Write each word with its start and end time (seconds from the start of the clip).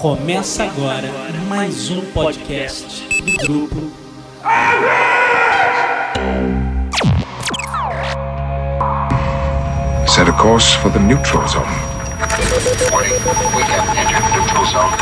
Começa 0.00 0.64
agora 0.64 1.08
mais 1.48 1.90
um 1.90 2.00
podcast 2.12 3.06
do 3.08 3.46
grupo. 3.46 3.92
Set 10.06 10.28
a 10.28 10.32
course 10.32 10.76
for 10.78 10.90
the 10.90 10.98
neutral 10.98 11.46
zone. 11.48 11.64
Warning, 12.90 13.12
we 13.56 13.62
have 13.62 13.98
entered 13.98 14.24
neutral 14.34 14.64
zone. 14.66 14.92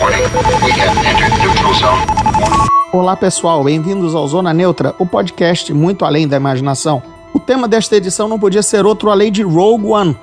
Warning, 0.00 0.24
we 0.64 0.70
have 0.72 0.96
entered 1.06 1.38
neutral 1.40 1.74
zone. 1.74 2.68
Olá 2.92 3.16
pessoal, 3.16 3.62
bem-vindos 3.64 4.14
ao 4.14 4.26
Zona 4.26 4.52
Neutra, 4.52 4.94
o 4.98 5.06
podcast 5.06 5.72
muito 5.72 6.04
além 6.04 6.26
da 6.26 6.36
imaginação. 6.36 7.02
O 7.32 7.38
tema 7.38 7.68
desta 7.68 7.96
edição 7.96 8.28
não 8.28 8.38
podia 8.38 8.62
ser 8.62 8.86
outro 8.86 9.10
além 9.10 9.30
de 9.30 9.42
Rogue 9.42 9.86
One, 9.86 10.16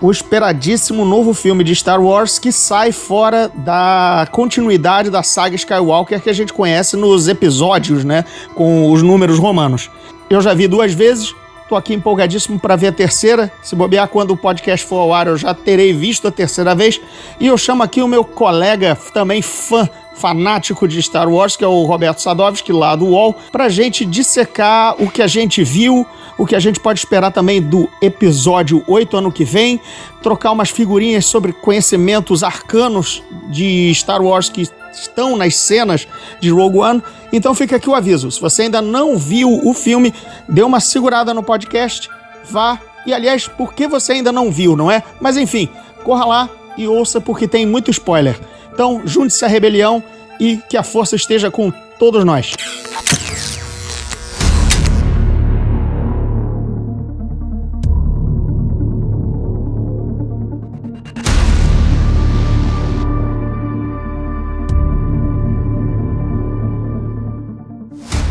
o 0.00 0.10
esperadíssimo 0.10 1.04
novo 1.04 1.34
filme 1.34 1.64
de 1.64 1.74
Star 1.74 2.00
Wars 2.00 2.38
que 2.38 2.52
sai 2.52 2.92
fora 2.92 3.50
da 3.54 4.28
continuidade 4.30 5.10
da 5.10 5.22
saga 5.22 5.56
Skywalker 5.56 6.20
que 6.20 6.30
a 6.30 6.34
gente 6.34 6.52
conhece 6.52 6.96
nos 6.96 7.28
episódios, 7.28 8.04
né, 8.04 8.24
com 8.54 8.90
os 8.92 9.02
números 9.02 9.38
romanos. 9.38 9.90
Eu 10.30 10.40
já 10.40 10.54
vi 10.54 10.68
duas 10.68 10.92
vezes, 10.92 11.34
tô 11.68 11.74
aqui 11.74 11.94
empolgadíssimo 11.94 12.60
para 12.60 12.76
ver 12.76 12.88
a 12.88 12.92
terceira. 12.92 13.50
Se 13.62 13.74
bobear 13.74 14.08
quando 14.08 14.32
o 14.32 14.36
podcast 14.36 14.86
for 14.86 14.98
ao 14.98 15.12
ar, 15.12 15.26
eu 15.26 15.36
já 15.36 15.52
terei 15.54 15.92
visto 15.92 16.28
a 16.28 16.30
terceira 16.30 16.74
vez. 16.74 17.00
E 17.40 17.46
eu 17.46 17.56
chamo 17.56 17.82
aqui 17.82 18.02
o 18.02 18.08
meu 18.08 18.24
colega, 18.24 18.96
também 19.12 19.42
fã 19.42 19.88
fanático 20.18 20.88
de 20.88 21.00
Star 21.02 21.28
Wars, 21.28 21.56
que 21.56 21.64
é 21.64 21.66
o 21.66 21.84
Roberto 21.84 22.20
Sadovski, 22.20 22.72
lá 22.72 22.96
do 22.96 23.06
UOL, 23.06 23.36
pra 23.52 23.68
gente 23.68 24.04
dissecar 24.04 25.00
o 25.00 25.10
que 25.10 25.22
a 25.22 25.26
gente 25.26 25.62
viu, 25.62 26.06
o 26.36 26.44
que 26.44 26.56
a 26.56 26.60
gente 26.60 26.80
pode 26.80 26.98
esperar 26.98 27.30
também 27.30 27.62
do 27.62 27.88
episódio 28.02 28.82
8 28.86 29.16
ano 29.16 29.32
que 29.32 29.44
vem, 29.44 29.80
trocar 30.22 30.50
umas 30.50 30.70
figurinhas 30.70 31.24
sobre 31.26 31.52
conhecimentos 31.52 32.42
arcanos 32.42 33.22
de 33.48 33.92
Star 33.94 34.20
Wars 34.20 34.48
que 34.48 34.68
estão 34.92 35.36
nas 35.36 35.56
cenas 35.56 36.06
de 36.40 36.50
Rogue 36.50 36.78
One. 36.78 37.02
Então 37.32 37.54
fica 37.54 37.76
aqui 37.76 37.88
o 37.88 37.94
aviso: 37.94 38.30
se 38.30 38.40
você 38.40 38.62
ainda 38.62 38.82
não 38.82 39.16
viu 39.16 39.60
o 39.64 39.72
filme, 39.72 40.12
dê 40.48 40.62
uma 40.62 40.80
segurada 40.80 41.32
no 41.32 41.42
podcast, 41.42 42.10
vá. 42.50 42.80
E 43.06 43.14
aliás, 43.14 43.46
por 43.46 43.72
que 43.72 43.86
você 43.86 44.12
ainda 44.12 44.32
não 44.32 44.50
viu, 44.50 44.76
não 44.76 44.90
é? 44.90 45.02
Mas 45.20 45.36
enfim, 45.36 45.68
corra 46.04 46.24
lá 46.24 46.50
e 46.76 46.86
ouça 46.86 47.20
porque 47.20 47.48
tem 47.48 47.66
muito 47.66 47.90
spoiler. 47.90 48.38
Então, 48.78 49.02
junte-se 49.04 49.44
à 49.44 49.48
rebelião 49.48 50.00
e 50.38 50.58
que 50.68 50.76
a 50.76 50.84
força 50.84 51.16
esteja 51.16 51.50
com 51.50 51.68
todos 51.98 52.24
nós. 52.24 52.52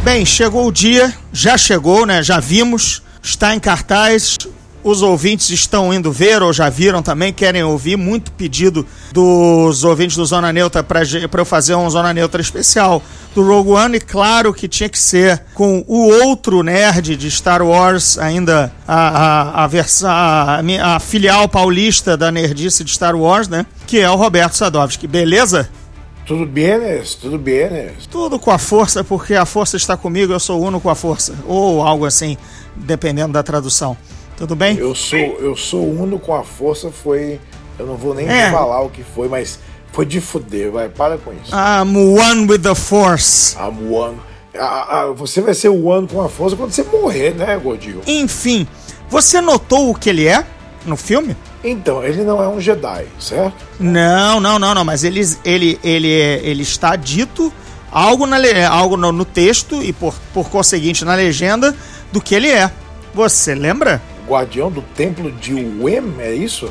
Bem, 0.02 0.26
chegou 0.26 0.68
o 0.68 0.72
dia, 0.72 1.14
já 1.34 1.58
chegou, 1.58 2.06
né? 2.06 2.24
Já 2.24 2.40
vimos, 2.40 3.04
está 3.22 3.54
em 3.54 3.60
cartaz. 3.60 4.38
Os 4.88 5.02
ouvintes 5.02 5.50
estão 5.50 5.94
indo 5.94 6.14
ver 6.14 6.42
ou 6.42 6.54
já 6.54 6.70
viram 6.70 7.04
também, 7.04 7.34
querem 7.34 7.62
ouvir. 7.62 7.98
Muito 7.98 8.32
pedido 8.32 8.86
dos 9.12 9.84
ouvintes 9.84 10.16
do 10.16 10.26
Zona 10.26 10.54
Neutra 10.54 10.82
para 10.82 11.02
eu 11.02 11.44
fazer 11.44 11.76
um 11.76 11.90
Zona 11.90 12.14
Neutra 12.14 12.42
especial 12.42 13.04
do 13.36 13.46
Rogue 13.46 13.72
One. 13.72 13.98
E 13.98 14.00
claro 14.00 14.54
que 14.54 14.66
tinha 14.66 14.88
que 14.88 14.98
ser 14.98 15.44
com 15.54 15.84
o 15.90 16.08
outro 16.24 16.64
nerd 16.64 17.18
de 17.18 17.30
Star 17.30 17.62
Wars, 17.62 18.18
ainda 18.18 18.72
a, 18.88 19.10
a, 19.10 19.64
a, 19.66 19.68
versa, 19.68 20.10
a, 20.10 20.96
a 20.96 21.00
filial 21.02 21.50
paulista 21.50 22.16
da 22.16 22.32
nerdice 22.32 22.82
de 22.86 22.92
Star 22.94 23.14
Wars, 23.14 23.50
né? 23.50 23.66
Que 23.86 24.00
é 24.00 24.10
o 24.10 24.16
Roberto 24.16 24.54
Sadovski. 24.54 25.06
Beleza? 25.06 25.70
Tudo 26.26 26.46
bem, 26.46 27.02
tudo 27.20 27.38
bem. 27.38 27.90
Tudo 28.10 28.40
com 28.40 28.52
a 28.52 28.58
força, 28.58 29.04
porque 29.04 29.34
a 29.34 29.46
força 29.46 29.76
está 29.76 29.98
comigo, 29.98 30.32
eu 30.32 30.40
sou 30.40 30.64
uno 30.64 30.80
com 30.80 30.90
a 30.90 30.96
força. 30.96 31.36
Ou 31.46 31.82
algo 31.82 32.06
assim, 32.06 32.38
dependendo 32.74 33.34
da 33.34 33.44
tradução. 33.44 33.98
Tudo 34.38 34.56
bem? 34.56 34.78
Eu 34.78 34.94
sou, 34.94 35.18
eu 35.18 35.56
sou 35.56 35.84
uno 35.84 36.20
com 36.20 36.34
a 36.34 36.44
força, 36.44 36.92
foi. 36.92 37.40
Eu 37.78 37.86
não 37.88 37.96
vou 37.98 38.14
nem 38.14 38.28
É. 38.28 38.52
falar 38.52 38.82
o 38.82 38.90
que 38.90 39.04
foi, 39.04 39.28
mas 39.28 39.60
foi 39.92 40.06
de 40.06 40.22
fuder, 40.22 40.72
vai, 40.72 40.88
para 40.90 41.18
com 41.18 41.32
isso. 41.34 41.52
I'm 41.54 41.96
one 42.20 42.48
with 42.50 42.60
the 42.60 42.76
force. 42.76 43.56
I'm 43.58 43.92
one. 43.92 44.18
Ah, 44.56 44.88
ah, 45.02 45.06
você 45.08 45.42
vai 45.42 45.54
ser 45.54 45.70
o 45.70 45.86
one 45.86 46.08
com 46.08 46.22
a 46.22 46.30
força 46.30 46.56
quando 46.56 46.72
você 46.72 46.84
morrer, 46.84 47.34
né, 47.36 47.58
Gordinho? 47.58 48.02
Enfim, 48.06 48.68
você 49.10 49.42
notou 49.42 49.90
o 49.90 49.96
que 49.96 50.10
ele 50.10 50.28
é 50.28 50.46
no 50.86 50.96
filme? 50.96 51.36
Então, 51.64 52.04
ele 52.04 52.24
não 52.24 52.42
é 52.42 52.48
um 52.48 52.60
Jedi, 52.62 53.06
certo? 53.20 53.56
Não, 53.80 54.40
não, 54.40 54.58
não, 54.60 54.74
não, 54.74 54.86
mas 54.86 55.04
ele, 55.04 55.22
ele, 55.44 55.80
ele, 55.84 56.08
ele 56.08 56.64
está 56.64 56.96
dito 56.96 57.52
algo, 57.92 58.26
na, 58.26 58.38
algo 58.70 58.96
no, 58.98 59.12
no 59.12 59.26
texto 59.26 59.82
e 59.84 59.92
por, 59.92 60.14
por 60.34 60.50
conseguinte 60.50 61.04
na 61.04 61.16
legenda 61.16 61.76
do 62.12 62.22
que 62.22 62.34
ele 62.36 62.50
é. 62.50 62.72
Você 63.14 63.54
lembra? 63.56 64.02
Guardião 64.28 64.70
do 64.72 64.82
Templo 64.82 65.32
de 65.32 65.54
Wem, 65.54 66.16
é 66.20 66.34
isso? 66.34 66.70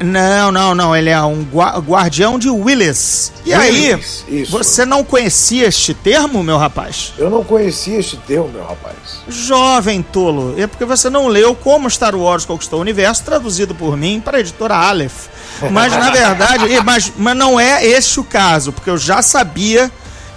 Não, 0.00 0.52
não, 0.52 0.74
não. 0.74 0.94
Ele 0.94 1.08
é 1.08 1.20
um 1.22 1.42
gua- 1.44 1.78
guardião 1.78 2.38
de 2.38 2.50
Willis. 2.50 3.32
E 3.46 3.54
Willis, 3.54 4.24
aí, 4.28 4.42
isso. 4.42 4.52
você 4.52 4.84
não 4.84 5.02
conhecia 5.02 5.66
este 5.66 5.94
termo, 5.94 6.42
meu 6.44 6.58
rapaz? 6.58 7.14
Eu 7.16 7.30
não 7.30 7.42
conhecia 7.42 7.98
este 7.98 8.18
termo, 8.18 8.48
meu 8.50 8.64
rapaz. 8.64 8.94
Jovem 9.26 10.02
tolo, 10.02 10.54
é 10.58 10.66
porque 10.66 10.84
você 10.84 11.08
não 11.08 11.26
leu 11.26 11.54
Como 11.54 11.88
Star 11.90 12.14
Wars 12.14 12.44
Conquistou 12.44 12.80
o 12.80 12.82
Universo, 12.82 13.24
traduzido 13.24 13.74
por 13.74 13.96
mim 13.96 14.20
para 14.22 14.36
a 14.36 14.40
editora 14.40 14.76
Aleph. 14.76 15.26
Mas 15.72 15.90
na 15.92 16.10
verdade, 16.12 16.80
mas, 16.84 17.10
mas 17.16 17.36
não 17.36 17.58
é 17.58 17.82
esse 17.86 18.20
o 18.20 18.24
caso, 18.24 18.72
porque 18.72 18.90
eu 18.90 18.98
já 18.98 19.22
sabia 19.22 19.90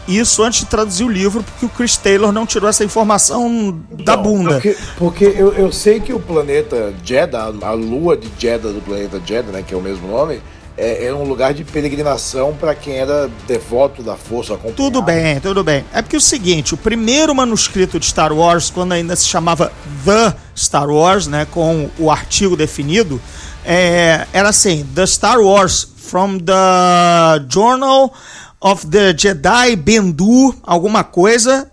isso 0.08 0.44
antes 0.44 0.62
de 0.62 0.66
traduzir 0.66 1.04
o 1.04 1.10
livro, 1.10 1.44
porque 1.44 1.66
o 1.66 1.70
Chris 1.70 1.98
Taylor 1.98 2.32
não 2.32 2.46
tirou 2.46 2.70
essa 2.70 2.84
informação 2.84 3.80
da 3.92 4.16
Não, 4.16 4.24
bunda. 4.24 4.54
Porque, 4.54 4.78
porque 4.98 5.26
eu, 5.26 5.54
eu 5.54 5.72
sei 5.72 6.00
que 6.00 6.14
o 6.14 6.20
planeta 6.20 6.94
Jeddah, 7.04 7.54
a 7.62 7.72
lua 7.72 8.18
de 8.18 8.30
Jeddah 8.38 8.72
do 8.72 8.82
planeta 8.82 9.22
Jeddah, 9.26 9.52
né, 9.52 9.64
que 9.66 9.74
é 9.74 9.78
o 9.78 9.82
mesmo 9.82 10.08
nome, 10.08 10.42
é, 10.78 11.06
é 11.06 11.14
um 11.14 11.24
lugar 11.24 11.54
de 11.54 11.64
peregrinação 11.64 12.56
para 12.60 12.74
quem 12.74 12.98
era 12.98 13.30
devoto 13.48 14.02
da 14.02 14.16
força. 14.16 14.54
acompanhado. 14.54 14.78
Tudo 14.78 15.02
bem, 15.02 15.40
tudo 15.40 15.64
bem. 15.64 15.86
É 15.94 16.02
porque 16.02 16.16
é 16.16 16.20
o 16.20 16.22
seguinte, 16.22 16.74
o 16.74 16.78
primeiro 16.78 17.36
manuscrito 17.36 18.00
de 18.00 18.06
Star 18.06 18.34
Wars, 18.34 18.70
quando 18.70 18.94
ainda 18.94 19.16
se 19.16 19.28
chamava 19.28 19.72
The 20.06 20.34
Star 20.56 20.90
Wars, 20.90 21.28
né, 21.28 21.46
com 21.52 21.90
o 22.00 22.10
artigo 22.10 22.56
definido, 22.56 23.22
é, 23.64 24.26
era 24.34 24.50
assim, 24.50 24.86
The 24.96 25.06
Star 25.06 25.40
Wars 25.40 25.88
from 25.98 26.40
the 26.40 27.46
Journal 27.48 28.12
of 28.62 28.86
the 28.88 29.14
Jedi 29.18 29.76
Bendu, 29.76 30.56
alguma 30.62 31.04
coisa, 31.04 31.70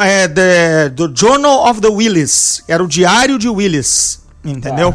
é, 0.00 0.26
the, 0.26 0.90
the 0.96 1.12
Journal 1.14 1.68
of 1.68 1.80
the 1.80 1.88
Willis, 1.88 2.62
era 2.66 2.82
o 2.82 2.88
diário 2.88 3.38
de 3.38 3.48
Willis, 3.48 4.20
entendeu? 4.42 4.94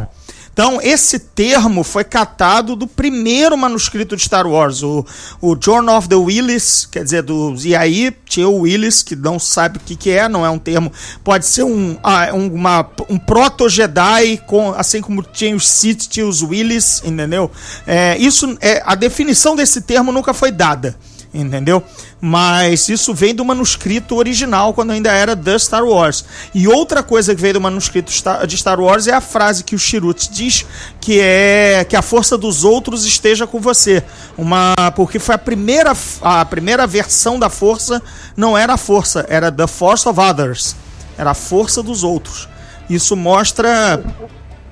Então, 0.51 0.79
esse 0.81 1.19
termo 1.19 1.83
foi 1.83 2.03
catado 2.03 2.75
do 2.75 2.87
primeiro 2.87 3.55
manuscrito 3.55 4.17
de 4.17 4.23
Star 4.23 4.47
Wars, 4.47 4.81
o, 4.81 5.05
o 5.39 5.55
Journal 5.55 5.99
of 5.99 6.09
the 6.09 6.15
Willis, 6.15 6.87
quer 6.91 7.03
dizer, 7.03 7.21
do. 7.21 7.53
E 7.63 7.75
aí, 7.75 8.11
tinha 8.25 8.49
o 8.49 8.61
Willis, 8.61 9.03
que 9.03 9.15
não 9.15 9.37
sabe 9.37 9.77
o 9.77 9.79
que, 9.79 9.95
que 9.95 10.09
é, 10.09 10.27
não 10.27 10.43
é 10.43 10.49
um 10.49 10.57
termo. 10.57 10.91
Pode 11.23 11.45
ser 11.45 11.61
um, 11.61 11.95
ah, 12.01 12.31
um, 12.33 12.47
uma, 12.51 12.89
um 13.07 13.19
proto-Jedi, 13.19 14.41
com- 14.47 14.73
assim 14.75 14.99
como 14.99 15.21
tinha 15.21 15.55
os 15.55 15.67
Sith, 15.69 16.07
tinha 16.09 16.25
os 16.25 16.41
Willis, 16.41 17.03
entendeu? 17.05 17.51
É, 17.85 18.17
isso, 18.17 18.57
é, 18.59 18.81
a 18.83 18.95
definição 18.95 19.55
desse 19.55 19.81
termo 19.81 20.11
nunca 20.11 20.33
foi 20.33 20.51
dada 20.51 20.97
entendeu? 21.41 21.83
Mas 22.19 22.89
isso 22.89 23.13
vem 23.13 23.33
do 23.33 23.45
manuscrito 23.45 24.15
original, 24.15 24.73
quando 24.73 24.91
ainda 24.91 25.11
era 25.11 25.35
The 25.35 25.57
Star 25.59 25.85
Wars. 25.85 26.25
E 26.53 26.67
outra 26.67 27.03
coisa 27.03 27.35
que 27.35 27.41
veio 27.41 27.55
do 27.55 27.61
manuscrito 27.61 28.11
de 28.47 28.57
Star 28.57 28.79
Wars 28.79 29.07
é 29.07 29.13
a 29.13 29.21
frase 29.21 29.63
que 29.63 29.75
o 29.75 29.79
Chirrut 29.79 30.29
diz, 30.31 30.65
que 30.99 31.19
é 31.19 31.85
que 31.87 31.95
a 31.95 32.01
força 32.01 32.37
dos 32.37 32.63
outros 32.63 33.05
esteja 33.05 33.45
com 33.45 33.59
você. 33.59 34.03
Uma, 34.37 34.73
porque 34.95 35.19
foi 35.19 35.35
a 35.35 35.39
primeira, 35.39 35.95
a 36.21 36.43
primeira 36.45 36.87
versão 36.87 37.37
da 37.37 37.49
força, 37.49 38.01
não 38.35 38.57
era 38.57 38.73
a 38.73 38.77
força, 38.77 39.25
era 39.29 39.51
The 39.51 39.67
Force 39.67 40.07
of 40.07 40.19
Others. 40.19 40.75
Era 41.17 41.31
a 41.31 41.35
força 41.35 41.81
dos 41.81 42.03
outros. 42.03 42.47
Isso 42.89 43.15
mostra 43.15 44.03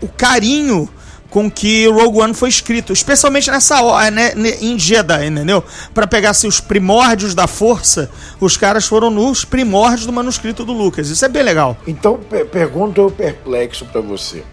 o 0.02 0.08
carinho 0.08 0.90
com 1.30 1.50
que 1.52 1.88
Rogue 1.88 2.20
One 2.22 2.34
foi 2.34 2.50
escrito, 2.50 2.94
especialmente 2.94 3.52
nessa 3.52 3.82
hora, 3.82 4.10
né, 4.10 4.32
em 4.62 4.80
Jeddah, 4.80 5.26
entendeu? 5.26 5.64
Para 5.94 6.08
pegar 6.08 6.30
assim, 6.30 6.48
os 6.48 6.60
primórdios 6.60 7.36
da 7.36 7.46
força, 7.48 8.10
os 8.40 8.56
caras 8.56 8.86
foram 8.86 9.10
nos 9.10 9.44
primórdios 9.44 10.06
do 10.06 10.14
manuscrito 10.14 10.64
do 10.64 10.72
Lucas. 10.72 11.10
Isso 11.10 11.26
é 11.26 11.28
bem 11.28 11.44
legal. 11.44 11.76
Então, 11.86 12.18
per 12.18 12.46
pergunto 12.46 13.02
eu 13.02 13.12
perplexo 13.12 13.86
para 13.86 14.00
você. 14.02 14.44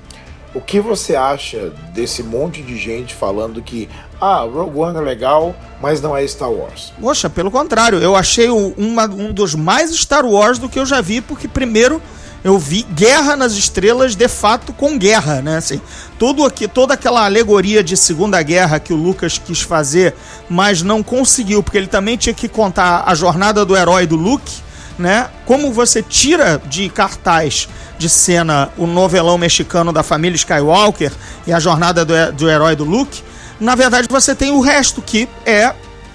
O 0.55 0.61
que 0.61 0.81
você 0.81 1.15
acha 1.17 1.73
desse 1.95 2.23
monte 2.23 2.61
de 2.61 2.77
gente 2.77 3.15
falando 3.15 3.63
que 3.63 3.89
ah, 4.21 4.41
Rogue 4.41 4.79
One 4.81 4.99
é 4.99 5.01
legal, 5.01 5.55
mas 5.81 6.01
não 6.03 6.15
é 6.17 6.27
Star 6.27 6.51
Wars? 6.51 6.93
Poxa, 7.01 7.31
pelo 7.31 7.51
contrário, 7.51 7.99
eu 8.01 8.15
achei 8.15 8.51
uma- 8.51 9.07
um 9.07 9.33
dos 9.33 9.55
mais 9.55 9.91
Star 9.97 10.27
Wars 10.27 10.59
do 10.59 10.69
que 10.69 10.79
eu 10.79 10.85
já 10.85 11.01
vi, 11.01 11.21
porque 11.23 11.49
primeiro 11.49 12.03
Eu 12.45 12.59
vi 12.59 12.83
Guerra 12.83 13.37
nas 13.37 13.53
Estrelas 13.53 14.17
de 14.17 14.27
fato 14.27 14.73
com 14.73 14.99
guerra, 14.99 15.41
né? 15.41 15.59
Assim, 15.59 15.81
tudo 16.19 16.45
aqui, 16.45 16.67
toda 16.67 16.95
aquela 16.95 17.25
alegoria 17.25 17.85
de 17.85 17.97
Segunda 17.97 18.43
Guerra 18.43 18.81
que 18.81 18.93
o 18.93 18.97
Lucas 18.97 19.39
quis 19.39 19.61
fazer, 19.61 20.15
mas 20.49 20.83
não 20.83 21.03
conseguiu, 21.03 21.63
porque 21.63 21.79
ele 21.79 21.87
também 21.87 22.17
tinha 22.17 22.35
que 22.35 22.49
contar 22.49 23.05
a 23.07 23.15
jornada 23.15 23.65
do 23.65 23.77
herói 23.77 24.07
do 24.07 24.17
Luke, 24.17 24.53
né? 24.99 25.31
Como 25.47 25.73
você 25.73 26.03
tira 26.03 26.61
de 26.67 26.89
cartaz 26.89 27.69
de 27.97 28.09
cena 28.09 28.71
o 28.77 28.87
novelão 28.87 29.39
mexicano 29.39 29.93
da 29.93 30.03
família 30.03 30.35
Skywalker 30.35 31.13
e 31.47 31.53
a 31.53 31.61
jornada 31.61 32.05
do, 32.05 32.33
do 32.33 32.51
herói 32.51 32.75
do 32.75 32.85
Luke, 32.85 33.23
na 33.61 33.77
verdade 33.77 34.09
você 34.11 34.35
tem 34.35 34.51
o 34.51 34.61
resto 34.61 35.01
que 35.01 35.29
é 35.47 35.73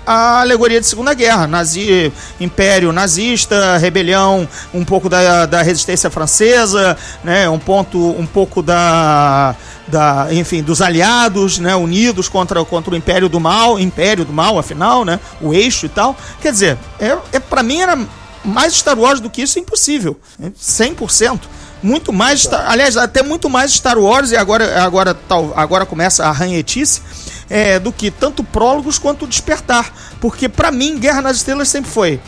a 0.08 0.40
alegoria 0.40 0.80
de 0.80 0.88
Segunda 0.88 1.14
Guerra, 1.14 1.46
nazi, 1.46 2.14
Império 2.40 2.94
nazista, 2.94 3.76
rebelião, 3.78 4.48
um 4.74 4.86
pouco 4.86 5.10
da, 5.10 5.46
da 5.46 5.62
resistência 5.62 6.10
francesa, 6.10 6.98
né, 7.26 7.50
um 7.50 7.60
ponto, 7.60 8.00
um 8.12 8.26
pouco 8.26 8.64
da, 8.64 9.54
da, 9.86 10.30
enfim, 10.32 10.64
dos 10.64 10.82
aliados, 10.82 11.60
né, 11.60 11.76
unidos 11.76 12.30
contra, 12.30 12.64
contra 12.64 12.94
o 12.94 12.96
Império 12.96 13.28
do 13.28 13.38
Mal, 13.38 13.78
Império 13.78 14.24
do 14.24 14.32
Mal, 14.32 14.58
afinal, 14.58 15.04
né, 15.04 15.20
o 15.42 15.54
eixo 15.54 15.86
e 15.86 15.90
tal. 15.90 16.16
Quer 16.42 16.54
dizer, 16.54 16.78
é, 17.02 17.18
é 17.34 17.40
para 17.40 17.62
mim 17.62 17.82
era 17.82 18.00
mais 18.46 18.76
Star 18.76 18.98
Wars 18.98 19.20
do 19.20 19.30
que 19.30 19.42
isso 19.42 19.60
impossível, 19.60 20.18
100%. 20.42 21.42
Muito 21.84 22.14
mais, 22.14 22.48
aliás, 22.48 22.96
até 22.96 23.22
muito 23.22 23.50
mais 23.50 23.74
Star 23.74 24.00
Wars 24.00 24.32
e 24.32 24.38
agora 24.38 24.82
agora 24.82 25.14
tal, 25.14 25.54
agora 25.56 25.86
começa 25.86 26.26
a 26.26 26.32
ranhetice 26.32 27.02
é, 27.50 27.80
do 27.80 27.92
que 27.92 28.12
tanto 28.12 28.44
prólogos 28.44 28.98
quanto 28.98 29.28
despertar. 29.28 29.94
Porque 30.20 30.50
para 30.50 30.72
mim, 30.72 30.98
Guerra 30.98 31.22
nas 31.22 31.38
Estrelas 31.38 31.70
sempre 31.70 31.90
foi. 31.90 32.20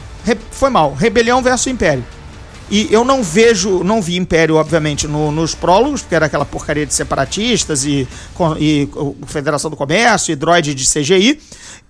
Foi 0.52 0.70
mal. 0.70 0.94
Rebelião 0.94 1.42
versus 1.42 1.68
Império. 1.68 2.04
E 2.72 2.88
eu 2.92 3.04
não 3.04 3.24
vejo, 3.24 3.84
não 3.84 4.00
vi 4.00 4.16
Império, 4.16 4.56
obviamente, 4.56 5.08
no, 5.08 5.32
nos 5.32 5.56
prólogos, 5.56 6.02
porque 6.02 6.14
era 6.14 6.28
aquela 6.28 6.46
porcaria 6.46 6.86
de 6.86 6.94
separatistas 6.94 7.84
e, 7.84 8.08
e, 8.60 8.88
Federação 9.26 9.72
do 9.72 9.78
Comércio 9.78 10.32
e 10.32 10.36
droid 10.36 10.76
de 10.76 10.86
CGI. 10.86 11.40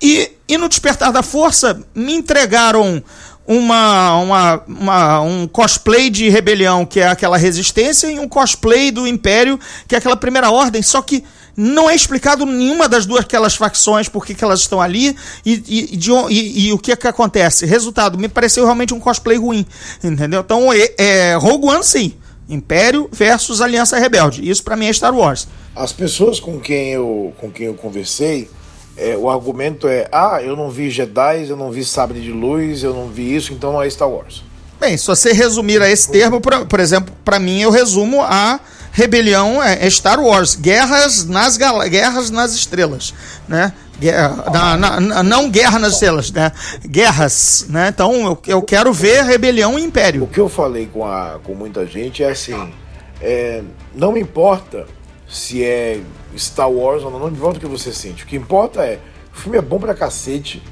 E, 0.00 0.30
e 0.48 0.56
no 0.56 0.70
Despertar 0.70 1.12
da 1.12 1.22
Força 1.22 1.82
me 1.94 2.14
entregaram 2.14 3.02
uma, 3.46 4.16
uma, 4.16 4.62
uma, 4.66 5.20
um 5.20 5.46
cosplay 5.46 6.08
de 6.08 6.30
rebelião, 6.30 6.86
que 6.86 7.00
é 7.00 7.08
aquela 7.08 7.36
resistência, 7.36 8.10
e 8.10 8.18
um 8.18 8.28
cosplay 8.28 8.90
do 8.90 9.06
Império, 9.06 9.60
que 9.86 9.94
é 9.94 9.98
aquela 9.98 10.16
primeira 10.16 10.50
ordem, 10.50 10.82
só 10.82 11.02
que 11.02 11.24
não 11.60 11.90
é 11.90 11.94
explicado 11.94 12.46
nenhuma 12.46 12.88
das 12.88 13.04
duas 13.04 13.20
aquelas 13.20 13.54
facções, 13.54 14.08
por 14.08 14.24
que 14.24 14.42
elas 14.42 14.60
estão 14.60 14.80
ali 14.80 15.14
e, 15.44 15.52
e, 15.92 15.96
de, 15.96 16.10
e, 16.30 16.68
e, 16.68 16.72
o 16.72 16.78
que, 16.78 16.96
que 16.96 17.06
acontece. 17.06 17.66
Resultado, 17.66 18.16
me 18.16 18.28
pareceu 18.28 18.64
realmente 18.64 18.94
um 18.94 18.98
cosplay 18.98 19.36
ruim, 19.36 19.66
entendeu? 20.02 20.40
Então, 20.40 20.72
é, 20.72 20.94
é 20.96 21.34
Rogue 21.34 21.66
One, 21.66 21.84
sim. 21.84 22.14
Império 22.48 23.08
versus 23.12 23.60
Aliança 23.60 23.98
Rebelde. 23.98 24.48
Isso 24.48 24.64
para 24.64 24.74
mim 24.74 24.86
é 24.86 24.92
Star 24.92 25.14
Wars. 25.14 25.46
As 25.76 25.92
pessoas 25.92 26.40
com 26.40 26.58
quem 26.58 26.92
eu, 26.92 27.32
com 27.38 27.50
quem 27.50 27.66
eu 27.66 27.74
conversei, 27.74 28.50
é, 28.96 29.14
o 29.16 29.28
argumento 29.28 29.86
é: 29.86 30.08
ah, 30.10 30.40
eu 30.42 30.56
não 30.56 30.70
vi 30.70 30.90
Jedi, 30.90 31.46
eu 31.48 31.56
não 31.56 31.70
vi 31.70 31.84
Sabre 31.84 32.20
de 32.20 32.32
Luz, 32.32 32.82
eu 32.82 32.94
não 32.94 33.08
vi 33.08 33.36
isso, 33.36 33.52
então 33.52 33.72
não 33.72 33.82
é 33.82 33.88
Star 33.88 34.10
Wars. 34.10 34.42
Bem, 34.80 34.96
se 34.96 35.06
você 35.06 35.32
resumir 35.32 35.82
a 35.82 35.90
esse 35.90 36.10
termo, 36.10 36.40
por, 36.40 36.66
por 36.66 36.80
exemplo, 36.80 37.14
para 37.22 37.38
mim 37.38 37.60
eu 37.60 37.70
resumo 37.70 38.22
a 38.22 38.58
rebelião 38.92 39.62
é, 39.62 39.86
é 39.86 39.90
Star 39.90 40.20
Wars, 40.20 40.54
guerras 40.54 41.24
nas 41.26 41.56
guerras 41.56 42.30
nas 42.30 42.54
estrelas, 42.54 43.14
né? 43.48 43.72
Guerra, 43.98 44.76
na, 44.76 45.00
na, 45.00 45.22
não 45.22 45.50
guerra 45.50 45.78
nas 45.78 45.94
estrelas, 45.94 46.30
né? 46.30 46.50
Guerras, 46.86 47.66
né? 47.68 47.88
Então 47.88 48.14
eu, 48.26 48.38
eu 48.46 48.62
quero 48.62 48.92
ver 48.92 49.24
rebelião 49.24 49.78
e 49.78 49.82
império. 49.82 50.24
O 50.24 50.26
que 50.26 50.40
eu 50.40 50.48
falei 50.48 50.86
com, 50.86 51.04
a, 51.04 51.38
com 51.44 51.54
muita 51.54 51.86
gente 51.86 52.22
é 52.22 52.30
assim: 52.30 52.72
é, 53.20 53.62
não 53.94 54.16
importa 54.16 54.86
se 55.28 55.62
é 55.62 56.00
Star 56.36 56.70
Wars 56.70 57.04
ou 57.04 57.10
não, 57.10 57.18
não 57.18 57.28
importa 57.28 57.58
o 57.58 57.60
que 57.60 57.66
você 57.66 57.92
sente. 57.92 58.24
O 58.24 58.26
que 58.26 58.36
importa 58.36 58.82
é, 58.82 58.98
o 59.32 59.36
filme 59.36 59.58
é 59.58 59.62
bom 59.62 59.78
pra 59.78 59.94
cacete. 59.94 60.62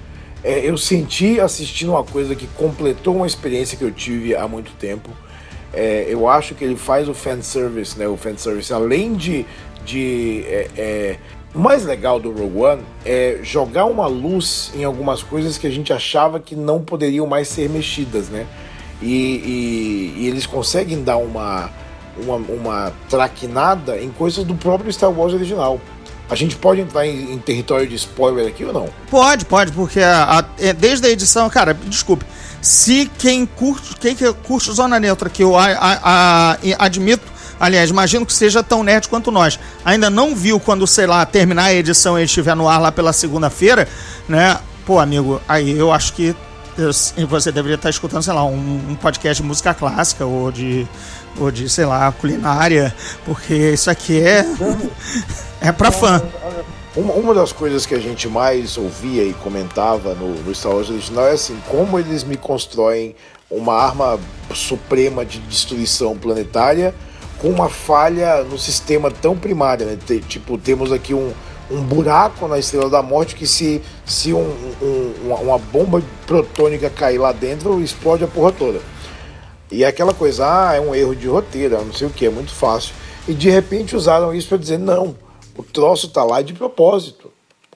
É, 0.43 0.69
eu 0.69 0.79
senti 0.79 1.41
assistindo 1.41 1.91
uma 1.91 2.05
coisa 2.05 2.35
que 2.35 2.47
completou 2.47 3.17
uma 3.17 3.27
experiência 3.27 3.77
que 3.77 3.85
eu 3.85 3.91
tive 3.91 4.35
há 4.35 4.47
muito 4.49 4.73
tempo. 4.73 5.11
É, 5.73 6.07
eu 6.09 6.29
acho 6.29 6.55
que 6.55 6.65
ele 6.65 6.77
faz 6.77 7.09
o 7.09 7.15
fanservice, 7.15 7.99
né? 7.99 8.09
O 8.09 8.17
fanservice, 8.17 8.73
além 8.73 9.15
de. 9.15 9.45
de 9.85 10.45
é, 10.47 10.71
é, 10.77 11.17
o 11.55 11.59
mais 11.59 11.85
legal 11.85 12.21
do 12.21 12.31
Rogue 12.31 12.59
One 12.59 12.83
é 13.05 13.39
jogar 13.43 13.87
uma 13.87 14.07
luz 14.07 14.71
em 14.75 14.85
algumas 14.85 15.23
coisas 15.23 15.57
que 15.57 15.67
a 15.67 15.71
gente 15.71 15.93
achava 15.93 16.39
que 16.39 16.55
não 16.55 16.83
poderiam 16.83 17.27
mais 17.27 17.49
ser 17.49 17.69
mexidas, 17.71 18.29
né? 18.29 18.47
E, 19.01 19.07
e, 19.07 20.15
e 20.19 20.27
eles 20.27 20.45
conseguem 20.45 21.03
dar 21.03 21.17
uma, 21.17 21.71
uma, 22.19 22.37
uma 22.37 22.93
traquinada 23.09 23.99
em 23.99 24.11
coisas 24.11 24.45
do 24.45 24.55
próprio 24.55 24.93
Star 24.93 25.11
Wars 25.11 25.33
original. 25.33 25.81
A 26.31 26.35
gente 26.35 26.57
pode 26.57 26.83
entrar 26.83 27.07
em, 27.07 27.33
em, 27.33 27.39
território 27.39 27.87
de 27.87 27.95
spoiler 27.95 28.47
aqui 28.47 28.63
ou 28.63 28.73
não? 28.73 28.89
Pode, 29.11 29.47
pode, 29.47 29.73
porque 29.73 30.01
a, 30.01 30.41
a, 30.41 30.45
é, 30.59 30.75
desde 30.75 31.07
a 31.07 31.11
edição, 31.11 31.49
cara, 31.49 31.73
desculpe, 31.73 32.27
se 32.61 33.11
quem 33.19 33.47
curte, 33.47 33.97
quem 33.97 34.17
curte 34.45 34.73
Zona 34.73 34.99
Neutra, 34.99 35.29
que 35.29 35.43
eu 35.43 35.57
a, 35.57 36.59
admito, 36.79 37.25
aliás, 37.59 37.91
imagino 37.91 38.27
que 38.27 38.33
seja 38.33 38.63
tão 38.63 38.83
nerd 38.83 39.09
quanto 39.09 39.31
nós, 39.31 39.59
ainda 39.85 40.11
não 40.11 40.35
viu 40.35 40.59
quando, 40.59 40.87
sei 40.87 41.07
lá, 41.07 41.25
terminar 41.25 41.65
a 41.65 41.75
edição 41.75 42.19
e 42.19 42.25
estiver 42.25 42.55
no 42.57 42.69
ar 42.69 42.81
lá 42.81 42.93
pela 42.93 43.13
segunda-feira, 43.13 43.89
né? 44.29 44.59
Pô, 44.85 44.99
amigo, 44.99 45.41
aí 45.49 45.71
eu 45.71 45.93
acho 45.93 46.13
que 46.15 46.35
você 47.29 47.51
deveria 47.51 47.75
estar 47.75 47.91
escutando, 47.91 48.23
sei 48.23 48.33
lá, 48.33 48.45
um, 48.45 48.91
um 48.91 48.95
podcast 48.95 49.43
de 49.43 49.49
música 49.49 49.75
clássica 49.75 50.25
ou 50.25 50.51
de 50.53 50.87
ou 51.39 51.51
de, 51.51 51.69
sei 51.69 51.85
lá, 51.85 52.11
culinária, 52.13 52.95
porque 53.25 53.55
isso 53.55 53.91
aqui 53.91 54.21
é 54.21 54.45
é 55.61 55.73
para 55.73 55.91
fã. 55.91 56.23
Uma, 56.99 57.15
uma 57.15 57.33
das 57.33 57.53
coisas 57.53 57.87
que 57.87 57.95
a 57.95 58.01
gente 58.01 58.29
mais 58.29 58.77
ouvia 58.77 59.23
e 59.23 59.33
comentava 59.33 60.17
no, 60.17 60.35
no 60.35 60.53
Star 60.53 60.73
Wars 60.73 60.91
original 60.91 61.29
é 61.29 61.31
assim, 61.31 61.57
como 61.69 61.97
eles 61.97 62.25
me 62.25 62.37
constroem 62.37 63.15
uma 63.49 63.73
arma 63.73 64.19
suprema 64.53 65.25
de 65.25 65.39
destruição 65.39 66.19
planetária 66.19 66.93
com 67.41 67.51
uma 67.51 67.69
falha 67.69 68.43
no 68.43 68.59
sistema 68.59 69.13
tão 69.13 69.37
primário, 69.37 69.87
né? 69.87 69.97
Tipo, 70.27 70.59
temos 70.59 70.91
aqui 70.91 71.15
um, 71.15 71.33
um 71.71 71.81
buraco 71.83 72.49
na 72.49 72.59
Estrela 72.59 72.91
da 72.91 73.01
Morte 73.01 73.37
que 73.37 73.47
se, 73.47 73.81
se 74.05 74.33
um, 74.33 74.53
um, 74.83 75.35
uma 75.41 75.57
bomba 75.57 76.03
protônica 76.27 76.91
cair 76.91 77.19
lá 77.19 77.31
dentro, 77.31 77.81
explode 77.81 78.25
a 78.25 78.27
porra 78.27 78.51
toda. 78.51 78.81
E 79.71 79.85
é 79.85 79.87
aquela 79.87 80.13
coisa, 80.13 80.45
ah, 80.45 80.75
é 80.75 80.81
um 80.81 80.93
erro 80.93 81.15
de 81.15 81.29
roteiro, 81.29 81.77
não 81.77 81.93
sei 81.93 82.09
o 82.09 82.11
que, 82.11 82.27
é 82.27 82.31
muito 82.31 82.53
fácil. 82.53 82.93
E 83.29 83.35
de 83.35 83.49
repente 83.49 83.95
usaram 83.95 84.35
isso 84.35 84.49
para 84.49 84.59
dizer, 84.59 84.81
não, 84.81 85.15
o 85.59 85.63
troço 85.65 86.09
tá 86.09 86.23
lá 86.25 86.41
de 86.41 86.55
propósito. 86.55 87.31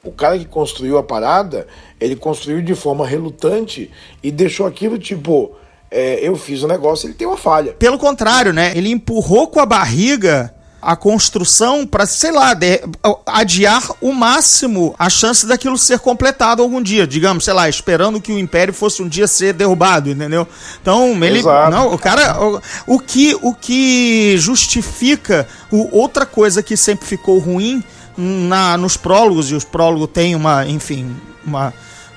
O 0.05 0.13
cara 0.13 0.39
que 0.39 0.45
construiu 0.45 0.97
a 0.97 1.03
parada, 1.03 1.67
ele 2.01 2.17
construiu 2.17 2.63
de 2.63 2.75
forma 2.75 3.07
relutante 3.07 3.91
e 4.23 4.31
deixou 4.31 4.67
aquilo 4.67 4.99
tipo, 4.99 5.53
é, 5.91 6.27
eu 6.27 6.37
fiz 6.37 6.63
o 6.63 6.69
negócio, 6.69 7.07
ele 7.07 7.15
tem 7.15 7.27
uma 7.27 7.37
falha. 7.37 7.73
Pelo 7.73 7.99
contrário, 7.99 8.53
né? 8.53 8.73
Ele 8.75 8.89
empurrou 8.89 9.49
com 9.49 9.61
a 9.61 9.67
barriga 9.67 10.55
a 10.83 10.97
construção 10.97 11.87
para, 11.87 12.05
sei 12.07 12.33
lá, 12.33 12.55
de, 12.55 12.81
adiar 13.25 13.89
o 14.01 14.13
máximo 14.13 14.93
a 14.99 15.09
chance 15.09 15.47
daquilo 15.47 15.79
ser 15.79 16.01
completado 16.01 16.61
algum 16.61 16.83
dia, 16.83 17.07
digamos, 17.07 17.45
sei 17.45 17.55
lá, 17.55 17.69
esperando 17.69 18.21
que 18.21 18.33
o 18.33 18.39
império 18.39 18.75
fosse 18.75 19.01
um 19.01 19.09
dia 19.09 19.29
ser 19.29 19.53
derrubado, 19.53 20.11
entendeu? 20.11 20.47
Então, 20.81 21.13
ele 21.25 21.39
Exato. 21.39 21.71
não, 21.71 21.95
o 21.95 21.99
cara 21.99 22.37
o, 22.43 22.61
o 22.89 22.99
que 22.99 23.39
o 23.41 23.55
que 23.55 24.35
justifica 24.39 25.47
o, 25.71 25.97
outra 25.97 26.27
coisa 26.27 26.65
que 26.65 26.77
sempre 26.77 27.07
ficou 27.07 27.39
ruim 27.39 27.85
na 28.17 28.77
nos 28.77 28.97
prólogos 28.97 29.51
e 29.53 29.55
os 29.55 29.65
prólogos 29.65 30.09
têm 30.13 30.35
uma, 30.35 30.67
enfim, 30.67 31.15
uma 31.47 31.73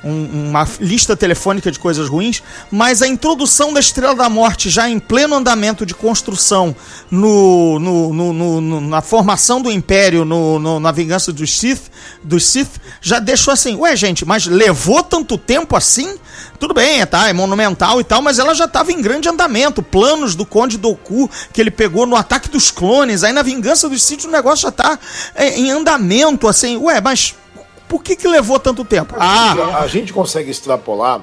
um, 0.06 0.50
uma 0.50 0.68
lista 0.80 1.18
telefônica 1.18 1.72
de 1.72 1.80
coisas 1.80 2.08
ruins, 2.08 2.44
mas 2.72 3.02
a 3.02 3.08
introdução 3.08 3.74
da 3.74 3.80
Estrela 3.80 4.16
da 4.16 4.30
Morte 4.30 4.70
já 4.70 4.88
em 4.88 5.00
pleno 5.00 5.36
andamento 5.36 5.86
de 5.86 5.96
construção 5.96 6.76
no, 7.10 7.80
no, 7.80 8.14
no, 8.14 8.62
no 8.62 8.82
na 8.82 9.02
formação 9.02 9.62
do 9.62 9.72
Império, 9.72 10.24
na 10.80 10.92
vingança 10.92 11.34
dos 11.34 11.58
Sith, 11.58 11.90
dos 12.24 12.46
Sith, 12.46 12.80
já 13.02 13.20
deixou 13.20 13.52
assim, 13.52 13.76
ué 13.76 13.96
gente, 13.96 14.24
mas 14.24 14.46
levou 14.46 15.02
tanto 15.02 15.38
tempo 15.38 15.76
assim? 15.76 16.18
Tudo 16.60 16.74
bem, 16.74 17.06
tá, 17.06 17.28
é 17.28 17.34
monumental 17.34 18.00
e 18.00 18.04
tal, 18.04 18.22
mas 18.22 18.40
ela 18.40 18.54
já 18.54 18.66
estava 18.66 18.92
em 18.92 19.02
grande 19.02 19.28
andamento. 19.28 19.82
Planos 19.82 20.36
do 20.36 20.46
Conde 20.46 20.78
Doku 20.78 21.30
que 21.52 21.60
ele 21.60 21.72
pegou 21.72 22.06
no 22.06 22.16
ataque 22.16 22.50
dos 22.50 22.70
clones, 22.70 23.24
aí 23.24 23.34
na 23.34 23.42
vingança 23.42 23.90
dos 23.90 24.04
Sith 24.04 24.26
o 24.26 24.32
negócio 24.32 24.64
já 24.64 24.70
está 24.70 25.00
é, 25.34 25.58
em 25.58 25.72
andamento, 25.72 26.48
assim, 26.48 26.78
ué, 26.78 27.02
mas 27.02 27.36
por 27.88 28.04
que, 28.04 28.16
que 28.16 28.28
levou 28.28 28.60
tanto 28.60 28.84
tempo? 28.84 29.16
Ah, 29.18 29.80
a 29.80 29.88
gente 29.88 30.12
consegue 30.12 30.50
extrapolar. 30.50 31.22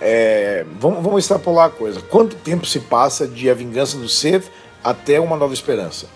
É, 0.00 0.64
vamos, 0.78 1.02
vamos 1.02 1.24
extrapolar 1.24 1.66
a 1.66 1.70
coisa. 1.70 2.00
Quanto 2.00 2.36
tempo 2.36 2.66
se 2.66 2.80
passa 2.80 3.26
de 3.26 3.50
A 3.50 3.54
Vingança 3.54 3.96
do 3.96 4.08
Sith 4.08 4.44
até 4.82 5.18
Uma 5.20 5.36
Nova 5.36 5.52
Esperança? 5.52 6.06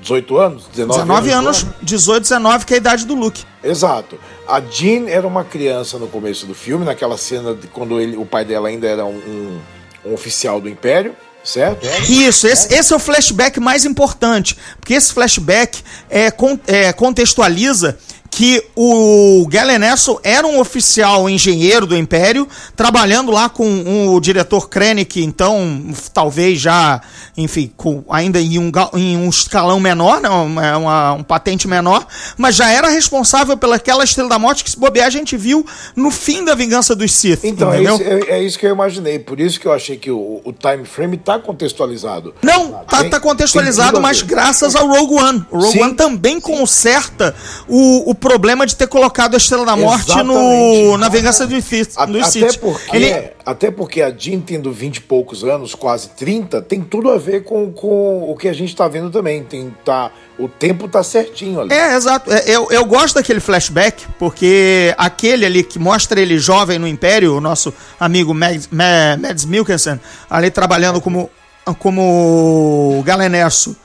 18 0.00 0.38
anos? 0.38 0.66
19, 0.72 1.00
19 1.02 1.30
anos, 1.30 1.62
anos 1.62 1.74
18, 1.82 2.22
19, 2.22 2.64
que 2.64 2.72
é 2.72 2.76
a 2.76 2.78
idade 2.78 3.06
do 3.06 3.14
Luke. 3.14 3.44
Exato. 3.62 4.18
A 4.48 4.60
Jean 4.60 5.08
era 5.08 5.26
uma 5.26 5.44
criança 5.44 5.98
no 5.98 6.08
começo 6.08 6.46
do 6.46 6.54
filme, 6.54 6.84
naquela 6.84 7.16
cena 7.16 7.54
de 7.54 7.66
quando 7.66 8.00
ele, 8.00 8.16
o 8.16 8.24
pai 8.24 8.44
dela 8.44 8.68
ainda 8.68 8.86
era 8.86 9.04
um, 9.04 9.60
um, 10.04 10.14
oficial 10.14 10.60
do 10.60 10.68
Império. 10.68 11.14
certo? 11.44 11.86
Isso, 12.08 12.46
esse, 12.46 12.72
esse 12.72 12.92
é 12.92 12.96
o 12.96 12.98
flashback 12.98 13.60
mais 13.60 13.84
importante, 13.84 14.56
porque 14.78 14.94
esse 14.94 15.12
flashback 15.12 15.82
é, 16.08 16.32
é, 16.66 16.92
contextualiza 16.92 17.98
que 18.30 18.62
o 18.76 19.44
Galen 19.50 19.82
Erso 19.84 20.20
era 20.22 20.46
um 20.46 20.60
oficial 20.60 21.28
engenheiro 21.28 21.84
do 21.86 21.96
Império, 21.96 22.46
trabalhando 22.76 23.32
lá 23.32 23.48
com 23.48 24.08
o 24.14 24.20
diretor 24.20 24.68
Krennic, 24.68 25.22
então 25.22 25.92
talvez 26.14 26.60
já, 26.60 27.00
enfim, 27.36 27.72
com, 27.76 28.04
ainda 28.08 28.40
em 28.40 28.56
um, 28.58 28.70
em 28.94 29.16
um 29.16 29.28
escalão 29.28 29.80
menor, 29.80 30.20
né, 30.20 30.28
uma, 30.28 30.76
uma- 30.78 31.12
um 31.14 31.22
patente 31.24 31.66
menor, 31.66 32.06
mas 32.38 32.54
já 32.54 32.70
era 32.70 32.88
responsável 32.88 33.56
pelaquela 33.56 34.04
Estrela 34.04 34.28
da 34.28 34.38
Morte 34.38 34.62
que 34.62 34.70
se 34.70 34.78
bobear 34.78 35.08
a 35.08 35.10
gente 35.10 35.36
viu 35.36 35.66
no 35.96 36.10
fim 36.10 36.44
da 36.44 36.54
Vingança 36.54 36.94
dos 36.94 37.12
Sith, 37.12 37.40
Então, 37.42 37.72
é 37.72 37.82
isso, 37.82 38.02
é, 38.02 38.20
é 38.38 38.42
isso 38.42 38.58
que 38.58 38.66
eu 38.66 38.70
imaginei. 38.72 39.18
Por 39.18 39.40
isso 39.40 39.58
que 39.58 39.66
eu 39.66 39.72
achei 39.72 39.96
que 39.96 40.10
o, 40.10 40.40
o 40.44 40.52
time 40.52 40.84
frame 40.84 41.16
tá 41.16 41.38
contextualizado. 41.38 42.32
Não, 42.42 42.72
tá, 42.88 43.00
Tem- 43.00 43.10
tá 43.10 43.18
contextualizado, 43.20 44.00
mas 44.00 44.22
graças 44.22 44.76
ao 44.76 44.86
Rogue 44.86 45.14
One. 45.14 45.44
O 45.50 45.58
Rogue 45.58 45.72
Sim. 45.72 45.82
One 45.82 45.94
também 45.94 46.40
conserta 46.40 47.34
o, 47.68 48.10
o 48.10 48.14
problema 48.20 48.66
de 48.66 48.76
ter 48.76 48.86
colocado 48.86 49.34
a 49.34 49.36
Estrela 49.36 49.64
da 49.64 49.74
Morte 49.74 50.06
no, 50.22 50.96
na 50.98 51.08
Vingança 51.08 51.46
dos 51.46 51.64
Sith. 51.64 51.94
Até, 51.96 52.58
porque, 52.58 52.96
Ele, 52.96 53.30
até 53.44 53.70
porque 53.70 54.02
a 54.02 54.10
Jean 54.10 54.40
tendo 54.40 54.70
20 54.72 54.96
e 54.98 55.00
poucos 55.00 55.42
anos, 55.42 55.74
quase 55.74 56.10
30, 56.10 56.62
tem 56.62 56.82
tudo 56.82 57.10
a 57.10 57.18
ver 57.18 57.42
com, 57.44 57.72
com 57.72 58.30
o 58.30 58.36
que 58.36 58.46
a 58.46 58.52
gente 58.52 58.76
tá 58.76 58.86
vendo 58.86 59.10
também. 59.10 59.42
Tem, 59.42 59.74
tá, 59.84 60.12
o 60.38 60.46
tempo 60.48 60.86
tá 60.86 61.02
certinho 61.02 61.60
ali. 61.60 61.72
É, 61.72 61.96
exato. 61.96 62.30
É, 62.32 62.44
Eu, 62.46 62.68
eu 62.70 62.84
gosto 62.84 63.14
daquele 63.16 63.40
flashback, 63.40 64.04
porque 64.18 64.94
aquele 64.98 65.44
ali 65.46 65.62
que 65.64 65.78
mostra 65.78 66.20
ele 66.20 66.38
jovem 66.38 66.78
no 66.78 66.86
Império, 66.86 67.36
o 67.36 67.40
nosso 67.40 67.72
amigo 67.98 68.32
Mads, 68.34 68.68
Ma- 68.70 69.16
Mads 69.18 69.44
Mikkelsen, 69.46 69.98
ali 70.28 70.50
trabalhando 70.50 71.00
como, 71.00 71.30
como 71.78 73.02
Galenesso 73.04 73.76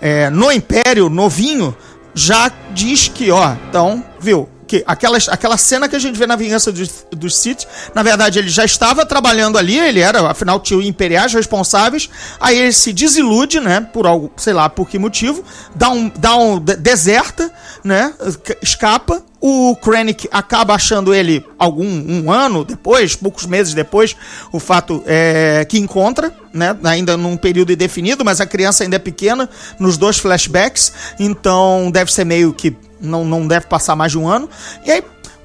é, 0.00 0.28
no 0.30 0.50
Império, 0.50 1.08
novinho, 1.08 1.76
já 2.14 2.50
diz 2.72 3.08
que, 3.08 3.30
ó, 3.30 3.54
então, 3.68 4.04
viu? 4.20 4.48
Que 4.66 4.82
aquela, 4.86 5.18
aquela 5.28 5.58
cena 5.58 5.86
que 5.86 5.94
a 5.94 5.98
gente 5.98 6.18
vê 6.18 6.26
na 6.26 6.34
Vingança 6.34 6.72
dos, 6.72 7.04
dos 7.10 7.36
Sith, 7.36 7.66
na 7.94 8.02
verdade 8.02 8.38
ele 8.38 8.48
já 8.48 8.64
estava 8.64 9.04
trabalhando 9.04 9.58
ali, 9.58 9.78
ele 9.78 10.00
era, 10.00 10.30
afinal, 10.30 10.58
tinha 10.60 10.82
imperiais 10.82 11.34
responsáveis, 11.34 12.08
aí 12.40 12.58
ele 12.58 12.72
se 12.72 12.90
desilude, 12.90 13.60
né, 13.60 13.86
por 13.92 14.06
algo, 14.06 14.32
sei 14.34 14.54
lá, 14.54 14.70
por 14.70 14.88
que 14.88 14.98
motivo, 14.98 15.44
dá 15.74 15.90
um, 15.90 16.10
dá 16.16 16.36
um 16.36 16.58
de- 16.58 16.76
deserta, 16.76 17.52
né, 17.84 18.14
escapa, 18.62 19.22
o 19.38 19.76
Krennic 19.76 20.26
acaba 20.32 20.74
achando 20.74 21.12
ele 21.12 21.44
algum 21.58 21.84
um 21.84 22.32
ano 22.32 22.64
depois, 22.64 23.14
poucos 23.14 23.44
meses 23.44 23.74
depois, 23.74 24.16
o 24.52 24.58
fato 24.58 25.02
é 25.06 25.66
que 25.68 25.78
encontra, 25.78 26.34
né? 26.52 26.76
Ainda 26.84 27.16
num 27.16 27.36
período 27.36 27.72
indefinido, 27.72 28.24
mas 28.24 28.40
a 28.40 28.46
criança 28.46 28.84
ainda 28.84 28.96
é 28.96 28.98
pequena 28.98 29.48
nos 29.78 29.96
dois 29.96 30.18
flashbacks, 30.18 30.92
então 31.18 31.90
deve 31.90 32.12
ser 32.12 32.24
meio 32.24 32.52
que 32.52 32.76
não, 33.00 33.24
não 33.24 33.46
deve 33.46 33.66
passar 33.66 33.96
mais 33.96 34.12
de 34.12 34.18
um 34.18 34.28
ano. 34.28 34.48
E 34.84 34.90
aí 34.90 35.02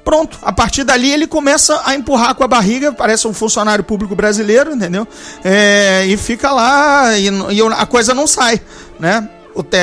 Pronto, 0.07 0.39
a 0.41 0.53
partir 0.53 0.85
dali 0.85 1.11
ele 1.11 1.27
começa 1.27 1.81
a 1.83 1.93
empurrar 1.93 2.33
com 2.33 2.41
a 2.41 2.47
barriga, 2.47 2.93
parece 2.93 3.27
um 3.27 3.33
funcionário 3.33 3.83
público 3.83 4.15
brasileiro, 4.15 4.71
entendeu? 4.71 5.05
É, 5.43 6.05
e 6.05 6.15
fica 6.15 6.49
lá 6.49 7.17
e, 7.17 7.25
e 7.25 7.61
a 7.75 7.85
coisa 7.85 8.13
não 8.13 8.25
sai, 8.25 8.61
né? 8.97 9.27
O 9.53 9.61
te... 9.61 9.77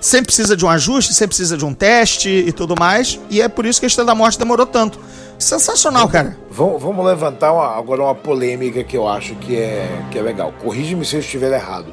Sempre 0.00 0.26
precisa 0.26 0.56
de 0.56 0.64
um 0.64 0.68
ajuste, 0.68 1.12
sempre 1.12 1.30
precisa 1.30 1.56
de 1.56 1.64
um 1.64 1.74
teste 1.74 2.28
e 2.28 2.52
tudo 2.52 2.76
mais, 2.78 3.18
e 3.28 3.42
é 3.42 3.48
por 3.48 3.66
isso 3.66 3.80
que 3.80 3.86
a 3.86 3.88
Estrela 3.88 4.06
da 4.06 4.14
Morte 4.14 4.38
demorou 4.38 4.64
tanto. 4.64 5.00
Sensacional, 5.42 6.08
cara. 6.08 6.36
Vamos, 6.50 6.80
vamos 6.80 7.04
levantar 7.04 7.52
uma- 7.52 7.76
agora 7.76 8.02
uma 8.02 8.14
polêmica 8.14 8.82
que 8.84 8.96
eu 8.96 9.08
acho 9.08 9.34
que 9.36 9.56
é, 9.56 9.88
que 10.10 10.18
é 10.18 10.22
legal. 10.22 10.52
Corrige-me 10.62 11.04
se 11.04 11.16
eu 11.16 11.20
estiver 11.20 11.52
errado. 11.52 11.92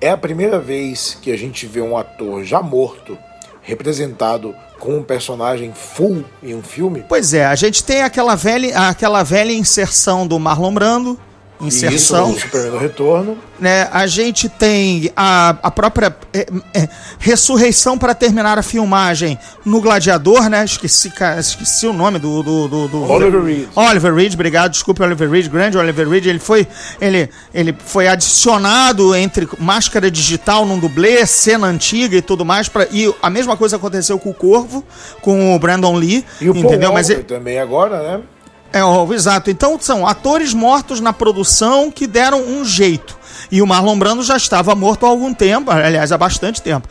É 0.00 0.10
a 0.10 0.16
primeira 0.16 0.60
vez 0.60 1.16
que 1.20 1.32
a 1.32 1.36
gente 1.38 1.66
vê 1.66 1.80
um 1.80 1.96
ator 1.96 2.44
já 2.44 2.60
morto 2.60 3.16
representado 3.62 4.54
com 4.78 4.98
um 4.98 5.02
personagem 5.02 5.72
full 5.72 6.22
em 6.42 6.54
um 6.54 6.62
filme. 6.62 7.04
Pois 7.08 7.32
é, 7.32 7.46
a 7.46 7.54
gente 7.54 7.82
tem 7.82 8.02
aquela 8.02 8.34
velha, 8.34 8.88
aquela 8.88 9.22
velha 9.22 9.52
inserção 9.52 10.26
do 10.26 10.38
Marlon 10.38 10.74
Brando, 10.74 11.18
Isso 11.68 11.86
inserção. 11.86 12.34
Superman 12.38 12.70
no 12.72 12.78
Retorno. 12.78 13.38
né, 13.58 13.88
a 13.92 14.06
gente 14.06 14.48
tem 14.48 15.10
a, 15.16 15.56
a 15.62 15.70
própria 15.70 16.14
é, 16.32 16.46
é, 16.74 16.88
ressurreição 17.18 17.96
para 17.98 18.14
terminar 18.14 18.58
a 18.58 18.62
filmagem 18.62 19.38
no 19.64 19.80
Gladiador, 19.80 20.48
né? 20.48 20.64
Esqueci, 20.64 21.12
esqueci 21.38 21.86
o 21.86 21.92
nome 21.92 22.18
do, 22.18 22.42
do, 22.42 22.68
do, 22.68 22.88
do- 22.88 23.10
Oliver 23.10 23.42
Reed. 23.42 23.68
Oliver 23.74 24.14
Reed, 24.14 24.34
obrigado, 24.34 24.72
desculpe 24.72 25.02
Oliver 25.02 25.30
Reed, 25.30 25.48
grande 25.48 25.76
Oliver 25.78 26.08
Reed, 26.08 26.26
ele 26.26 26.38
foi 26.38 26.66
ele, 27.00 27.28
ele 27.52 27.74
foi 27.84 28.08
adicionado 28.08 29.14
entre 29.14 29.48
máscara 29.58 30.10
digital 30.10 30.66
num 30.66 30.78
dublê, 30.78 31.24
cena 31.26 31.66
antiga 31.66 32.16
e 32.16 32.22
tudo 32.22 32.44
mais 32.44 32.68
para 32.68 32.86
e 32.90 33.12
a 33.22 33.30
mesma 33.30 33.56
coisa 33.56 33.76
aconteceu 33.76 34.18
com 34.18 34.30
o 34.30 34.34
Corvo, 34.34 34.84
com 35.20 35.54
o 35.54 35.58
Brandon 35.58 35.94
Lee, 35.96 36.24
E 36.40 36.48
o 36.50 36.56
entendeu? 36.56 36.80
Paul 36.90 36.94
Mas 36.94 37.10
ele, 37.10 37.22
também 37.22 37.58
agora, 37.58 38.02
né? 38.02 38.20
É, 38.74 38.84
ó, 38.84 39.10
exato. 39.12 39.50
Então 39.50 39.78
são 39.80 40.06
atores 40.06 40.52
mortos 40.52 41.00
na 41.00 41.12
produção 41.12 41.90
que 41.90 42.06
deram 42.06 42.42
um 42.42 42.64
jeito. 42.64 43.16
E 43.50 43.62
o 43.62 43.66
Marlon 43.66 43.96
Brando 43.96 44.22
já 44.22 44.36
estava 44.36 44.74
morto 44.74 45.06
há 45.06 45.08
algum 45.08 45.32
tempo, 45.32 45.70
aliás, 45.70 46.10
há 46.10 46.18
bastante 46.18 46.60
tempo. 46.60 46.88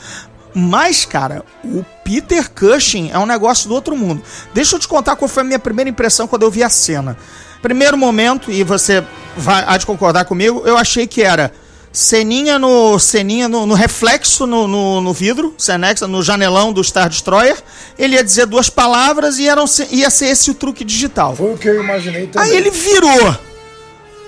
Mas, 0.55 1.03
cara, 1.03 1.43
o 1.63 1.83
Peter 2.03 2.49
Cushing 2.49 3.09
é 3.11 3.19
um 3.19 3.25
negócio 3.25 3.67
do 3.67 3.75
outro 3.75 3.97
mundo. 3.97 4.23
Deixa 4.53 4.75
eu 4.75 4.79
te 4.79 4.87
contar 4.87 5.15
qual 5.15 5.27
foi 5.27 5.41
a 5.41 5.45
minha 5.45 5.59
primeira 5.59 5.89
impressão 5.89 6.27
quando 6.27 6.43
eu 6.43 6.51
vi 6.51 6.63
a 6.63 6.69
cena. 6.69 7.17
Primeiro 7.61 7.97
momento, 7.97 8.51
e 8.51 8.63
você 8.63 9.03
vai 9.35 9.63
há 9.67 9.77
de 9.77 9.85
concordar 9.85 10.25
comigo, 10.25 10.63
eu 10.65 10.77
achei 10.77 11.07
que 11.07 11.21
era 11.21 11.51
ceninha 11.93 12.57
no 12.57 12.97
ceninha 12.97 13.47
no, 13.47 13.67
no 13.67 13.75
reflexo 13.75 14.47
no, 14.47 14.67
no, 14.67 14.99
no 14.99 15.13
vidro, 15.13 15.53
Cenexa, 15.59 16.07
no 16.07 16.23
janelão 16.23 16.73
do 16.73 16.83
Star 16.83 17.07
Destroyer. 17.07 17.55
Ele 17.97 18.15
ia 18.15 18.23
dizer 18.23 18.47
duas 18.47 18.67
palavras 18.67 19.37
e 19.37 19.47
eram, 19.47 19.65
ia 19.91 20.09
ser 20.09 20.25
esse 20.25 20.49
o 20.49 20.55
truque 20.55 20.83
digital. 20.83 21.35
Foi 21.35 21.53
o 21.53 21.57
que 21.57 21.69
eu 21.69 21.81
imaginei 21.81 22.25
também. 22.25 22.49
Aí 22.49 22.57
ele 22.57 22.71
virou. 22.71 23.37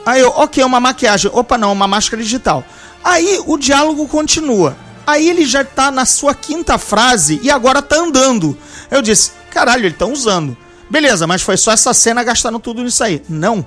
Aí 0.06 0.22
eu, 0.22 0.30
ok, 0.30 0.64
uma 0.64 0.80
maquiagem. 0.80 1.32
Opa, 1.34 1.58
não, 1.58 1.74
uma 1.74 1.88
máscara 1.88 2.22
digital. 2.22 2.64
Aí 3.04 3.42
o 3.48 3.58
diálogo 3.58 4.08
continua. 4.08 4.78
Aí 5.08 5.28
ele 5.28 5.46
já 5.46 5.64
tá 5.64 5.90
na 5.90 6.06
sua 6.06 6.36
quinta 6.36 6.78
frase 6.78 7.40
e 7.42 7.50
agora 7.50 7.82
tá 7.82 7.96
andando. 7.96 8.56
Eu 8.92 9.02
disse, 9.02 9.32
caralho, 9.50 9.86
ele 9.86 9.96
tá 9.96 10.06
usando. 10.06 10.56
Beleza, 10.90 11.26
mas 11.26 11.42
foi 11.42 11.58
só 11.58 11.72
essa 11.72 11.94
cena 11.94 12.24
gastando 12.24 12.60
tudo 12.60 12.84
nisso 12.84 13.04
aí. 13.04 13.22
Não. 13.28 13.66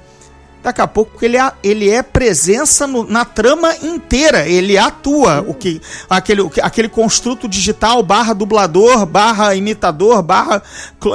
Daqui 0.63 0.81
a 0.81 0.87
pouco 0.87 1.25
ele 1.25 1.37
ele 1.63 1.89
é 1.89 2.03
presença 2.03 2.87
no- 2.87 3.05
na 3.09 3.25
trama 3.25 3.75
inteira. 3.77 4.47
Ele 4.49 4.77
atua. 4.77 5.45
O 5.47 5.55
que, 5.55 5.81
aquele, 6.11 6.43
aquele 6.63 6.89
construto 6.89 7.47
digital, 7.49 8.03
barra 8.03 8.33
dublador, 8.35 9.07
barra 9.07 9.55
imitador, 9.55 10.21
barra 10.23 10.63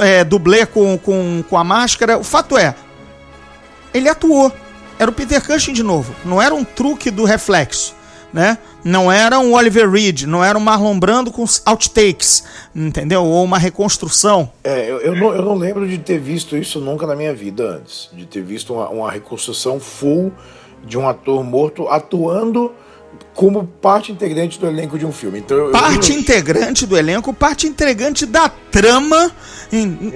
é, 0.00 0.24
dublê 0.24 0.64
com, 0.66 0.96
com, 0.98 1.44
com 1.48 1.58
a 1.58 1.62
máscara. 1.64 2.16
O 2.18 2.24
fato 2.24 2.56
é, 2.56 2.74
ele 3.92 4.08
atuou. 4.08 4.50
Era 4.98 5.10
o 5.10 5.14
Peter 5.14 5.44
Cushing 5.44 5.72
de 5.72 5.82
novo. 5.82 6.14
Não 6.24 6.40
era 6.40 6.54
um 6.54 6.64
truque 6.64 7.10
do 7.10 7.24
reflexo, 7.24 7.94
né? 8.34 8.58
Não 8.84 9.10
era 9.10 9.38
um 9.38 9.54
Oliver 9.54 9.88
Reed, 9.88 10.22
não 10.24 10.42
era 10.44 10.58
um 10.58 10.60
Marlon 10.60 10.98
Brando 10.98 11.30
com 11.30 11.44
outtakes, 11.64 12.42
entendeu? 12.74 13.22
Ou 13.24 13.44
uma 13.44 13.58
reconstrução. 13.58 14.50
É, 14.64 14.90
eu, 14.90 14.98
eu, 15.00 15.14
não, 15.14 15.32
eu 15.34 15.42
não 15.42 15.54
lembro 15.54 15.88
de 15.88 15.96
ter 15.98 16.18
visto 16.18 16.56
isso 16.56 16.80
nunca 16.80 17.06
na 17.06 17.14
minha 17.14 17.32
vida 17.32 17.62
antes. 17.64 18.10
De 18.12 18.26
ter 18.26 18.42
visto 18.42 18.74
uma, 18.74 18.88
uma 18.88 19.10
reconstrução 19.10 19.78
full 19.78 20.32
de 20.84 20.98
um 20.98 21.08
ator 21.08 21.44
morto 21.44 21.86
atuando 21.88 22.72
como 23.32 23.64
parte 23.80 24.10
integrante 24.10 24.58
do 24.58 24.66
elenco 24.66 24.98
de 24.98 25.06
um 25.06 25.12
filme. 25.12 25.38
Então, 25.38 25.56
eu- 25.56 25.70
Parte 25.70 26.12
eu, 26.12 26.18
integrante 26.18 26.84
do 26.86 26.96
elenco, 26.96 27.32
parte 27.32 27.66
integrante 27.68 28.26
da 28.26 28.48
trama. 28.48 29.30
em- 29.72 30.12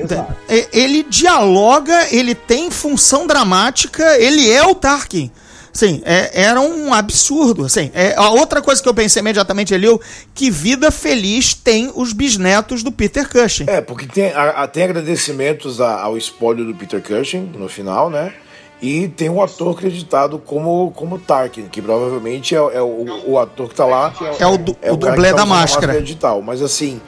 é, 0.49 0.69
Ele 0.73 1.05
dialoga, 1.05 2.09
ele 2.13 2.35
tem 2.35 2.69
função 2.71 3.27
dramática, 3.29 4.19
ele 4.19 4.51
é 4.51 4.65
o 4.67 4.75
Tarkin. 4.75 5.31
Sim, 5.73 6.03
é- 6.05 6.31
era 6.43 6.61
um 6.61 6.93
absurdo. 6.93 7.65
Assim, 7.65 7.91
é, 7.95 8.15
a 8.17 8.31
outra 8.31 8.61
coisa 8.63 8.83
que 8.83 8.89
eu 8.89 8.95
pensei 8.95 9.21
imediatamente 9.21 9.75
ali, 9.75 9.87
eu, 9.87 10.01
que 10.35 10.51
vida 10.51 10.91
feliz 10.91 11.55
tem 11.55 11.91
os 11.95 12.13
bisnetos 12.13 12.83
do 12.83 12.91
Peter 12.91 13.29
Cushing. 13.29 13.65
É, 13.69 13.81
porque 13.81 14.07
tem, 14.07 14.33
a- 14.33 14.63
a- 14.63 14.67
tem 14.67 14.85
agradecimentos 14.85 15.81
a- 15.81 16.01
ao 16.03 16.17
espólio 16.17 16.65
do 16.65 16.75
Peter 16.75 17.03
Cushing 17.03 17.53
no 17.57 17.69
final, 17.69 18.09
né? 18.11 18.33
E 18.81 19.09
tem 19.09 19.29
um 19.29 19.43
ator 19.43 19.75
acreditado 19.77 20.39
como, 20.39 20.93
como 20.95 21.19
Tarkin, 21.19 21.67
que 21.67 21.83
provavelmente 21.83 22.55
é, 22.55 22.59
é 22.59 22.81
o, 22.81 23.07
o 23.27 23.39
ator 23.39 23.69
que 23.69 23.75
tá 23.75 23.85
lá. 23.85 24.15
É 24.39 24.47
o 24.47 24.57
du- 24.57 24.71
o 24.73 24.77
cara 24.77 24.95
dublê 24.97 25.29
que 25.31 25.35
da 25.35 25.35
usando 25.35 25.41
a 25.41 25.47
máscara. 25.47 26.01
digital. 26.01 26.41
Mas 26.43 26.63
assim, 26.63 27.01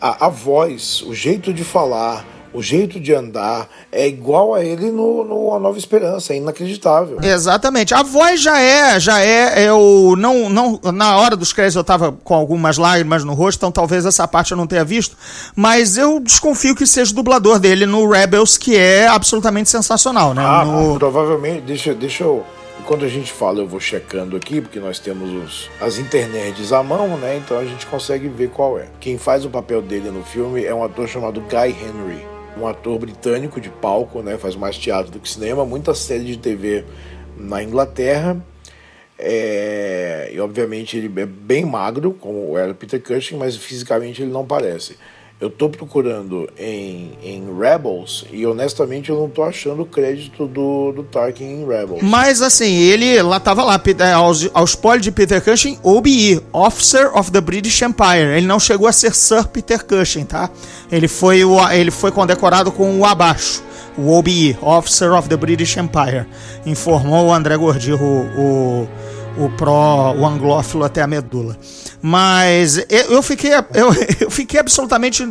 a, 0.00 0.24
a 0.24 0.28
voz, 0.30 1.02
o 1.02 1.14
jeito 1.14 1.52
de 1.52 1.64
falar, 1.64 2.24
o 2.52 2.62
jeito 2.62 2.98
de 3.00 3.14
andar 3.14 3.68
é 3.92 4.06
igual 4.06 4.54
a 4.54 4.64
ele 4.64 4.90
no, 4.90 5.24
no 5.24 5.54
A 5.54 5.58
Nova 5.58 5.78
Esperança, 5.78 6.32
é 6.32 6.36
inacreditável. 6.36 7.18
Exatamente. 7.22 7.94
A 7.94 8.02
voz 8.02 8.40
já 8.40 8.58
é, 8.60 8.98
já 9.00 9.20
é, 9.20 9.68
eu 9.68 10.14
não, 10.18 10.48
não, 10.48 10.80
na 10.92 11.16
hora 11.16 11.36
dos 11.36 11.52
créditos 11.52 11.76
eu 11.76 11.84
tava 11.84 12.12
com 12.12 12.34
algumas 12.34 12.78
lágrimas 12.78 13.24
no 13.24 13.34
rosto, 13.34 13.58
então 13.58 13.72
talvez 13.72 14.04
essa 14.06 14.26
parte 14.26 14.52
eu 14.52 14.56
não 14.56 14.66
tenha 14.66 14.84
visto, 14.84 15.16
mas 15.54 15.96
eu 15.96 16.20
desconfio 16.20 16.74
que 16.74 16.86
seja 16.86 17.12
o 17.12 17.14
dublador 17.14 17.58
dele 17.58 17.86
no 17.86 18.08
Rebels, 18.08 18.56
que 18.58 18.76
é 18.76 19.06
absolutamente 19.06 19.68
sensacional, 19.70 20.34
né? 20.34 20.42
Ah, 20.44 20.64
No- 20.64 20.98
provavelmente, 20.98 21.62
deixa, 21.62 21.94
deixa 21.94 22.24
eu. 22.24 22.44
Enquanto 22.80 23.04
a 23.04 23.08
gente 23.08 23.30
fala, 23.30 23.58
eu 23.58 23.68
vou 23.68 23.78
checando 23.80 24.34
aqui, 24.34 24.62
porque 24.62 24.80
nós 24.80 24.98
temos 24.98 25.30
os, 25.44 25.68
as 25.78 25.98
internets 25.98 26.72
à 26.72 26.82
mão, 26.82 27.18
né? 27.18 27.36
Então 27.36 27.58
a 27.58 27.64
gente 27.64 27.84
consegue 27.84 28.28
ver 28.28 28.48
qual 28.48 28.78
é. 28.78 28.86
Quem 28.98 29.18
faz 29.18 29.44
o 29.44 29.50
papel 29.50 29.82
dele 29.82 30.10
no 30.10 30.22
filme 30.22 30.64
é 30.64 30.74
um 30.74 30.82
ator 30.82 31.06
chamado 31.06 31.40
Guy 31.42 31.68
Henry, 31.68 32.26
um 32.58 32.66
ator 32.66 32.98
britânico 32.98 33.60
de 33.60 33.68
palco, 33.68 34.22
né? 34.22 34.36
Faz 34.36 34.56
mais 34.56 34.76
teatro 34.76 35.12
do 35.12 35.20
que 35.20 35.28
cinema, 35.28 35.64
muita 35.64 35.94
série 35.94 36.24
de 36.24 36.36
TV 36.36 36.84
na 37.36 37.62
Inglaterra. 37.62 38.36
É... 39.18 40.30
E 40.32 40.40
obviamente 40.40 40.96
ele 40.96 41.20
é 41.20 41.26
bem 41.26 41.64
magro, 41.64 42.12
como 42.12 42.56
era 42.56 42.74
Peter 42.74 43.02
Cushing, 43.02 43.36
mas 43.36 43.56
fisicamente 43.56 44.22
ele 44.22 44.30
não 44.30 44.46
parece. 44.46 44.96
Eu 45.40 45.48
tô 45.48 45.68
procurando 45.68 46.50
em, 46.58 47.12
em 47.22 47.44
Rebels 47.56 48.26
e 48.32 48.44
honestamente 48.44 49.08
eu 49.08 49.20
não 49.20 49.28
tô 49.28 49.44
achando 49.44 49.82
o 49.82 49.86
crédito 49.86 50.48
do, 50.48 50.90
do 50.90 51.04
Tarkin 51.04 51.44
em 51.44 51.64
Rebels. 51.64 52.02
Mas 52.02 52.42
assim, 52.42 52.74
ele 52.74 53.22
lá 53.22 53.38
tava 53.38 53.62
lá, 53.62 53.80
é, 54.00 54.12
aos, 54.12 54.50
aos 54.52 54.70
spoiler 54.70 55.00
de 55.00 55.12
Peter 55.12 55.40
Cushing, 55.40 55.78
OBE, 55.84 56.42
Officer 56.52 57.16
of 57.16 57.30
the 57.30 57.40
British 57.40 57.80
Empire. 57.82 58.36
Ele 58.36 58.48
não 58.48 58.58
chegou 58.58 58.88
a 58.88 58.92
ser 58.92 59.14
Sir 59.14 59.46
Peter 59.46 59.84
Cushing, 59.84 60.24
tá? 60.24 60.50
Ele 60.90 61.06
foi, 61.06 61.44
o, 61.44 61.70
ele 61.70 61.92
foi 61.92 62.10
condecorado 62.10 62.72
com 62.72 62.98
o 62.98 63.04
abaixo. 63.04 63.62
O 63.96 64.12
OBE, 64.18 64.58
Officer 64.60 65.12
of 65.12 65.28
the 65.28 65.36
British 65.36 65.76
Empire. 65.76 66.26
Informou 66.66 67.28
o 67.28 67.32
André 67.32 67.56
Gordirro, 67.56 68.04
o, 68.04 68.40
o, 68.40 68.88
o 69.36 69.50
pró, 69.50 70.14
o 70.14 70.26
anglófilo 70.26 70.84
até 70.84 71.02
a 71.02 71.06
medula. 71.06 71.56
Mas 72.00 72.84
eu, 72.88 73.22
fiquei, 73.22 73.52
eu, 73.52 73.64
eu, 74.20 74.30
fiquei 74.30 74.60
absolutamente. 74.60 75.26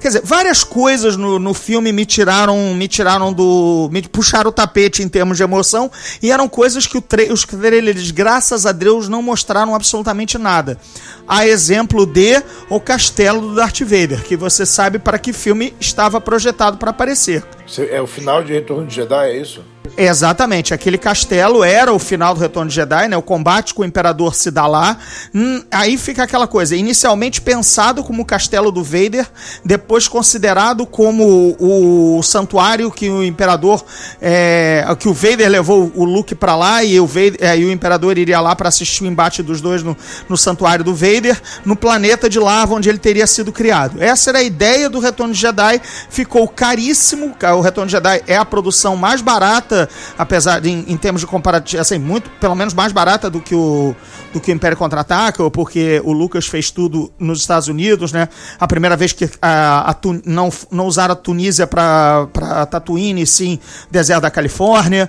Quer 0.00 0.08
dizer, 0.08 0.22
várias 0.24 0.64
coisas 0.64 1.16
no, 1.16 1.38
no 1.38 1.52
filme 1.52 1.92
me 1.92 2.06
tiraram, 2.06 2.74
me 2.74 2.88
tiraram 2.88 3.32
do. 3.32 3.88
me 3.92 4.02
puxaram 4.02 4.48
o 4.48 4.52
tapete 4.52 5.02
em 5.02 5.08
termos 5.08 5.36
de 5.36 5.42
emoção. 5.42 5.90
E 6.22 6.30
eram 6.30 6.48
coisas 6.48 6.86
que 6.86 6.96
o 6.96 7.04
os 7.32 7.44
trailers, 7.44 8.10
graças 8.10 8.64
a 8.64 8.72
Deus, 8.72 9.08
não 9.08 9.22
mostraram 9.22 9.74
absolutamente 9.74 10.38
nada. 10.38 10.78
A 11.26 11.46
exemplo 11.46 12.06
de 12.06 12.42
O 12.70 12.80
Castelo 12.80 13.40
do 13.40 13.54
Darth 13.54 13.80
Vader, 13.80 14.22
que 14.22 14.36
você 14.36 14.64
sabe 14.64 14.98
para 14.98 15.18
que 15.18 15.32
filme 15.32 15.74
estava 15.78 16.20
projetado 16.20 16.78
para 16.78 16.90
aparecer. 16.90 17.44
É 17.90 18.00
o 18.00 18.06
final 18.06 18.42
de 18.42 18.52
Retorno 18.52 18.86
de 18.86 18.94
Jedi, 18.94 19.30
é 19.30 19.36
isso? 19.36 19.62
Exatamente, 20.00 20.72
aquele 20.72 20.96
castelo 20.96 21.64
era 21.64 21.92
o 21.92 21.98
final 21.98 22.32
do 22.32 22.40
Retorno 22.40 22.68
de 22.68 22.74
Jedi, 22.76 23.08
né? 23.08 23.16
O 23.16 23.22
combate 23.22 23.74
com 23.74 23.82
o 23.82 23.84
Imperador 23.84 24.32
se 24.32 24.48
dá 24.48 24.64
lá. 24.66 24.96
Hum, 25.34 25.62
aí 25.72 25.96
fica 25.96 26.22
aquela 26.22 26.46
coisa, 26.46 26.76
inicialmente 26.76 27.40
pensado 27.40 28.04
como 28.04 28.22
o 28.22 28.24
castelo 28.24 28.70
do 28.70 28.82
Vader, 28.82 29.26
depois 29.64 30.06
considerado 30.06 30.86
como 30.86 31.56
o, 31.58 32.18
o 32.18 32.22
santuário 32.22 32.90
que 32.90 33.08
o 33.10 33.24
Imperador, 33.24 33.84
é, 34.20 34.84
que 34.98 35.08
o 35.08 35.12
Vader 35.12 35.48
levou 35.48 35.90
o 35.94 36.04
Luke 36.04 36.34
para 36.34 36.54
lá 36.54 36.84
e 36.84 37.00
o, 37.00 37.06
Vader, 37.06 37.36
é, 37.40 37.58
e 37.58 37.64
o 37.64 37.72
Imperador 37.72 38.16
iria 38.18 38.40
lá 38.40 38.54
para 38.54 38.68
assistir 38.68 39.02
o 39.02 39.06
embate 39.06 39.42
dos 39.42 39.60
dois 39.60 39.82
no, 39.82 39.96
no 40.28 40.36
santuário 40.36 40.84
do 40.84 40.94
Vader, 40.94 41.40
no 41.64 41.74
planeta 41.74 42.28
de 42.28 42.38
lava 42.38 42.74
onde 42.74 42.88
ele 42.88 42.98
teria 42.98 43.26
sido 43.26 43.52
criado. 43.52 44.00
Essa 44.00 44.30
era 44.30 44.38
a 44.38 44.42
ideia 44.44 44.88
do 44.88 45.00
Retorno 45.00 45.32
de 45.32 45.40
Jedi, 45.40 45.80
ficou 46.08 46.46
caríssimo. 46.46 47.34
O 47.56 47.60
Retorno 47.60 47.86
de 47.86 47.92
Jedi 47.92 48.22
é 48.26 48.36
a 48.36 48.44
produção 48.44 48.96
mais 48.96 49.20
barata 49.20 49.77
barata, 49.78 49.88
apesar 50.16 50.60
de, 50.60 50.70
em, 50.70 50.84
em 50.88 50.96
termos 50.96 51.20
de 51.20 51.26
comparativo, 51.26 51.80
assim, 51.80 51.98
muito, 51.98 52.30
pelo 52.40 52.54
menos 52.54 52.74
mais 52.74 52.92
barata 52.92 53.30
do 53.30 53.40
que 53.40 53.54
o 53.54 53.94
do 54.32 54.40
que 54.40 54.52
o 54.52 54.54
Império 54.54 54.76
Contra-Ataca, 54.76 55.50
porque 55.50 56.02
o 56.04 56.12
Lucas 56.12 56.46
fez 56.46 56.70
tudo 56.70 57.10
nos 57.18 57.40
Estados 57.40 57.66
Unidos, 57.68 58.12
né? 58.12 58.28
A 58.60 58.66
primeira 58.66 58.94
vez 58.94 59.12
que 59.12 59.28
a, 59.40 59.90
a 59.90 59.96
não, 60.26 60.50
não 60.70 60.86
usaram 60.86 61.14
a 61.14 61.16
Tunísia 61.16 61.66
para 61.66 62.66
Tatooine, 62.70 63.26
sim 63.26 63.58
deserto 63.90 64.22
da 64.22 64.30
Califórnia. 64.30 65.08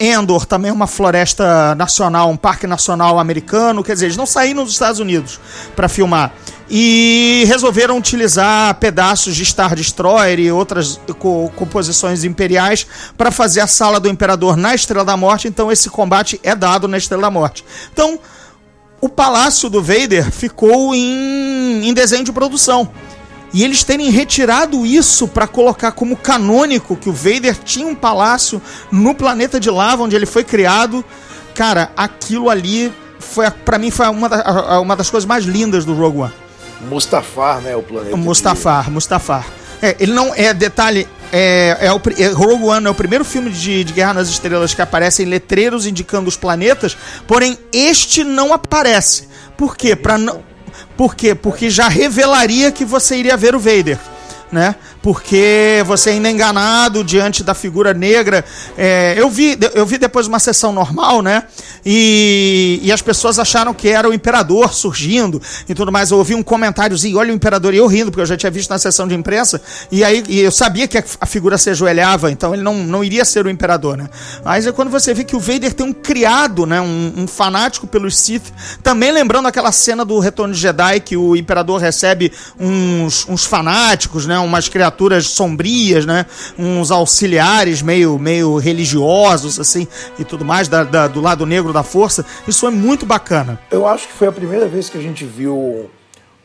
Endor 0.00 0.46
também 0.46 0.70
é 0.70 0.72
uma 0.72 0.86
floresta 0.86 1.74
nacional, 1.74 2.30
um 2.30 2.36
parque 2.36 2.66
nacional 2.66 3.18
americano, 3.18 3.84
quer 3.84 3.92
dizer, 3.92 4.06
eles 4.06 4.16
não 4.16 4.24
saíram 4.24 4.64
dos 4.64 4.72
Estados 4.72 4.98
Unidos 4.98 5.38
para 5.76 5.90
filmar. 5.90 6.32
E 6.70 7.44
resolveram 7.48 7.98
utilizar 7.98 8.74
pedaços 8.76 9.36
de 9.36 9.44
Star 9.44 9.74
Destroyer 9.74 10.38
e 10.38 10.50
outras 10.50 10.98
co 11.18 11.52
composições 11.54 12.24
imperiais 12.24 12.86
para 13.18 13.30
fazer 13.30 13.60
a 13.60 13.66
sala 13.66 14.00
do 14.00 14.08
Imperador 14.08 14.56
na 14.56 14.74
Estrela 14.74 15.04
da 15.04 15.16
Morte, 15.16 15.48
então 15.48 15.70
esse 15.70 15.90
combate 15.90 16.40
é 16.42 16.54
dado 16.54 16.88
na 16.88 16.96
Estrela 16.96 17.22
da 17.24 17.30
Morte. 17.30 17.62
Então, 17.92 18.18
o 19.02 19.08
palácio 19.08 19.68
do 19.68 19.82
Vader 19.82 20.30
ficou 20.30 20.94
em, 20.94 21.88
em 21.88 21.92
desenho 21.92 22.24
de 22.24 22.32
produção. 22.32 22.88
E 23.52 23.64
eles 23.64 23.82
terem 23.82 24.10
retirado 24.10 24.86
isso 24.86 25.26
para 25.26 25.46
colocar 25.46 25.92
como 25.92 26.16
canônico 26.16 26.96
que 26.96 27.08
o 27.08 27.12
Vader 27.12 27.56
tinha 27.64 27.86
um 27.86 27.94
palácio 27.94 28.62
no 28.92 29.14
planeta 29.14 29.58
de 29.58 29.70
lava 29.70 30.04
onde 30.04 30.14
ele 30.14 30.26
foi 30.26 30.44
criado. 30.44 31.04
Cara, 31.54 31.90
aquilo 31.96 32.48
ali 32.48 32.92
foi 33.18 33.50
para 33.50 33.78
mim 33.78 33.90
foi 33.90 34.08
uma, 34.08 34.28
da, 34.28 34.80
uma 34.80 34.96
das 34.96 35.10
coisas 35.10 35.26
mais 35.26 35.44
lindas 35.44 35.84
do 35.84 35.94
Rogue 35.94 36.18
One. 36.18 36.32
Mustafar, 36.88 37.60
né, 37.60 37.76
o 37.76 37.82
planeta. 37.82 38.16
Mustafar. 38.16 38.90
Mustafar. 38.90 39.46
É, 39.82 39.96
ele 39.98 40.12
não 40.12 40.34
é 40.34 40.52
detalhe, 40.52 41.08
é, 41.32 41.76
é 41.80 41.92
o 41.92 42.00
é, 42.18 42.28
Rogue 42.28 42.64
One 42.64 42.86
é 42.86 42.90
o 42.90 42.94
primeiro 42.94 43.24
filme 43.24 43.50
de, 43.50 43.82
de 43.82 43.92
Guerra 43.92 44.14
nas 44.14 44.28
Estrelas 44.28 44.74
que 44.74 44.82
aparecem 44.82 45.26
letreiros 45.26 45.86
indicando 45.86 46.28
os 46.28 46.36
planetas, 46.36 46.96
porém 47.26 47.58
este 47.72 48.22
não 48.22 48.52
aparece. 48.52 49.28
Por 49.56 49.76
quê? 49.76 49.96
Para 49.96 50.18
não 50.18 50.49
por 50.96 51.14
quê? 51.14 51.34
Porque 51.34 51.70
já 51.70 51.88
revelaria 51.88 52.70
que 52.72 52.84
você 52.84 53.16
iria 53.16 53.36
ver 53.36 53.54
o 53.54 53.60
Vader 53.60 53.98
né? 54.50 54.74
Porque 55.02 55.82
você 55.86 56.10
ainda 56.10 56.28
é 56.28 56.30
enganado 56.30 57.02
diante 57.02 57.42
da 57.42 57.54
figura 57.54 57.94
negra. 57.94 58.44
É, 58.76 59.14
eu, 59.16 59.30
vi, 59.30 59.58
eu 59.74 59.86
vi 59.86 59.96
depois 59.96 60.26
uma 60.26 60.38
sessão 60.38 60.72
normal, 60.72 61.22
né? 61.22 61.44
E, 61.84 62.80
e 62.82 62.92
as 62.92 63.00
pessoas 63.00 63.38
acharam 63.38 63.72
que 63.72 63.88
era 63.88 64.08
o 64.08 64.12
imperador 64.12 64.74
surgindo 64.74 65.40
e 65.66 65.74
tudo 65.74 65.90
mais. 65.90 66.10
Eu 66.10 66.18
ouvi 66.18 66.34
um 66.34 66.42
comentáriozinho, 66.42 67.16
olha 67.16 67.32
o 67.32 67.34
imperador, 67.34 67.72
e 67.72 67.78
eu 67.78 67.86
rindo, 67.86 68.10
porque 68.10 68.20
eu 68.20 68.26
já 68.26 68.36
tinha 68.36 68.50
visto 68.50 68.68
na 68.68 68.78
sessão 68.78 69.08
de 69.08 69.14
imprensa, 69.14 69.60
e 69.90 70.04
aí 70.04 70.22
e 70.28 70.40
eu 70.40 70.52
sabia 70.52 70.86
que 70.86 70.98
a 70.98 71.26
figura 71.26 71.56
se 71.56 71.70
ajoelhava, 71.70 72.30
então 72.30 72.52
ele 72.52 72.62
não, 72.62 72.74
não 72.74 73.02
iria 73.02 73.24
ser 73.24 73.46
o 73.46 73.50
imperador, 73.50 73.96
né? 73.96 74.08
Mas 74.44 74.66
é 74.66 74.72
quando 74.72 74.90
você 74.90 75.14
vê 75.14 75.24
que 75.24 75.34
o 75.34 75.40
Vader 75.40 75.72
tem 75.72 75.86
um 75.86 75.92
criado, 75.92 76.66
né? 76.66 76.80
Um, 76.80 77.12
um 77.18 77.26
fanático 77.26 77.86
pelos 77.86 78.18
Sith, 78.18 78.52
também 78.82 79.10
lembrando 79.10 79.48
aquela 79.48 79.72
cena 79.72 80.04
do 80.04 80.18
Retorno 80.18 80.52
de 80.52 80.60
Jedi, 80.60 81.00
que 81.00 81.16
o 81.16 81.34
imperador 81.34 81.80
recebe 81.80 82.30
uns, 82.58 83.26
uns 83.28 83.46
fanáticos, 83.46 84.26
né? 84.26 84.38
Umas 84.38 84.68
criaturas 84.68 84.89
sombrias, 85.28 86.06
né? 86.06 86.26
Uns 86.58 86.90
auxiliares 86.90 87.82
meio, 87.82 88.18
meio 88.18 88.56
religiosos, 88.56 89.58
assim, 89.58 89.86
e 90.18 90.24
tudo 90.24 90.44
mais, 90.44 90.68
da, 90.68 90.84
da, 90.84 91.08
do 91.08 91.20
lado 91.20 91.46
negro 91.46 91.72
da 91.72 91.82
força. 91.82 92.24
Isso 92.46 92.66
é 92.66 92.70
muito 92.70 93.06
bacana. 93.06 93.60
Eu 93.70 93.86
acho 93.86 94.08
que 94.08 94.14
foi 94.14 94.28
a 94.28 94.32
primeira 94.32 94.66
vez 94.68 94.88
que 94.88 94.98
a 94.98 95.02
gente 95.02 95.24
viu 95.24 95.90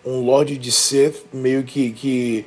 um 0.06 0.20
Lorde 0.20 0.58
de 0.58 0.72
Sith 0.72 1.26
meio 1.34 1.64
que, 1.64 1.92
que 1.92 2.46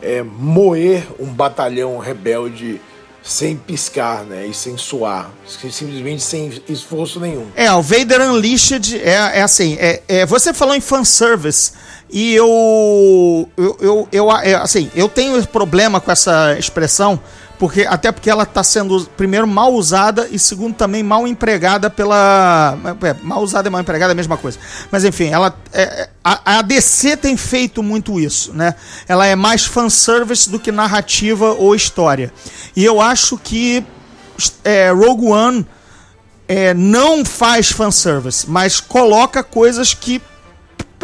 é, 0.00 0.22
moer 0.22 1.06
um 1.18 1.26
batalhão 1.26 1.98
rebelde 1.98 2.80
sem 3.24 3.56
piscar, 3.56 4.22
né? 4.22 4.46
E 4.46 4.52
sem 4.52 4.76
suar. 4.76 5.30
Simplesmente 5.46 6.22
sem 6.22 6.52
esforço 6.68 7.18
nenhum. 7.18 7.46
É, 7.56 7.72
o 7.72 7.80
Vader 7.80 8.20
Unleashed 8.20 9.00
é, 9.02 9.38
é 9.38 9.42
assim, 9.42 9.76
é, 9.80 10.02
é, 10.06 10.26
você 10.26 10.52
falou 10.52 10.74
em 10.74 10.80
fanservice. 10.80 11.72
E 12.14 12.32
eu, 12.32 13.48
eu, 13.56 13.76
eu, 13.80 14.08
eu, 14.12 14.30
é, 14.30 14.54
assim, 14.54 14.88
eu 14.94 15.08
tenho 15.08 15.44
problema 15.48 16.00
com 16.00 16.12
essa 16.12 16.56
expressão, 16.56 17.18
porque 17.58 17.80
até 17.82 18.12
porque 18.12 18.30
ela 18.30 18.44
está 18.44 18.62
sendo, 18.62 19.04
primeiro, 19.16 19.48
mal 19.48 19.74
usada 19.74 20.28
e, 20.30 20.38
segundo, 20.38 20.76
também 20.76 21.02
mal 21.02 21.26
empregada 21.26 21.90
pela. 21.90 22.78
É, 23.02 23.16
mal 23.20 23.42
usada 23.42 23.66
e 23.66 23.70
mal 23.70 23.80
empregada 23.80 24.12
é 24.12 24.14
a 24.14 24.16
mesma 24.16 24.36
coisa. 24.36 24.60
Mas, 24.92 25.04
enfim, 25.04 25.30
ela, 25.30 25.58
é, 25.72 26.08
a, 26.22 26.58
a 26.58 26.62
DC 26.62 27.16
tem 27.16 27.36
feito 27.36 27.82
muito 27.82 28.20
isso, 28.20 28.54
né? 28.54 28.76
Ela 29.08 29.26
é 29.26 29.34
mais 29.34 29.64
fanservice 29.64 30.48
do 30.48 30.60
que 30.60 30.70
narrativa 30.70 31.50
ou 31.54 31.74
história. 31.74 32.32
E 32.76 32.84
eu 32.84 33.00
acho 33.00 33.36
que 33.36 33.84
é, 34.62 34.92
Rogue 34.92 35.26
One 35.26 35.66
é, 36.46 36.72
não 36.74 37.24
faz 37.24 37.72
fanservice, 37.72 38.48
mas 38.48 38.78
coloca 38.78 39.42
coisas 39.42 39.92
que 39.94 40.22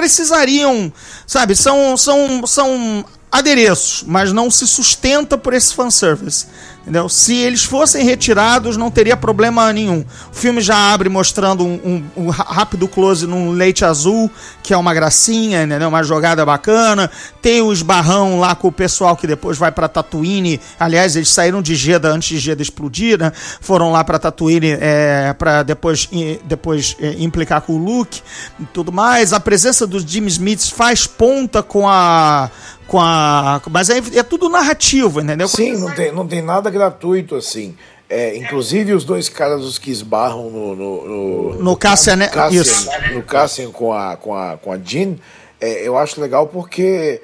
precisariam, 0.01 0.91
sabe, 1.27 1.55
são, 1.55 1.95
são, 1.95 2.47
são 2.47 3.05
adereços, 3.31 4.03
mas 4.07 4.33
não 4.33 4.51
se 4.51 4.67
sustenta 4.67 5.37
por 5.37 5.53
esse 5.53 5.75
fanservice. 5.75 6.47
Entendeu? 6.83 7.11
Se 7.11 7.37
eles 7.37 7.63
fossem 7.63 8.05
retirados, 8.05 8.77
não 8.77 8.91
teria 8.91 9.15
problema 9.15 9.71
nenhum. 9.71 10.05
O 10.33 10.35
filme 10.35 10.63
já 10.63 10.93
abre 10.93 11.11
mostrando 11.11 11.65
um, 11.65 11.75
um, 12.17 12.25
um 12.25 12.31
rápido 12.31 12.89
close 12.89 13.27
num 13.27 13.51
leite 13.53 13.85
azul, 13.85 14.31
que 14.63 14.73
é 14.73 14.77
uma 14.77 14.95
gracinha, 14.95 15.63
entendeu? 15.63 15.89
uma 15.89 16.03
jogada 16.03 16.45
bacana. 16.45 17.11
Tem 17.43 17.61
o 17.61 17.71
esbarrão 17.71 18.41
lá 18.41 18.55
com 18.55 18.69
o 18.69 18.73
pessoal 18.73 19.15
que 19.15 19.27
depois 19.27 19.59
vai 19.59 19.71
para 19.71 19.89
Tatooine. 19.89 20.59
Aliás, 20.79 21.17
eles 21.17 21.29
saíram 21.29 21.61
de 21.61 21.75
Jeddah 21.75 22.09
antes 22.09 22.29
de 22.29 22.39
Jeddah 22.39 22.63
explodir, 22.63 23.19
né? 23.19 23.31
Foram 23.61 23.93
lá 23.93 24.03
para 24.03 24.19
Tatooine 24.19 24.79
é, 24.81 25.35
para 25.39 25.63
depois, 25.63 26.09
depois 26.45 26.97
é, 26.99 27.15
implicar 27.19 27.61
com 27.61 27.75
o 27.75 27.79
Luke 27.79 28.23
e 28.59 28.65
tudo 28.65 28.91
mais. 28.91 29.35
A 29.35 29.41
presença 29.41 29.87
dos 29.87 30.03
Jimmy 30.03 30.29
Smith 30.29 30.71
faz 30.71 31.07
ponta 31.07 31.63
com 31.63 31.87
a 31.87 32.51
com 32.91 32.99
a. 33.01 33.63
Mas 33.71 33.89
é, 33.89 33.99
é 34.17 34.23
tudo 34.25 34.49
narrativo, 34.49 35.21
entendeu? 35.21 35.47
Sim, 35.47 35.77
não 35.77 35.95
tem, 35.95 36.13
não 36.13 36.27
tem 36.27 36.43
nada 36.43 36.69
gratuito 36.69 37.37
assim. 37.37 37.77
É, 38.09 38.37
inclusive 38.37 38.93
os 38.93 39.05
dois 39.05 39.29
caras 39.29 39.63
os 39.63 39.79
que 39.79 39.93
esbarram 39.93 40.51
no. 40.51 40.75
No, 40.75 41.09
no, 41.09 41.63
No 41.63 41.77
Cassian, 41.77 42.17
né? 42.17 42.27
Cassian, 42.27 42.61
Isso. 42.61 42.91
no 43.13 43.23
Cassian 43.23 43.71
com 43.71 43.93
a, 43.93 44.17
com 44.17 44.35
a, 44.35 44.57
com 44.57 44.73
a 44.73 44.79
Jean, 44.79 45.15
é, 45.61 45.87
eu 45.87 45.97
acho 45.97 46.21
legal 46.21 46.49
porque 46.49 47.23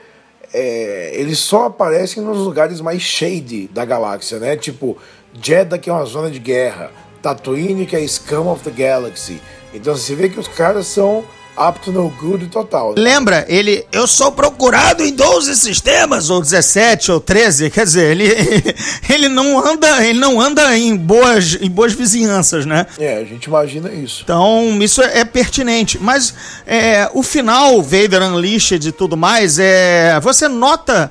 é, 0.55 1.11
eles 1.15 1.41
só 1.41 1.67
aparecem 1.67 2.23
nos 2.23 2.39
lugares 2.39 2.81
mais 2.81 3.03
shady 3.03 3.69
da 3.75 3.85
galáxia, 3.85 4.39
né? 4.39 4.57
Tipo, 4.57 4.97
Jeddah, 5.43 5.79
que 5.79 5.91
é 5.91 5.93
uma 5.93 6.05
zona 6.05 6.31
de 6.31 6.39
guerra, 6.39 6.93
Tatooine, 7.21 7.87
que 7.87 7.97
é 7.97 8.07
Scum 8.07 8.49
of 8.49 8.63
the 8.63 8.71
Galaxy. 8.71 9.43
Então 9.75 9.97
você 9.97 10.15
vê 10.15 10.29
que 10.29 10.39
os 10.39 10.47
caras 10.47 10.87
são 10.87 11.25
up 11.59 11.81
to 11.81 11.93
no 11.93 12.11
good 12.11 12.47
total. 12.49 12.95
Lembra, 12.97 13.45
ele, 13.49 13.87
eu 13.93 14.07
sou 14.07 14.33
procurado 14.33 15.03
em 15.03 15.13
12 15.13 15.57
sistemas, 15.57 16.31
ou 16.31 16.41
17, 16.41 17.13
ou 17.13 17.21
13, 17.21 17.71
quer 17.71 17.85
dizer, 17.85 18.11
ele, 18.11 18.27
ele 19.09 19.29
não 19.29 19.59
anda, 19.59 20.05
ele 20.07 20.19
não 20.19 20.41
anda 20.41 20.77
em 20.77 20.97
boas, 20.97 21.59
em 21.61 21.71
boas 21.71 21.93
vizinhanças, 21.93 22.67
né? 22.67 22.87
É, 22.99 23.17
a 23.17 23.25
gente 23.25 23.45
imagina 23.45 23.93
isso. 23.93 24.23
Então, 24.23 24.79
isso 24.83 25.03
é, 25.03 25.21
é 25.21 25.25
pertinente. 25.25 25.99
Mas 25.99 26.35
é, 26.67 27.11
o 27.15 27.23
final, 27.23 27.83
Vader 27.83 28.23
Unleashed 28.23 28.87
e 28.87 28.93
tudo 28.93 29.17
mais, 29.17 29.59
é, 29.59 30.19
você 30.21 30.49
nota. 30.49 31.11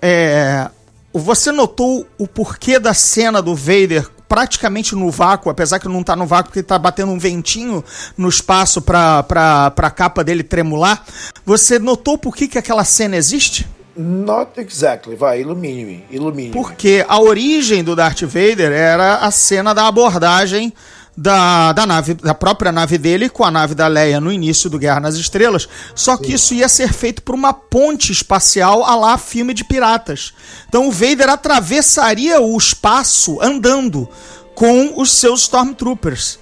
é, 0.00 0.68
você 1.12 1.50
notou 1.50 2.06
o 2.18 2.26
porquê 2.28 2.78
da 2.78 2.94
cena 2.94 3.42
do 3.42 3.54
Vader 3.54 4.08
praticamente 4.30 4.94
no 4.94 5.10
vácuo, 5.10 5.50
apesar 5.50 5.80
que 5.80 5.88
não 5.88 6.04
tá 6.04 6.14
no 6.14 6.24
vácuo 6.24 6.50
porque 6.50 6.62
tá 6.62 6.78
batendo 6.78 7.10
um 7.10 7.18
ventinho 7.18 7.84
no 8.16 8.28
espaço 8.28 8.80
pra, 8.80 9.24
pra, 9.24 9.72
pra 9.72 9.90
capa 9.90 10.22
dele 10.22 10.44
tremular. 10.44 11.04
Você 11.44 11.80
notou 11.80 12.16
por 12.16 12.36
que, 12.36 12.46
que 12.46 12.56
aquela 12.56 12.84
cena 12.84 13.16
existe? 13.16 13.66
Not 13.96 14.60
exactly, 14.60 15.16
vai, 15.16 15.40
ilumine-me, 15.40 16.04
ilumine-me. 16.12 16.52
Porque 16.52 17.04
a 17.08 17.20
origem 17.20 17.82
do 17.82 17.96
Darth 17.96 18.22
Vader 18.22 18.70
era 18.70 19.16
a 19.16 19.32
cena 19.32 19.74
da 19.74 19.88
abordagem 19.88 20.72
da, 21.16 21.72
da 21.72 21.86
nave, 21.86 22.14
da 22.14 22.34
própria 22.34 22.72
nave 22.72 22.96
dele 22.96 23.28
com 23.28 23.44
a 23.44 23.50
nave 23.50 23.74
da 23.74 23.86
Leia 23.86 24.20
no 24.20 24.32
início 24.32 24.70
do 24.70 24.78
Guerra 24.78 25.00
nas 25.00 25.16
Estrelas. 25.16 25.68
Só 25.94 26.16
que 26.16 26.32
isso 26.32 26.54
ia 26.54 26.68
ser 26.68 26.92
feito 26.92 27.22
por 27.22 27.34
uma 27.34 27.52
ponte 27.52 28.12
espacial 28.12 28.84
a 28.84 28.94
lá 28.94 29.18
filme 29.18 29.52
de 29.52 29.64
piratas. 29.64 30.32
Então 30.68 30.88
o 30.88 30.92
Vader 30.92 31.28
atravessaria 31.28 32.40
o 32.40 32.56
espaço 32.56 33.40
andando 33.40 34.08
com 34.54 35.00
os 35.00 35.12
seus 35.12 35.42
Stormtroopers. 35.42 36.38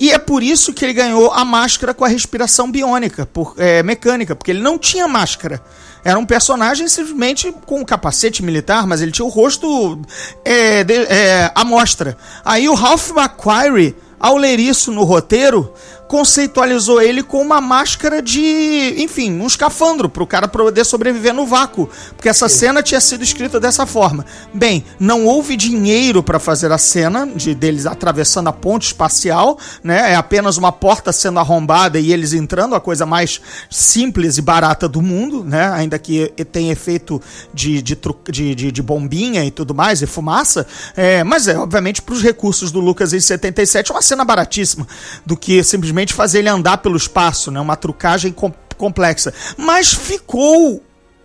E 0.00 0.12
é 0.12 0.18
por 0.18 0.42
isso 0.42 0.72
que 0.72 0.84
ele 0.84 0.92
ganhou 0.92 1.32
a 1.32 1.44
máscara 1.44 1.92
com 1.92 2.04
a 2.04 2.08
respiração 2.08 2.70
biônica, 2.70 3.26
por, 3.26 3.54
é, 3.58 3.82
mecânica, 3.82 4.36
porque 4.36 4.52
ele 4.52 4.62
não 4.62 4.78
tinha 4.78 5.08
máscara. 5.08 5.60
Era 6.04 6.18
um 6.18 6.24
personagem 6.24 6.86
simplesmente 6.88 7.52
com 7.66 7.80
um 7.80 7.84
capacete 7.84 8.42
militar, 8.42 8.86
mas 8.86 9.02
ele 9.02 9.10
tinha 9.10 9.26
o 9.26 9.28
rosto 9.28 10.00
é, 10.44 10.84
de, 10.84 10.94
é, 10.94 11.50
à 11.52 11.64
mostra. 11.64 12.16
Aí 12.44 12.68
o 12.68 12.74
Ralph 12.74 13.10
McQuarrie, 13.10 13.96
ao 14.18 14.36
ler 14.36 14.58
isso 14.58 14.90
no 14.92 15.04
roteiro, 15.04 15.72
conceitualizou 16.08 17.00
ele 17.02 17.22
com 17.22 17.40
uma 17.42 17.60
máscara 17.60 18.22
de, 18.22 18.94
enfim, 18.96 19.30
um 19.38 19.46
escafandro 19.46 20.08
para 20.08 20.22
o 20.22 20.26
cara 20.26 20.48
poder 20.48 20.84
sobreviver 20.84 21.34
no 21.34 21.46
vácuo, 21.46 21.88
porque 22.16 22.30
essa 22.30 22.48
cena 22.48 22.82
tinha 22.82 23.00
sido 23.00 23.22
escrita 23.22 23.60
dessa 23.60 23.84
forma. 23.84 24.24
Bem, 24.52 24.84
não 24.98 25.26
houve 25.26 25.54
dinheiro 25.54 26.22
para 26.22 26.38
fazer 26.38 26.72
a 26.72 26.78
cena 26.78 27.26
de 27.26 27.54
deles 27.54 27.84
atravessando 27.84 28.48
a 28.48 28.52
ponte 28.52 28.86
espacial, 28.86 29.58
né? 29.84 30.12
É 30.12 30.16
apenas 30.16 30.56
uma 30.56 30.72
porta 30.72 31.12
sendo 31.12 31.38
arrombada 31.38 32.00
e 32.00 32.10
eles 32.10 32.32
entrando, 32.32 32.74
a 32.74 32.80
coisa 32.80 33.04
mais 33.04 33.40
simples 33.70 34.38
e 34.38 34.42
barata 34.42 34.88
do 34.88 35.02
mundo, 35.02 35.44
né? 35.44 35.70
Ainda 35.74 35.98
que 35.98 36.28
tem 36.50 36.70
efeito 36.70 37.20
de, 37.52 37.82
de, 37.82 37.98
de, 38.30 38.54
de, 38.54 38.72
de 38.72 38.82
bombinha 38.82 39.44
e 39.44 39.50
tudo 39.50 39.74
mais, 39.74 40.00
e 40.00 40.06
fumaça, 40.06 40.66
é, 40.96 41.22
mas 41.22 41.46
é 41.46 41.58
obviamente 41.58 42.00
para 42.00 42.14
os 42.14 42.22
recursos 42.22 42.72
do 42.72 42.80
Lucas 42.80 43.12
em 43.12 43.20
77 43.20 43.92
uma 43.92 44.00
cena 44.00 44.24
baratíssima 44.24 44.86
do 45.26 45.36
que 45.36 45.62
simplesmente 45.62 45.97
fazer 46.12 46.40
ele 46.40 46.48
andar 46.48 46.78
pelo 46.78 46.96
espaço, 46.96 47.50
né? 47.50 47.60
Uma 47.60 47.76
trucagem 47.76 48.32
com- 48.32 48.52
complexa. 48.76 49.32
Mas 49.56 49.92
ficou 49.92 50.82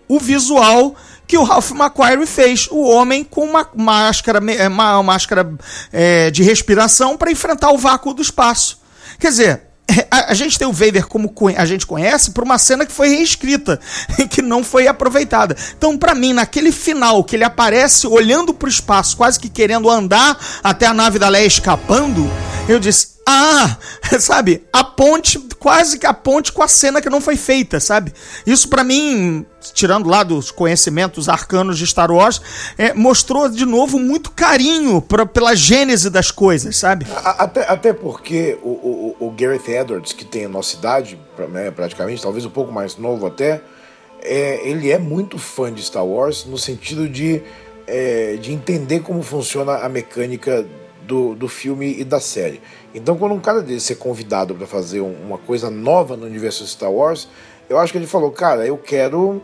o 0.08 0.18
visual 0.18 0.94
que 1.26 1.38
o 1.38 1.42
Ralph 1.42 1.70
McQuarrie 1.70 2.26
fez, 2.26 2.68
o 2.70 2.82
homem 2.82 3.24
com 3.24 3.44
uma 3.44 3.66
máscara, 3.74 4.40
é, 4.52 4.68
uma 4.68 5.02
máscara 5.02 5.50
é, 5.92 6.30
de 6.30 6.42
respiração 6.42 7.16
para 7.16 7.30
enfrentar 7.30 7.70
o 7.70 7.78
vácuo 7.78 8.12
do 8.12 8.20
espaço. 8.20 8.80
Quer 9.18 9.28
dizer, 9.28 9.62
a, 10.10 10.30
a 10.30 10.34
gente 10.34 10.58
tem 10.58 10.66
o 10.66 10.72
Vader 10.72 11.06
como 11.06 11.32
a 11.56 11.64
gente 11.64 11.86
conhece 11.86 12.30
por 12.30 12.44
uma 12.44 12.58
cena 12.58 12.84
que 12.84 12.92
foi 12.92 13.08
reescrita, 13.08 13.80
que 14.30 14.42
não 14.42 14.62
foi 14.62 14.86
aproveitada. 14.86 15.56
Então, 15.76 15.96
pra 15.96 16.14
mim, 16.14 16.32
naquele 16.32 16.72
final 16.72 17.22
que 17.24 17.36
ele 17.36 17.44
aparece 17.44 18.06
olhando 18.06 18.52
pro 18.52 18.68
espaço, 18.68 19.16
quase 19.16 19.38
que 19.38 19.48
querendo 19.48 19.88
andar 19.88 20.38
até 20.62 20.86
a 20.86 20.94
nave 20.94 21.18
da 21.18 21.28
Leia 21.28 21.46
escapando, 21.46 22.30
eu 22.68 22.78
disse: 22.78 23.13
"Ah, 23.26 23.78
sabe? 24.20 24.64
A 24.72 24.84
ponte, 24.84 25.38
quase 25.58 25.98
que 25.98 26.06
a 26.06 26.12
ponte 26.12 26.52
com 26.52 26.62
a 26.62 26.68
cena 26.68 27.00
que 27.00 27.08
não 27.08 27.20
foi 27.20 27.36
feita, 27.36 27.80
sabe? 27.80 28.12
Isso 28.46 28.68
pra 28.68 28.84
mim, 28.84 29.46
tirando 29.72 30.08
lá 30.08 30.22
dos 30.22 30.50
conhecimentos 30.50 31.28
arcanos 31.28 31.78
de 31.78 31.86
Star 31.86 32.10
Wars, 32.10 32.40
é, 32.76 32.92
mostrou 32.92 33.48
de 33.48 33.64
novo 33.64 33.98
muito 33.98 34.30
carinho 34.30 35.00
pra, 35.00 35.24
pela 35.24 35.54
gênese 35.54 36.10
das 36.10 36.30
coisas, 36.30 36.76
sabe? 36.76 37.06
Até, 37.24 37.62
até 37.68 37.92
porque 37.92 38.58
o, 38.62 38.68
o, 38.68 39.26
o 39.26 39.30
Gareth 39.30 39.68
Edwards, 39.68 40.12
que 40.12 40.24
tem 40.24 40.44
a 40.44 40.48
nossa 40.48 40.76
idade, 40.76 41.18
né, 41.50 41.70
praticamente, 41.70 42.22
talvez 42.22 42.44
um 42.44 42.50
pouco 42.50 42.72
mais 42.72 42.96
novo 42.96 43.26
até, 43.26 43.62
é, 44.24 44.66
ele 44.68 44.90
é 44.90 44.98
muito 44.98 45.38
fã 45.38 45.72
de 45.72 45.82
Star 45.82 46.04
Wars 46.04 46.44
no 46.46 46.56
sentido 46.56 47.08
de, 47.08 47.42
é, 47.86 48.36
de 48.40 48.52
entender 48.52 49.00
como 49.00 49.22
funciona 49.22 49.76
a 49.76 49.88
mecânica 49.88 50.66
do, 51.06 51.34
do 51.34 51.48
filme 51.48 51.94
e 51.98 52.04
da 52.04 52.18
série. 52.18 52.60
Então, 52.94 53.16
quando 53.16 53.32
um 53.32 53.40
cara 53.40 53.60
desse 53.60 53.92
é 53.92 53.96
convidado 53.96 54.54
para 54.54 54.66
fazer 54.66 55.00
um- 55.00 55.16
uma 55.26 55.38
coisa 55.38 55.68
nova 55.70 56.16
no 56.16 56.24
universo 56.26 56.66
Star 56.66 56.92
Wars, 56.92 57.28
eu 57.68 57.78
acho 57.78 57.92
que 57.92 57.98
ele 57.98 58.06
falou, 58.06 58.30
cara, 58.30 58.66
eu 58.66 58.76
quero 58.78 59.42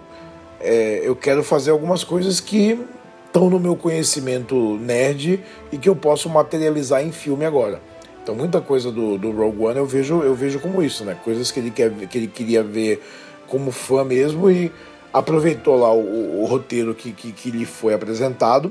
é, 0.62 1.00
eu 1.02 1.16
quero 1.16 1.42
fazer 1.42 1.70
algumas 1.70 2.04
coisas 2.04 2.38
que 2.38 2.78
estão 3.26 3.48
no 3.48 3.58
meu 3.58 3.74
conhecimento 3.74 4.76
nerd 4.76 5.42
e 5.72 5.78
que 5.78 5.88
eu 5.88 5.96
posso 5.96 6.28
materializar 6.28 7.02
em 7.02 7.10
filme 7.10 7.46
agora. 7.46 7.80
Então 8.22 8.34
muita 8.34 8.60
coisa 8.60 8.92
do, 8.92 9.16
do 9.16 9.30
Rogue 9.32 9.64
One 9.64 9.78
eu 9.78 9.86
vejo, 9.86 10.20
eu 10.22 10.34
vejo 10.34 10.60
como 10.60 10.82
isso, 10.82 11.02
né? 11.02 11.16
Coisas 11.24 11.50
que 11.50 11.58
ele, 11.60 11.70
quer, 11.70 11.90
que 11.90 12.18
ele 12.18 12.26
queria 12.26 12.62
ver 12.62 13.02
como 13.48 13.70
fã 13.72 14.04
mesmo 14.04 14.50
e 14.50 14.70
aproveitou 15.14 15.76
lá 15.80 15.90
o, 15.90 16.00
o- 16.00 16.42
o 16.42 16.44
roteiro 16.44 16.94
que, 16.94 17.10
que, 17.12 17.32
que 17.32 17.50
lhe 17.50 17.64
foi 17.64 17.94
apresentado 17.94 18.70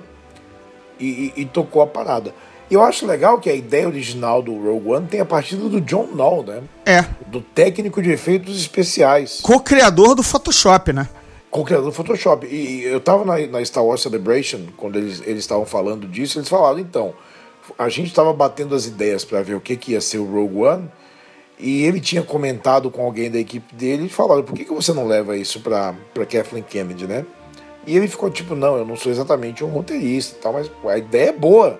e, 1.00 1.34
e- 1.36 1.42
e 1.42 1.46
tocou 1.46 1.82
a 1.82 1.88
parada. 1.88 2.34
E 2.70 2.74
eu 2.74 2.84
acho 2.84 3.06
legal 3.06 3.40
que 3.40 3.50
a 3.50 3.54
ideia 3.54 3.88
original 3.88 4.42
do 4.42 4.54
Rogue 4.54 4.90
One 4.90 5.08
tem 5.08 5.20
a 5.20 5.26
partido 5.26 5.70
do 5.70 5.82
John 5.82 6.10
Knoll, 6.14 6.44
né? 6.44 6.62
É, 6.86 7.04
Do 7.28 7.42
técnico 7.42 8.02
de 8.02 8.12
efeitos 8.12 8.60
especiais. 8.60 9.40
co-criador 9.42 10.14
do 10.14 10.22
Photoshop, 10.22 10.94
né? 10.94 11.10
com 11.50 11.62
o 11.62 11.66
criador 11.66 11.88
do 11.88 11.92
Photoshop. 11.92 12.46
E, 12.46 12.84
eu 12.84 13.00
tava 13.00 13.26
na, 13.26 13.40
na 13.48 13.66
Star 13.66 13.84
Wars 13.84 14.02
Celebration, 14.02 14.68
quando 14.78 14.98
eles 14.98 15.22
estavam 15.26 15.66
falando 15.66 16.08
disso, 16.08 16.38
eles 16.38 16.50
falaram, 16.50 16.80
então, 16.80 17.14
a 17.78 17.90
gente 17.90 18.14
tava 18.14 18.32
batendo 18.34 18.76
as 18.76 18.86
ideias 18.86 19.26
para 19.26 19.42
ver 19.42 19.56
o 19.56 19.60
que, 19.62 19.76
que 19.76 19.94
ia 19.94 20.02
ser 20.02 20.20
o 20.20 20.26
Rogue 20.26 20.58
One, 20.58 20.92
e 21.58 21.84
ele 21.84 22.00
tinha 22.00 22.22
comentado 22.22 22.90
com 22.90 23.04
alguém 23.04 23.30
da 23.30 23.40
equipe 23.40 23.76
dele 23.76 24.06
e 24.06 24.10
falaram, 24.10 24.44
por 24.44 24.56
que, 24.56 24.64
que 24.64 24.74
você 24.74 24.94
não 24.94 25.08
leva 25.08 25.36
isso 25.36 25.60
pra, 25.60 25.94
pra 26.14 26.26
Kathleen 26.26 26.64
Kennedy, 26.64 27.06
né? 27.06 27.26
E 27.86 27.98
ele 27.98 28.08
ficou 28.08 28.30
tipo, 28.30 28.56
não, 28.56 28.78
eu 28.78 28.86
não 28.86 28.96
sou 28.96 29.12
exatamente 29.12 29.64
um 29.64 29.68
roteirista 29.68 30.38
e 30.38 30.40
tal, 30.40 30.54
mas 30.54 30.72
a 30.86 30.98
ideia 30.98 31.30
é 31.30 31.34
boa. 31.34 31.80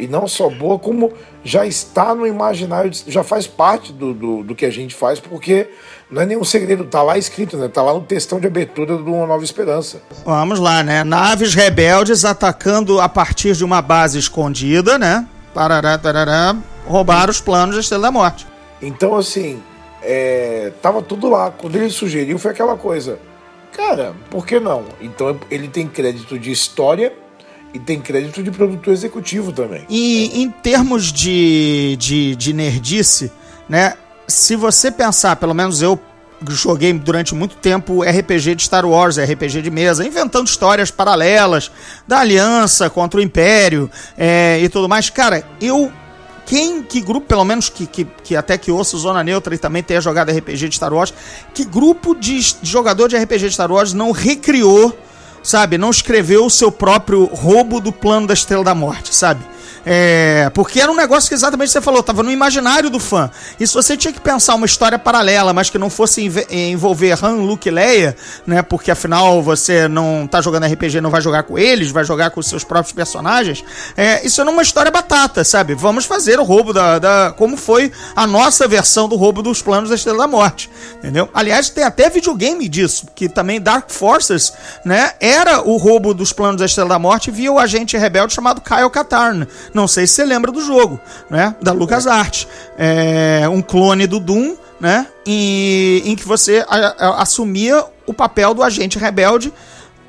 E 0.00 0.08
não 0.08 0.26
só 0.26 0.48
boa, 0.48 0.78
como 0.78 1.12
já 1.44 1.66
está 1.66 2.14
no 2.14 2.26
imaginário, 2.26 2.90
já 3.06 3.22
faz 3.22 3.46
parte 3.46 3.92
do, 3.92 4.14
do, 4.14 4.42
do 4.42 4.54
que 4.54 4.64
a 4.64 4.70
gente 4.70 4.94
faz, 4.94 5.20
porque 5.20 5.68
não 6.10 6.22
é 6.22 6.26
nenhum 6.26 6.42
segredo, 6.42 6.84
tá 6.84 7.02
lá 7.02 7.18
escrito, 7.18 7.56
né? 7.56 7.68
Tá 7.68 7.82
lá 7.82 7.92
no 7.92 8.00
textão 8.00 8.40
de 8.40 8.46
abertura 8.46 8.96
do 8.96 9.12
Uma 9.12 9.26
Nova 9.26 9.44
Esperança. 9.44 10.02
Vamos 10.24 10.58
lá, 10.58 10.82
né? 10.82 11.04
Naves 11.04 11.54
rebeldes 11.54 12.24
atacando 12.24 13.00
a 13.00 13.08
partir 13.08 13.54
de 13.54 13.64
uma 13.64 13.82
base 13.82 14.18
escondida, 14.18 14.98
né? 14.98 15.26
Parará, 15.52 15.98
tarará, 15.98 16.56
roubaram 16.86 17.30
os 17.30 17.40
planos 17.40 17.74
da 17.74 17.80
Estrela 17.80 18.04
da 18.04 18.10
Morte. 18.10 18.46
Então, 18.80 19.16
assim, 19.16 19.62
é, 20.02 20.72
tava 20.80 21.02
tudo 21.02 21.28
lá. 21.28 21.50
Quando 21.50 21.76
ele 21.76 21.90
sugeriu, 21.90 22.38
foi 22.38 22.52
aquela 22.52 22.76
coisa. 22.76 23.18
Cara, 23.72 24.14
por 24.30 24.46
que 24.46 24.58
não? 24.58 24.84
Então 25.00 25.38
ele 25.50 25.68
tem 25.68 25.86
crédito 25.86 26.38
de 26.38 26.50
história 26.50 27.12
e 27.72 27.78
tem 27.78 28.00
crédito 28.00 28.42
de 28.42 28.50
produtor 28.50 28.92
executivo 28.92 29.52
também. 29.52 29.84
E 29.88 30.42
em 30.42 30.50
termos 30.50 31.12
de, 31.12 31.96
de, 31.98 32.36
de 32.36 32.52
nerdice, 32.52 33.30
né? 33.68 33.94
Se 34.26 34.54
você 34.54 34.90
pensar, 34.90 35.36
pelo 35.36 35.54
menos 35.54 35.82
eu 35.82 35.98
joguei 36.48 36.92
durante 36.92 37.34
muito 37.34 37.56
tempo 37.56 38.02
RPG 38.02 38.54
de 38.54 38.62
Star 38.62 38.86
Wars, 38.86 39.18
RPG 39.18 39.62
de 39.62 39.70
mesa, 39.70 40.06
inventando 40.06 40.46
histórias 40.46 40.90
paralelas 40.90 41.70
da 42.06 42.20
aliança 42.20 42.88
contra 42.88 43.20
o 43.20 43.22
Império 43.22 43.90
é, 44.16 44.58
e 44.60 44.68
tudo 44.68 44.88
mais. 44.88 45.10
Cara, 45.10 45.44
eu. 45.60 45.92
Quem, 46.46 46.82
que 46.82 47.00
grupo, 47.00 47.28
pelo 47.28 47.44
menos 47.44 47.68
que, 47.68 47.86
que, 47.86 48.04
que 48.24 48.34
até 48.34 48.58
que 48.58 48.72
ouça 48.72 48.96
Zona 48.96 49.22
Neutra 49.22 49.54
e 49.54 49.58
também 49.58 49.84
tenha 49.84 50.00
jogado 50.00 50.32
RPG 50.32 50.68
de 50.68 50.74
Star 50.74 50.92
Wars, 50.92 51.14
que 51.54 51.64
grupo 51.64 52.12
de 52.12 52.40
jogador 52.60 53.08
de 53.08 53.16
RPG 53.16 53.46
de 53.46 53.52
Star 53.52 53.70
Wars 53.70 53.92
não 53.92 54.10
recriou 54.10 54.92
sabe? 55.42 55.78
Não 55.78 55.90
escreveu 55.90 56.44
o 56.44 56.50
seu 56.50 56.70
próprio 56.70 57.24
roubo 57.24 57.80
do 57.80 57.92
plano 57.92 58.26
da 58.26 58.34
Estrela 58.34 58.64
da 58.64 58.74
Morte, 58.74 59.14
sabe? 59.14 59.44
É, 59.84 60.50
porque 60.52 60.80
era 60.80 60.90
um 60.92 60.94
negócio 60.94 61.28
que 61.28 61.34
exatamente 61.34 61.70
você 61.70 61.80
falou, 61.80 62.02
tava 62.02 62.22
no 62.22 62.30
imaginário 62.30 62.90
do 62.90 63.00
fã. 63.00 63.30
E 63.58 63.66
se 63.66 63.72
você 63.74 63.96
tinha 63.96 64.12
que 64.12 64.20
pensar 64.20 64.54
uma 64.54 64.66
história 64.66 64.98
paralela, 64.98 65.52
mas 65.52 65.70
que 65.70 65.78
não 65.78 65.88
fosse 65.88 66.22
env- 66.22 66.46
envolver 66.50 67.18
Han, 67.24 67.36
Luke 67.36 67.68
e 67.68 67.72
Leia, 67.72 68.16
né? 68.46 68.62
Porque 68.62 68.90
afinal 68.90 69.42
você 69.42 69.88
não 69.88 70.26
tá 70.30 70.40
jogando 70.40 70.66
RPG, 70.66 71.00
não 71.00 71.10
vai 71.10 71.20
jogar 71.20 71.44
com 71.44 71.58
eles, 71.58 71.90
vai 71.90 72.04
jogar 72.04 72.30
com 72.30 72.40
os 72.40 72.48
seus 72.48 72.64
próprios 72.64 72.92
personagens. 72.92 73.64
É, 73.96 74.24
isso 74.26 74.40
é 74.40 74.44
uma 74.44 74.62
história 74.62 74.90
batata, 74.90 75.44
sabe? 75.44 75.74
Vamos 75.74 76.04
fazer 76.04 76.38
o 76.38 76.44
roubo 76.44 76.72
da, 76.72 76.98
da. 76.98 77.34
Como 77.36 77.56
foi 77.56 77.90
a 78.14 78.26
nossa 78.26 78.68
versão 78.68 79.08
do 79.08 79.16
roubo 79.16 79.42
dos 79.42 79.62
planos 79.62 79.88
da 79.88 79.94
Estrela 79.96 80.18
da 80.18 80.26
Morte. 80.26 80.70
Entendeu? 80.96 81.28
Aliás, 81.32 81.70
tem 81.70 81.84
até 81.84 82.10
videogame 82.10 82.68
disso, 82.68 83.06
que 83.14 83.28
também 83.28 83.60
Dark 83.60 83.90
Forces, 83.90 84.52
né? 84.84 85.12
Era 85.20 85.62
o 85.62 85.76
roubo 85.76 86.12
dos 86.12 86.32
planos 86.32 86.58
da 86.58 86.66
Estrela 86.66 86.90
da 86.90 86.98
Morte 86.98 87.30
via 87.30 87.50
o 87.50 87.58
agente 87.58 87.96
rebelde 87.96 88.34
chamado 88.34 88.60
Kyle 88.60 88.90
Katarn. 88.90 89.46
Não 89.74 89.86
sei 89.88 90.06
se 90.06 90.14
você 90.14 90.24
lembra 90.24 90.50
do 90.50 90.60
jogo, 90.60 90.98
né? 91.28 91.54
Da 91.62 91.72
LucasArts. 91.72 92.46
É 92.78 93.48
um 93.48 93.62
clone 93.62 94.06
do 94.06 94.18
Doom, 94.18 94.56
né? 94.80 95.06
E, 95.26 96.02
em 96.04 96.16
que 96.16 96.26
você 96.26 96.64
a- 96.68 96.94
a- 96.98 97.22
assumia 97.22 97.84
o 98.06 98.12
papel 98.14 98.52
do 98.54 98.62
agente 98.62 98.98
rebelde 98.98 99.52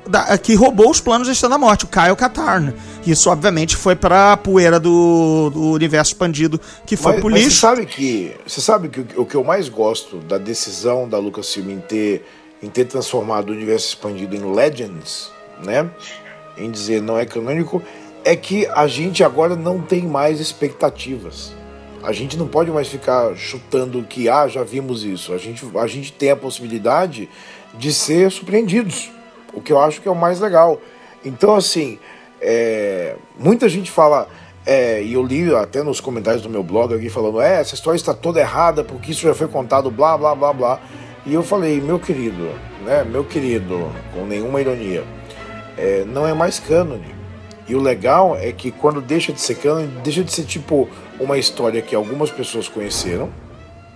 da- 0.08 0.36
que 0.36 0.54
roubou 0.54 0.90
os 0.90 1.00
planos 1.00 1.28
da 1.28 1.32
Estrela 1.32 1.54
da 1.54 1.58
Morte, 1.58 1.84
o 1.84 1.88
Kyle 1.88 2.16
Katarn. 2.16 2.72
Isso, 3.06 3.30
obviamente, 3.30 3.76
foi 3.76 3.94
pra 3.94 4.36
poeira 4.36 4.80
do, 4.80 5.50
do 5.50 5.70
universo 5.70 6.10
expandido, 6.12 6.60
que 6.84 6.96
foi 6.96 7.12
Mas, 7.12 7.20
pro 7.20 7.30
mas 7.30 7.38
você 7.40 7.44
lixo. 7.46 7.60
sabe 7.60 7.86
que 7.86 8.36
você 8.44 8.60
sabe 8.60 8.88
que 8.88 9.00
o, 9.00 9.22
o 9.22 9.26
que 9.26 9.36
eu 9.36 9.44
mais 9.44 9.68
gosto 9.68 10.16
da 10.18 10.38
decisão 10.38 11.08
da 11.08 11.18
Lucasfilm 11.18 11.70
em 11.70 11.78
ter 11.80 12.26
em 12.60 12.68
ter 12.68 12.84
transformado 12.84 13.50
o 13.50 13.52
universo 13.52 13.88
expandido 13.88 14.36
em 14.36 14.54
Legends, 14.54 15.30
né? 15.64 15.88
Em 16.56 16.70
dizer 16.70 17.02
não 17.02 17.18
é 17.18 17.24
canônico, 17.26 17.82
é 18.24 18.36
que 18.36 18.66
a 18.66 18.86
gente 18.86 19.24
agora 19.24 19.56
não 19.56 19.80
tem 19.80 20.02
mais 20.02 20.40
expectativas. 20.40 21.52
A 22.02 22.12
gente 22.12 22.36
não 22.36 22.48
pode 22.48 22.70
mais 22.70 22.88
ficar 22.88 23.36
chutando 23.36 24.02
que 24.02 24.28
ah, 24.28 24.48
já 24.48 24.64
vimos 24.64 25.04
isso. 25.04 25.32
A 25.32 25.38
gente, 25.38 25.64
a 25.76 25.86
gente 25.86 26.12
tem 26.12 26.30
a 26.30 26.36
possibilidade 26.36 27.28
de 27.74 27.92
ser 27.92 28.30
surpreendidos, 28.30 29.10
o 29.52 29.60
que 29.60 29.72
eu 29.72 29.80
acho 29.80 30.00
que 30.00 30.08
é 30.08 30.10
o 30.10 30.16
mais 30.16 30.40
legal. 30.40 30.80
Então, 31.24 31.54
assim, 31.54 31.98
é, 32.40 33.14
muita 33.38 33.68
gente 33.68 33.90
fala, 33.90 34.28
é, 34.66 35.02
e 35.02 35.14
eu 35.14 35.22
li 35.22 35.54
até 35.54 35.82
nos 35.82 36.00
comentários 36.00 36.42
do 36.42 36.50
meu 36.50 36.62
blog 36.62 36.92
alguém 36.92 37.08
falando, 37.08 37.40
é, 37.40 37.60
essa 37.60 37.74
história 37.74 37.96
está 37.96 38.12
toda 38.12 38.40
errada 38.40 38.82
porque 38.82 39.12
isso 39.12 39.22
já 39.22 39.34
foi 39.34 39.48
contado, 39.48 39.90
blá, 39.90 40.18
blá, 40.18 40.34
blá, 40.34 40.52
blá. 40.52 40.80
E 41.24 41.32
eu 41.32 41.42
falei, 41.42 41.80
meu 41.80 42.00
querido, 42.00 42.50
né, 42.84 43.04
meu 43.04 43.24
querido, 43.24 43.92
com 44.12 44.26
nenhuma 44.26 44.60
ironia, 44.60 45.04
é, 45.78 46.04
não 46.04 46.26
é 46.26 46.34
mais 46.34 46.58
cânone. 46.58 47.21
E 47.68 47.74
o 47.74 47.80
legal 47.80 48.36
é 48.36 48.52
que 48.52 48.70
quando 48.70 49.00
deixa 49.00 49.32
de 49.32 49.40
ser 49.40 49.56
cânone, 49.56 49.88
deixa 50.02 50.24
de 50.24 50.32
ser 50.32 50.44
tipo 50.44 50.88
uma 51.20 51.38
história 51.38 51.80
que 51.80 51.94
algumas 51.94 52.30
pessoas 52.30 52.68
conheceram, 52.68 53.30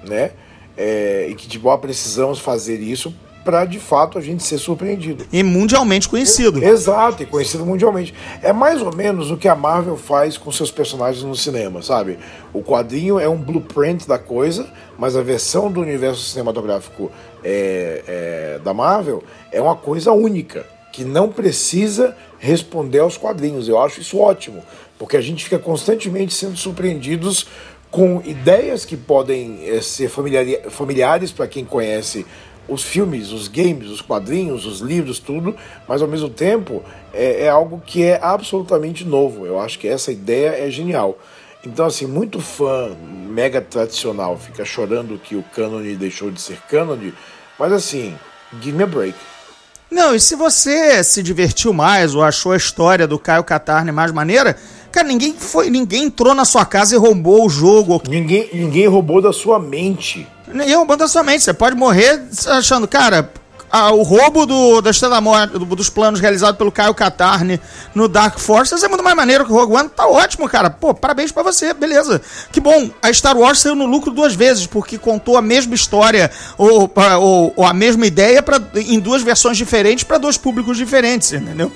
né? 0.07 0.33
É, 0.77 1.27
e 1.29 1.35
que 1.35 1.49
tipo, 1.49 1.71
ah, 1.71 1.79
precisamos 1.79 2.39
fazer 2.39 2.81
isso 2.81 3.15
para 3.47 3.65
de 3.65 3.79
fato 3.79 4.19
a 4.19 4.21
gente 4.21 4.43
ser 4.43 4.59
surpreendido. 4.59 5.25
E 5.33 5.41
mundialmente 5.45 6.09
conhecido. 6.09 6.63
Exato, 6.63 7.23
e 7.23 7.27
conhecido 7.27 7.65
mundialmente. 7.65 8.13
É 8.43 8.53
mais 8.53 8.83
ou 8.83 8.93
menos 8.93 9.31
o 9.31 9.37
que 9.37 9.47
a 9.47 9.55
Marvel 9.55 9.97
faz 9.97 10.37
com 10.37 10.51
seus 10.51 10.73
personagens 10.73 11.23
no 11.23 11.37
cinema, 11.37 11.81
sabe? 11.81 12.19
O 12.53 12.61
quadrinho 12.61 13.21
é 13.21 13.29
um 13.29 13.37
blueprint 13.37 14.09
da 14.09 14.19
coisa, 14.19 14.67
mas 14.99 15.15
a 15.15 15.23
versão 15.23 15.71
do 15.71 15.81
universo 15.81 16.23
cinematográfico 16.23 17.13
é, 17.45 18.03
é, 18.09 18.61
da 18.65 18.75
Marvel 18.75 19.23
é 19.53 19.63
uma 19.63 19.77
coisa 19.77 20.11
única, 20.11 20.67
que 20.93 21.05
não 21.05 21.29
precisa 21.29 22.17
responder 22.39 23.01
aos 23.01 23.17
quadrinhos. 23.17 23.69
Eu 23.69 23.81
acho 23.81 24.01
isso 24.01 24.19
ótimo, 24.19 24.63
porque 24.99 25.17
a 25.17 25.21
gente 25.21 25.45
fica 25.45 25.59
constantemente 25.59 26.35
sendo 26.35 26.57
surpreendidos 26.57 27.47
com 27.91 28.21
ideias 28.25 28.85
que 28.85 28.97
podem 28.97 29.61
eh, 29.69 29.81
ser 29.81 30.09
familiari- 30.09 30.61
familiares 30.71 31.33
para 31.33 31.47
quem 31.47 31.65
conhece 31.65 32.27
os 32.69 32.83
filmes, 32.83 33.31
os 33.31 33.47
games, 33.47 33.89
os 33.89 34.01
quadrinhos, 34.01 34.67
os 34.67 34.81
livros, 34.81 35.19
tudo, 35.19 35.55
mas 35.87 36.03
ao 36.03 36.09
mesmo 36.09 36.29
tempo 36.29 36.83
é, 37.15 37.45
é 37.45 37.49
algo 37.49 37.81
que 37.85 38.03
é 38.03 38.19
absolutamente 38.21 39.05
novo. 39.05 39.47
Eu 39.47 39.61
acho 39.61 39.79
que 39.79 39.87
essa 39.87 40.11
ideia 40.11 40.67
é 40.67 40.71
genial. 40.71 41.17
Então, 41.65 41.87
assim, 41.87 42.07
muito 42.07 42.41
fã 42.41 42.97
mega 43.29 43.61
tradicional 43.61 44.37
fica 44.37 44.65
chorando 44.65 45.19
que 45.19 45.37
o 45.37 45.43
cânone 45.43 45.97
deixou 45.97 46.31
de 46.31 46.41
ser 46.41 46.59
cânone, 46.69 47.15
mas 47.59 47.73
assim, 47.73 48.17
give 48.61 48.77
me 48.77 48.83
a 48.83 48.87
break. 48.87 49.17
Não, 49.91 50.15
e 50.15 50.21
se 50.21 50.35
você 50.35 51.03
se 51.05 51.23
divertiu 51.23 51.73
mais 51.73 52.15
ou 52.15 52.23
achou 52.23 52.53
a 52.53 52.57
história 52.57 53.07
do 53.07 53.19
Caio 53.19 53.45
Catarne 53.45 53.93
mais 53.93 54.11
maneira, 54.11 54.57
cara, 54.91 55.07
ninguém 55.07 55.35
foi, 55.39 55.71
ninguém 55.71 56.05
entrou 56.05 56.35
na 56.35 56.45
sua 56.45 56.65
casa 56.65 56.95
e 56.95 56.99
roubou 56.99 57.47
o 57.47 57.49
jogo. 57.49 58.03
Ninguém, 58.09 58.51
ninguém 58.53 58.87
roubou 58.87 59.23
da 59.23 59.33
sua 59.33 59.59
mente. 59.59 60.27
Ninguém 60.49 60.75
roubou 60.75 60.97
da 60.97 61.07
sua 61.07 61.23
mente. 61.23 61.45
Você 61.45 61.55
pode 61.55 61.77
morrer 61.77 62.23
achando, 62.49 62.89
cara, 62.89 63.31
a- 63.71 63.91
o 63.93 64.03
roubo 64.03 64.47
do, 64.47 64.81
da 64.81 64.91
Estrela 64.91 65.21
Morte, 65.21 65.53
do- 65.59 65.65
dos 65.77 65.89
planos 65.91 66.21
realizado 66.21 66.57
pelo 66.57 66.71
Caio 66.73 66.95
Catarne 66.95 67.61
no 67.95 68.09
Dark 68.09 68.39
Forces 68.39 68.83
é 68.83 68.89
muito 68.89 69.03
mais 69.05 69.17
maneiro 69.17 69.45
que 69.45 69.53
o 69.53 69.55
Rogue 69.55 69.75
One. 69.75 69.89
Tá 69.89 70.07
ótimo, 70.07 70.49
cara. 70.49 70.71
Pô, 70.71 70.95
parabéns 70.95 71.33
pra 71.33 71.43
você, 71.43 71.73
beleza. 71.75 72.21
Que 72.53 72.61
bom, 72.61 72.91
a 73.03 73.13
Star 73.13 73.37
Wars 73.37 73.59
saiu 73.59 73.75
no 73.75 73.87
lucro 73.87 74.11
duas 74.11 74.35
vezes, 74.35 74.67
porque 74.67 74.99
contou 74.99 75.37
a 75.37 75.43
mesma 75.43 75.75
história 75.75 76.31
ou, 76.57 76.91
ou, 77.21 77.53
ou 77.57 77.67
a 77.67 77.73
mesma 77.73 78.07
ideia 78.07 78.43
pra, 78.43 78.61
em 78.75 79.01
duas 79.01 79.23
versões 79.23 79.57
diferentes 79.57 80.05
para 80.05 80.19
dois 80.19 80.37
públicos 80.37 80.77
diferentes, 80.77 81.33
entendeu? 81.33 81.71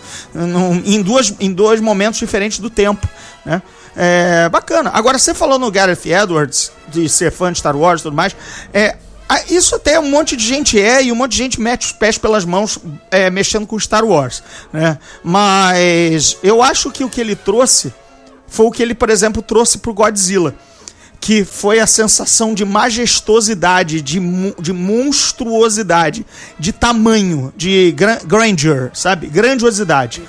Em, 0.85 1.03
duas, 1.03 1.33
em 1.40 1.53
dois 1.53 1.81
momentos 1.81 2.18
diferentes 2.18 2.59
do 2.59 2.70
tempo, 2.70 3.09
né? 3.44 3.61
É, 3.96 4.48
bacana. 4.48 4.90
Agora, 4.94 5.18
você 5.18 5.35
falou 5.35 5.59
no 5.59 5.70
Gareth 5.70 6.07
Edwards, 6.07 6.70
de 6.88 7.09
ser 7.09 7.33
fã 7.33 7.53
de 7.53 7.59
Star 7.59 7.76
Wars 7.76 8.00
e 8.00 8.05
tudo 8.05 8.14
mais, 8.16 8.35
é, 8.72 8.90
ah, 8.90 9.10
Isso 9.48 9.76
até 9.76 9.98
um 10.00 10.10
monte 10.10 10.36
de 10.36 10.44
gente 10.44 10.80
é 10.80 11.04
e 11.04 11.12
um 11.12 11.14
monte 11.14 11.32
de 11.32 11.38
gente 11.38 11.60
mete 11.60 11.86
os 11.86 11.92
pés 11.92 12.18
pelas 12.18 12.44
mãos 12.44 12.78
é, 13.10 13.30
mexendo 13.30 13.66
com 13.66 13.78
Star 13.78 14.04
Wars, 14.04 14.42
né? 14.72 14.98
Mas 15.22 16.36
eu 16.42 16.62
acho 16.62 16.90
que 16.90 17.04
o 17.04 17.08
que 17.08 17.20
ele 17.20 17.36
trouxe 17.36 17.92
foi 18.48 18.66
o 18.66 18.70
que 18.70 18.82
ele, 18.82 18.94
por 18.94 19.08
exemplo, 19.08 19.40
trouxe 19.40 19.78
pro 19.78 19.94
Godzilla. 19.94 20.54
Que 21.20 21.44
foi 21.44 21.78
a 21.80 21.86
sensação 21.86 22.54
de 22.54 22.64
majestosidade, 22.64 24.00
de, 24.00 24.18
de 24.58 24.72
monstruosidade, 24.72 26.24
de 26.58 26.72
tamanho, 26.72 27.52
de 27.54 27.92
gran 27.92 28.18
grandeur, 28.24 28.90
sabe? 28.94 29.26
Grandiosidade. 29.26 30.22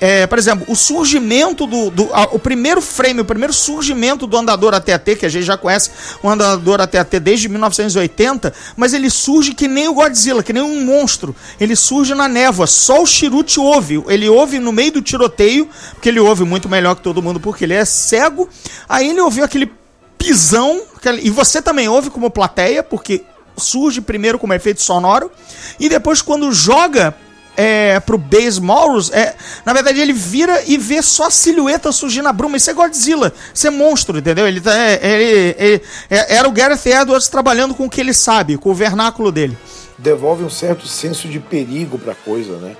É, 0.00 0.26
por 0.26 0.38
exemplo, 0.38 0.66
o 0.68 0.74
surgimento 0.76 1.66
do. 1.66 1.88
do- 1.90 2.10
a- 2.12 2.28
o 2.32 2.38
primeiro 2.38 2.80
frame, 2.82 3.20
o 3.20 3.24
primeiro 3.24 3.52
surgimento 3.52 4.26
do 4.26 4.36
andador 4.36 4.74
AT-AT, 4.74 5.16
que 5.16 5.24
a 5.24 5.28
gente 5.28 5.44
já 5.44 5.56
conhece 5.56 5.90
o 6.22 6.28
andador 6.28 6.80
AT-AT 6.80 7.18
desde 7.20 7.48
1980, 7.48 8.52
mas 8.76 8.92
ele 8.92 9.08
surge 9.08 9.54
que 9.54 9.68
nem 9.68 9.88
o 9.88 9.94
Godzilla, 9.94 10.42
que 10.42 10.52
nem 10.52 10.62
um 10.62 10.84
monstro. 10.84 11.34
Ele 11.60 11.76
surge 11.76 12.14
na 12.14 12.28
névoa. 12.28 12.66
Só 12.66 13.02
o 13.02 13.06
Chirute 13.06 13.58
ouve. 13.60 14.02
Ele 14.08 14.28
ouve 14.28 14.58
no 14.58 14.72
meio 14.72 14.92
do 14.92 15.00
tiroteio, 15.02 15.68
porque 15.92 16.08
ele 16.08 16.20
ouve 16.20 16.44
muito 16.44 16.68
melhor 16.68 16.96
que 16.96 17.02
todo 17.02 17.22
mundo, 17.22 17.38
porque 17.40 17.64
ele 17.64 17.74
é 17.74 17.84
cego. 17.84 18.48
Aí 18.88 19.08
ele 19.10 19.20
ouviu 19.20 19.44
aquele 19.44 19.70
pisão, 20.18 20.82
e 21.22 21.30
você 21.30 21.62
também 21.62 21.88
ouve 21.88 22.10
como 22.10 22.30
plateia, 22.30 22.82
porque 22.82 23.22
surge 23.56 24.00
primeiro 24.00 24.38
como 24.38 24.52
efeito 24.52 24.82
sonoro, 24.82 25.30
e 25.78 25.88
depois 25.88 26.20
quando 26.20 26.50
joga 26.52 27.14
é, 27.56 28.00
pro 28.00 28.18
Base 28.18 28.60
Morus, 28.60 29.10
é, 29.12 29.34
na 29.64 29.72
verdade 29.72 30.00
ele 30.00 30.12
vira 30.12 30.62
e 30.66 30.76
vê 30.76 31.00
só 31.02 31.26
a 31.26 31.30
silhueta 31.30 31.92
surgir 31.92 32.22
na 32.22 32.32
bruma. 32.32 32.56
Isso 32.56 32.70
é 32.70 32.74
Godzilla, 32.74 33.32
isso 33.52 33.66
é 33.66 33.70
monstro, 33.70 34.18
entendeu? 34.18 34.46
Ele, 34.46 34.60
tá- 34.60 34.76
é, 34.76 34.98
ele- 35.02 35.56
ele- 35.58 35.82
é- 36.10 36.36
era 36.36 36.48
o 36.48 36.52
Gareth 36.52 36.86
Edwards 36.86 37.28
trabalhando 37.28 37.74
com 37.74 37.84
o 37.86 37.90
que 37.90 38.00
ele 38.00 38.12
sabe, 38.14 38.56
com 38.56 38.70
o 38.70 38.74
vernáculo 38.74 39.30
dele. 39.30 39.56
Devolve 39.98 40.42
um 40.44 40.50
certo 40.50 40.86
senso 40.88 41.28
de 41.28 41.38
perigo 41.38 41.98
pra 41.98 42.14
coisa, 42.14 42.56
né? 42.58 42.76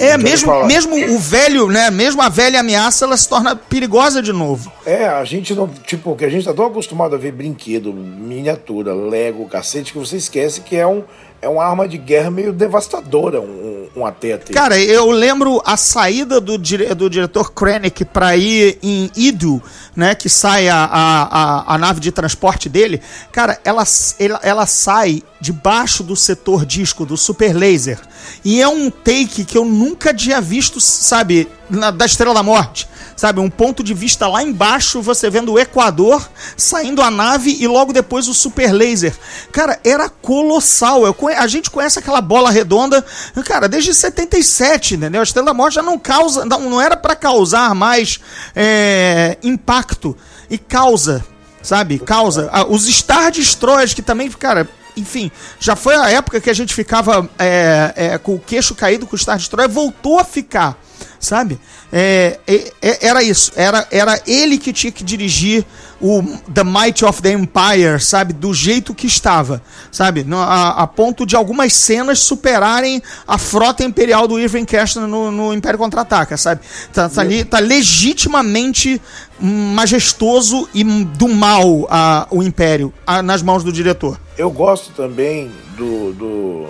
É, 0.00 0.10
Então, 0.14 0.18
mesmo, 0.22 0.64
mesmo 0.64 0.94
o 1.12 1.18
velho, 1.18 1.66
né? 1.66 1.90
Mesmo 1.90 2.22
a 2.22 2.28
velha 2.28 2.60
ameaça, 2.60 3.04
ela 3.04 3.16
se 3.16 3.28
torna 3.28 3.56
perigosa 3.56 4.22
de 4.22 4.32
novo. 4.32 4.70
É, 4.86 5.08
a 5.08 5.24
gente 5.24 5.52
não. 5.56 5.66
Tipo, 5.66 6.14
que 6.14 6.24
a 6.24 6.28
gente 6.28 6.44
tá 6.44 6.54
tão 6.54 6.66
acostumado 6.66 7.16
a 7.16 7.18
ver 7.18 7.32
brinquedo, 7.32 7.92
miniatura, 7.92 8.94
Lego, 8.94 9.48
cacete, 9.48 9.92
que 9.92 9.98
você 9.98 10.16
esquece 10.16 10.60
que 10.60 10.76
é, 10.76 10.86
um, 10.86 11.02
é 11.42 11.48
uma 11.48 11.64
arma 11.64 11.88
de 11.88 11.98
guerra 11.98 12.30
meio 12.30 12.52
devastadora, 12.52 13.40
um, 13.40 13.77
um 13.96 14.04
AT-AT. 14.06 14.52
Cara, 14.52 14.78
eu 14.78 15.10
lembro 15.10 15.60
a 15.64 15.76
saída 15.76 16.40
do, 16.40 16.56
dire- 16.58 16.94
do 16.94 17.08
diretor 17.10 17.52
Krennic 17.52 18.04
pra 18.04 18.36
ir 18.36 18.78
em 18.82 19.10
Idu, 19.16 19.62
né? 19.96 20.14
Que 20.14 20.28
sai 20.28 20.68
a, 20.68 20.76
a, 20.84 21.22
a, 21.22 21.74
a 21.74 21.78
nave 21.78 22.00
de 22.00 22.10
transporte 22.12 22.68
dele. 22.68 23.00
Cara, 23.32 23.58
ela, 23.64 23.84
ela, 24.18 24.40
ela 24.42 24.66
sai 24.66 25.22
debaixo 25.40 26.02
do 26.02 26.16
setor 26.16 26.66
disco, 26.66 27.06
do 27.06 27.16
Super 27.16 27.52
Laser. 27.54 27.98
E 28.44 28.60
é 28.60 28.68
um 28.68 28.90
take 28.90 29.44
que 29.44 29.56
eu 29.56 29.64
nunca 29.64 30.12
tinha 30.12 30.40
visto, 30.40 30.80
sabe, 30.80 31.48
na- 31.70 31.90
da 31.90 32.04
Estrela 32.06 32.34
da 32.34 32.42
Morte. 32.42 32.88
Sabe? 33.18 33.40
Um 33.40 33.50
ponto 33.50 33.82
de 33.82 33.92
vista 33.92 34.28
lá 34.28 34.44
embaixo, 34.44 35.02
você 35.02 35.28
vendo 35.28 35.52
o 35.52 35.58
Equador, 35.58 36.30
saindo 36.56 37.02
a 37.02 37.10
nave 37.10 37.56
e 37.58 37.66
logo 37.66 37.92
depois 37.92 38.28
o 38.28 38.32
super 38.32 38.70
laser. 38.72 39.12
Cara, 39.50 39.80
era 39.82 40.08
colossal. 40.08 41.04
Eu. 41.04 41.16
A 41.36 41.48
gente 41.48 41.68
conhece 41.68 41.98
aquela 41.98 42.20
bola 42.20 42.48
redonda, 42.48 43.04
cara, 43.44 43.68
desde 43.68 43.92
77, 43.92 44.94
entendeu? 44.94 45.20
A 45.20 45.24
Estrela 45.24 45.46
da 45.46 45.54
Morte 45.54 45.74
já 45.74 45.82
não 45.82 45.98
causa, 45.98 46.44
não, 46.44 46.70
não 46.70 46.80
era 46.80 46.96
para 46.96 47.16
causar 47.16 47.74
mais 47.74 48.20
é, 48.54 49.36
impacto 49.42 50.16
e 50.48 50.56
causa, 50.56 51.24
sabe? 51.60 51.98
Causa. 51.98 52.48
Ah, 52.52 52.66
Os 52.68 52.86
Star 52.86 53.32
Destroyers, 53.32 53.94
que 53.94 54.02
também, 54.02 54.30
cara, 54.30 54.68
enfim, 54.96 55.28
já 55.58 55.74
foi 55.74 55.96
a 55.96 56.08
época 56.08 56.40
que 56.40 56.50
a 56.50 56.54
gente 56.54 56.72
ficava 56.72 57.28
é, 57.36 57.92
é, 57.96 58.18
com 58.18 58.36
o 58.36 58.38
queixo 58.38 58.76
caído 58.76 59.08
com 59.08 59.16
o 59.16 59.18
Star 59.18 59.38
Destroyer, 59.38 59.68
voltou 59.68 60.20
a 60.20 60.24
ficar, 60.24 60.78
sabe? 61.18 61.58
É, 61.92 62.38
é, 62.46 62.72
é, 62.82 63.06
era 63.06 63.22
isso, 63.22 63.52
era, 63.56 63.86
era 63.90 64.20
ele 64.26 64.58
que 64.58 64.72
tinha 64.72 64.92
que 64.92 65.02
dirigir 65.02 65.64
o 66.00 66.22
The 66.54 66.62
Might 66.62 67.04
of 67.04 67.20
the 67.20 67.32
Empire, 67.32 67.98
sabe? 68.00 68.32
Do 68.32 68.54
jeito 68.54 68.94
que 68.94 69.06
estava, 69.06 69.60
sabe? 69.90 70.24
A, 70.32 70.82
a 70.82 70.86
ponto 70.86 71.26
de 71.26 71.34
algumas 71.34 71.72
cenas 71.72 72.20
superarem 72.20 73.02
a 73.26 73.36
frota 73.36 73.82
imperial 73.82 74.28
do 74.28 74.38
Irving 74.38 74.64
Kershner 74.64 75.08
no, 75.08 75.30
no 75.32 75.52
Império 75.52 75.78
Contra-Ataca, 75.78 76.36
sabe? 76.36 76.60
Tá, 76.92 77.08
tá 77.08 77.20
ali, 77.20 77.44
tá 77.44 77.58
legitimamente 77.58 79.00
majestoso 79.40 80.68
e 80.74 80.84
do 80.84 81.28
mal 81.28 81.86
a, 81.90 82.26
o 82.30 82.42
Império 82.42 82.92
a- 83.06 83.22
nas 83.22 83.42
mãos 83.42 83.64
do 83.64 83.72
diretor. 83.72 84.20
Eu 84.36 84.50
gosto 84.50 84.92
também 84.92 85.50
do, 85.76 86.12
do, 86.12 86.66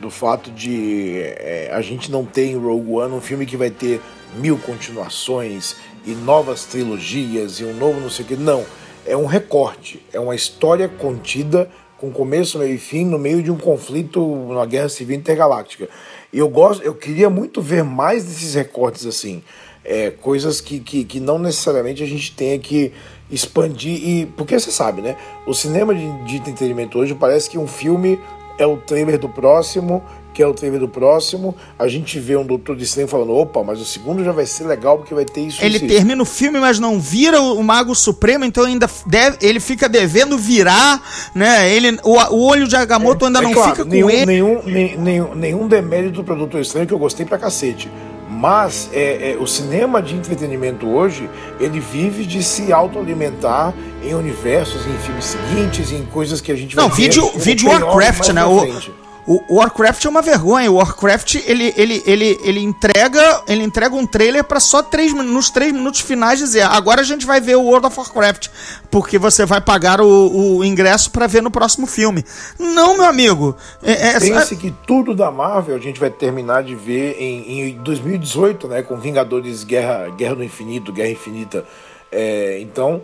do 0.00 0.10
fato 0.10 0.50
de 0.50 1.20
é, 1.22 1.70
a 1.72 1.80
gente 1.80 2.10
não 2.10 2.24
ter 2.24 2.46
em 2.46 2.56
Rogue 2.56 2.92
One 2.92 3.14
um 3.14 3.20
filme 3.20 3.46
que 3.46 3.56
vai 3.56 3.70
ter 3.70 4.00
mil 4.36 4.58
continuações 4.58 5.76
e 6.04 6.12
novas 6.12 6.64
trilogias 6.64 7.60
e 7.60 7.64
um 7.64 7.74
novo 7.74 8.00
não 8.00 8.10
sei 8.10 8.24
o 8.24 8.28
que. 8.28 8.36
Não. 8.36 8.64
É 9.06 9.16
um 9.16 9.26
recorte. 9.26 10.02
É 10.12 10.18
uma 10.18 10.34
história 10.34 10.88
contida 10.88 11.70
com 11.98 12.10
começo, 12.10 12.58
meio 12.58 12.74
e 12.74 12.78
fim 12.78 13.04
no 13.04 13.18
meio 13.18 13.42
de 13.42 13.50
um 13.50 13.56
conflito, 13.56 14.22
uma 14.24 14.66
guerra 14.66 14.88
civil 14.88 15.16
intergaláctica. 15.16 15.88
E 16.32 16.38
eu 16.38 16.48
gosto, 16.48 16.82
eu 16.82 16.94
queria 16.94 17.30
muito 17.30 17.62
ver 17.62 17.82
mais 17.82 18.24
desses 18.24 18.54
recortes 18.54 19.06
assim. 19.06 19.42
É, 19.84 20.10
coisas 20.10 20.60
que, 20.60 20.80
que, 20.80 21.04
que 21.04 21.20
não 21.20 21.38
necessariamente 21.38 22.02
a 22.02 22.06
gente 22.06 22.34
tenha 22.34 22.58
que 22.58 22.92
expandir 23.30 24.04
e 24.04 24.26
porque 24.26 24.58
você 24.58 24.70
sabe 24.70 25.00
né 25.00 25.16
o 25.46 25.54
cinema 25.54 25.94
de, 25.94 26.24
de 26.24 26.36
entretenimento 26.36 26.98
hoje 26.98 27.14
parece 27.14 27.48
que 27.50 27.56
um 27.56 27.66
filme 27.66 28.18
é 28.58 28.66
o 28.66 28.76
trailer 28.76 29.18
do 29.18 29.28
próximo 29.28 30.02
que 30.32 30.42
é 30.42 30.46
o 30.46 30.52
trailer 30.52 30.80
do 30.80 30.88
próximo 30.88 31.54
a 31.78 31.88
gente 31.88 32.18
vê 32.20 32.36
um 32.36 32.44
doutor 32.44 32.76
de 32.76 32.86
cinema 32.86 33.08
falando 33.08 33.32
opa 33.32 33.62
mas 33.64 33.80
o 33.80 33.84
segundo 33.84 34.22
já 34.22 34.32
vai 34.32 34.44
ser 34.46 34.64
legal 34.64 34.98
porque 34.98 35.14
vai 35.14 35.24
ter 35.24 35.40
isso 35.42 35.64
Ele 35.64 35.76
isso, 35.76 35.86
isso." 35.86 35.94
termina 35.94 36.22
o 36.22 36.26
filme, 36.26 36.60
mas 36.60 36.78
não 36.78 37.00
vira 37.00 37.40
o, 37.40 37.62
Mago 37.62 37.94
Supremo, 37.94 38.44
então 38.44 38.64
ainda 38.64 38.88
deve, 39.06 39.38
ele 39.40 39.58
fica 39.58 39.88
devendo 39.88 40.38
virar, 40.38 41.02
né? 41.34 41.70
Ele, 41.70 41.98
o, 42.04 42.12
o 42.12 42.46
olho 42.46 42.68
de 42.68 42.76
Agamotto 42.76 43.26
ainda 43.26 43.40
É 43.40 43.42
não 43.42 43.52
claro, 43.52 43.70
fica 43.72 43.84
com 43.84 43.90
nenhum, 43.90 44.10
ele. 44.10 44.26
Nenhum, 44.26 44.62
nenhum, 44.62 45.34
nenhum 45.34 45.68
demérito 45.68 46.22
do 46.22 46.36
Doutor 46.36 46.60
Estranho 46.60 46.86
que 46.86 46.94
eu 46.94 46.98
gostei 46.98 47.26
pra 47.26 47.38
cacete. 47.38 47.90
Mas 48.36 48.90
é, 48.92 49.32
é, 49.32 49.36
o 49.40 49.46
cinema 49.46 50.02
de 50.02 50.14
entretenimento 50.14 50.86
hoje, 50.86 51.28
ele 51.58 51.80
vive 51.80 52.26
de 52.26 52.42
se 52.42 52.70
autoalimentar 52.70 53.72
em 54.04 54.12
universos, 54.12 54.86
em 54.86 54.98
filmes 54.98 55.24
seguintes, 55.24 55.90
em 55.90 56.04
coisas 56.04 56.42
que 56.42 56.52
a 56.52 56.54
gente 56.54 56.76
Não, 56.76 56.88
vai 56.88 56.96
ver 56.98 57.02
vídeo, 57.04 57.22
no 57.22 57.38
vídeo 57.38 57.68
Warcraft, 57.70 58.28
né? 58.28 58.44
O. 58.44 59.05
o 59.26 59.56
Warcraft 59.56 60.04
é 60.04 60.08
uma 60.08 60.22
vergonha. 60.22 60.70
O 60.70 60.76
Warcraft, 60.76 61.36
ele, 61.46 61.74
ele, 61.76 62.02
ele, 62.06 62.38
ele 62.42 62.60
entrega 62.60 63.42
ele 63.48 63.62
entrega 63.64 63.94
um 63.94 64.06
trailer 64.06 64.44
pra 64.44 64.60
só 64.60 64.82
três, 64.82 65.12
nos 65.12 65.50
três 65.50 65.72
minutos 65.72 66.00
finais 66.00 66.38
dizer 66.38 66.62
agora 66.62 67.00
a 67.00 67.04
gente 67.04 67.26
vai 67.26 67.40
ver 67.40 67.56
o 67.56 67.62
World 67.62 67.86
of 67.86 67.98
Warcraft, 67.98 68.48
porque 68.90 69.18
você 69.18 69.44
vai 69.44 69.60
pagar 69.60 70.00
o, 70.00 70.58
o 70.58 70.64
ingresso 70.64 71.10
pra 71.10 71.26
ver 71.26 71.42
no 71.42 71.50
próximo 71.50 71.86
filme. 71.86 72.24
Não, 72.58 72.96
meu 72.96 73.06
amigo. 73.06 73.56
É, 73.82 74.10
é- 74.10 74.20
Pense 74.20 74.56
que 74.56 74.72
tudo 74.86 75.14
da 75.14 75.30
Marvel 75.30 75.74
a 75.76 75.80
gente 75.80 75.98
vai 75.98 76.10
terminar 76.10 76.62
de 76.62 76.74
ver 76.74 77.16
em, 77.18 77.70
em 77.70 77.72
2018, 77.78 78.68
né? 78.68 78.82
Com 78.82 78.96
Vingadores 78.96 79.64
Guerra, 79.64 80.08
Guerra 80.16 80.36
do 80.36 80.44
Infinito, 80.44 80.92
Guerra 80.92 81.10
Infinita. 81.10 81.64
É, 82.12 82.60
então, 82.60 83.02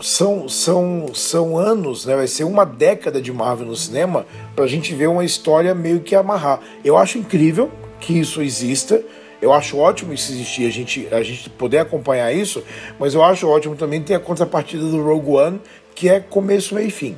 são, 0.00 0.48
são, 0.48 1.06
são 1.14 1.56
anos, 1.56 2.04
né? 2.06 2.14
Vai 2.16 2.26
ser 2.26 2.44
uma 2.44 2.64
década 2.64 3.20
de 3.20 3.32
Marvel 3.32 3.66
no 3.66 3.76
cinema 3.76 4.26
pra 4.54 4.66
gente 4.66 4.94
ver 4.94 5.06
uma 5.08 5.24
história 5.24 5.74
meio 5.74 6.00
que 6.00 6.14
amarrar. 6.14 6.60
Eu 6.84 6.96
acho 6.96 7.18
incrível 7.18 7.70
que 8.00 8.18
isso 8.18 8.42
exista. 8.42 9.02
Eu 9.40 9.52
acho 9.52 9.76
ótimo 9.76 10.12
isso 10.14 10.32
existir, 10.32 10.66
a 10.66 10.70
gente, 10.70 11.08
a 11.12 11.22
gente 11.22 11.50
poder 11.50 11.78
acompanhar 11.78 12.32
isso, 12.32 12.62
mas 12.98 13.12
eu 13.14 13.22
acho 13.22 13.46
ótimo 13.46 13.76
também 13.76 14.00
ter 14.02 14.14
a 14.14 14.18
contrapartida 14.20 14.82
do 14.82 15.02
Rogue 15.02 15.30
One, 15.32 15.60
que 15.94 16.08
é 16.08 16.20
começo, 16.20 16.74
meio 16.74 16.88
e 16.88 16.90
fim. 16.90 17.16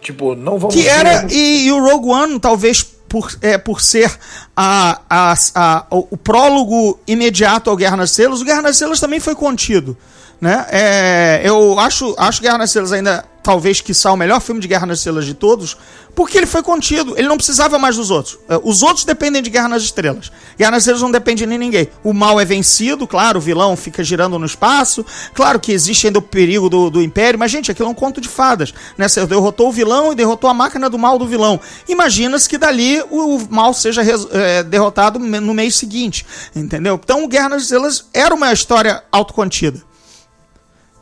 Tipo, 0.00 0.34
não 0.34 0.58
vamos 0.58 0.74
Que 0.74 0.88
era, 0.88 1.26
e, 1.30 1.66
e 1.66 1.72
o 1.72 1.78
Rogue 1.82 2.08
One, 2.08 2.40
talvez 2.40 2.82
por, 2.82 3.30
é, 3.42 3.58
por 3.58 3.80
ser 3.82 4.10
a, 4.56 5.00
a, 5.08 5.34
a- 5.54 5.86
o, 5.90 6.08
o 6.12 6.16
prólogo 6.16 6.98
imediato 7.06 7.68
ao 7.70 7.76
Guerra 7.76 7.98
nas 7.98 8.10
Estrelas, 8.10 8.40
o 8.40 8.44
Guerra 8.44 8.62
nas 8.62 8.72
Estrelas 8.72 8.98
também 8.98 9.20
foi 9.20 9.34
contido. 9.34 9.96
Né? 10.40 10.66
É, 10.70 11.42
eu 11.44 11.78
acho, 11.78 12.14
acho 12.18 12.42
Guerra 12.42 12.58
nas 12.58 12.70
Estrelas 12.70 12.92
ainda, 12.92 13.24
talvez, 13.42 13.80
que 13.80 13.92
o 13.92 14.16
melhor 14.16 14.40
filme 14.40 14.60
de 14.60 14.68
Guerra 14.68 14.86
nas 14.86 14.98
Estrelas 14.98 15.24
de 15.24 15.34
todos, 15.34 15.76
porque 16.14 16.38
ele 16.38 16.46
foi 16.46 16.62
contido, 16.62 17.14
ele 17.16 17.26
não 17.26 17.36
precisava 17.36 17.78
mais 17.78 17.96
dos 17.96 18.10
outros. 18.10 18.38
É, 18.48 18.60
Os 18.62 18.82
outros 18.82 19.04
dependem 19.04 19.42
de 19.42 19.50
Guerra 19.50 19.68
nas 19.68 19.82
Estrelas. 19.82 20.30
Guerra 20.56 20.72
nas 20.72 20.82
Estrelas 20.82 21.02
não 21.02 21.10
depende 21.10 21.44
de 21.44 21.58
ninguém. 21.58 21.88
O 22.02 22.12
mal 22.12 22.40
é 22.40 22.44
vencido, 22.44 23.06
claro, 23.06 23.38
o 23.38 23.42
vilão 23.42 23.76
fica 23.76 24.04
girando 24.04 24.38
no 24.38 24.46
espaço, 24.46 25.04
claro 25.32 25.58
que 25.58 25.72
existe 25.72 26.06
ainda 26.06 26.18
o 26.18 26.22
perigo 26.22 26.68
do, 26.68 26.90
do 26.90 27.02
Império, 27.02 27.38
mas, 27.38 27.50
gente, 27.50 27.70
aquilo 27.70 27.88
é 27.88 27.90
um 27.90 27.94
conto 27.94 28.20
de 28.20 28.28
fadas. 28.28 28.72
Né? 28.96 29.08
Você 29.08 29.24
derrotou 29.26 29.68
o 29.68 29.72
vilão 29.72 30.12
e 30.12 30.14
derrotou 30.14 30.48
a 30.48 30.54
máquina 30.54 30.88
do 30.88 30.98
mal 30.98 31.18
do 31.18 31.26
vilão. 31.26 31.60
Imagina-se 31.88 32.48
que 32.48 32.58
dali 32.58 33.02
o, 33.10 33.36
o 33.36 33.48
mal 33.50 33.74
seja 33.74 34.02
é, 34.32 34.62
derrotado 34.62 35.18
no 35.18 35.54
mês 35.54 35.76
seguinte, 35.76 36.24
entendeu? 36.54 37.00
Então, 37.02 37.26
Guerra 37.26 37.48
nas 37.50 37.62
Estrelas 37.62 38.04
era 38.12 38.34
uma 38.34 38.52
história 38.52 39.02
autocontida. 39.10 39.82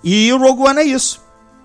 E 0.02 0.32
o 0.32 0.38
Rogue 0.38 0.62
One 0.62 0.80
é 0.80 0.84
isso. 0.84 1.20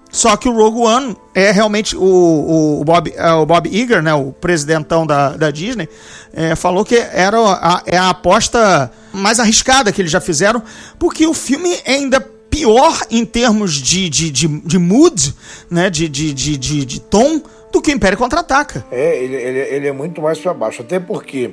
Só 0.10 0.38
que 0.38 0.48
o 0.48 0.54
Rogue 0.54 0.80
One 0.80 1.18
é 1.36 1.52
realmente 1.52 1.96
o, 1.96 2.02
o, 2.02 2.82
o 2.82 2.84
Bob, 2.84 3.14
é, 3.16 3.32
o 3.34 3.46
Bob 3.46 3.70
Iger, 3.70 4.02
né, 4.02 4.14
o 4.14 4.32
presidentão 4.32 5.06
da, 5.06 5.32
da 5.32 5.52
Disney, 5.52 5.90
é, 6.34 6.56
falou 6.56 6.86
que 6.86 6.96
era 6.96 7.38
a, 7.38 7.84
é 7.86 7.98
a 7.98 8.10
aposta 8.10 8.92
mais 9.12 9.40
arriscada 9.40 9.92
que 9.92 10.02
eles 10.02 10.12
já 10.12 10.22
fizeram, 10.22 10.64
porque 10.98 11.28
o 11.28 11.34
filme 11.34 11.74
é 11.86 11.96
ainda 11.96 12.22
pior 12.50 13.00
em 13.12 13.26
termos 13.26 13.74
de, 13.74 14.10
de, 14.10 14.32
de, 14.32 14.48
de 14.48 14.78
mood, 14.80 15.36
né, 15.70 15.90
de, 15.90 16.08
de, 16.08 16.34
de, 16.34 16.58
de, 16.58 16.86
de 16.86 17.02
tom, 17.02 17.42
do 17.72 17.82
que 17.82 17.92
o 17.92 17.94
Império 17.94 18.18
Contra-Ataca. 18.18 18.86
É, 18.90 19.24
ele, 19.24 19.36
ele, 19.36 19.60
ele 19.60 19.88
é 19.88 19.92
muito 19.92 20.22
mais 20.22 20.40
pra 20.40 20.54
baixo. 20.54 20.82
Até 20.82 21.00
porque, 21.00 21.52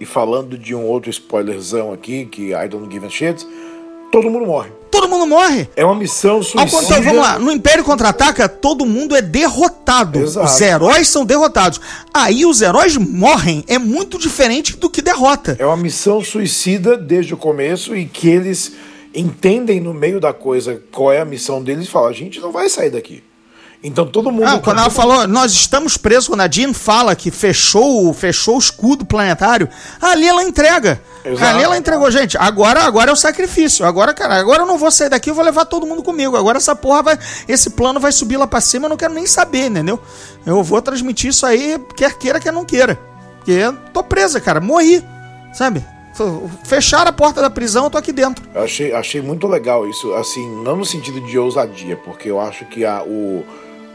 e 0.00 0.06
falando 0.06 0.56
de 0.56 0.74
um 0.74 0.84
outro 0.84 1.10
spoilerzão 1.10 1.92
aqui, 1.92 2.24
que 2.26 2.54
I 2.54 2.68
don't 2.68 2.90
give 2.90 3.04
a 3.04 3.10
shit, 3.10 3.44
todo 4.12 4.30
mundo 4.30 4.46
morre. 4.46 4.70
Todo 4.96 5.10
mundo 5.10 5.26
morre. 5.26 5.68
É 5.76 5.84
uma 5.84 5.94
missão 5.94 6.36
Ao 6.36 6.42
suicida. 6.42 6.70
contrário, 6.70 7.04
vamos 7.04 7.20
lá, 7.20 7.38
no 7.38 7.52
Império 7.52 7.84
Contra-Ataca, 7.84 8.48
todo 8.48 8.86
mundo 8.86 9.14
é 9.14 9.20
derrotado. 9.20 10.18
Exato. 10.18 10.46
Os 10.46 10.60
heróis 10.60 11.08
são 11.08 11.26
derrotados. 11.26 11.78
Aí 12.14 12.46
os 12.46 12.62
heróis 12.62 12.96
morrem. 12.96 13.62
É 13.68 13.78
muito 13.78 14.18
diferente 14.18 14.74
do 14.76 14.88
que 14.88 15.02
derrota. 15.02 15.54
É 15.58 15.66
uma 15.66 15.76
missão 15.76 16.24
suicida 16.24 16.96
desde 16.96 17.34
o 17.34 17.36
começo 17.36 17.94
e 17.94 18.06
que 18.06 18.26
eles 18.26 18.72
entendem 19.14 19.80
no 19.80 19.92
meio 19.92 20.18
da 20.18 20.32
coisa 20.32 20.82
qual 20.90 21.12
é 21.12 21.20
a 21.20 21.24
missão 21.26 21.62
deles 21.62 21.86
e 21.86 21.90
falam: 21.90 22.08
a 22.08 22.12
gente 22.14 22.40
não 22.40 22.50
vai 22.50 22.68
sair 22.70 22.90
daqui. 22.90 23.22
Então 23.82 24.06
todo 24.06 24.30
mundo. 24.30 24.46
Ah, 24.46 24.58
quando 24.58 24.78
ela 24.80 24.90
falou, 24.90 25.26
nós 25.28 25.52
estamos 25.52 25.96
presos, 25.96 26.28
quando 26.28 26.40
a 26.40 26.50
Jean 26.50 26.72
fala 26.72 27.14
que 27.14 27.30
fechou, 27.30 28.12
fechou 28.12 28.56
o 28.56 28.58
escudo 28.58 29.04
planetário, 29.04 29.68
ali 30.00 30.26
ela 30.26 30.42
entrega. 30.42 31.00
Exato. 31.24 31.44
Ali 31.44 31.64
ela 31.64 31.76
entregou, 31.76 32.10
gente. 32.10 32.36
Agora, 32.38 32.82
agora 32.84 33.10
é 33.10 33.12
o 33.12 33.16
sacrifício. 33.16 33.84
Agora, 33.84 34.14
cara, 34.14 34.36
agora 34.36 34.62
eu 34.62 34.66
não 34.66 34.78
vou 34.78 34.90
sair 34.90 35.08
daqui, 35.08 35.30
eu 35.30 35.34
vou 35.34 35.44
levar 35.44 35.64
todo 35.64 35.86
mundo 35.86 36.02
comigo. 36.02 36.36
Agora 36.36 36.58
essa 36.58 36.74
porra 36.74 37.02
vai, 37.02 37.18
esse 37.48 37.70
plano 37.70 38.00
vai 38.00 38.12
subir 38.12 38.36
lá 38.36 38.46
pra 38.46 38.60
cima, 38.60 38.86
eu 38.86 38.90
não 38.90 38.96
quero 38.96 39.14
nem 39.14 39.26
saber, 39.26 39.66
entendeu? 39.66 40.00
Eu 40.44 40.62
vou 40.62 40.80
transmitir 40.80 41.30
isso 41.30 41.44
aí, 41.44 41.78
quer 41.96 42.16
queira, 42.16 42.40
quer 42.40 42.52
não 42.52 42.64
queira. 42.64 42.98
Porque 43.36 43.52
eu 43.52 43.72
tô 43.92 44.02
presa, 44.02 44.40
cara, 44.40 44.60
morri, 44.60 45.04
sabe? 45.52 45.84
Fecharam 46.64 47.10
a 47.10 47.12
porta 47.12 47.42
da 47.42 47.50
prisão, 47.50 47.84
eu 47.84 47.90
tô 47.90 47.98
aqui 47.98 48.10
dentro. 48.12 48.44
Eu 48.54 48.62
achei, 48.62 48.92
achei 48.92 49.20
muito 49.20 49.46
legal 49.46 49.86
isso, 49.88 50.14
assim, 50.14 50.48
não 50.62 50.76
no 50.76 50.84
sentido 50.84 51.20
de 51.20 51.38
ousadia, 51.38 51.96
porque 51.96 52.30
eu 52.30 52.40
acho 52.40 52.64
que 52.64 52.84
a, 52.84 53.02
o, 53.02 53.44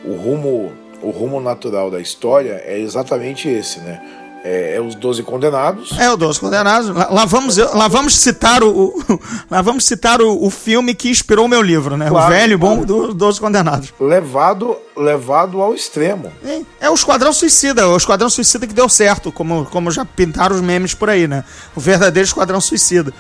o, 0.06 0.14
rumo, 0.16 0.72
o 1.02 1.10
rumo 1.10 1.40
natural 1.40 1.90
da 1.92 2.00
história 2.00 2.62
é 2.66 2.80
exatamente 2.80 3.48
esse, 3.48 3.80
né? 3.80 4.02
É, 4.44 4.78
é 4.78 4.82
os 4.82 4.96
12 4.96 5.22
condenados. 5.22 5.92
É, 6.00 6.10
o 6.10 6.18
Doze 6.18 6.40
Condenados. 6.40 6.90
Lá, 6.90 7.08
lá 7.12 7.26
vamos, 7.26 7.58
lá 7.58 7.88
vamos 7.88 8.18
citar 8.18 8.64
o, 8.64 8.72
o- 8.88 9.20
lá 9.52 9.62
vamos 9.62 9.86
citar 9.86 10.20
o, 10.20 10.44
o 10.44 10.50
filme 10.50 10.96
que 10.96 11.12
inspirou 11.12 11.46
o 11.46 11.48
meu 11.48 11.62
livro, 11.62 11.96
né? 11.96 12.10
Claro, 12.10 12.26
o 12.26 12.36
velho 12.36 12.58
bom 12.58 12.78
claro. 12.84 12.86
do 12.88 13.14
Doze 13.14 13.40
Condenados. 13.40 13.94
Levado, 14.00 14.76
levado 14.98 15.62
ao 15.62 15.76
extremo. 15.76 16.32
É, 16.44 16.62
é 16.80 16.90
o 16.90 16.94
Esquadrão 16.96 17.32
Suicida, 17.32 17.88
o 17.88 17.96
Esquadrão 17.96 18.32
Suicida 18.32 18.66
que 18.66 18.74
deu 18.74 18.90
certo, 18.90 19.32
como, 19.32 19.64
como 19.66 19.92
já 19.92 20.04
pintaram 20.04 20.56
os 20.56 20.62
memes 20.62 20.96
por 20.96 21.12
aí, 21.12 21.28
né? 21.28 21.44
O 21.76 21.80
verdadeiro 21.80 22.26
Esquadrão 22.26 22.60
Suicida. 22.60 23.14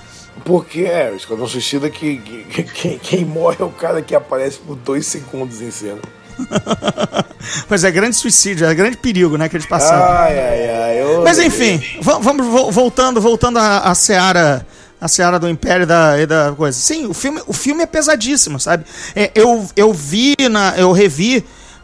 Porque 0.44 0.82
é, 0.86 1.12
o 1.14 1.16
Esquadrão 1.16 1.46
Suicida 1.48 1.88
que, 1.88 2.18
que, 2.18 2.64
que 2.64 2.98
quem 2.98 3.26
morre 3.26 3.58
é 3.60 3.64
o 3.64 3.70
cara 3.70 4.02
que 4.02 4.16
aparece 4.16 4.58
por 4.58 4.76
dois 4.76 5.06
segundos 5.06 5.62
em 5.62 5.70
cena. 5.70 6.00
pois 7.68 7.84
é, 7.84 7.92
grande 7.92 8.16
suicídio, 8.16 8.66
é 8.68 8.74
grande 8.74 8.98
perigo, 8.98 9.38
né, 9.38 9.48
que 9.50 9.56
eles 9.56 9.66
passaram. 9.66 10.04
Ai, 10.04 10.38
ai, 10.40 10.70
ai. 10.70 11.02
eu- 11.02 11.24
Mas 11.24 11.40
enfim, 11.40 11.82
va- 12.02 12.20
vamos 12.20 12.46
vo- 12.48 12.72
voltando, 12.72 13.20
voltando 13.22 13.58
à, 13.60 13.80
à 13.80 13.96
seara. 13.96 14.66
A 15.00 15.08
seara 15.08 15.40
do 15.40 15.50
Império 15.50 15.88
da, 15.88 16.20
e 16.22 16.28
da 16.28 16.54
coisa. 16.56 16.78
Sim, 16.78 17.08
o 17.08 17.14
filme, 17.14 17.42
o 17.48 17.54
filme 17.54 17.82
é 17.82 17.88
pesadíssimo, 17.88 18.60
sabe? 18.60 18.84
É, 19.16 19.32
eu, 19.34 19.68
eu 19.76 19.92
vi, 19.92 20.36
na, 20.48 20.76
eu 20.78 20.92
revi 20.92 21.44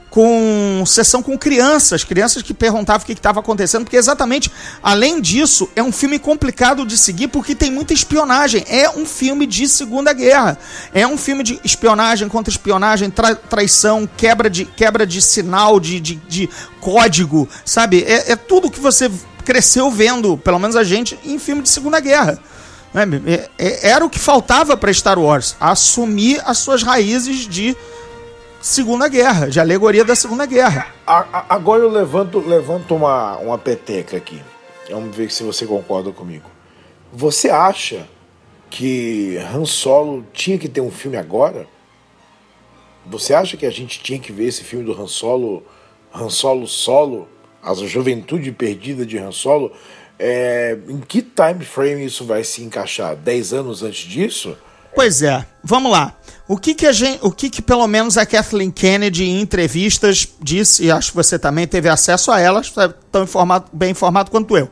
com 0.09 0.83
sessão 0.85 1.21
com 1.21 1.37
crianças, 1.37 2.03
crianças 2.03 2.41
que 2.41 2.53
perguntavam 2.53 3.03
o 3.03 3.05
que 3.05 3.11
estava 3.13 3.39
acontecendo, 3.39 3.83
porque 3.83 3.97
exatamente, 3.97 4.49
além 4.81 5.19
disso, 5.21 5.69
é 5.75 5.83
um 5.83 5.91
filme 5.91 6.17
complicado 6.17 6.85
de 6.85 6.97
seguir 6.97 7.27
porque 7.27 7.53
tem 7.53 7.69
muita 7.69 7.93
espionagem. 7.93 8.63
É 8.69 8.89
um 8.89 9.05
filme 9.05 9.45
de 9.45 9.67
Segunda 9.67 10.13
Guerra. 10.13 10.57
É 10.93 11.05
um 11.05 11.17
filme 11.17 11.43
de 11.43 11.59
espionagem 11.63 12.27
contra 12.29 12.49
espionagem, 12.51 13.09
tra- 13.09 13.35
traição, 13.35 14.09
quebra 14.17 14.49
de, 14.49 14.65
quebra 14.65 15.05
de 15.05 15.21
sinal, 15.21 15.79
de, 15.79 15.99
de, 15.99 16.15
de 16.15 16.49
código, 16.79 17.47
sabe? 17.65 18.03
É, 18.07 18.31
é 18.31 18.35
tudo 18.35 18.71
que 18.71 18.79
você 18.79 19.11
cresceu 19.43 19.91
vendo, 19.91 20.37
pelo 20.37 20.57
menos 20.59 20.75
a 20.75 20.83
gente, 20.83 21.19
em 21.25 21.37
filme 21.37 21.61
de 21.61 21.69
Segunda 21.69 21.99
Guerra. 21.99 22.39
né? 22.93 23.03
É- 23.27 23.49
é- 23.57 23.89
Era 23.89 24.05
o 24.05 24.09
que 24.09 24.19
faltava 24.19 24.75
para 24.77 24.91
Star 24.93 25.19
Wars, 25.19 25.55
assumir 25.59 26.41
as 26.45 26.57
suas 26.57 26.81
raízes 26.81 27.47
de 27.47 27.75
Segunda 28.67 29.07
Guerra, 29.07 29.47
de 29.47 29.61
alegoria 29.61 30.03
da 30.03 30.13
Segunda 30.13 30.45
Guerra. 30.45 30.93
Agora 31.05 31.83
eu 31.83 31.89
levanto, 31.89 32.37
levanto 32.39 32.93
uma, 32.93 33.37
uma 33.37 33.57
peteca 33.57 34.17
aqui. 34.17 34.41
Vamos 34.89 35.15
ver 35.15 35.31
se 35.31 35.41
você 35.41 35.65
concorda 35.65 36.11
comigo. 36.11 36.49
Você 37.13 37.49
acha 37.49 38.05
que 38.69 39.37
Han 39.53 39.63
Solo 39.63 40.25
tinha 40.33 40.57
que 40.57 40.67
ter 40.67 40.81
um 40.81 40.91
filme 40.91 41.15
agora? 41.15 41.65
Você 43.05 43.33
acha 43.33 43.55
que 43.55 43.65
a 43.65 43.71
gente 43.71 44.01
tinha 44.01 44.19
que 44.19 44.33
ver 44.33 44.47
esse 44.47 44.65
filme 44.65 44.83
do 44.83 45.01
Han 45.01 45.07
Solo, 45.07 45.63
Han 46.13 46.29
Solo 46.29 46.67
solo, 46.67 47.25
a 47.63 47.73
juventude 47.73 48.51
perdida 48.51 49.05
de 49.05 49.17
Han 49.17 49.31
Solo? 49.31 49.71
É, 50.19 50.77
em 50.89 50.99
que 50.99 51.21
time 51.21 51.63
frame 51.63 52.03
isso 52.03 52.25
vai 52.25 52.43
se 52.43 52.61
encaixar? 52.63 53.15
10 53.15 53.53
anos 53.53 53.81
antes 53.81 54.01
disso? 54.01 54.57
Pois 54.97 55.21
é, 55.21 55.45
vamos 55.63 55.91
lá. 55.91 56.15
O 56.47 56.57
que 56.57 56.73
que 56.73 56.87
a 56.87 56.91
gente, 56.91 57.19
o 57.21 57.29
que 57.29 57.51
que 57.51 57.61
pelo 57.61 57.85
menos 57.87 58.17
a 58.17 58.25
Kathleen 58.25 58.71
Kennedy 58.71 59.25
em 59.25 59.39
entrevistas 59.39 60.27
disse, 60.41 60.85
e 60.85 60.89
acho 60.89 61.11
que 61.11 61.15
você 61.15 61.37
também 61.37 61.67
teve 61.67 61.87
acesso 61.87 62.31
a 62.31 62.39
elas, 62.39 62.71
tá 62.71 62.91
tão 63.11 63.21
informado, 63.21 63.65
bem 63.71 63.91
informado 63.91 64.31
quanto 64.31 64.57
eu, 64.57 64.67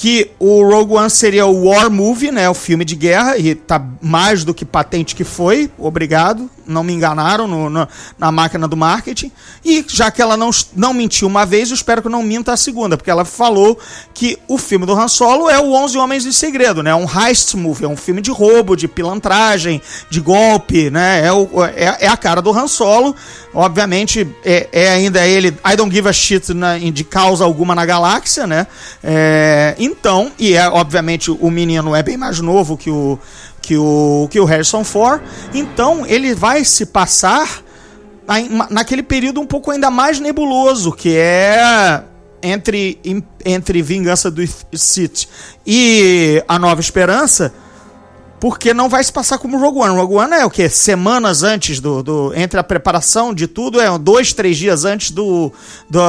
que 0.00 0.30
o 0.38 0.62
Rogue 0.62 0.94
One 0.94 1.10
seria 1.10 1.44
o 1.44 1.64
war 1.66 1.90
movie, 1.90 2.30
né, 2.30 2.48
o 2.48 2.54
filme 2.54 2.84
de 2.84 2.94
guerra, 2.94 3.36
e 3.36 3.52
tá 3.56 3.84
mais 4.00 4.44
do 4.44 4.54
que 4.54 4.64
patente 4.64 5.12
que 5.16 5.24
foi, 5.24 5.68
obrigado, 5.76 6.48
não 6.64 6.84
me 6.84 6.92
enganaram 6.92 7.48
no- 7.48 7.68
no- 7.68 7.88
na 8.16 8.30
máquina 8.30 8.68
do 8.68 8.76
marketing, 8.76 9.32
e 9.64 9.84
já 9.88 10.08
que 10.12 10.22
ela 10.22 10.36
não, 10.36 10.50
não 10.76 10.94
mentiu 10.94 11.26
uma 11.26 11.44
vez, 11.44 11.70
eu 11.70 11.74
espero 11.74 12.00
que 12.00 12.08
não 12.08 12.22
minta 12.22 12.52
a 12.52 12.56
segunda, 12.56 12.96
porque 12.96 13.10
ela 13.10 13.24
falou 13.24 13.76
que 14.14 14.38
o 14.46 14.56
filme 14.56 14.86
do 14.86 14.92
Han 14.92 15.08
Solo 15.08 15.50
é 15.50 15.58
o 15.58 15.72
11 15.72 15.98
Homens 15.98 16.24
em 16.26 16.30
Segredo, 16.32 16.80
né, 16.80 16.94
um 16.94 17.06
heist 17.08 17.54
movie, 17.56 17.84
é 17.84 17.88
um 17.88 17.96
filme 17.96 18.20
de 18.20 18.30
roubo, 18.30 18.76
de 18.76 18.86
pilantragem, 18.86 19.82
de 20.08 20.20
golpe, 20.20 20.90
né, 20.90 21.26
é, 21.26 21.32
o- 21.32 21.48
é, 21.74 21.96
é 22.02 22.06
a 22.06 22.16
cara 22.16 22.40
do 22.40 22.52
Han 22.56 22.68
Solo, 22.68 23.16
obviamente 23.52 24.28
é, 24.44 24.68
é 24.70 24.90
ainda 24.90 25.26
ele, 25.26 25.48
I 25.68 25.74
don't 25.74 25.92
give 25.92 26.08
a 26.08 26.12
shit 26.12 26.54
na- 26.54 26.78
de 26.78 27.02
causa 27.02 27.42
alguma 27.44 27.74
na 27.74 27.84
galáxia, 27.84 28.46
né, 28.46 28.64
é, 29.02 29.74
então, 29.88 30.30
e 30.38 30.54
é 30.54 30.68
obviamente 30.68 31.30
o 31.30 31.50
menino 31.50 31.94
é 31.94 32.02
bem 32.02 32.16
mais 32.16 32.40
novo 32.40 32.76
que 32.76 32.90
o 32.90 33.18
que 33.60 33.76
o 33.76 34.28
que 34.30 34.40
o 34.40 34.44
Harrison 34.44 34.84
Ford, 34.84 35.22
então 35.52 36.06
ele 36.06 36.34
vai 36.34 36.64
se 36.64 36.86
passar 36.86 37.62
naquele 38.70 39.02
período 39.02 39.40
um 39.40 39.46
pouco 39.46 39.70
ainda 39.70 39.90
mais 39.90 40.20
nebuloso, 40.20 40.92
que 40.92 41.16
é 41.16 42.02
entre, 42.42 42.98
entre 43.44 43.82
Vingança 43.82 44.30
do 44.30 44.42
Sith 44.74 45.26
e 45.66 46.42
A 46.46 46.58
Nova 46.58 46.80
Esperança, 46.80 47.52
porque 48.38 48.72
não 48.72 48.88
vai 48.88 49.02
se 49.02 49.12
passar 49.12 49.38
como 49.38 49.58
Rogue 49.58 49.80
One. 49.80 49.96
Rogue 49.96 50.14
One 50.14 50.34
é 50.34 50.44
o 50.44 50.50
quê? 50.50 50.68
Semanas 50.68 51.42
antes 51.42 51.80
do, 51.80 52.02
do 52.02 52.32
entre 52.34 52.60
a 52.60 52.64
preparação 52.64 53.34
de 53.34 53.46
tudo, 53.46 53.80
é 53.80 53.98
dois, 53.98 54.32
três 54.32 54.56
dias 54.56 54.84
antes 54.84 55.10
do, 55.10 55.50
do 55.88 56.00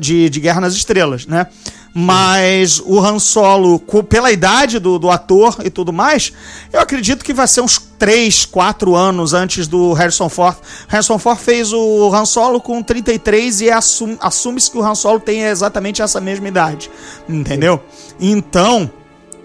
de, 0.00 0.28
de 0.28 0.40
Guerra 0.40 0.60
nas 0.60 0.74
Estrelas, 0.74 1.26
né? 1.26 1.46
Mas 1.92 2.80
o 2.84 3.00
Han 3.00 3.18
Solo, 3.18 3.78
pela 4.08 4.30
idade 4.30 4.78
do, 4.78 4.98
do 4.98 5.10
ator 5.10 5.56
e 5.64 5.70
tudo 5.70 5.92
mais, 5.92 6.32
eu 6.72 6.80
acredito 6.80 7.24
que 7.24 7.32
vai 7.32 7.48
ser 7.48 7.60
uns 7.62 7.78
3, 7.98 8.44
4 8.46 8.94
anos 8.94 9.34
antes 9.34 9.66
do 9.66 9.92
Harrison 9.92 10.28
Ford. 10.28 10.56
Harrison 10.88 11.18
Ford 11.18 11.38
fez 11.38 11.72
o 11.72 12.14
Han 12.14 12.24
Solo 12.24 12.60
com 12.60 12.82
33 12.82 13.60
e 13.62 13.70
assum- 13.70 14.16
assume-se 14.20 14.70
que 14.70 14.78
o 14.78 14.84
Han 14.84 14.94
Solo 14.94 15.18
tem 15.18 15.42
exatamente 15.42 16.00
essa 16.00 16.20
mesma 16.20 16.46
idade. 16.48 16.90
Entendeu? 17.28 17.82
Então, 18.20 18.90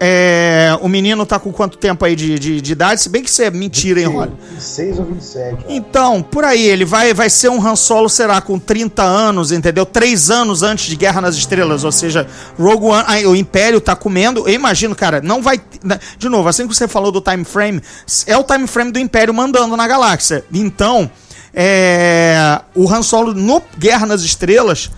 é, 0.00 0.76
o 0.80 0.88
menino 0.88 1.24
tá 1.24 1.38
com 1.38 1.52
quanto 1.52 1.78
tempo 1.78 2.04
aí 2.04 2.14
de, 2.14 2.38
de, 2.38 2.60
de 2.60 2.72
idade? 2.72 3.02
Se 3.02 3.08
bem 3.08 3.22
que 3.22 3.30
isso 3.30 3.42
é 3.42 3.50
mentira, 3.50 4.00
hein, 4.00 4.06
Rolly? 4.06 4.32
26 4.52 4.98
ou 4.98 5.04
27. 5.06 5.54
ó. 5.54 5.64
Então, 5.68 6.22
por 6.22 6.44
aí, 6.44 6.66
ele 6.66 6.84
vai, 6.84 7.14
vai 7.14 7.30
ser 7.30 7.48
um 7.48 7.64
Han 7.66 7.76
Solo, 7.76 8.08
será, 8.08 8.40
com 8.40 8.58
30 8.58 9.02
anos, 9.02 9.52
entendeu? 9.52 9.86
Três 9.86 10.30
anos 10.30 10.62
antes 10.62 10.86
de 10.86 10.96
Guerra 10.96 11.20
nas 11.20 11.36
Estrelas, 11.36 11.84
ou 11.84 11.92
seja, 11.92 12.26
Rogue 12.58 12.86
One, 12.86 13.26
o 13.26 13.36
Império 13.36 13.80
tá 13.80 13.96
comendo, 13.96 14.48
eu 14.48 14.54
imagino, 14.54 14.94
cara, 14.94 15.20
não 15.20 15.42
vai... 15.42 15.60
né, 15.82 15.98
De 16.18 16.28
novo, 16.28 16.48
assim 16.48 16.66
que 16.66 16.74
você 16.74 16.86
falou 16.88 17.10
do 17.10 17.20
time 17.20 17.44
frame, 17.44 17.80
é 18.26 18.36
o 18.36 18.44
time 18.44 18.66
frame 18.66 18.92
do 18.92 18.98
Império 18.98 19.32
mandando 19.32 19.76
na 19.76 19.86
galáxia. 19.88 20.44
Então, 20.52 21.10
é, 21.54 22.60
o 22.74 22.92
Han 22.92 23.02
Solo 23.02 23.32
no 23.32 23.62
Guerra 23.78 24.06
nas 24.06 24.22
Estrelas 24.22 24.90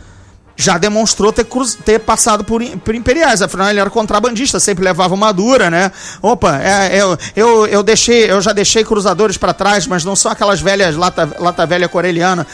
já 0.60 0.76
demonstrou 0.76 1.32
ter, 1.32 1.44
cruz- 1.44 1.78
ter 1.84 2.00
passado 2.00 2.42
por, 2.42 2.60
por 2.80 2.92
imperiais. 2.92 3.40
Afinal, 3.40 3.70
ele 3.70 3.78
era 3.78 3.88
contrabandista, 3.88 4.58
sempre 4.58 4.82
levava 4.84 5.14
uma 5.14 5.32
dura, 5.32 5.70
né? 5.70 5.92
Opa, 6.20 6.58
é, 6.60 7.00
eu, 7.00 7.16
eu, 7.36 7.66
eu 7.68 7.82
deixei, 7.82 8.28
eu 8.28 8.40
já 8.40 8.52
deixei 8.52 8.84
cruzadores 8.84 9.36
para 9.36 9.54
trás, 9.54 9.86
mas 9.86 10.04
não 10.04 10.16
são 10.16 10.32
aquelas 10.32 10.60
velhas 10.60 10.96
lata, 10.96 11.30
lata 11.38 11.64
velha 11.64 11.88
coreliana. 11.88 12.44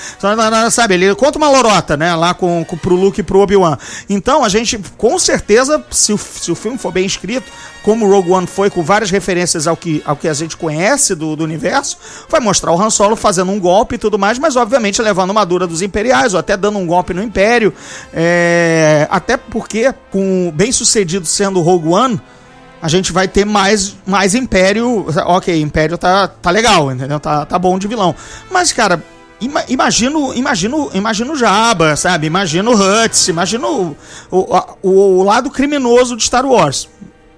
Sabe, 0.70 0.94
ele 0.94 1.14
conta 1.14 1.38
uma 1.38 1.48
lorota, 1.48 1.96
né? 1.96 2.14
Lá 2.14 2.34
com, 2.34 2.62
com, 2.64 2.76
pro 2.76 2.94
Luke 2.94 3.20
e 3.20 3.24
pro 3.24 3.40
Obi-Wan. 3.40 3.78
Então, 4.10 4.44
a 4.44 4.50
gente, 4.50 4.78
com 4.98 5.18
certeza, 5.18 5.82
se 5.90 6.12
o, 6.12 6.18
se 6.18 6.52
o 6.52 6.54
filme 6.54 6.76
for 6.76 6.92
bem 6.92 7.06
escrito, 7.06 7.50
como 7.84 8.08
Rogue 8.10 8.30
One 8.30 8.46
foi, 8.46 8.70
com 8.70 8.82
várias 8.82 9.10
referências 9.10 9.66
ao 9.66 9.76
que, 9.76 10.02
ao 10.06 10.16
que 10.16 10.26
a 10.26 10.32
gente 10.32 10.56
conhece 10.56 11.14
do, 11.14 11.36
do 11.36 11.44
universo, 11.44 11.98
vai 12.30 12.40
mostrar 12.40 12.72
o 12.72 12.80
Han 12.80 12.88
Solo 12.88 13.14
fazendo 13.14 13.52
um 13.52 13.60
golpe 13.60 13.96
e 13.96 13.98
tudo 13.98 14.18
mais, 14.18 14.38
mas 14.38 14.56
obviamente 14.56 15.02
levando 15.02 15.30
uma 15.30 15.44
dura 15.44 15.66
dos 15.66 15.82
imperiais, 15.82 16.32
ou 16.32 16.40
até 16.40 16.56
dando 16.56 16.78
um 16.78 16.86
golpe 16.86 17.12
no 17.12 17.22
Império. 17.22 17.74
É, 18.12 19.06
até 19.10 19.36
porque, 19.36 19.92
com 20.10 20.50
bem 20.54 20.72
sucedido 20.72 21.26
sendo 21.26 21.60
Rogue 21.60 21.88
One, 21.88 22.20
a 22.80 22.88
gente 22.88 23.12
vai 23.12 23.28
ter 23.28 23.44
mais, 23.44 23.94
mais 24.06 24.34
Império. 24.34 25.06
Ok, 25.26 25.60
Império 25.60 25.98
tá, 25.98 26.26
tá 26.28 26.50
legal, 26.50 26.90
entendeu? 26.90 27.20
Tá, 27.20 27.44
tá 27.44 27.58
bom 27.58 27.78
de 27.78 27.86
vilão. 27.86 28.14
Mas, 28.50 28.72
cara. 28.72 29.02
ima- 29.40 29.64
Imagino, 29.68 30.32
imagino, 30.34 30.90
imagino 30.94 31.32
o 31.32 31.36
Jabba, 31.36 31.96
sabe? 31.96 32.26
Imagino 32.26 32.70
o 32.72 32.74
Hutz, 32.74 33.28
imagino 33.28 33.68
o, 34.30 34.38
o, 34.38 34.62
o, 34.82 34.90
o 35.18 35.22
lado 35.22 35.50
criminoso 35.50 36.16
de 36.16 36.22
Star 36.24 36.46
Wars 36.46 36.88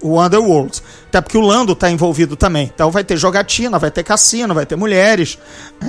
o 0.07 0.19
Underworld. 0.19 0.81
Até 1.07 1.21
porque 1.21 1.37
o 1.37 1.41
Lando 1.41 1.73
tá 1.73 1.89
envolvido 1.89 2.35
também. 2.35 2.69
Então 2.73 2.91
vai 2.91 3.03
ter 3.03 3.15
jogatina, 3.17 3.79
vai 3.79 3.89
ter 3.89 4.03
cassino, 4.03 4.53
vai 4.53 4.65
ter 4.65 4.75
mulheres. 4.75 5.37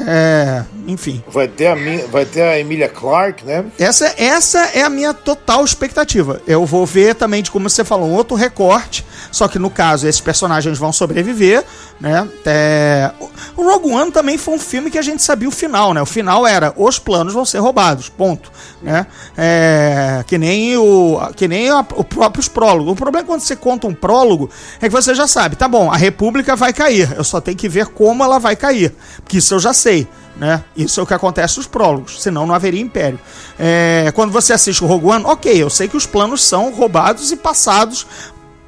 É, 0.06 0.62
enfim. 0.86 1.22
Vai 1.28 1.48
ter 1.48 1.66
a, 1.66 1.74
Mi- 1.76 2.02
vai 2.02 2.24
ter 2.24 2.42
a 2.42 2.58
Emilia 2.58 2.88
Clarke, 2.88 3.44
né? 3.44 3.64
Essa, 3.78 4.14
essa 4.16 4.58
é 4.74 4.82
a 4.82 4.88
minha 4.88 5.12
total 5.12 5.64
expectativa. 5.64 6.40
Eu 6.46 6.64
vou 6.64 6.86
ver 6.86 7.14
também, 7.16 7.42
de 7.42 7.50
como 7.50 7.68
você 7.68 7.84
falou, 7.84 8.08
um 8.08 8.14
outro 8.14 8.36
recorte. 8.36 9.04
Só 9.32 9.48
que 9.48 9.58
no 9.58 9.68
caso, 9.70 10.06
esses 10.06 10.20
personagens 10.20 10.78
vão 10.78 10.92
sobreviver, 10.92 11.64
né? 12.00 12.26
É, 12.46 13.10
O 13.56 13.62
Rogue 13.64 13.90
One 13.90 14.10
também 14.12 14.38
foi 14.38 14.54
um 14.54 14.58
filme 14.58 14.90
que 14.90 14.98
a 14.98 15.02
gente 15.02 15.22
sabia 15.22 15.48
o 15.48 15.52
final, 15.52 15.92
né? 15.92 16.00
O 16.00 16.06
final 16.06 16.46
era 16.46 16.72
os 16.76 16.98
planos 16.98 17.34
vão 17.34 17.44
ser 17.44 17.58
roubados, 17.58 18.08
ponto. 18.08 18.50
Né? 18.80 19.04
É, 19.36 20.22
que 20.26 20.38
nem, 20.38 20.76
o, 20.76 21.18
que 21.34 21.48
nem 21.48 21.68
a- 21.68 21.84
o 21.96 22.04
próprios 22.04 22.46
prólogos. 22.48 22.92
O 22.92 22.96
problema 22.96 23.24
é 23.24 23.26
quando 23.26 23.40
você 23.40 23.56
conta 23.56 23.86
um 23.88 23.94
prólogo 23.94 24.48
é 24.80 24.86
que 24.88 24.94
você 24.94 25.07
já 25.14 25.26
sabe, 25.26 25.56
tá 25.56 25.68
bom, 25.68 25.90
a 25.90 25.96
República 25.96 26.56
vai 26.56 26.72
cair. 26.72 27.12
Eu 27.16 27.24
só 27.24 27.40
tenho 27.40 27.56
que 27.56 27.68
ver 27.68 27.86
como 27.86 28.22
ela 28.22 28.38
vai 28.38 28.56
cair. 28.56 28.94
Porque 29.16 29.38
isso 29.38 29.54
eu 29.54 29.58
já 29.58 29.72
sei. 29.72 30.06
Né? 30.36 30.62
Isso 30.76 31.00
é 31.00 31.02
o 31.02 31.06
que 31.06 31.14
acontece 31.14 31.56
nos 31.56 31.66
prólogos, 31.66 32.22
senão 32.22 32.46
não 32.46 32.54
haveria 32.54 32.80
império. 32.80 33.18
É, 33.58 34.12
quando 34.14 34.30
você 34.30 34.52
assiste 34.52 34.84
o 34.84 34.86
Rogue 34.86 35.06
One, 35.06 35.24
ok, 35.24 35.60
eu 35.60 35.68
sei 35.68 35.88
que 35.88 35.96
os 35.96 36.06
planos 36.06 36.44
são 36.44 36.72
roubados 36.72 37.32
e 37.32 37.36
passados 37.36 38.06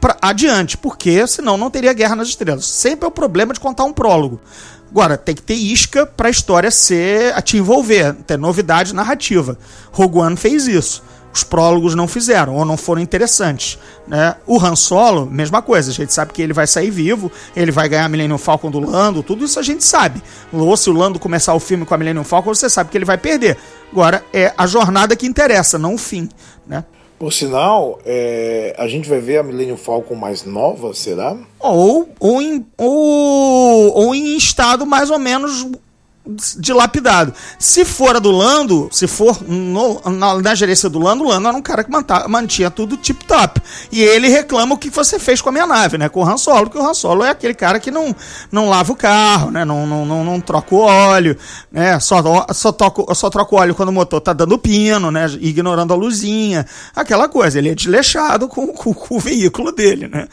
pra 0.01 0.17
adiante, 0.21 0.77
porque 0.77 1.25
senão 1.29 1.57
não 1.57 1.71
teria 1.71 1.93
Guerra 1.93 2.17
nas 2.17 2.29
Estrelas. 2.29 2.65
Sempre 2.65 3.05
é 3.05 3.09
o 3.09 3.13
problema 3.13 3.55
de 3.55 3.61
contar 3.61 3.85
um 3.85 3.93
prólogo. 3.93 4.41
Agora, 4.91 5.17
tem 5.17 5.37
que 5.37 5.43
ter 5.43 5.55
isca 5.55 6.05
pra 6.05 6.29
história 6.29 6.71
ser 6.71 7.33
a 7.35 7.41
te 7.41 7.57
envolver, 7.57 8.15
ter 8.27 8.37
novidade 8.37 8.93
narrativa. 8.93 9.57
Rogue 9.93 10.19
One 10.19 10.37
fez 10.37 10.67
isso. 10.67 11.05
Os 11.33 11.45
prólogos 11.45 11.95
não 11.95 12.09
fizeram 12.09 12.57
ou 12.57 12.65
não 12.65 12.77
foram 12.77 13.01
interessantes. 13.01 13.79
Né? 14.07 14.35
O 14.47 14.59
Han 14.59 14.75
Solo, 14.75 15.27
mesma 15.27 15.63
coisa, 15.63 15.91
a 15.91 15.95
gente 15.95 16.13
sabe 16.13 16.33
que 16.33 16.43
ele 16.43 16.53
vai 16.53 16.67
sair 16.67 16.91
vivo, 16.91 17.31
ele 17.55 17.71
vai 17.71 17.89
ganhar 17.89 18.05
a 18.05 18.09
Millennium 18.09 18.39
Falcon 18.39 18.71
do 18.71 18.81
Lando, 18.81 19.23
tudo 19.23 19.45
isso 19.45 19.59
a 19.59 19.63
gente 19.63 19.85
sabe. 19.85 20.23
Ou 20.53 20.77
se 20.77 20.91
o 20.91 20.93
Lando 20.93 21.19
começar 21.19 21.55
o 21.55 21.61
filme 21.61 21.85
com 21.85 21.95
a 21.95 21.99
Millennium 21.99 22.25
Falcon, 22.25 22.55
você 22.55 22.69
sabe 22.69 22.91
que 22.91 22.99
ele 22.99 23.05
vai 23.05 23.19
perder. 23.19 23.57
Agora, 23.93 24.25
é 24.33 24.53
a 24.57 24.67
jornada 24.67 25.15
que 25.15 25.27
interessa, 25.27 25.79
não 25.79 25.95
o 25.95 25.99
fim. 25.99 26.29
Né? 26.67 26.85
Por 27.21 27.33
sinal, 27.33 28.01
é, 28.07 28.75
a 28.79 28.89
gente 28.89 29.07
vai 29.07 29.21
ver 29.21 29.39
a 29.39 29.43
Millennium 29.43 29.77
Falcon 29.77 30.15
mais 30.15 30.45
nova, 30.45 30.95
será? 30.95 31.37
Ou, 31.59 32.09
ou, 32.19 32.41
em, 32.41 32.65
ou, 32.79 33.93
ou 33.95 34.15
em 34.15 34.37
estado 34.39 34.87
mais 34.87 35.11
ou 35.11 35.19
menos 35.19 35.67
dilapidado. 36.59 37.33
Se 37.59 37.85
for 37.85 38.17
a 38.17 38.19
do 38.19 38.31
Lando, 38.31 38.89
se 38.93 39.07
for 39.07 39.43
no, 39.43 40.01
na, 40.11 40.41
na, 40.41 40.55
gerência 40.55 40.89
do 40.89 40.99
Lando, 40.99 41.25
o 41.25 41.29
Lando 41.29 41.49
era 41.49 41.57
um 41.57 41.63
cara 41.63 41.85
que 41.85 41.91
manta, 41.91 42.27
mantinha 42.29 42.71
tudo 42.71 42.97
tip 42.97 43.23
top. 43.25 43.61
E 43.91 44.03
ele 44.03 44.29
reclama 44.29 44.75
o 44.75 44.79
que 44.79 44.91
você 44.91 45.19
fez 45.19 45.41
com 45.41 45.49
a 45.49 45.53
minha 45.53 45.67
nave, 45.67 45.99
né? 45.99 46.09
Com 46.09 46.23
o 46.23 46.29
Han 46.29 46.37
Solo, 46.37 46.67
porque 46.67 46.79
o 46.79 46.87
Han 46.87 46.95
Solo 46.95 47.25
é 47.25 47.31
aquele 47.31 47.55
cara 47.55 47.81
que 47.81 47.91
não, 47.91 48.15
não 48.51 48.69
lava 48.69 48.93
o 48.93 48.97
carro, 48.97 49.51
né? 49.51 49.65
Não, 49.65 49.87
não, 49.87 50.05
não, 50.05 50.25
não 50.25 50.41
troca 50.41 50.75
o 50.75 50.79
óleo, 50.79 51.37
né? 51.71 51.99
Só, 52.01 52.23
só, 52.53 52.73
toca, 52.73 53.15
só 53.15 53.31
troca 53.31 53.55
o 53.55 53.59
óleo 53.59 53.75
quando 53.75 53.91
o 53.91 53.93
motor 53.93 54.21
tá 54.21 54.33
dando 54.33 54.59
pino, 54.59 55.11
né? 55.11 55.27
Ignorando 55.41 55.93
a 55.93 55.97
luzinha. 55.97 56.67
Aquela 56.95 57.29
coisa, 57.29 57.59
ele 57.59 57.71
é 57.71 57.75
desleixado 57.75 58.49
com, 58.49 58.69
com, 58.69 58.93
com 58.93 59.17
o 59.17 59.21
veículo 59.21 59.73
dele, 59.73 60.09
né? 60.09 60.29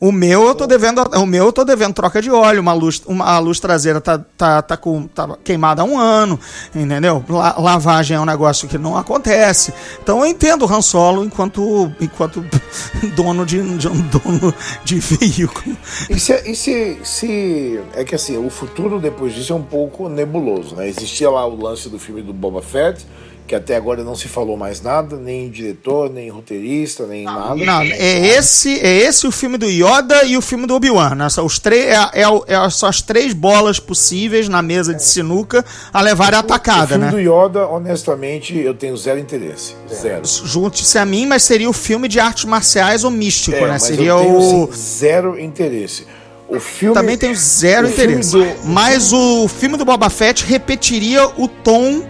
O 0.00 0.10
meu 0.10 0.46
eu 0.46 0.54
tô 0.54 0.66
devendo, 0.66 1.02
o 1.02 1.26
meu 1.26 1.44
eu 1.44 1.52
tô 1.52 1.62
devendo 1.62 1.92
troca 1.92 2.22
de 2.22 2.30
óleo, 2.30 2.62
uma 2.62 2.72
luz, 2.72 3.02
uma, 3.06 3.26
a 3.26 3.38
luz 3.38 3.60
traseira 3.60 4.00
tá, 4.00 4.18
tá, 4.18 4.62
tá, 4.62 4.74
com, 4.74 5.06
tá 5.06 5.36
queimada 5.44 5.82
há 5.82 5.84
um 5.84 5.98
ano, 5.98 6.40
entendeu? 6.74 7.22
La, 7.28 7.54
lavagem 7.58 8.16
é 8.16 8.20
um 8.20 8.24
negócio 8.24 8.66
que 8.66 8.78
não 8.78 8.96
acontece. 8.96 9.74
Então 10.02 10.20
eu 10.20 10.26
entendo 10.26 10.64
o 10.64 10.72
Han 10.72 10.80
Solo 10.80 11.22
enquanto, 11.22 11.92
enquanto 12.00 12.42
dono 13.14 13.44
de, 13.44 13.62
de 13.76 13.88
um 13.88 14.00
dono 14.08 14.54
de 14.84 14.98
veículo. 15.00 15.76
E 16.08 16.18
se, 16.18 16.50
e 16.50 16.56
se, 16.56 16.98
se 17.04 17.80
é 17.92 18.02
que 18.02 18.14
assim, 18.14 18.38
o 18.38 18.48
futuro 18.48 18.98
depois 18.98 19.34
disso 19.34 19.52
é 19.52 19.56
um 19.56 19.62
pouco 19.62 20.08
nebuloso, 20.08 20.76
né? 20.76 20.88
Existia 20.88 21.28
lá 21.28 21.46
o 21.46 21.62
lance 21.62 21.90
do 21.90 21.98
filme 21.98 22.22
do 22.22 22.32
Boba 22.32 22.62
Fett, 22.62 23.06
que 23.50 23.54
até 23.56 23.74
agora 23.74 24.04
não 24.04 24.14
se 24.14 24.28
falou 24.28 24.56
mais 24.56 24.80
nada, 24.80 25.16
nem 25.16 25.50
diretor, 25.50 26.08
nem 26.08 26.28
roteirista, 26.28 27.04
nem 27.04 27.24
nada. 27.24 27.56
Não, 27.56 27.82
é 27.82 28.28
esse, 28.28 28.78
é 28.78 28.98
esse 28.98 29.26
o 29.26 29.32
filme 29.32 29.58
do 29.58 29.66
Yoda 29.66 30.22
e 30.24 30.36
o 30.36 30.40
filme 30.40 30.68
do 30.68 30.74
Obi-Wan. 30.76 31.16
Né? 31.16 31.26
Os 31.44 31.58
três, 31.58 31.86
é, 31.86 32.22
é, 32.22 32.22
é, 32.46 32.70
só 32.70 32.86
as 32.86 33.02
três 33.02 33.32
bolas 33.32 33.80
possíveis 33.80 34.48
na 34.48 34.62
mesa 34.62 34.94
de 34.94 35.02
sinuca 35.02 35.64
a 35.92 36.00
levar 36.00 36.32
a 36.32 36.38
atacada, 36.38 36.96
né? 36.96 37.08
O 37.08 37.10
filme 37.10 37.24
né? 37.24 37.28
do 37.28 37.44
Yoda, 37.44 37.66
honestamente, 37.66 38.56
eu 38.56 38.72
tenho 38.72 38.96
zero 38.96 39.18
interesse. 39.18 39.74
Zero. 39.92 40.22
Junte-se 40.24 40.96
a 40.96 41.04
mim, 41.04 41.26
mas 41.26 41.42
seria 41.42 41.68
o 41.68 41.72
filme 41.72 42.06
de 42.06 42.20
artes 42.20 42.44
marciais 42.44 43.02
ou 43.02 43.10
místico, 43.10 43.56
é, 43.56 43.66
né? 43.66 43.80
Seria 43.80 44.14
tenho, 44.14 44.32
o. 44.32 44.64
Assim, 44.70 44.80
zero 44.80 45.40
interesse. 45.40 46.06
O 46.48 46.60
filme, 46.60 46.94
Também 46.94 47.18
tenho 47.18 47.34
zero 47.34 47.88
interesse. 47.88 48.30
Do... 48.30 48.46
Mas 48.66 49.12
o 49.12 49.48
filme 49.48 49.76
do 49.76 49.84
Boba 49.84 50.08
Fett 50.08 50.44
repetiria 50.44 51.26
o 51.36 51.48
tom 51.48 52.04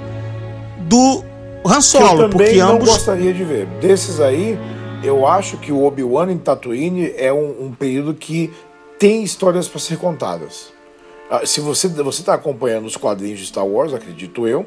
do 0.80 1.29
Han 1.64 1.80
Solo, 1.80 2.22
eu 2.22 2.30
porque 2.30 2.54
não 2.54 2.76
ambos... 2.76 2.88
gostaria 2.88 3.32
de 3.32 3.44
ver. 3.44 3.66
Desses 3.80 4.20
aí, 4.20 4.58
eu 5.02 5.26
acho 5.26 5.56
que 5.56 5.72
o 5.72 5.84
Obi-Wan 5.84 6.30
em 6.30 6.38
Tatooine 6.38 7.12
é 7.16 7.32
um, 7.32 7.66
um 7.66 7.72
período 7.72 8.14
que 8.14 8.52
tem 8.98 9.22
histórias 9.22 9.68
para 9.68 9.80
ser 9.80 9.96
contadas. 9.96 10.72
Ah, 11.30 11.46
se 11.46 11.60
você 11.60 11.88
você 11.88 12.20
está 12.20 12.34
acompanhando 12.34 12.86
os 12.86 12.96
quadrinhos 12.96 13.38
de 13.38 13.46
Star 13.46 13.66
Wars, 13.66 13.94
acredito 13.94 14.46
eu, 14.46 14.66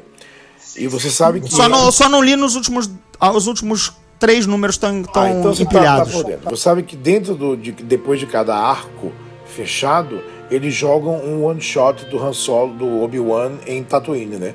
e 0.76 0.88
você 0.88 1.10
sabe 1.10 1.40
que 1.40 1.50
só 1.50 1.68
não, 1.68 1.92
só 1.92 2.08
não 2.08 2.22
li 2.22 2.34
nos 2.36 2.56
últimos 2.56 2.90
ah, 3.20 3.32
os 3.32 3.46
últimos 3.46 3.92
três 4.18 4.46
números 4.46 4.76
estão 4.76 5.04
ah, 5.14 5.30
então 5.30 5.54
você 5.54 5.62
empilhados. 5.62 6.12
Tá, 6.14 6.22
tá 6.22 6.50
você 6.50 6.62
sabe 6.62 6.82
que 6.82 6.96
dentro 6.96 7.34
do 7.34 7.56
de, 7.56 7.72
depois 7.72 8.18
de 8.18 8.26
cada 8.26 8.56
arco 8.56 9.12
fechado 9.44 10.20
eles 10.50 10.74
jogam 10.74 11.16
um 11.16 11.44
one 11.44 11.60
shot 11.60 12.04
do 12.06 12.22
Han 12.22 12.32
Solo 12.32 12.74
do 12.74 13.02
Obi 13.02 13.20
Wan 13.20 13.52
em 13.66 13.82
Tatooine, 13.84 14.36
né? 14.36 14.54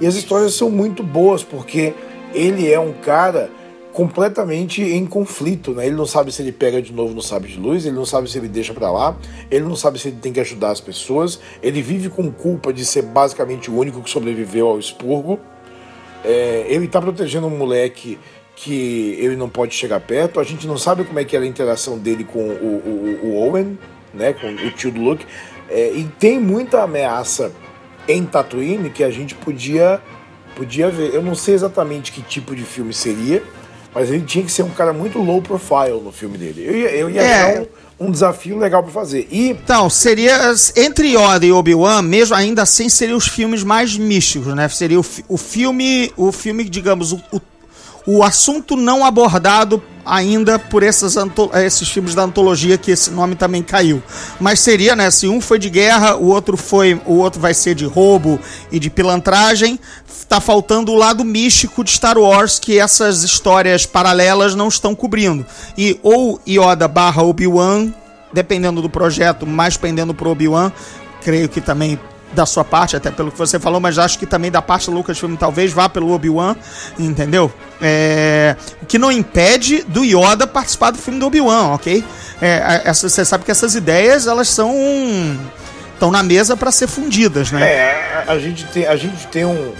E 0.00 0.06
as 0.06 0.14
histórias 0.14 0.54
são 0.54 0.70
muito 0.70 1.02
boas, 1.02 1.42
porque 1.44 1.94
ele 2.34 2.70
é 2.70 2.78
um 2.80 2.92
cara 2.92 3.50
completamente 3.92 4.82
em 4.82 5.04
conflito, 5.04 5.72
né? 5.72 5.86
Ele 5.86 5.96
não 5.96 6.06
sabe 6.06 6.32
se 6.32 6.40
ele 6.40 6.52
pega 6.52 6.80
de 6.80 6.92
novo 6.92 7.12
no 7.12 7.22
sabre 7.22 7.50
de 7.50 7.58
luz, 7.58 7.84
ele 7.84 7.96
não 7.96 8.06
sabe 8.06 8.30
se 8.30 8.38
ele 8.38 8.48
deixa 8.48 8.72
para 8.72 8.90
lá, 8.90 9.16
ele 9.50 9.64
não 9.64 9.76
sabe 9.76 9.98
se 9.98 10.08
ele 10.08 10.16
tem 10.16 10.32
que 10.32 10.40
ajudar 10.40 10.70
as 10.70 10.80
pessoas, 10.80 11.40
ele 11.62 11.82
vive 11.82 12.08
com 12.08 12.30
culpa 12.30 12.72
de 12.72 12.84
ser 12.84 13.02
basicamente 13.02 13.70
o 13.70 13.76
único 13.76 14.00
que 14.00 14.08
sobreviveu 14.08 14.68
ao 14.68 14.78
expurgo. 14.78 15.38
É, 16.24 16.66
ele 16.68 16.86
tá 16.86 17.00
protegendo 17.00 17.46
um 17.46 17.56
moleque 17.56 18.18
que 18.54 19.16
ele 19.18 19.36
não 19.36 19.48
pode 19.48 19.74
chegar 19.74 20.00
perto, 20.00 20.38
a 20.38 20.44
gente 20.44 20.66
não 20.66 20.76
sabe 20.76 21.02
como 21.04 21.18
é 21.18 21.24
que 21.24 21.34
era 21.34 21.44
a 21.44 21.48
interação 21.48 21.98
dele 21.98 22.24
com 22.24 22.38
o, 22.38 23.20
o, 23.22 23.26
o 23.26 23.36
Owen, 23.36 23.78
né? 24.14 24.32
Com 24.34 24.48
o 24.48 24.70
tio 24.70 24.92
do 24.92 25.00
Luke, 25.00 25.26
é, 25.68 25.92
e 25.92 26.04
tem 26.18 26.38
muita 26.38 26.82
ameaça 26.82 27.52
em 28.08 28.24
Tatooine 28.24 28.90
que 28.90 29.04
a 29.04 29.10
gente 29.10 29.34
podia 29.34 30.00
podia 30.54 30.90
ver. 30.90 31.14
Eu 31.14 31.22
não 31.22 31.34
sei 31.34 31.54
exatamente 31.54 32.12
que 32.12 32.20
tipo 32.22 32.54
de 32.54 32.64
filme 32.64 32.92
seria, 32.92 33.42
mas 33.94 34.10
ele 34.10 34.22
tinha 34.22 34.44
que 34.44 34.52
ser 34.52 34.62
um 34.62 34.70
cara 34.70 34.92
muito 34.92 35.18
low 35.18 35.40
profile 35.40 36.00
no 36.02 36.12
filme 36.12 36.36
dele. 36.36 36.64
Eu 36.66 36.76
ia, 36.76 36.90
eu 36.90 37.10
ia 37.10 37.22
é. 37.22 37.34
achar 37.34 37.62
um, 37.98 38.06
um, 38.06 38.10
desafio 38.10 38.58
legal 38.58 38.82
para 38.82 38.92
fazer. 38.92 39.26
E 39.30 39.50
então 39.50 39.88
seria 39.88 40.54
entre 40.76 41.16
Yoda 41.16 41.46
e 41.46 41.52
Obi 41.52 41.74
Wan, 41.74 42.02
mesmo 42.02 42.34
ainda 42.34 42.62
assim 42.62 42.88
seriam 42.88 43.16
os 43.16 43.26
filmes 43.26 43.64
mais 43.64 43.96
místicos, 43.96 44.54
né? 44.54 44.68
Seria 44.68 45.00
o, 45.00 45.04
o 45.28 45.36
filme, 45.36 46.12
o 46.16 46.30
filme, 46.30 46.64
digamos, 46.64 47.12
o, 47.12 47.22
o 47.32 47.40
o 48.06 48.22
assunto 48.22 48.76
não 48.76 49.04
abordado 49.04 49.82
ainda 50.04 50.58
por 50.58 50.82
essas 50.82 51.16
esses 51.64 51.88
filmes 51.88 52.14
da 52.14 52.22
antologia 52.22 52.78
que 52.78 52.90
esse 52.90 53.10
nome 53.10 53.34
também 53.34 53.62
caiu. 53.62 54.02
Mas 54.40 54.60
seria, 54.60 54.96
né, 54.96 55.10
se 55.10 55.28
um 55.28 55.40
foi 55.40 55.58
de 55.58 55.70
guerra, 55.70 56.16
o 56.16 56.26
outro 56.26 56.56
foi, 56.56 57.00
o 57.06 57.14
outro 57.14 57.40
vai 57.40 57.54
ser 57.54 57.74
de 57.74 57.84
roubo 57.84 58.38
e 58.72 58.78
de 58.78 58.90
pilantragem, 58.90 59.78
tá 60.28 60.40
faltando 60.40 60.92
o 60.92 60.96
lado 60.96 61.24
místico 61.24 61.82
de 61.82 61.90
Star 61.90 62.16
Wars 62.16 62.58
que 62.58 62.78
essas 62.78 63.22
histórias 63.22 63.84
paralelas 63.84 64.54
não 64.54 64.68
estão 64.68 64.94
cobrindo. 64.94 65.44
E 65.76 65.98
ou 66.02 66.40
Yoda 66.48 66.86
barra 66.86 67.22
Obi-Wan, 67.22 67.92
dependendo 68.32 68.80
do 68.80 68.88
projeto, 68.88 69.46
mais 69.46 69.76
pendendo 69.76 70.14
pro 70.14 70.30
Obi-Wan, 70.30 70.72
creio 71.20 71.48
que 71.48 71.60
também 71.60 71.98
da 72.32 72.46
sua 72.46 72.64
parte, 72.64 72.96
até 72.96 73.10
pelo 73.10 73.30
que 73.30 73.38
você 73.38 73.58
falou, 73.58 73.80
mas 73.80 73.98
acho 73.98 74.18
que 74.18 74.26
também 74.26 74.50
da 74.50 74.62
parte 74.62 74.86
do 74.86 74.92
Lucasfilm 74.96 75.34
talvez 75.36 75.72
vá 75.72 75.88
pelo 75.88 76.12
Obi-Wan, 76.12 76.56
entendeu? 76.98 77.52
É, 77.80 78.56
o 78.82 78.86
que 78.86 78.98
não 78.98 79.10
impede 79.10 79.82
do 79.82 80.04
Yoda 80.04 80.46
participar 80.46 80.90
do 80.90 80.98
filme 80.98 81.18
do 81.18 81.26
Obi-Wan, 81.26 81.74
ok? 81.74 82.04
É, 82.40 82.82
essa, 82.84 83.08
você 83.08 83.24
sabe 83.24 83.44
que 83.44 83.50
essas 83.50 83.74
ideias, 83.74 84.26
elas 84.26 84.48
são 84.48 84.72
estão 85.92 86.10
na 86.10 86.22
mesa 86.22 86.56
para 86.56 86.70
ser 86.70 86.86
fundidas, 86.86 87.52
né? 87.52 87.62
É, 87.62 88.24
a, 88.26 88.38
gente 88.38 88.64
tem, 88.66 88.86
a 88.86 88.96
gente 88.96 89.26
tem 89.26 89.44
um 89.44 89.74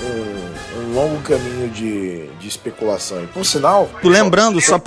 longo 0.93 1.21
caminho 1.23 1.69
de, 1.69 2.27
de 2.39 2.49
especulação. 2.49 3.23
E 3.23 3.27
por 3.27 3.45
sinal. 3.45 3.89
Lembrando, 4.03 4.61
só, 4.61 4.81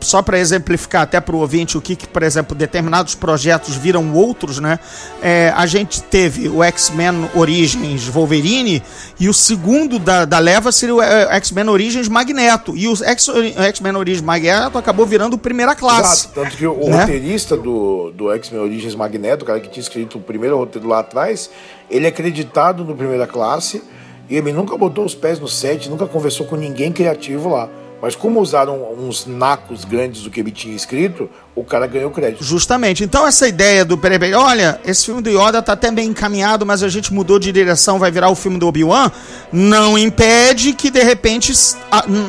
só 0.00 0.22
para 0.22 0.38
exemplificar 0.38 1.02
até 1.02 1.20
para 1.20 1.34
o 1.34 1.38
ouvinte 1.38 1.76
o 1.76 1.80
que, 1.80 1.96
que, 1.96 2.06
por 2.06 2.22
exemplo, 2.22 2.56
determinados 2.56 3.14
projetos 3.14 3.76
viram 3.76 4.12
outros, 4.12 4.58
né? 4.58 4.78
É, 5.22 5.52
a 5.56 5.66
gente 5.66 6.02
teve 6.02 6.48
o 6.48 6.62
X-Men 6.62 7.30
Origins 7.34 8.06
Wolverine 8.06 8.82
e 9.18 9.28
o 9.28 9.34
segundo 9.34 9.98
da, 9.98 10.24
da 10.24 10.38
leva 10.38 10.72
seria 10.72 10.94
o 10.94 11.02
é, 11.02 11.36
X-Men 11.36 11.68
Origins 11.68 12.08
Magneto. 12.08 12.76
E 12.76 12.88
o 12.88 12.94
X-Men 12.96 13.96
Origins 13.96 14.22
Magneto 14.22 14.78
acabou 14.78 15.06
virando 15.06 15.38
primeira 15.38 15.74
classe. 15.74 16.26
Exato, 16.26 16.34
tanto 16.34 16.56
que 16.56 16.66
o 16.66 16.88
né? 16.88 17.00
roteirista 17.00 17.56
do, 17.56 18.10
do 18.12 18.32
X-Men 18.32 18.62
Origins 18.62 18.94
Magneto, 18.94 19.44
o 19.44 19.46
cara 19.46 19.60
que 19.60 19.68
tinha 19.68 19.82
escrito 19.82 20.18
o 20.18 20.20
primeiro 20.20 20.56
roteiro 20.56 20.88
lá 20.88 21.00
atrás, 21.00 21.50
ele 21.90 22.06
é 22.06 22.08
acreditado 22.08 22.84
no 22.84 22.94
primeira 22.94 23.26
classe 23.26 23.82
e 24.28 24.36
ele 24.36 24.52
nunca 24.52 24.76
botou 24.76 25.04
os 25.04 25.14
pés 25.14 25.38
no 25.38 25.48
set, 25.48 25.88
nunca 25.88 26.06
conversou 26.06 26.46
com 26.46 26.56
ninguém 26.56 26.92
criativo 26.92 27.48
lá. 27.48 27.68
Mas 28.02 28.16
como 28.16 28.40
usaram 28.40 28.82
uns 28.98 29.26
nacos 29.26 29.84
grandes 29.84 30.22
do 30.22 30.30
que 30.30 30.40
ele 30.40 30.50
tinha 30.50 30.74
escrito, 30.74 31.30
o 31.54 31.62
cara 31.62 31.86
ganhou 31.86 32.10
crédito. 32.10 32.42
Justamente. 32.42 33.04
Então 33.04 33.24
essa 33.24 33.46
ideia 33.46 33.84
do 33.84 33.96
peraí, 33.96 34.34
olha, 34.34 34.80
esse 34.84 35.04
filme 35.06 35.22
do 35.22 35.30
Yoda 35.30 35.62
tá 35.62 35.74
até 35.74 35.88
bem 35.88 36.08
encaminhado, 36.08 36.66
mas 36.66 36.82
a 36.82 36.88
gente 36.88 37.14
mudou 37.14 37.38
de 37.38 37.52
direção, 37.52 38.00
vai 38.00 38.10
virar 38.10 38.28
o 38.28 38.34
filme 38.34 38.58
do 38.58 38.66
Obi-Wan, 38.66 39.08
não 39.52 39.96
impede 39.96 40.72
que 40.72 40.90
de 40.90 41.00
repente 41.00 41.52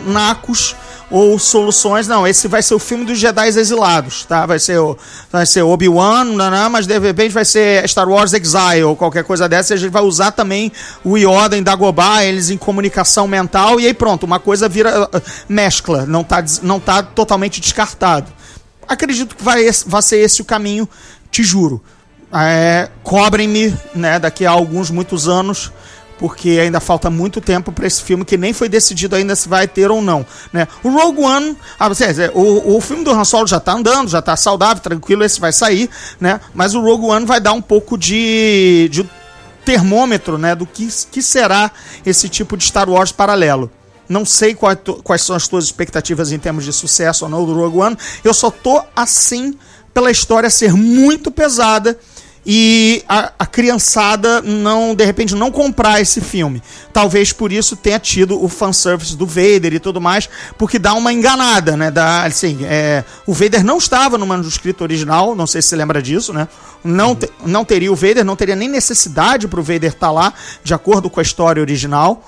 nacos 0.06 0.76
ou 1.10 1.38
soluções. 1.38 2.08
Não, 2.08 2.28
esse 2.28 2.48
vai 2.48 2.62
ser 2.62 2.76
o 2.76 2.80
filme 2.80 3.06
dos 3.06 3.20
Jedi 3.20 3.48
exilados, 3.48 4.26
tá? 4.26 4.46
Vai 4.46 4.60
ser 4.60 4.78
o 4.80 4.98
vai 5.32 5.46
ser 5.46 5.62
Obi-Wan, 5.62 6.26
mas 6.70 6.88
de 6.88 6.98
repente 7.00 7.32
vai 7.32 7.46
ser 7.46 7.88
Star 7.88 8.10
Wars 8.10 8.34
Exile 8.34 8.84
ou 8.84 8.96
qualquer 8.96 9.24
coisa 9.24 9.48
dessa. 9.48 9.74
E 9.74 9.76
a 9.76 9.78
gente 9.78 9.92
vai 9.92 10.04
usar 10.04 10.32
também 10.32 10.72
o 11.04 11.18
Yoda 11.18 11.58
em 11.58 11.64
Dagobah, 11.64 12.24
eles 12.24 12.50
em 12.50 12.58
comunicação 12.58 13.28
mental 13.28 13.80
e 13.80 13.88
aí 13.88 13.94
pronto, 13.94 14.26
uma 14.26 14.40
coisa 14.40 14.68
vira 14.68 15.04
uh, 15.04 15.22
mescla, 15.48 16.06
não 16.06 16.24
tá 16.24 16.44
não 16.62 16.80
tá 16.80 17.04
totalmente 17.04 17.60
descartado. 17.60 18.32
Acredito 18.88 19.36
que 19.36 19.44
vai, 19.44 19.64
vai 19.86 20.02
ser 20.02 20.18
esse 20.18 20.42
o 20.42 20.46
caminho, 20.46 20.88
te 21.32 21.44
juro. 21.44 21.82
É, 22.36 22.90
Cobrem-me, 23.04 23.78
né, 23.94 24.18
daqui 24.18 24.46
a 24.46 24.52
alguns 24.52 24.90
muitos 24.90 25.28
anos 25.28 25.72
porque 26.24 26.52
ainda 26.52 26.80
falta 26.80 27.10
muito 27.10 27.42
tempo 27.42 27.70
para 27.70 27.86
esse 27.86 28.02
filme 28.02 28.24
que 28.24 28.38
nem 28.38 28.54
foi 28.54 28.70
decidido 28.70 29.14
ainda 29.14 29.36
se 29.36 29.50
vai 29.50 29.68
ter 29.68 29.92
ou 29.92 30.02
não, 30.02 30.26
né? 30.54 30.70
O 30.82 30.88
Rogue 30.88 31.22
One, 31.22 31.58
ah, 31.78 31.90
você, 31.90 32.32
o, 32.34 32.78
o 32.78 32.80
filme 32.80 33.04
do 33.04 33.12
Han 33.12 33.26
Solo 33.26 33.46
já 33.46 33.60
tá 33.60 33.74
andando, 33.74 34.08
já 34.08 34.22
tá 34.22 34.38
saudável, 34.38 34.82
tranquilo, 34.82 35.26
esse 35.26 35.38
vai 35.38 35.52
sair, 35.52 35.90
né? 36.22 36.40
Mas 36.54 36.76
o 36.76 36.80
Rogue 36.80 37.08
One 37.08 37.26
vai 37.26 37.42
dar 37.42 37.52
um 37.52 37.62
pouco 37.62 37.98
de, 37.98 38.88
de 38.90 39.06
termômetro, 39.66 40.38
né, 40.38 40.56
do 40.56 40.66
que, 40.66 40.88
que 41.12 41.22
será 41.22 41.70
esse 42.06 42.30
tipo 42.30 42.56
de 42.56 42.64
Star 42.64 42.90
Wars 42.90 43.12
paralelo. 43.12 43.70
Não 44.08 44.26
sei 44.26 44.56
qual, 44.56 44.78
quais 45.04 45.24
são 45.24 45.36
as 45.36 45.46
tuas 45.50 45.66
expectativas 45.66 46.32
em 46.32 46.40
termos 46.40 46.64
de 46.64 46.72
sucesso 46.72 47.26
ou 47.26 47.30
não 47.30 47.46
do 47.46 47.54
Rogue 47.54 47.80
One. 47.80 47.98
Eu 48.24 48.34
só 48.34 48.50
tô 48.50 48.82
assim 48.96 49.58
pela 49.94 50.10
história 50.10 50.50
ser 50.50 50.72
muito 50.72 51.30
pesada 51.30 52.00
e 52.46 53.04
a, 53.08 53.32
a, 53.40 53.46
criançada 53.46 54.42
não, 54.42 54.94
de 54.94 55.06
repente, 55.06 55.34
não 55.34 55.50
comprar 55.50 56.02
esse 56.02 56.20
filme. 56.20 56.62
Talvez 56.92 57.32
por 57.32 57.52
isso 57.52 57.76
tenha 57.76 57.98
tido 58.00 58.44
o 58.44 58.50
fanservice 58.50 59.16
do 59.16 59.26
Vader 59.26 59.74
e 59.74 59.80
tudo 59.80 60.02
mais, 60.02 60.30
porque 60.58 60.78
dá 60.78 60.94
uma 60.94 61.14
enganada, 61.14 61.78
né? 61.78 61.90
Dá, 61.90 62.24
assim, 62.24 62.60
é, 62.64 63.04
o 63.26 63.34
Vader 63.34 63.64
não 63.64 63.78
estava 63.78 64.18
no 64.18 64.28
manuscrito 64.28 64.84
original, 64.84 65.36
não 65.36 65.48
sei 65.48 65.62
se 65.62 65.70
você 65.70 65.76
lembra 65.76 66.02
disso, 66.02 66.34
né? 66.34 66.48
Não, 66.84 67.16
te, 67.16 67.30
não 67.46 67.64
teria 67.64 67.92
o 67.92 67.96
Vader, 67.96 68.26
não 68.26 68.36
teria 68.36 68.56
nem 68.56 68.68
necessidade 68.68 69.48
para 69.48 69.60
o 69.60 69.64
Vader 69.64 69.92
estar 69.92 70.08
tá 70.08 70.12
lá, 70.12 70.34
de 70.64 70.74
acordo 70.74 71.10
com 71.10 71.20
a 71.20 71.24
história 71.24 71.62
original. 71.62 72.22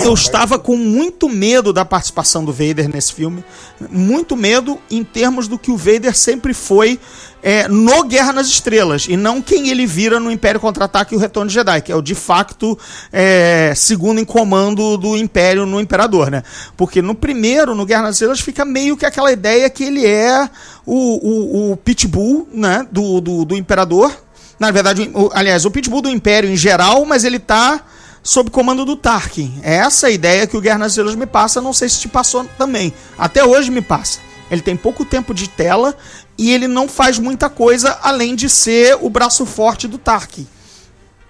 Eu 0.00 0.14
estava 0.14 0.58
com 0.58 0.76
muito 0.76 1.28
medo 1.28 1.72
da 1.72 1.84
participação 1.84 2.44
do 2.44 2.52
Vader 2.52 2.88
nesse 2.88 3.12
filme. 3.12 3.44
Muito 3.90 4.36
medo 4.36 4.78
em 4.90 5.04
termos 5.04 5.46
do 5.46 5.58
que 5.58 5.70
o 5.70 5.76
Vader 5.76 6.16
sempre 6.16 6.54
foi 6.54 6.98
é, 7.42 7.68
no 7.68 8.04
Guerra 8.04 8.32
nas 8.32 8.46
Estrelas. 8.46 9.06
E 9.06 9.16
não 9.16 9.42
quem 9.42 9.68
ele 9.68 9.84
vira 9.84 10.18
no 10.18 10.30
Império 10.30 10.58
Contra-Ataque 10.58 11.14
e 11.14 11.16
o 11.16 11.20
Retorno 11.20 11.48
de 11.48 11.54
Jedi, 11.54 11.82
que 11.82 11.92
é 11.92 11.96
o 11.96 12.00
de 12.00 12.14
facto 12.14 12.78
é, 13.12 13.74
segundo 13.76 14.18
em 14.18 14.24
comando 14.24 14.96
do 14.96 15.14
Império 15.16 15.66
no 15.66 15.78
Imperador, 15.78 16.30
né? 16.30 16.42
Porque 16.74 17.02
no 17.02 17.14
primeiro, 17.14 17.74
no 17.74 17.84
Guerra 17.84 18.04
nas 18.04 18.14
Estrelas, 18.14 18.40
fica 18.40 18.64
meio 18.64 18.96
que 18.96 19.04
aquela 19.04 19.30
ideia 19.30 19.68
que 19.68 19.84
ele 19.84 20.06
é 20.06 20.48
o, 20.86 20.94
o, 20.94 21.72
o 21.72 21.76
Pitbull 21.76 22.48
né? 22.52 22.86
do, 22.90 23.20
do, 23.20 23.44
do 23.44 23.56
Imperador. 23.56 24.10
Na 24.58 24.70
verdade, 24.70 25.10
o, 25.12 25.30
aliás, 25.34 25.66
o 25.66 25.70
Pitbull 25.70 26.02
do 26.02 26.08
Império 26.08 26.48
em 26.48 26.56
geral, 26.56 27.04
mas 27.04 27.24
ele 27.24 27.38
tá 27.38 27.84
sob 28.22 28.50
comando 28.50 28.84
do 28.84 28.96
Tarkin. 28.96 29.60
É 29.62 29.76
essa 29.76 30.06
a 30.06 30.10
ideia 30.10 30.46
que 30.46 30.56
o 30.56 30.60
Guerra 30.60 30.78
nas 30.78 30.92
Estrelas 30.92 31.14
me 31.14 31.26
passa, 31.26 31.60
não 31.60 31.72
sei 31.72 31.88
se 31.88 32.00
te 32.00 32.08
passou 32.08 32.44
também. 32.56 32.92
Até 33.18 33.44
hoje 33.44 33.70
me 33.70 33.82
passa. 33.82 34.20
Ele 34.50 34.60
tem 34.60 34.76
pouco 34.76 35.04
tempo 35.04 35.32
de 35.34 35.48
tela 35.48 35.96
e 36.36 36.52
ele 36.52 36.68
não 36.68 36.88
faz 36.88 37.18
muita 37.18 37.48
coisa 37.48 37.98
além 38.02 38.34
de 38.34 38.48
ser 38.48 38.98
o 39.00 39.08
braço 39.08 39.46
forte 39.46 39.88
do 39.88 39.98
Tarkin. 39.98 40.46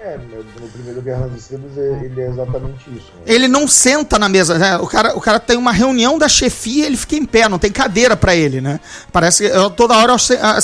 É, 0.05 0.19
no 0.19 0.69
primeiro 0.69 1.01
Guerra 1.01 1.29
nas 1.29 1.43
Estrelas 1.43 1.77
ele 1.77 2.21
é 2.21 2.27
exatamente 2.27 2.91
isso. 2.91 3.13
Né? 3.15 3.23
Ele 3.25 3.47
não 3.47 3.69
senta 3.69 4.19
na 4.19 4.29
mesa, 4.29 4.59
né? 4.59 4.77
O 4.79 4.87
cara, 4.89 5.17
o 5.17 5.21
cara 5.21 5.39
tem 5.39 5.57
uma 5.57 5.71
reunião 5.71 6.19
da 6.19 6.29
chefia, 6.29 6.87
ele 6.87 6.97
fica 6.97 7.15
em 7.15 7.25
pé, 7.25 7.49
não 7.49 7.57
tem 7.57 7.71
cadeira 7.71 8.17
para 8.17 8.35
ele, 8.35 8.61
né? 8.61 8.81
Parece 9.13 9.45
que 9.45 9.57
eu, 9.57 9.71
toda 9.71 9.97
hora 9.97 10.11
eu 10.11 10.17
ah, 10.41 10.59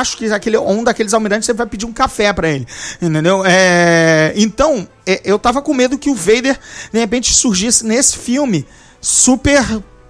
acho 0.00 0.16
que 0.16 0.32
aquele 0.32 0.56
um 0.56 0.82
daqueles 0.82 1.12
almirantes 1.12 1.44
sempre 1.44 1.58
vai 1.58 1.66
pedir 1.66 1.84
um 1.84 1.92
café 1.92 2.32
para 2.32 2.48
ele, 2.48 2.66
entendeu? 3.02 3.44
É, 3.44 4.32
então, 4.34 4.88
é, 5.06 5.20
eu 5.24 5.38
tava 5.38 5.60
com 5.60 5.74
medo 5.74 5.98
que 5.98 6.08
o 6.08 6.14
Vader 6.14 6.58
de 6.90 6.98
repente 6.98 7.34
surgisse 7.34 7.84
nesse 7.84 8.16
filme 8.16 8.66
super 8.98 9.62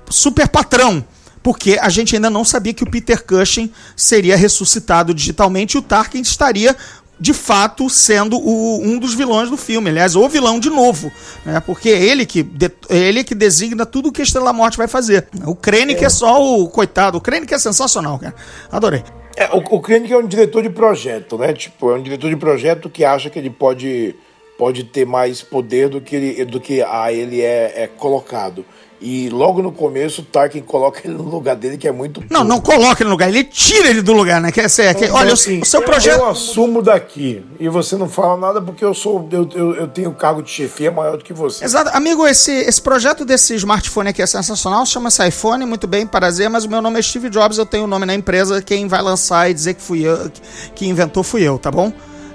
super 0.08 0.46
patrão 0.46 1.04
porque 1.42 1.78
a 1.80 1.88
gente 1.88 2.14
ainda 2.14 2.28
não 2.28 2.44
sabia 2.44 2.74
que 2.74 2.82
o 2.82 2.90
Peter 2.90 3.24
Cushing 3.24 3.70
seria 3.96 4.36
ressuscitado 4.36 5.14
digitalmente 5.14 5.76
e 5.76 5.78
o 5.78 5.82
Tarkin 5.82 6.20
estaria 6.20 6.76
de 7.20 7.34
fato 7.34 7.90
sendo 7.90 8.38
o, 8.38 8.80
um 8.82 8.98
dos 8.98 9.14
vilões 9.14 9.50
do 9.50 9.56
filme, 9.56 9.90
aliás, 9.90 10.16
o 10.16 10.28
vilão 10.28 10.58
de 10.58 10.70
novo, 10.70 11.12
né? 11.44 11.60
Porque 11.60 11.90
é 11.90 12.02
ele 12.02 12.24
que 12.24 12.42
de, 12.42 12.70
é 12.88 12.96
ele 12.96 13.22
que 13.22 13.34
designa 13.34 13.84
tudo 13.84 14.08
o 14.08 14.12
que 14.12 14.22
a 14.22 14.24
Estrela 14.24 14.52
Morte 14.52 14.78
vai 14.78 14.88
fazer. 14.88 15.28
O 15.46 15.54
Krennic 15.54 16.02
é. 16.02 16.06
é 16.06 16.08
só 16.08 16.42
o 16.42 16.68
coitado, 16.68 17.18
o 17.18 17.20
Krennic 17.20 17.52
é 17.52 17.58
sensacional, 17.58 18.18
cara. 18.18 18.34
Adorei. 18.72 19.04
É, 19.36 19.48
o, 19.54 19.58
o 19.58 19.80
Krennic 19.80 20.12
é 20.12 20.16
um 20.16 20.26
diretor 20.26 20.62
de 20.62 20.70
projeto, 20.70 21.36
né? 21.36 21.52
Tipo, 21.52 21.90
é 21.90 21.94
um 21.94 22.02
diretor 22.02 22.30
de 22.30 22.36
projeto 22.36 22.88
que 22.88 23.04
acha 23.04 23.28
que 23.28 23.38
ele 23.38 23.50
pode 23.50 24.14
pode 24.56 24.84
ter 24.84 25.06
mais 25.06 25.40
poder 25.40 25.88
do 25.88 26.02
que 26.02 26.14
ele, 26.14 26.44
do 26.44 26.60
que 26.60 26.82
a 26.82 27.10
ele 27.10 27.40
é, 27.40 27.84
é 27.84 27.86
colocado. 27.86 28.62
E 29.00 29.30
logo 29.30 29.62
no 29.62 29.72
começo, 29.72 30.20
o 30.20 30.24
Tarkin 30.24 30.60
coloca 30.60 31.00
ele 31.04 31.14
no 31.14 31.22
lugar 31.22 31.56
dele, 31.56 31.78
que 31.78 31.88
é 31.88 31.92
muito. 31.92 32.22
Não, 32.28 32.44
não 32.44 32.60
coloca 32.60 33.02
ele 33.02 33.08
no 33.08 33.12
lugar, 33.12 33.28
ele 33.28 33.44
tira 33.44 33.88
ele 33.88 34.02
do 34.02 34.12
lugar, 34.12 34.42
né? 34.42 34.52
Quer 34.52 34.68
ser, 34.68 34.94
que, 34.94 35.06
olha, 35.06 35.32
assim, 35.32 35.60
o 35.60 35.64
seu 35.64 35.80
projeto. 35.80 36.18
Eu 36.18 36.28
assumo 36.28 36.82
daqui 36.82 37.42
e 37.58 37.66
você 37.70 37.96
não 37.96 38.10
fala 38.10 38.36
nada 38.36 38.60
porque 38.60 38.84
eu 38.84 38.92
sou. 38.92 39.26
Eu, 39.32 39.48
eu, 39.54 39.74
eu 39.74 39.88
tenho 39.88 40.12
cargo 40.12 40.42
de 40.42 40.50
chefia 40.50 40.90
maior 40.90 41.16
do 41.16 41.24
que 41.24 41.32
você. 41.32 41.64
Exato. 41.64 41.90
Amigo, 41.94 42.26
esse, 42.26 42.52
esse 42.52 42.82
projeto 42.82 43.24
desse 43.24 43.54
smartphone 43.54 44.10
aqui 44.10 44.20
é 44.20 44.26
sensacional, 44.26 44.84
chama-se 44.84 45.26
iPhone, 45.26 45.64
muito 45.64 45.86
bem, 45.86 46.06
prazer, 46.06 46.50
mas 46.50 46.64
o 46.64 46.68
meu 46.68 46.82
nome 46.82 46.98
é 46.98 47.02
Steve 47.02 47.30
Jobs, 47.30 47.56
eu 47.56 47.64
tenho 47.64 47.84
o 47.84 47.86
um 47.86 47.90
nome 47.90 48.04
na 48.04 48.14
empresa, 48.14 48.60
quem 48.60 48.86
vai 48.86 49.00
lançar 49.00 49.50
e 49.50 49.54
dizer 49.54 49.74
que 49.74 49.82
fui 49.82 50.06
eu, 50.06 50.30
que 50.74 50.86
inventou 50.86 51.22
fui 51.22 51.42
eu, 51.42 51.58
tá 51.58 51.70
bom? 51.70 51.90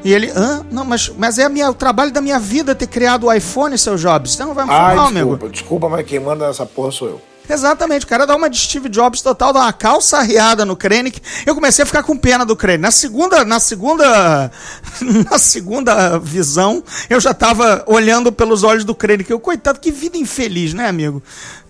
E 0.06 0.14
ele, 0.14 0.32
hã? 0.36 0.64
Não, 0.72 0.86
mas, 0.86 1.10
mas 1.18 1.39
é 1.39 1.49
minha, 1.49 1.68
o 1.68 1.74
trabalho 1.74 2.12
da 2.12 2.22
minha 2.22 2.38
vida 2.38 2.76
ter 2.76 2.86
criado 2.86 3.26
o 3.26 3.34
iPhone, 3.34 3.76
seu 3.76 3.95
Jobs. 3.95 4.34
Você 4.34 4.45
não 4.45 4.53
vai 4.53 4.64
me 4.64 4.70
falar, 4.70 4.89
desculpa, 4.89 5.10
amigo. 5.10 5.49
Desculpa, 5.49 5.89
mas 5.89 6.06
quem 6.06 6.20
manda 6.20 6.45
nessa 6.45 6.64
porra 6.64 6.91
sou 6.91 7.08
eu. 7.08 7.22
Exatamente, 7.49 8.06
o 8.06 8.08
cara 8.08 8.28
dá 8.28 8.36
uma 8.36 8.47
de 8.47 8.58
Steve 8.58 8.88
Jobs 8.88 9.22
total, 9.22 9.51
dá 9.51 9.62
uma 9.62 9.74
calça 9.74 10.20
arriada 10.20 10.64
no 10.64 10.76
Krennic. 10.76 11.20
Eu 11.43 11.56
comecei 11.56 11.82
a 11.82 11.86
ficar 11.88 12.03
com 12.03 12.16
pena 12.16 12.45
do 12.45 12.56
Krennic. 12.56 12.84
Na 12.84 12.91
segunda, 12.91 13.43
na 13.43 13.60
segunda, 13.60 14.51
na 15.32 15.39
segunda 15.39 16.20
visão, 16.20 16.84
eu 17.10 17.20
já 17.20 17.34
tava 17.34 17.84
olhando 17.88 18.32
pelos 18.32 18.62
olhos 18.62 18.86
do 18.86 18.93
Krennic. 18.93 19.32
Eu, 19.32 19.39
coitado, 19.39 19.80
que 19.80 19.89
vida 19.89 20.20
infeliz, 20.20 20.72
né, 20.76 20.88
amigo? 20.88 21.22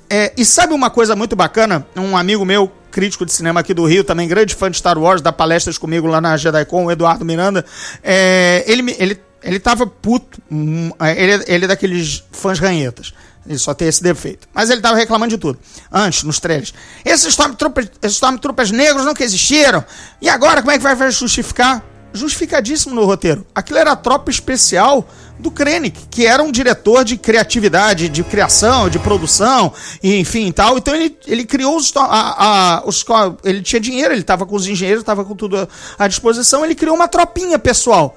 É, 0.10 0.34
e 0.36 0.44
sabe 0.44 0.74
uma 0.74 0.90
coisa 0.90 1.16
muito 1.16 1.38
bacana? 1.38 1.88
Um 1.96 2.18
amigo 2.18 2.44
meu, 2.44 2.70
crítico 2.96 3.26
de 3.26 3.34
cinema 3.34 3.60
aqui 3.60 3.74
do 3.74 3.84
Rio, 3.84 4.06
também 4.06 4.26
grande 4.26 4.56
fã 4.56 4.72
de 4.72 4.78
Star 4.78 4.98
Wars, 4.98 5.22
dá 5.22 5.30
palestras 5.30 5.78
comigo 5.78 6.08
lá 6.08 6.22
na 6.22 6.38
JediCon, 6.38 6.86
o 6.86 6.92
Eduardo 6.92 7.26
Miranda, 7.26 7.66
é, 8.02 8.64
ele, 8.66 8.96
ele, 8.98 9.20
ele 9.44 9.60
tava 9.60 9.86
puto, 9.86 10.42
hum, 10.50 10.92
é, 10.98 11.22
ele, 11.22 11.44
ele 11.46 11.66
é 11.66 11.68
daqueles 11.68 12.24
fãs 12.32 12.58
ranhetas. 12.58 13.14
Ele 13.46 13.60
só 13.60 13.74
tem 13.74 13.90
esse 13.90 14.02
defeito. 14.02 14.48
Mas 14.54 14.70
ele 14.70 14.80
tava 14.80 14.96
reclamando 14.96 15.36
de 15.36 15.38
tudo. 15.38 15.60
Antes, 15.92 16.24
nos 16.24 16.40
trailers. 16.40 16.74
Esses 17.04 17.28
Stormtroopers, 17.28 17.92
esses 18.02 18.16
Stormtroopers 18.16 18.72
negros 18.72 19.06
nunca 19.06 19.24
existiram. 19.24 19.84
E 20.20 20.30
agora, 20.30 20.62
como 20.62 20.72
é 20.72 20.78
que 20.78 20.84
vai 20.84 21.12
justificar? 21.12 21.84
Justificadíssimo 22.12 22.96
no 22.96 23.06
roteiro. 23.06 23.46
Aquilo 23.54 23.78
era 23.78 23.96
tropa 23.96 24.32
especial 24.32 25.08
do 25.38 25.52
Krennic, 25.52 26.08
que 26.10 26.26
era 26.26 26.42
um 26.42 26.52
diretor 26.52 27.04
de 27.04 27.18
criatividade, 27.18 28.10
de 28.10 28.24
criação, 28.24 28.90
de 28.90 29.00
produção, 29.00 29.72
e 30.02 30.20
enfim 30.20 30.52
tal. 30.52 30.78
Então 30.78 30.96
ele, 30.96 31.18
ele 31.28 31.46
criou 31.46 31.76
os, 31.76 31.92
a, 31.96 32.78
a, 32.78 32.84
os. 32.86 33.06
Ele 33.44 33.62
tinha 33.62 33.80
dinheiro, 33.80 34.14
ele 34.14 34.22
estava 34.22 34.46
com 34.46 34.56
os 34.56 34.68
engenheiros, 34.68 35.02
estava 35.02 35.26
com 35.26 35.36
tudo 35.36 35.68
à 36.00 36.08
disposição, 36.08 36.64
ele 36.64 36.76
criou 36.76 36.96
uma 36.96 37.08
tropinha 37.08 37.60
pessoal. 37.60 38.16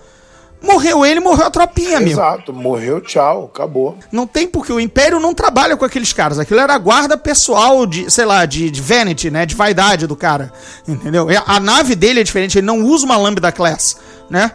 Morreu 0.61 1.07
ele, 1.07 1.21
morreu 1.21 1.47
a 1.47 1.51
tropinha, 1.51 1.99
amigo. 1.99 2.13
Exato, 2.13 2.53
morreu, 2.53 3.01
tchau, 3.01 3.49
acabou. 3.55 3.97
Não 4.11 4.27
tem 4.27 4.47
porque 4.49 4.73
o 4.73 4.81
Império 4.81 5.21
não 5.21 5.33
trabalha 5.33 5.77
com 5.77 5.85
aqueles 5.85 6.13
caras. 6.13 6.37
Aquilo 6.37 6.59
era 6.59 6.75
a 6.75 6.79
guarda 6.79 7.17
pessoal 7.17 7.87
de, 7.87 8.11
sei 8.11 8.25
lá, 8.25 8.45
de, 8.45 8.69
de 8.69 8.83
vanity, 8.83 9.31
né? 9.31 9.47
De 9.47 9.55
vaidade 9.55 10.09
do 10.09 10.17
cara. 10.17 10.53
Entendeu? 10.87 11.29
A 11.47 11.61
nave 11.61 11.95
dele 11.95 12.21
é 12.21 12.25
diferente, 12.25 12.59
ele 12.59 12.67
não 12.67 12.83
usa 12.83 13.07
uma 13.07 13.17
Lambda 13.17 13.53
Class, 13.53 13.99
né? 14.29 14.51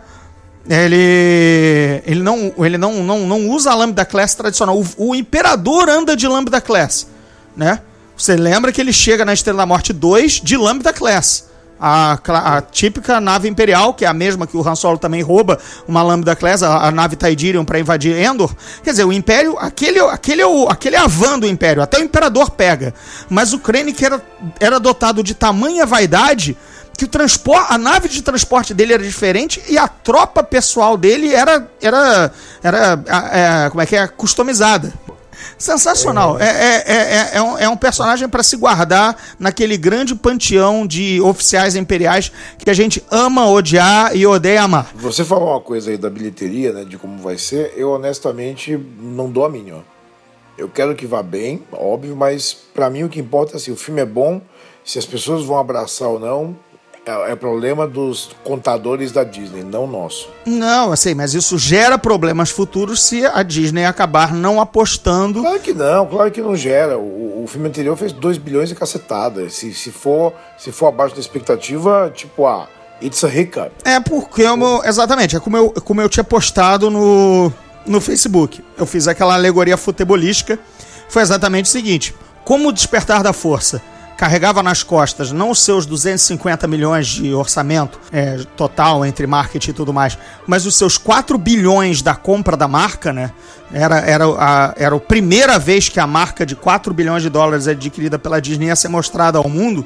Ele, 0.70 2.01
ele, 2.05 2.22
não, 2.22 2.53
ele 2.59 2.78
não, 2.78 3.03
não, 3.03 3.28
não 3.28 3.49
usa 3.49 3.72
a 3.72 3.76
Lambda 3.76 4.05
Class 4.05 4.34
tradicional. 4.34 4.80
O, 4.80 5.09
o 5.09 5.16
Imperador 5.16 5.89
anda 5.89 6.16
de 6.16 6.28
Lambda 6.28 6.61
Class, 6.61 7.07
né? 7.55 7.82
Você 8.16 8.36
lembra 8.36 8.72
que 8.72 8.80
ele 8.80 8.93
chega 8.93 9.26
na 9.26 9.34
Estrela 9.34 9.57
da 9.57 9.66
Morte 9.66 9.91
2 9.91 10.34
de 10.41 10.55
Lambda 10.55 10.93
Class. 10.93 11.51
A, 11.86 12.14
a, 12.14 12.61
típica 12.61 13.20
nave 13.20 13.49
imperial, 13.49 13.93
que 13.93 14.05
é 14.05 14.07
a 14.07 14.14
mesma 14.14 14.47
que 14.47 14.55
o 14.55 14.66
Han 14.66 14.76
Solo 14.76 14.97
também 14.97 15.22
rouba, 15.22 15.59
uma 15.86 16.01
Lambda 16.01 16.34
Class, 16.34 16.64
a, 16.64 16.88
a 16.88 16.91
nave 16.91 17.18
Tydirium 17.18 17.66
para 17.66 17.78
invadir 17.78 18.16
Endor. 18.16 18.55
Quer 18.82 18.91
dizer, 18.91 19.03
o 19.03 19.11
Império, 19.11 19.57
aquele, 19.59 19.99
aquele, 19.99 20.41
é 20.41 20.47
o, 20.47 20.70
aquele 20.70 20.95
é 20.95 20.99
a 20.99 21.07
van 21.07 21.39
do 21.39 21.47
Império, 21.47 21.84
até 21.84 21.99
o 21.99 22.03
Imperador 22.03 22.51
pega. 22.51 22.93
Mas 23.30 23.51
o 23.51 23.59
Krennic 23.59 24.05
era, 24.05 24.22
era 24.61 24.80
dotado 24.80 25.22
de 25.22 25.34
tamanha 25.34 25.86
vaidade 25.86 26.55
que 26.97 27.05
o 27.05 27.07
transporte, 27.07 27.73
a 27.73 27.77
nave 27.77 28.07
de 28.07 28.21
transporte 28.21 28.73
dele 28.73 28.93
era 28.93 29.03
diferente 29.03 29.61
e 29.67 29.77
a 29.77 29.87
tropa 29.87 30.43
pessoal 30.43 30.95
dele 30.95 31.33
era 31.33 31.67
era 31.81 32.31
era 32.61 33.03
é, 33.65 33.69
como 33.69 33.81
é 33.81 33.85
que 33.85 33.95
é 33.95 34.07
customizada. 34.07 34.93
Sensacional. 35.57 36.39
É, 36.39 36.45
é, 36.45 36.83
é, 36.85 37.29
é, 37.33 37.41
um, 37.41 37.57
é 37.57 37.69
um 37.69 37.77
personagem 37.77 38.27
para 38.27 38.43
se 38.43 38.55
guardar 38.57 39.15
naquele 39.39 39.77
grande 39.77 40.15
panteão 40.15 40.85
de 40.85 41.21
oficiais 41.21 41.75
imperiais 41.75 42.31
que 42.57 42.69
a 42.69 42.73
gente 42.73 43.03
ama 43.11 43.49
odiar 43.49 44.15
e 44.15 44.25
odeia 44.25 44.63
amar. 44.63 44.91
Você 44.95 45.23
falou 45.23 45.49
uma 45.49 45.61
coisa 45.61 45.91
aí 45.91 45.97
da 45.97 46.09
bilheteria, 46.09 46.71
né? 46.73 46.85
De 46.85 46.97
como 46.97 47.17
vai 47.17 47.37
ser. 47.37 47.73
Eu 47.75 47.91
honestamente 47.91 48.77
não 48.99 49.29
dou 49.29 49.45
a 49.45 49.49
mínima. 49.49 49.83
Eu 50.57 50.69
quero 50.69 50.95
que 50.95 51.07
vá 51.07 51.23
bem, 51.23 51.63
óbvio, 51.71 52.15
mas 52.15 52.53
para 52.53 52.89
mim 52.89 53.03
o 53.03 53.09
que 53.09 53.19
importa 53.19 53.53
é 53.53 53.57
assim, 53.57 53.71
o 53.71 53.75
filme 53.75 54.01
é 54.01 54.05
bom, 54.05 54.39
se 54.85 54.99
as 54.99 55.05
pessoas 55.05 55.43
vão 55.43 55.57
abraçar 55.57 56.09
ou 56.09 56.19
não, 56.19 56.55
é, 57.06 57.32
é 57.32 57.36
problema 57.36 57.86
dos 57.86 58.30
contadores 58.43 59.12
da 59.12 59.24
Disney, 59.24 59.64
não 59.64 59.86
nosso. 59.86 60.30
Não, 60.45 60.91
assim, 60.91 61.14
mas 61.14 61.34
isso 61.34 61.58
gera 61.58 61.97
problemas 61.97 62.49
futuros 62.49 63.01
se 63.01 63.26
a 63.26 63.43
Disney 63.43 63.86
acabar 63.86 64.34
não 64.34 64.62
apostando. 64.62 65.41
Claro 65.41 65.60
que 65.60 65.74
não, 65.74 66.06
claro 66.06 66.32
que 66.32 66.41
não 66.41 66.56
gera. 66.56 66.97
O, 66.97 67.43
o 67.43 67.47
filme 67.47 67.68
anterior 67.68 67.97
fez 67.97 68.14
2 68.14 68.38
bilhões 68.38 68.72
e 68.72 68.76
cacetada. 68.76 69.49
Se, 69.49 69.74
se, 69.74 69.91
for, 69.91 70.34
se 70.58 70.72
for 70.72 70.88
abaixo 70.88 71.14
da 71.14 71.22
expectativa, 71.22 72.12
tipo, 72.16 72.47
ah, 72.47 72.70
it's 73.01 73.24
a 73.24 73.28
hiccup. 73.28 73.72
É 73.84 73.99
porque, 73.99 74.43
eu, 74.43 74.84
exatamente, 74.86 75.36
é 75.36 75.39
como 75.39 75.58
eu, 75.58 75.72
como 75.72 76.01
eu 76.01 76.08
tinha 76.08 76.24
postado 76.24 76.89
no, 76.89 77.51
no 77.86 77.99
Facebook. 77.99 78.64
Eu 78.78 78.86
fiz 78.86 79.10
aquela 79.10 79.34
alegoria 79.34 79.76
futebolística. 79.76 80.58
Foi 81.10 81.22
exatamente 81.22 81.66
o 81.66 81.70
seguinte: 81.70 82.16
como 82.45 82.70
o 82.70 82.72
despertar 82.72 83.22
da 83.22 83.34
força 83.34 83.82
carregava 84.24 84.63
nas 84.63 84.84
costas 84.84 85.34
não 85.34 85.49
os 85.49 85.61
seus 85.61 85.86
250 85.86 86.65
milhões 86.65 87.07
de 87.07 87.34
orçamento 87.34 87.99
é, 88.09 88.38
total 88.55 89.05
entre 89.05 89.28
marketing 89.28 89.71
e 89.71 89.74
tudo 89.74 89.91
mais, 89.91 90.17
mas 90.47 90.65
os 90.65 90.78
seus 90.78 90.97
4 90.97 91.38
bilhões 91.38 92.01
da 92.01 92.15
compra 92.15 92.55
da 92.55 92.65
marca, 92.65 93.11
né? 93.11 93.34
Era, 93.69 93.97
era, 93.97 94.26
a, 94.26 94.74
era 94.78 94.95
a 94.95 94.99
primeira 94.99 95.59
vez 95.59 95.89
que 95.89 95.99
a 95.99 96.07
marca 96.07 96.45
de 96.45 96.55
4 96.55 96.93
bilhões 96.93 97.21
de 97.21 97.30
dólares 97.30 97.67
adquirida 97.67 98.17
pela 98.17 98.39
Disney 98.39 98.67
ia 98.67 98.78
ser 98.78 98.88
mostrada 98.88 99.39
ao 99.39 99.49
mundo. 99.49 99.86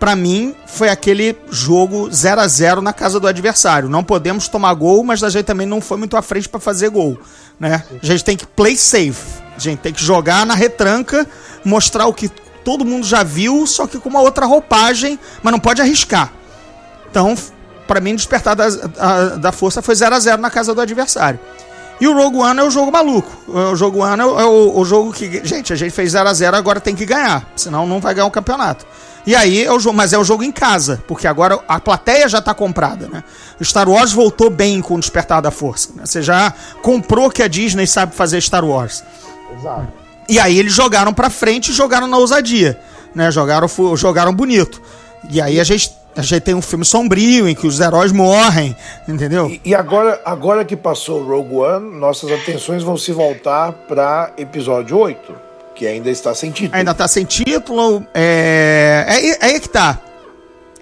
Para 0.00 0.16
mim, 0.16 0.52
foi 0.66 0.88
aquele 0.88 1.38
jogo 1.48 2.10
0 2.10 2.40
a 2.40 2.48
0 2.48 2.82
na 2.82 2.92
casa 2.92 3.20
do 3.20 3.28
adversário. 3.28 3.88
Não 3.88 4.02
podemos 4.02 4.48
tomar 4.48 4.74
gol, 4.74 5.04
mas 5.04 5.22
a 5.22 5.30
gente 5.30 5.44
também 5.44 5.66
não 5.66 5.80
foi 5.80 5.96
muito 5.96 6.16
à 6.16 6.22
frente 6.22 6.48
para 6.48 6.58
fazer 6.58 6.88
gol. 6.88 7.16
Né? 7.60 7.84
A 8.02 8.04
gente 8.04 8.24
tem 8.24 8.36
que 8.36 8.46
play 8.46 8.76
safe. 8.76 9.40
A 9.54 9.60
gente 9.60 9.78
tem 9.78 9.92
que 9.92 10.02
jogar 10.02 10.44
na 10.44 10.54
retranca, 10.54 11.24
mostrar 11.64 12.06
o 12.06 12.14
que 12.14 12.28
todo 12.64 12.84
mundo 12.84 13.06
já 13.06 13.22
viu, 13.22 13.66
só 13.66 13.86
que 13.86 13.98
com 13.98 14.08
uma 14.08 14.20
outra 14.20 14.46
roupagem, 14.46 15.18
mas 15.42 15.52
não 15.52 15.60
pode 15.60 15.80
arriscar. 15.80 16.32
Então, 17.10 17.36
para 17.86 18.00
mim, 18.00 18.14
despertar 18.14 18.54
da, 18.54 18.66
a, 18.98 19.24
da 19.36 19.52
força 19.52 19.82
foi 19.82 19.94
0 19.94 20.14
a 20.14 20.20
0 20.20 20.40
na 20.40 20.50
casa 20.50 20.74
do 20.74 20.80
adversário. 20.80 21.40
E 22.00 22.08
o 22.08 22.14
Rogue 22.14 22.38
One 22.38 22.60
é 22.60 22.62
o 22.62 22.70
jogo 22.70 22.90
maluco. 22.90 23.30
O 23.46 23.74
Rogue 23.76 23.98
One 23.98 24.22
é 24.22 24.24
o, 24.24 24.40
é 24.40 24.46
o, 24.46 24.78
o 24.78 24.84
jogo 24.86 25.12
que. 25.12 25.44
Gente, 25.44 25.72
a 25.72 25.76
gente 25.76 25.92
fez 25.92 26.12
0 26.12 26.28
a 26.28 26.32
0 26.32 26.56
agora 26.56 26.80
tem 26.80 26.94
que 26.94 27.04
ganhar. 27.04 27.46
Senão 27.54 27.86
não 27.86 28.00
vai 28.00 28.14
ganhar 28.14 28.26
o 28.26 28.30
campeonato. 28.30 28.86
E 29.26 29.36
aí 29.36 29.62
é 29.62 29.70
o 29.70 29.78
jogo, 29.78 29.96
mas 29.96 30.14
é 30.14 30.18
o 30.18 30.24
jogo 30.24 30.42
em 30.42 30.50
casa, 30.50 31.02
porque 31.06 31.26
agora 31.26 31.60
a 31.68 31.78
plateia 31.78 32.26
já 32.26 32.38
está 32.38 32.54
comprada, 32.54 33.06
né? 33.06 33.22
O 33.60 33.64
Star 33.64 33.86
Wars 33.86 34.12
voltou 34.12 34.48
bem 34.48 34.80
com 34.80 34.94
o 34.94 34.98
Despertar 34.98 35.42
da 35.42 35.50
Força. 35.50 35.90
Né? 35.94 36.06
Você 36.06 36.22
já 36.22 36.54
comprou 36.80 37.30
que 37.30 37.42
a 37.42 37.48
Disney 37.48 37.86
sabe 37.86 38.14
fazer 38.14 38.40
Star 38.40 38.64
Wars. 38.64 39.04
Exato. 39.58 39.99
E 40.30 40.38
aí 40.38 40.58
eles 40.58 40.72
jogaram 40.72 41.12
pra 41.12 41.28
frente 41.28 41.72
e 41.72 41.74
jogaram 41.74 42.06
na 42.06 42.16
ousadia, 42.16 42.78
né? 43.12 43.32
Jogaram, 43.32 43.66
jogaram 43.96 44.32
bonito. 44.32 44.80
E 45.28 45.40
aí 45.40 45.58
a 45.58 45.64
gente, 45.64 45.90
a 46.16 46.22
gente 46.22 46.42
tem 46.42 46.54
um 46.54 46.62
filme 46.62 46.84
sombrio 46.84 47.48
em 47.48 47.54
que 47.54 47.66
os 47.66 47.80
heróis 47.80 48.12
morrem, 48.12 48.76
entendeu? 49.08 49.48
E, 49.50 49.60
e 49.64 49.74
agora, 49.74 50.22
agora 50.24 50.64
que 50.64 50.76
passou 50.76 51.22
Rogue 51.24 51.56
One, 51.56 51.98
nossas 51.98 52.30
atenções 52.30 52.84
vão 52.84 52.96
se 52.96 53.10
voltar 53.10 53.72
para 53.72 54.32
episódio 54.38 54.96
8, 54.96 55.34
que 55.74 55.84
ainda 55.84 56.08
está 56.08 56.32
sem 56.32 56.52
título. 56.52 56.78
Ainda 56.78 56.92
está 56.92 57.08
sem 57.08 57.24
título. 57.24 58.06
É, 58.14 59.04
é, 59.08 59.30
é 59.30 59.44
aí 59.46 59.60
que 59.60 59.68
tá. 59.68 59.98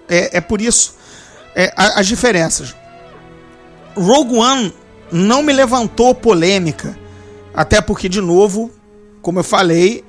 É, 0.07 0.37
é 0.37 0.41
por 0.43 0.61
isso. 0.61 0.95
É, 1.57 1.73
as 1.75 2.07
diferenças. 2.07 2.77
Rogue 3.97 4.37
One 4.37 4.75
não 5.11 5.43
me 5.43 5.55
levantou 5.55 6.15
polêmica. 6.15 6.97
Até 7.55 7.81
porque, 7.81 8.09
de 8.09 8.21
novo, 8.21 8.71
como 9.29 9.41
eu 9.41 9.45
falei, 9.45 10.03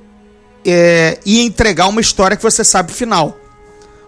é, 0.64 1.18
ia 1.26 1.42
entregar 1.42 1.88
uma 1.88 2.00
história 2.00 2.38
que 2.38 2.42
você 2.42 2.64
sabe 2.64 2.90
o 2.90 2.94
final. 2.94 3.36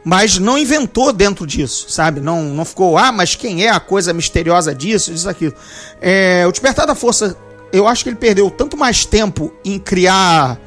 Mas 0.02 0.38
não 0.38 0.56
inventou 0.56 1.12
dentro 1.12 1.46
disso, 1.46 1.84
sabe? 1.90 2.18
Não, 2.18 2.44
não 2.44 2.64
ficou, 2.64 2.96
ah, 2.96 3.12
mas 3.12 3.34
quem 3.34 3.62
é 3.62 3.68
a 3.68 3.78
coisa 3.78 4.14
misteriosa 4.14 4.74
disso, 4.74 5.12
disso, 5.12 5.28
aquilo. 5.28 5.52
É, 6.00 6.46
o 6.48 6.50
Despertar 6.50 6.86
da 6.86 6.94
Força, 6.94 7.36
eu 7.74 7.86
acho 7.86 8.02
que 8.02 8.08
ele 8.08 8.16
perdeu 8.16 8.50
tanto 8.50 8.74
mais 8.74 9.04
tempo 9.04 9.52
em 9.62 9.78
criar 9.78 10.58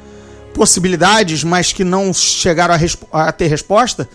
possibilidades, 0.54 1.42
mas 1.42 1.72
que 1.72 1.82
não 1.82 2.14
chegaram 2.14 2.72
a, 3.12 3.22
a 3.24 3.32
ter 3.32 3.48
resposta, 3.48 4.08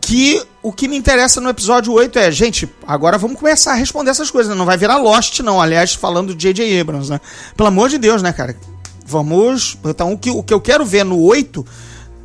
que 0.00 0.40
o 0.62 0.72
que 0.72 0.86
me 0.86 0.96
interessa 0.96 1.40
no 1.40 1.48
episódio 1.48 1.92
8 1.94 2.16
é, 2.16 2.30
gente, 2.30 2.72
agora 2.86 3.18
vamos 3.18 3.40
começar 3.40 3.72
a 3.72 3.74
responder 3.74 4.12
essas 4.12 4.30
coisas. 4.30 4.56
Não 4.56 4.66
vai 4.66 4.76
virar 4.76 4.98
Lost, 4.98 5.40
não. 5.40 5.60
Aliás, 5.60 5.94
falando 5.94 6.32
de 6.32 6.40
J.J. 6.40 6.80
Abrams, 6.80 7.10
né? 7.10 7.20
Pelo 7.56 7.66
amor 7.70 7.88
de 7.88 7.98
Deus, 7.98 8.22
né, 8.22 8.32
cara? 8.32 8.56
Vamos. 9.04 9.78
Então, 9.84 10.12
o 10.12 10.18
que, 10.18 10.30
o 10.30 10.42
que 10.42 10.54
eu 10.54 10.60
quero 10.60 10.84
ver 10.84 11.04
no 11.04 11.20
8 11.20 11.64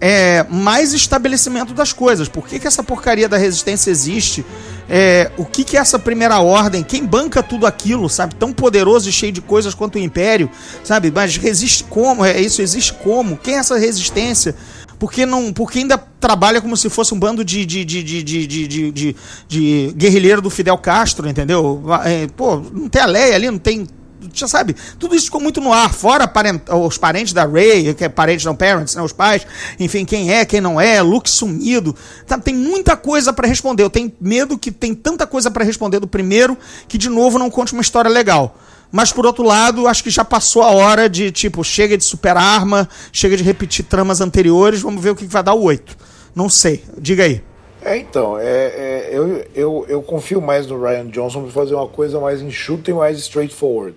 é 0.01 0.45
mais 0.49 0.93
estabelecimento 0.93 1.73
das 1.73 1.91
coisas. 1.91 2.29
Por 2.29 2.47
que, 2.47 2.59
que 2.59 2.67
essa 2.67 2.81
porcaria 2.81 3.27
da 3.27 3.37
resistência 3.37 3.91
existe? 3.91 4.45
É, 4.89 5.29
o 5.37 5.45
que, 5.45 5.63
que 5.63 5.77
é 5.77 5.79
essa 5.79 5.99
primeira 5.99 6.39
ordem? 6.39 6.83
Quem 6.83 7.05
banca 7.05 7.43
tudo 7.43 7.67
aquilo, 7.67 8.09
sabe? 8.09 8.35
Tão 8.35 8.53
poderoso 8.53 9.09
e 9.09 9.11
cheio 9.11 9.31
de 9.31 9.41
coisas 9.41 9.73
quanto 9.73 9.95
o 9.95 9.99
Império, 9.99 10.49
sabe? 10.83 11.11
Mas 11.13 11.35
resiste 11.35 11.83
como? 11.83 12.23
É 12.23 12.39
isso 12.39 12.61
existe 12.61 12.93
como? 12.93 13.37
Quem 13.37 13.55
é 13.55 13.57
essa 13.57 13.77
resistência? 13.77 14.55
Porque 14.97 15.25
não, 15.25 15.53
porque 15.53 15.79
ainda 15.79 15.97
trabalha 15.97 16.59
como 16.59 16.75
se 16.75 16.89
fosse 16.89 17.13
um 17.13 17.19
bando 17.19 17.43
de, 17.43 17.65
de, 17.65 17.85
de, 17.85 18.03
de, 18.03 18.23
de, 18.23 18.67
de, 18.67 19.15
de, 19.47 19.93
guerrilheiro 19.95 20.41
do 20.41 20.49
Fidel 20.49 20.77
Castro, 20.77 21.29
entendeu? 21.29 21.81
É, 22.03 22.27
pô, 22.35 22.57
não 22.57 22.89
tem 22.89 23.01
a 23.01 23.05
Leia 23.05 23.35
ali, 23.35 23.49
não 23.49 23.57
tem 23.57 23.87
já 24.33 24.47
sabe, 24.47 24.75
tudo 24.97 25.15
isso 25.15 25.25
ficou 25.25 25.39
muito 25.39 25.61
no 25.61 25.71
ar, 25.71 25.93
fora 25.93 26.27
parent, 26.27 26.61
os 26.69 26.97
parentes 26.97 27.33
da 27.33 27.45
Ray, 27.45 27.93
que 27.93 28.03
é 28.03 28.09
parentes 28.09 28.45
não 28.45 28.55
parents, 28.55 28.95
né, 28.95 29.01
os 29.01 29.13
pais, 29.13 29.45
enfim, 29.79 30.05
quem 30.05 30.33
é, 30.33 30.45
quem 30.45 30.61
não 30.61 30.79
é, 30.79 31.01
Luke 31.01 31.29
sumido. 31.29 31.95
Tá, 32.27 32.37
tem 32.37 32.55
muita 32.55 32.97
coisa 32.97 33.31
para 33.31 33.47
responder. 33.47 33.83
Eu 33.83 33.89
tenho 33.89 34.11
medo 34.19 34.57
que 34.57 34.71
tem 34.71 34.93
tanta 34.93 35.25
coisa 35.25 35.49
para 35.49 35.63
responder 35.63 35.99
do 35.99 36.07
primeiro 36.07 36.57
que 36.87 36.97
de 36.97 37.09
novo 37.09 37.39
não 37.39 37.49
conte 37.49 37.73
uma 37.73 37.81
história 37.81 38.09
legal. 38.09 38.57
Mas 38.91 39.11
por 39.11 39.25
outro 39.25 39.43
lado, 39.43 39.87
acho 39.87 40.03
que 40.03 40.09
já 40.09 40.25
passou 40.25 40.63
a 40.63 40.71
hora 40.71 41.07
de, 41.07 41.31
tipo, 41.31 41.63
chega 41.63 41.95
de 41.95 42.03
super 42.03 42.35
arma, 42.35 42.89
chega 43.13 43.37
de 43.37 43.43
repetir 43.43 43.85
tramas 43.85 44.19
anteriores, 44.19 44.81
vamos 44.81 45.01
ver 45.01 45.11
o 45.11 45.15
que 45.15 45.25
vai 45.25 45.43
dar 45.43 45.53
o 45.53 45.61
8. 45.61 45.95
Não 46.35 46.49
sei, 46.49 46.83
diga 46.97 47.23
aí. 47.23 47.43
É, 47.81 47.97
então, 47.97 48.37
é, 48.37 48.43
é, 48.43 49.09
eu, 49.11 49.45
eu, 49.53 49.85
eu 49.87 50.01
confio 50.01 50.41
mais 50.41 50.65
no 50.67 50.81
Ryan 50.81 51.07
Johnson 51.07 51.43
para 51.43 51.51
fazer 51.51 51.75
uma 51.75 51.87
coisa 51.87 52.19
mais 52.19 52.41
enxuta 52.41 52.89
e 52.89 52.93
mais 52.93 53.19
straightforward 53.19 53.95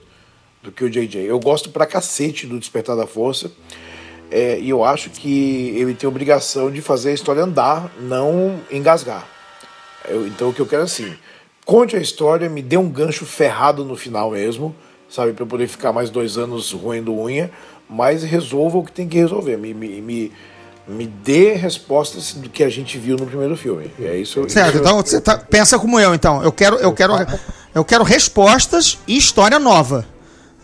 do 0.62 0.70
que 0.70 0.84
o 0.84 0.90
JJ. 0.90 1.26
Eu 1.26 1.40
gosto 1.40 1.70
pra 1.70 1.86
cacete 1.86 2.46
do 2.46 2.58
Despertar 2.58 2.96
da 2.96 3.06
Força. 3.06 3.50
É, 4.30 4.58
e 4.58 4.70
eu 4.70 4.82
acho 4.82 5.10
que 5.10 5.74
ele 5.76 5.92
tem 5.92 6.06
a 6.06 6.10
obrigação 6.10 6.70
de 6.70 6.80
fazer 6.80 7.10
a 7.10 7.14
história 7.14 7.42
andar, 7.42 7.92
não 8.00 8.60
engasgar. 8.70 9.26
Eu, 10.08 10.26
então 10.26 10.48
o 10.48 10.54
que 10.54 10.60
eu 10.60 10.66
quero 10.66 10.82
é 10.82 10.84
assim, 10.86 11.14
conte 11.66 11.96
a 11.96 12.00
história, 12.00 12.48
me 12.48 12.62
dê 12.62 12.76
um 12.76 12.88
gancho 12.88 13.26
ferrado 13.26 13.84
no 13.84 13.94
final 13.94 14.30
mesmo, 14.30 14.74
sabe, 15.08 15.32
para 15.32 15.42
eu 15.42 15.46
poder 15.46 15.68
ficar 15.68 15.92
mais 15.92 16.08
dois 16.08 16.38
anos 16.38 16.72
roendo 16.72 17.14
unha, 17.14 17.50
mas 17.88 18.22
resolva 18.22 18.78
o 18.78 18.84
que 18.84 18.92
tem 18.92 19.06
que 19.06 19.18
resolver. 19.18 19.58
Me, 19.58 19.74
me, 19.74 20.00
me, 20.00 20.32
me 20.88 21.06
dê 21.06 21.52
respostas 21.52 22.32
do 22.32 22.48
que 22.48 22.64
a 22.64 22.70
gente 22.70 22.96
viu 22.96 23.18
no 23.18 23.26
primeiro 23.26 23.54
filme. 23.54 23.90
É 24.00 24.16
isso. 24.16 24.48
Certo, 24.48 24.70
isso 24.70 24.78
então 24.78 24.96
você 24.96 25.20
tá, 25.20 25.36
pensa 25.36 25.78
como 25.78 26.00
eu, 26.00 26.14
então. 26.14 26.42
Eu 26.42 26.52
quero, 26.52 26.76
eu 26.76 26.92
quero, 26.94 27.12
eu 27.74 27.84
quero 27.84 28.02
respostas 28.02 28.98
e 29.06 29.18
história 29.18 29.58
nova. 29.58 30.06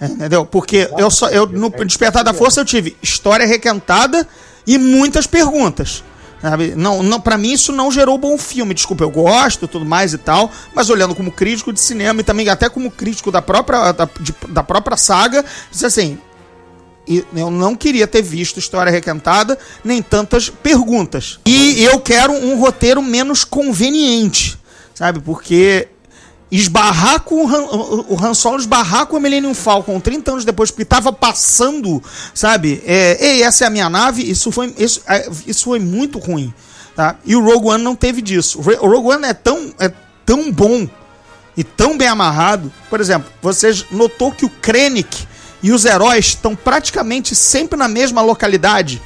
Entendeu? 0.00 0.46
Porque 0.46 0.88
eu 0.96 1.10
só 1.10 1.28
eu 1.28 1.46
no 1.46 1.70
Despertar 1.70 2.22
da 2.22 2.32
Força 2.32 2.60
eu 2.60 2.64
tive 2.64 2.96
história 3.02 3.46
requentada 3.46 4.26
e 4.66 4.78
muitas 4.78 5.26
perguntas. 5.26 6.04
Sabe? 6.40 6.74
Não, 6.76 7.02
não, 7.02 7.20
para 7.20 7.36
mim 7.36 7.52
isso 7.52 7.72
não 7.72 7.90
gerou 7.90 8.16
bom 8.16 8.38
filme. 8.38 8.72
Desculpa, 8.72 9.02
eu 9.02 9.10
gosto 9.10 9.66
tudo 9.66 9.84
mais 9.84 10.12
e 10.12 10.18
tal, 10.18 10.50
mas 10.72 10.88
olhando 10.88 11.14
como 11.14 11.32
crítico 11.32 11.72
de 11.72 11.80
cinema 11.80 12.20
e 12.20 12.24
também 12.24 12.48
até 12.48 12.68
como 12.68 12.90
crítico 12.90 13.32
da 13.32 13.42
própria, 13.42 13.90
da, 13.90 14.08
de, 14.20 14.32
da 14.48 14.62
própria 14.62 14.96
saga, 14.96 15.44
disse 15.70 15.84
assim: 15.84 16.18
eu 17.34 17.50
não 17.50 17.74
queria 17.74 18.06
ter 18.06 18.22
visto 18.22 18.58
história 18.58 18.92
requentada, 18.92 19.58
nem 19.82 20.02
tantas 20.02 20.50
perguntas. 20.50 21.40
E 21.46 21.82
eu 21.82 21.98
quero 22.00 22.32
um 22.32 22.58
roteiro 22.60 23.02
menos 23.02 23.44
conveniente, 23.44 24.58
sabe? 24.94 25.18
Porque 25.20 25.88
esbarrar 26.50 27.20
com 27.20 27.44
o 27.44 27.48
Han, 27.48 27.64
o 28.08 28.18
Han 28.20 28.34
Solo, 28.34 28.58
esbarrar 28.58 29.06
com 29.06 29.16
o 29.16 29.20
Millennium 29.20 29.54
Falcon 29.54 30.00
30 30.00 30.30
anos 30.30 30.44
depois, 30.44 30.70
porque 30.70 30.82
estava 30.82 31.12
passando, 31.12 32.02
sabe? 32.34 32.82
É, 32.86 33.18
Ei, 33.20 33.42
essa 33.42 33.64
é 33.64 33.66
a 33.66 33.70
minha 33.70 33.90
nave, 33.90 34.28
isso 34.28 34.50
foi, 34.50 34.74
isso, 34.78 35.02
é, 35.06 35.28
isso 35.46 35.64
foi 35.64 35.78
muito 35.78 36.18
ruim. 36.18 36.52
Tá? 36.96 37.16
E 37.24 37.36
o 37.36 37.44
Rogue 37.44 37.68
One 37.68 37.84
não 37.84 37.94
teve 37.94 38.20
disso. 38.20 38.58
O 38.58 38.88
Rogue 38.88 39.14
One 39.14 39.24
é 39.24 39.34
tão, 39.34 39.72
é 39.78 39.92
tão 40.26 40.50
bom 40.50 40.88
e 41.56 41.62
tão 41.62 41.96
bem 41.96 42.08
amarrado. 42.08 42.72
Por 42.90 43.00
exemplo, 43.00 43.30
você 43.40 43.70
notou 43.90 44.32
que 44.32 44.44
o 44.44 44.50
Krennic 44.50 45.26
e 45.62 45.70
os 45.70 45.84
heróis 45.84 46.26
estão 46.26 46.56
praticamente 46.56 47.34
sempre 47.34 47.78
na 47.78 47.88
mesma 47.88 48.20
localidade. 48.20 49.00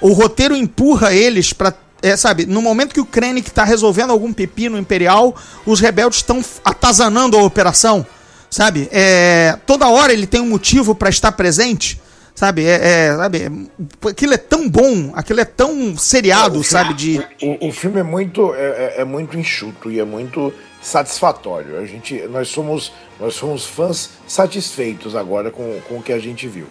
O 0.00 0.12
roteiro 0.12 0.56
empurra 0.56 1.14
eles 1.14 1.52
para 1.52 1.72
é, 2.02 2.16
sabe, 2.16 2.46
no 2.46 2.60
momento 2.60 2.92
que 2.92 3.00
o 3.00 3.06
Krennic 3.06 3.48
está 3.48 3.64
resolvendo 3.64 4.10
algum 4.10 4.32
pepino 4.32 4.76
imperial, 4.78 5.34
os 5.64 5.80
rebeldes 5.80 6.18
estão 6.18 6.44
atazanando 6.64 7.38
a 7.38 7.42
operação, 7.42 8.04
sabe? 8.50 8.88
É, 8.92 9.56
toda 9.66 9.88
hora 9.88 10.12
ele 10.12 10.26
tem 10.26 10.40
um 10.40 10.48
motivo 10.48 10.94
para 10.94 11.08
estar 11.08 11.32
presente, 11.32 12.00
Sabe? 12.34 12.64
É, 12.64 13.08
é, 13.08 13.16
sabe? 13.16 13.68
Aquilo 14.08 14.32
é 14.32 14.38
tão 14.38 14.68
bom, 14.68 15.12
aquilo 15.14 15.40
é 15.40 15.44
tão 15.44 15.96
seriado, 15.96 16.64
sabe? 16.64 16.94
De. 16.94 17.18
O, 17.42 17.68
o 17.68 17.72
filme 17.72 18.00
é 18.00 18.02
muito, 18.02 18.54
é, 18.54 18.94
é- 18.96 19.00
é 19.02 19.04
muito 19.04 19.38
enxuto 19.38 19.90
e 19.90 20.00
é 20.00 20.04
muito 20.04 20.52
satisfatório. 20.80 21.78
A 21.78 21.84
gente, 21.84 22.22
nós 22.28 22.48
somos, 22.48 22.90
nós 23.20 23.34
somos 23.34 23.66
fãs 23.66 24.10
satisfeitos 24.26 25.14
agora 25.14 25.50
com, 25.50 25.78
com 25.86 25.98
o 25.98 26.02
que 26.02 26.12
a 26.12 26.18
gente 26.18 26.48
viu. 26.48 26.66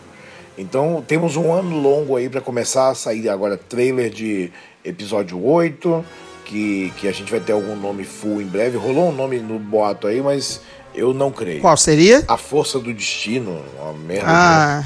Então 0.57 1.03
temos 1.07 1.37
um 1.37 1.53
ano 1.53 1.79
longo 1.79 2.15
aí 2.15 2.27
para 2.27 2.41
começar 2.41 2.89
a 2.89 2.95
sair 2.95 3.29
agora 3.29 3.55
trailer 3.55 4.09
de 4.09 4.51
episódio 4.83 5.43
8, 5.43 6.05
que, 6.45 6.93
que 6.97 7.07
a 7.07 7.11
gente 7.11 7.31
vai 7.31 7.39
ter 7.39 7.53
algum 7.53 7.75
nome 7.75 8.03
full 8.03 8.41
em 8.41 8.45
breve. 8.45 8.77
Rolou 8.77 9.09
um 9.09 9.11
nome 9.11 9.39
no 9.39 9.57
boato 9.57 10.07
aí, 10.07 10.21
mas 10.21 10.61
eu 10.93 11.13
não 11.13 11.31
creio. 11.31 11.61
Qual 11.61 11.77
seria? 11.77 12.23
A 12.27 12.37
Força 12.37 12.79
do 12.79 12.93
Destino, 12.93 13.61
uma 13.79 13.93
merda. 13.93 14.27
Ah. 14.27 14.83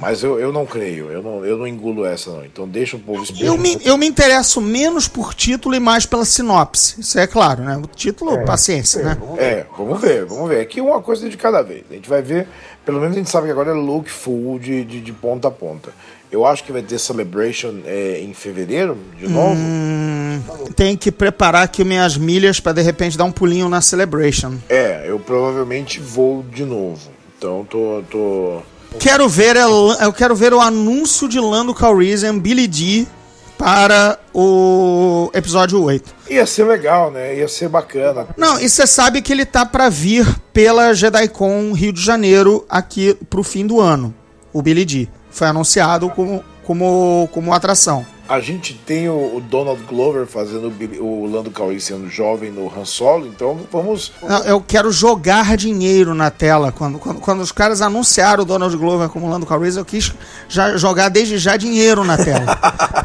Mas 0.00 0.22
eu, 0.22 0.38
eu 0.38 0.52
não 0.52 0.66
creio, 0.66 1.10
eu 1.10 1.22
não, 1.22 1.44
eu 1.44 1.56
não 1.56 1.66
engulo 1.66 2.04
essa 2.04 2.30
não. 2.30 2.44
Então 2.44 2.68
deixa 2.68 2.96
o 2.96 3.00
povo 3.00 3.22
esperar. 3.22 3.46
Eu 3.46 3.58
me, 3.58 3.78
eu 3.84 3.96
me 3.96 4.06
interesso 4.06 4.60
menos 4.60 5.06
por 5.06 5.34
título 5.34 5.74
e 5.74 5.80
mais 5.80 6.06
pela 6.06 6.24
sinopse. 6.24 7.00
Isso 7.00 7.18
é 7.18 7.26
claro, 7.26 7.62
né? 7.62 7.76
O 7.76 7.86
título, 7.86 8.44
paciência, 8.44 9.02
né? 9.02 9.16
É, 9.38 9.66
vamos 9.76 10.00
ver, 10.00 10.24
vamos 10.24 10.48
ver. 10.48 10.60
Aqui 10.60 10.80
uma 10.80 11.00
coisa 11.00 11.28
de 11.28 11.36
cada 11.36 11.62
vez. 11.62 11.84
A 11.90 11.94
gente 11.94 12.08
vai 12.08 12.22
ver, 12.22 12.48
pelo 12.84 13.00
menos 13.00 13.16
a 13.16 13.18
gente 13.18 13.30
sabe 13.30 13.46
que 13.46 13.52
agora 13.52 13.70
é 13.70 13.74
look 13.74 14.08
full 14.08 14.58
de, 14.58 14.84
de, 14.84 15.00
de 15.00 15.12
ponta 15.12 15.48
a 15.48 15.50
ponta. 15.50 15.92
Eu 16.30 16.44
acho 16.44 16.64
que 16.64 16.72
vai 16.72 16.82
ter 16.82 16.98
Celebration 16.98 17.76
é, 17.86 18.20
em 18.20 18.34
fevereiro, 18.34 18.98
de 19.18 19.28
novo. 19.28 19.54
Hum. 19.54 20.42
Tem 20.74 20.96
que 20.96 21.10
preparar 21.12 21.62
aqui 21.62 21.84
minhas 21.84 22.16
milhas 22.16 22.58
pra 22.60 22.72
de 22.72 22.82
repente 22.82 23.16
dar 23.16 23.24
um 23.24 23.32
pulinho 23.32 23.68
na 23.68 23.80
Celebration. 23.80 24.54
É, 24.68 25.04
eu 25.06 25.18
provavelmente 25.18 26.00
vou 26.00 26.42
de 26.42 26.64
novo. 26.64 27.00
Então 27.38 27.66
tô. 27.68 28.02
tô... 28.10 28.60
Quero 28.98 29.28
ver, 29.28 29.56
el- 29.56 29.96
eu 30.00 30.12
quero 30.12 30.34
ver 30.34 30.52
o 30.52 30.60
anúncio 30.60 31.28
de 31.28 31.38
Lando 31.38 31.74
Calrissian, 31.74 32.38
Billy 32.38 32.66
D, 32.66 33.06
para 33.58 34.18
o 34.34 35.30
episódio 35.34 35.82
8. 35.82 36.14
Ia 36.30 36.46
ser 36.46 36.64
legal, 36.64 37.10
né? 37.10 37.36
Ia 37.36 37.48
ser 37.48 37.68
bacana. 37.68 38.26
Não, 38.36 38.60
e 38.60 38.68
você 38.68 38.86
sabe 38.86 39.22
que 39.22 39.32
ele 39.32 39.44
tá 39.46 39.64
pra 39.64 39.88
vir 39.88 40.26
pela 40.52 40.92
JediCon 40.92 41.72
Rio 41.72 41.92
de 41.92 42.02
Janeiro 42.02 42.64
aqui 42.68 43.14
pro 43.30 43.42
fim 43.42 43.66
do 43.66 43.80
ano. 43.80 44.14
O 44.52 44.60
Billy 44.62 44.84
D. 44.84 45.08
Foi 45.36 45.46
anunciado 45.46 46.08
como, 46.08 46.42
como, 46.64 47.28
como 47.30 47.52
atração. 47.52 48.06
A 48.26 48.40
gente 48.40 48.72
tem 48.72 49.06
o, 49.06 49.36
o 49.36 49.40
Donald 49.40 49.82
Glover 49.84 50.26
fazendo 50.26 50.72
o, 50.98 51.04
o 51.04 51.30
Lando 51.30 51.50
Calrissian 51.50 52.08
jovem 52.08 52.50
no 52.50 52.72
Han 52.74 52.86
Solo, 52.86 53.26
então 53.26 53.60
vamos. 53.70 54.12
Não, 54.22 54.42
Eu 54.44 54.64
quero 54.66 54.90
jogar 54.90 55.54
dinheiro 55.58 56.14
na 56.14 56.30
tela. 56.30 56.72
Quando, 56.72 56.98
quando, 56.98 57.20
quando 57.20 57.40
os 57.40 57.52
caras 57.52 57.82
anunciaram 57.82 58.44
o 58.44 58.46
Donald 58.46 58.74
Glover 58.78 59.10
como 59.10 59.28
Lando 59.28 59.44
Calrissian, 59.44 59.82
eu 59.82 59.84
quis 59.84 60.10
já 60.48 60.74
jogar 60.78 61.10
desde 61.10 61.36
já 61.36 61.58
dinheiro 61.58 62.02
na 62.02 62.16
tela. 62.16 62.58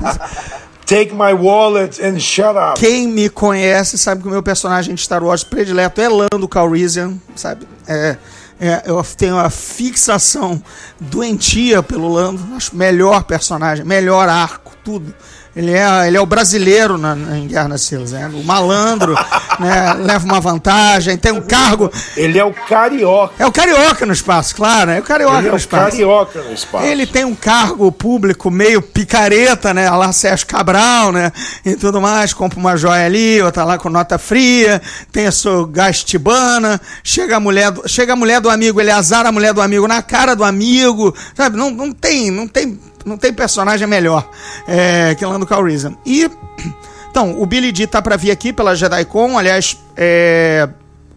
Take 0.88 1.14
my 1.14 1.34
wallet 1.34 2.02
and 2.02 2.18
shut 2.18 2.56
up. 2.58 2.80
Quem 2.80 3.10
me 3.10 3.30
conhece 3.30 3.98
sabe 3.98 4.22
que 4.22 4.28
o 4.30 4.32
meu 4.32 4.42
personagem 4.42 4.96
de 4.96 5.02
Star 5.02 5.22
Wars 5.22 5.44
predileto 5.44 6.00
é 6.00 6.08
Lando 6.08 6.48
Calrissian, 6.48 7.14
sabe? 7.36 7.68
É, 7.86 8.16
é, 8.62 8.84
eu 8.86 9.04
tenho 9.18 9.40
a 9.40 9.50
fixação 9.50 10.62
doentia 11.00 11.82
pelo 11.82 12.08
Lando. 12.08 12.56
Acho 12.56 12.76
melhor 12.76 13.24
personagem, 13.24 13.84
melhor 13.84 14.30
arco, 14.30 14.74
tudo. 14.84 15.12
Ele 15.54 15.72
é, 15.74 16.08
ele 16.08 16.16
é 16.16 16.22
o 16.22 16.26
brasileiro 16.26 16.98
na, 16.98 17.14
na- 17.14 17.38
em 17.38 17.46
Guerra 17.48 17.68
nas 17.68 17.82
Estrelas, 17.82 18.12
né? 18.14 18.32
O 18.34 18.42
malandro, 18.44 19.14
né? 19.60 19.94
Leva 20.00 20.24
uma 20.26 20.40
vantagem, 20.40 21.18
tem 21.18 21.34
um 21.34 21.42
cargo. 21.42 21.92
Ele 22.16 22.40
é 22.40 22.44
o 22.46 22.54
carioca. 22.54 23.34
É 23.38 23.46
o 23.46 23.52
carioca 23.52 24.06
no 24.06 24.14
espaço, 24.14 24.56
claro, 24.56 24.92
é 24.92 25.00
o 25.00 25.04
carioca 25.04 25.38
Ele 25.40 25.48
é 25.48 25.50
no 25.50 25.56
o 25.56 25.58
espaço. 25.60 25.92
carioca 25.92 26.42
no 26.42 26.54
espaço. 26.54 26.86
Ele 26.86 27.06
tem 27.06 27.26
um 27.26 27.36
cargo 27.36 27.92
público 27.92 28.50
meio 28.50 28.82
picareta, 28.82 29.74
né? 29.74 29.90
Lá 29.90 30.14
Sérgio 30.14 30.48
Cabral, 30.48 31.12
né? 31.12 31.34
E 31.66 31.76
tudo 31.76 32.00
mais, 32.00 32.34
compra 32.34 32.58
uma 32.58 32.78
joia 32.78 33.06
ali, 33.06 33.42
outra 33.42 33.66
lá 33.66 33.78
com 33.78 33.90
nota 33.90 34.18
fria, 34.18 34.82
tem 35.12 35.28
a 35.28 35.32
sua 35.34 35.68
gastibana, 35.68 36.80
chega 37.04 37.36
a 37.36 37.40
mulher 37.42 37.72
do, 37.72 37.88
chega 37.90 38.14
a 38.14 38.16
mulher 38.16 38.40
do 38.40 38.50
amigo, 38.50 38.80
ele 38.80 38.92
azara 38.92 39.30
a 39.30 39.32
mulher 39.32 39.54
do 39.54 39.62
amigo 39.62 39.88
na 39.88 40.02
cara 40.02 40.34
do 40.36 40.44
amigo, 40.46 41.14
sabe? 41.36 41.58
Não, 41.58 41.70
não 41.72 41.92
tem, 41.92 42.32
não 42.32 42.48
tem, 42.48 42.80
não 43.06 43.18
tem 43.18 43.34
personagem 43.34 43.88
melhor 43.88 44.28
é, 44.68 45.16
que 45.16 45.26
Lando 45.26 45.46
Calrissian. 45.46 45.96
E 46.06 46.30
então, 47.10 47.42
o 47.42 47.46
Billy 47.46 47.72
D 47.72 47.88
tá 47.88 48.02
pra 48.02 48.16
vir 48.16 48.32
aqui 48.32 48.54
pela 48.54 48.76
JediCon, 48.76 49.38
aliás, 49.38 49.78
é, 49.96 50.68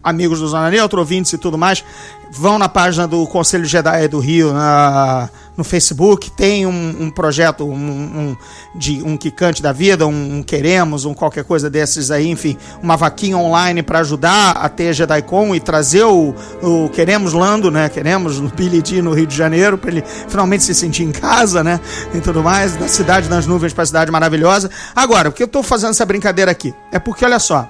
amigos 0.05 0.39
do 0.39 0.47
Zona 0.47 0.69
Neutra, 0.69 0.99
ouvintes 0.99 1.33
e 1.33 1.37
tudo 1.37 1.57
mais, 1.57 1.83
vão 2.29 2.59
na 2.59 2.69
página 2.69 3.07
do 3.07 3.25
Conselho 3.25 3.65
Jedi 3.65 4.07
do 4.07 4.19
Rio, 4.19 4.53
na, 4.53 5.29
no 5.57 5.63
Facebook, 5.63 6.29
tem 6.31 6.67
um, 6.67 6.95
um 6.99 7.09
projeto, 7.09 7.65
um, 7.65 7.73
um, 7.73 8.37
de, 8.75 9.01
um 9.03 9.17
Quicante 9.17 9.63
da 9.63 9.71
Vida, 9.71 10.05
um, 10.05 10.37
um 10.37 10.43
Queremos, 10.43 11.05
um 11.05 11.13
qualquer 11.13 11.43
coisa 11.43 11.69
desses 11.69 12.11
aí, 12.11 12.29
enfim, 12.29 12.55
uma 12.83 12.95
vaquinha 12.95 13.37
online 13.37 13.81
para 13.81 13.99
ajudar 13.99 14.51
a 14.51 14.69
ter 14.69 14.93
JediCon 14.93 15.55
e 15.55 15.59
trazer 15.59 16.03
o, 16.03 16.35
o 16.61 16.89
Queremos 16.89 17.33
Lando, 17.33 17.71
né, 17.71 17.89
Queremos 17.89 18.39
o 18.39 18.43
Billy 18.55 18.81
D 18.81 19.01
no 19.01 19.13
Rio 19.13 19.25
de 19.25 19.35
Janeiro, 19.35 19.77
para 19.77 19.89
ele 19.89 20.03
finalmente 20.27 20.63
se 20.63 20.75
sentir 20.75 21.03
em 21.03 21.11
casa, 21.11 21.63
né, 21.63 21.79
e 22.13 22.19
tudo 22.19 22.43
mais, 22.43 22.75
da 22.75 22.87
cidade 22.87 23.27
das 23.27 23.47
nuvens 23.47 23.73
para 23.73 23.83
a 23.83 23.87
cidade 23.87 24.11
maravilhosa. 24.11 24.69
Agora, 24.95 25.29
o 25.29 25.31
que 25.31 25.41
eu 25.41 25.47
tô 25.47 25.63
fazendo 25.63 25.91
essa 25.91 26.05
brincadeira 26.05 26.51
aqui? 26.51 26.75
É 26.91 26.99
porque, 26.99 27.25
olha 27.25 27.39
só, 27.39 27.67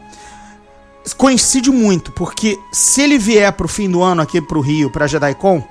coincide 1.13 1.69
muito, 1.69 2.11
porque 2.11 2.57
se 2.71 3.01
ele 3.01 3.17
vier 3.17 3.51
pro 3.53 3.67
fim 3.67 3.89
do 3.89 4.01
ano 4.01 4.21
aqui 4.21 4.41
pro 4.41 4.61
Rio, 4.61 4.89
pra 4.89 5.07
JediCon, 5.07 5.63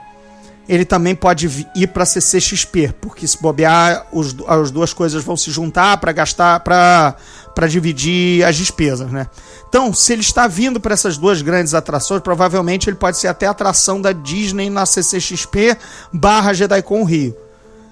ele 0.68 0.84
também 0.84 1.14
pode 1.14 1.68
ir 1.74 1.86
pra 1.88 2.06
CCXP, 2.06 2.94
porque 3.00 3.26
se 3.26 3.40
bobear, 3.40 4.06
os, 4.12 4.34
as 4.46 4.70
duas 4.70 4.92
coisas 4.92 5.22
vão 5.22 5.36
se 5.36 5.50
juntar 5.50 5.96
pra 5.98 6.12
gastar, 6.12 6.60
pra 6.60 7.16
para 7.54 7.68
dividir 7.68 8.44
as 8.44 8.56
despesas, 8.56 9.10
né? 9.10 9.28
Então, 9.68 9.94
se 9.94 10.12
ele 10.12 10.22
está 10.22 10.48
vindo 10.48 10.80
para 10.80 10.92
essas 10.92 11.16
duas 11.16 11.40
grandes 11.40 11.72
atrações, 11.72 12.20
provavelmente 12.20 12.90
ele 12.90 12.96
pode 12.96 13.16
ser 13.16 13.28
até 13.28 13.46
atração 13.46 14.00
da 14.00 14.12
Disney 14.12 14.68
na 14.68 14.84
CCXP 14.84 15.76
barra 16.12 16.52
JediCon 16.52 17.04
Rio. 17.04 17.36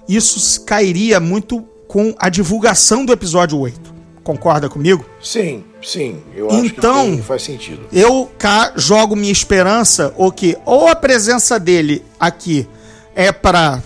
Isso 0.07 0.65
cairia 0.65 1.19
muito 1.19 1.61
com 1.87 2.13
a 2.19 2.27
divulgação 2.27 3.05
do 3.05 3.13
episódio 3.13 3.57
8. 3.57 3.92
Concorda 4.23 4.69
comigo? 4.69 5.05
Sim, 5.21 5.63
sim. 5.83 6.21
Eu 6.33 6.47
Então- 6.63 6.95
acho 6.95 7.09
que 7.09 7.11
tem- 7.15 7.21
faz 7.23 7.43
sentido. 7.43 7.81
eu 7.91 8.31
cá 8.39 8.71
jogo 8.75 9.15
minha 9.17 9.31
esperança 9.31 10.13
o 10.17 10.31
que 10.31 10.57
ou 10.65 10.87
a 10.87 10.95
presença 10.95 11.59
dele 11.59 12.03
aqui 12.19 12.67
é 13.15 13.31
para 13.33 13.81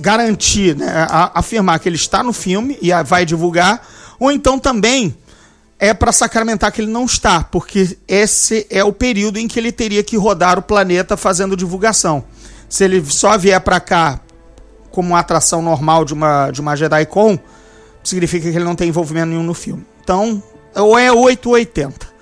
garantir, 0.00 0.74
né, 0.76 1.06
afirmar 1.34 1.78
que 1.78 1.88
ele 1.88 1.96
está 1.96 2.22
no 2.22 2.32
filme 2.32 2.76
e 2.82 2.90
vai 3.04 3.24
divulgar, 3.24 3.86
ou 4.18 4.32
então 4.32 4.58
também 4.58 5.14
é 5.78 5.94
para 5.94 6.10
sacramentar 6.10 6.72
que 6.72 6.80
ele 6.80 6.90
não 6.90 7.04
está, 7.04 7.44
porque 7.44 7.96
esse 8.08 8.66
é 8.68 8.82
o 8.82 8.92
período 8.92 9.38
em 9.38 9.46
que 9.46 9.60
ele 9.60 9.70
teria 9.70 10.02
que 10.02 10.16
rodar 10.16 10.58
o 10.58 10.62
planeta 10.62 11.16
fazendo 11.16 11.56
divulgação. 11.56 12.24
Se 12.68 12.82
ele 12.82 13.04
só 13.06 13.38
vier 13.38 13.60
para 13.60 13.78
cá 13.78 14.20
como 14.90 15.10
uma 15.10 15.20
atração 15.20 15.62
normal 15.62 16.04
de 16.04 16.14
uma 16.14 16.50
de 16.50 16.60
uma 16.60 16.74
JediCon, 16.74 17.38
significa 18.08 18.50
que 18.50 18.56
ele 18.56 18.64
não 18.64 18.74
tem 18.74 18.88
envolvimento 18.88 19.28
nenhum 19.28 19.42
no 19.42 19.54
filme. 19.54 19.84
Então, 20.02 20.42
ou 20.74 20.98
é 20.98 21.12
8 21.12 21.46
ou 21.46 21.54
80. 21.54 22.18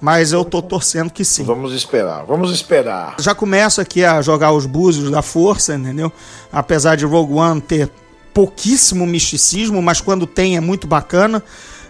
Mas 0.00 0.32
eu 0.32 0.44
tô 0.44 0.62
torcendo 0.62 1.10
que 1.10 1.24
sim. 1.24 1.44
Vamos 1.44 1.74
esperar, 1.74 2.24
vamos 2.24 2.50
esperar. 2.50 3.16
Já 3.18 3.34
começo 3.34 3.80
aqui 3.80 4.02
a 4.02 4.22
jogar 4.22 4.52
os 4.52 4.64
búzios 4.64 5.10
da 5.10 5.20
força, 5.20 5.74
entendeu? 5.74 6.10
Apesar 6.50 6.96
de 6.96 7.04
Rogue 7.04 7.34
One 7.34 7.60
ter 7.60 7.90
pouquíssimo 8.32 9.06
misticismo, 9.06 9.82
mas 9.82 10.00
quando 10.00 10.26
tem 10.26 10.56
é 10.56 10.60
muito 10.60 10.86
bacana. 10.86 11.42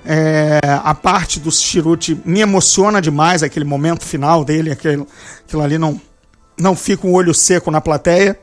É, 0.04 0.58
a 0.82 0.94
parte 0.94 1.38
do 1.38 1.52
Chiruti 1.52 2.18
me 2.24 2.40
emociona 2.40 3.00
demais, 3.00 3.42
aquele 3.42 3.66
momento 3.66 4.04
final 4.04 4.44
dele, 4.44 4.72
aquele, 4.72 5.06
aquilo 5.46 5.62
ali 5.62 5.76
não, 5.76 6.00
não 6.58 6.74
fica 6.74 7.06
um 7.06 7.12
olho 7.12 7.34
seco 7.34 7.70
na 7.70 7.80
plateia. 7.80 8.38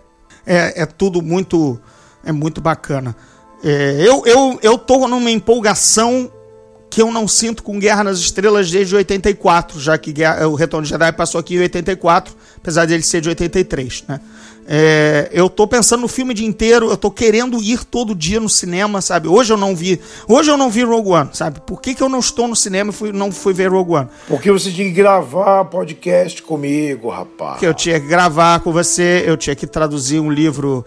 É, 0.46 0.84
é 0.84 0.86
tudo 0.86 1.22
muito, 1.22 1.80
é 2.24 2.32
muito 2.32 2.62
bacana. 2.62 3.16
É, 3.64 3.96
eu, 4.00 4.24
eu, 4.26 4.60
eu 4.62 4.78
tô 4.78 5.08
numa 5.08 5.32
empolgação 5.32 6.32
que 6.90 7.02
eu 7.02 7.12
não 7.12 7.28
sinto 7.28 7.64
com 7.64 7.78
Guerra 7.80 8.04
nas 8.04 8.18
Estrelas 8.20 8.72
desde 8.72 8.96
84, 8.96 9.80
já 9.80 9.98
que 9.98 10.14
Guerra- 10.14 10.48
o 10.48 10.56
Retorno 10.56 10.84
de 10.86 10.90
Jedi 10.90 11.12
passou 11.12 11.40
aqui 11.40 11.56
em 11.56 11.60
84, 11.60 12.34
apesar 12.58 12.86
dele 12.86 13.04
ser 13.04 13.20
de 13.22 13.30
83, 13.30 14.06
né? 14.08 14.20
É, 14.70 15.30
eu 15.32 15.50
tô 15.50 15.66
pensando 15.66 16.02
no 16.02 16.10
filme 16.10 16.32
o 16.32 16.34
dia 16.34 16.46
inteiro, 16.46 16.90
eu 16.90 16.98
tô 16.98 17.10
querendo 17.10 17.58
ir 17.64 17.86
todo 17.86 18.14
dia 18.14 18.38
no 18.38 18.50
cinema, 18.50 19.00
sabe? 19.02 19.26
Hoje 19.28 19.54
eu 19.54 19.58
não 19.58 19.74
vi, 19.74 20.00
hoje 20.28 20.52
eu 20.52 20.58
não 20.58 20.70
vi 20.70 20.84
Rogue 20.84 21.10
One, 21.10 21.30
sabe? 21.32 21.62
Por 21.66 21.82
que, 21.82 21.96
que 21.96 22.04
eu 22.04 22.10
não 22.10 22.20
estou 22.20 22.50
no 22.50 22.56
cinema 22.56 22.90
e 22.90 22.94
fui- 22.94 23.12
não 23.14 23.32
fui 23.32 23.54
ver 23.54 23.68
Rogue 23.72 23.94
One? 23.94 24.08
Porque 24.28 24.52
você 24.52 24.70
tinha 24.70 24.86
que 24.88 24.94
gravar 24.94 25.64
podcast 25.66 26.42
comigo, 26.44 27.10
rapaz. 27.10 27.60
que 27.60 27.66
eu 27.66 27.74
tinha 27.74 27.98
que 27.98 28.08
gravar 28.08 28.60
com 28.60 28.74
você, 28.74 29.24
eu 29.26 29.38
tinha 29.38 29.56
que 29.56 29.66
traduzir 29.66 30.20
um 30.20 30.30
livro 30.30 30.86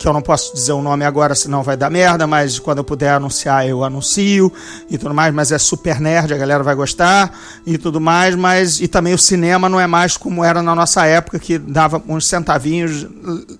que 0.00 0.08
eu 0.08 0.14
não 0.14 0.22
posso 0.22 0.54
dizer 0.54 0.72
o 0.72 0.80
nome 0.80 1.04
agora, 1.04 1.34
senão 1.34 1.62
vai 1.62 1.76
dar 1.76 1.90
merda, 1.90 2.26
mas 2.26 2.58
quando 2.58 2.78
eu 2.78 2.84
puder 2.84 3.10
anunciar, 3.10 3.68
eu 3.68 3.84
anuncio 3.84 4.50
e 4.88 4.96
tudo 4.96 5.12
mais, 5.12 5.34
mas 5.34 5.52
é 5.52 5.58
super 5.58 6.00
nerd, 6.00 6.32
a 6.32 6.38
galera 6.38 6.64
vai 6.64 6.74
gostar 6.74 7.38
e 7.66 7.76
tudo 7.76 8.00
mais, 8.00 8.34
mas 8.34 8.80
e 8.80 8.88
também 8.88 9.12
o 9.12 9.18
cinema 9.18 9.68
não 9.68 9.78
é 9.78 9.86
mais 9.86 10.16
como 10.16 10.42
era 10.42 10.62
na 10.62 10.74
nossa 10.74 11.04
época, 11.04 11.38
que 11.38 11.58
dava 11.58 12.02
uns 12.08 12.26
centavinhos, 12.26 13.06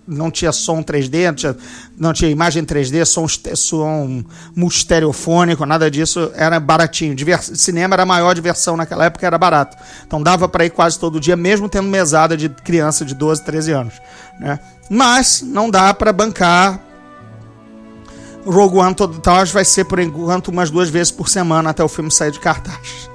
não 0.08 0.30
tinha 0.30 0.50
som 0.50 0.82
3D, 0.82 1.26
não 1.26 1.34
tinha, 1.34 1.56
não 2.00 2.14
tinha 2.14 2.30
imagem 2.30 2.64
3D, 2.64 3.04
som, 3.04 3.26
som 3.28 4.24
multistereofônico, 4.56 5.66
nada 5.66 5.90
disso, 5.90 6.32
era 6.34 6.58
baratinho. 6.58 7.14
Divers, 7.14 7.52
cinema 7.56 7.94
era 7.94 8.04
a 8.04 8.06
maior 8.06 8.34
diversão 8.34 8.74
naquela 8.74 9.04
época, 9.04 9.26
era 9.26 9.36
barato. 9.36 9.76
Então 10.06 10.22
dava 10.22 10.48
para 10.48 10.64
ir 10.64 10.70
quase 10.70 10.98
todo 10.98 11.20
dia, 11.20 11.36
mesmo 11.36 11.68
tendo 11.68 11.88
mesada 11.88 12.38
de 12.38 12.48
criança 12.48 13.04
de 13.04 13.14
12, 13.14 13.44
13 13.44 13.72
anos. 13.72 13.94
Né? 14.40 14.58
Mas 14.88 15.42
não 15.42 15.68
dá 15.68 15.92
para 15.92 16.10
bancar 16.10 16.80
Rogue 18.46 18.78
One 18.78 18.94
todo 18.94 19.18
então 19.18 19.36
acho 19.36 19.52
vai 19.52 19.66
ser 19.66 19.84
por 19.84 19.98
enquanto 19.98 20.48
umas 20.48 20.70
duas 20.70 20.88
vezes 20.88 21.10
por 21.10 21.28
semana 21.28 21.68
até 21.68 21.84
o 21.84 21.88
filme 21.88 22.10
sair 22.10 22.30
de 22.30 22.40
cartaz. 22.40 23.10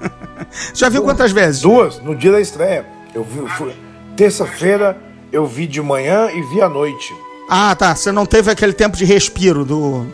Já 0.72 0.88
viu 0.88 1.02
quantas 1.02 1.30
vezes? 1.30 1.60
Duas, 1.60 2.00
no 2.00 2.16
dia 2.16 2.32
da 2.32 2.40
estreia. 2.40 2.86
Eu 3.14 3.22
vi, 3.22 3.74
terça-feira 4.16 4.96
eu 5.30 5.46
vi 5.46 5.66
de 5.66 5.82
manhã 5.82 6.30
e 6.32 6.40
vi 6.40 6.62
à 6.62 6.68
noite. 6.70 7.14
Ah, 7.52 7.74
tá. 7.74 7.96
Você 7.96 8.12
não 8.12 8.24
teve 8.24 8.48
aquele 8.48 8.72
tempo 8.72 8.96
de 8.96 9.04
respiro 9.04 9.64
do. 9.64 10.06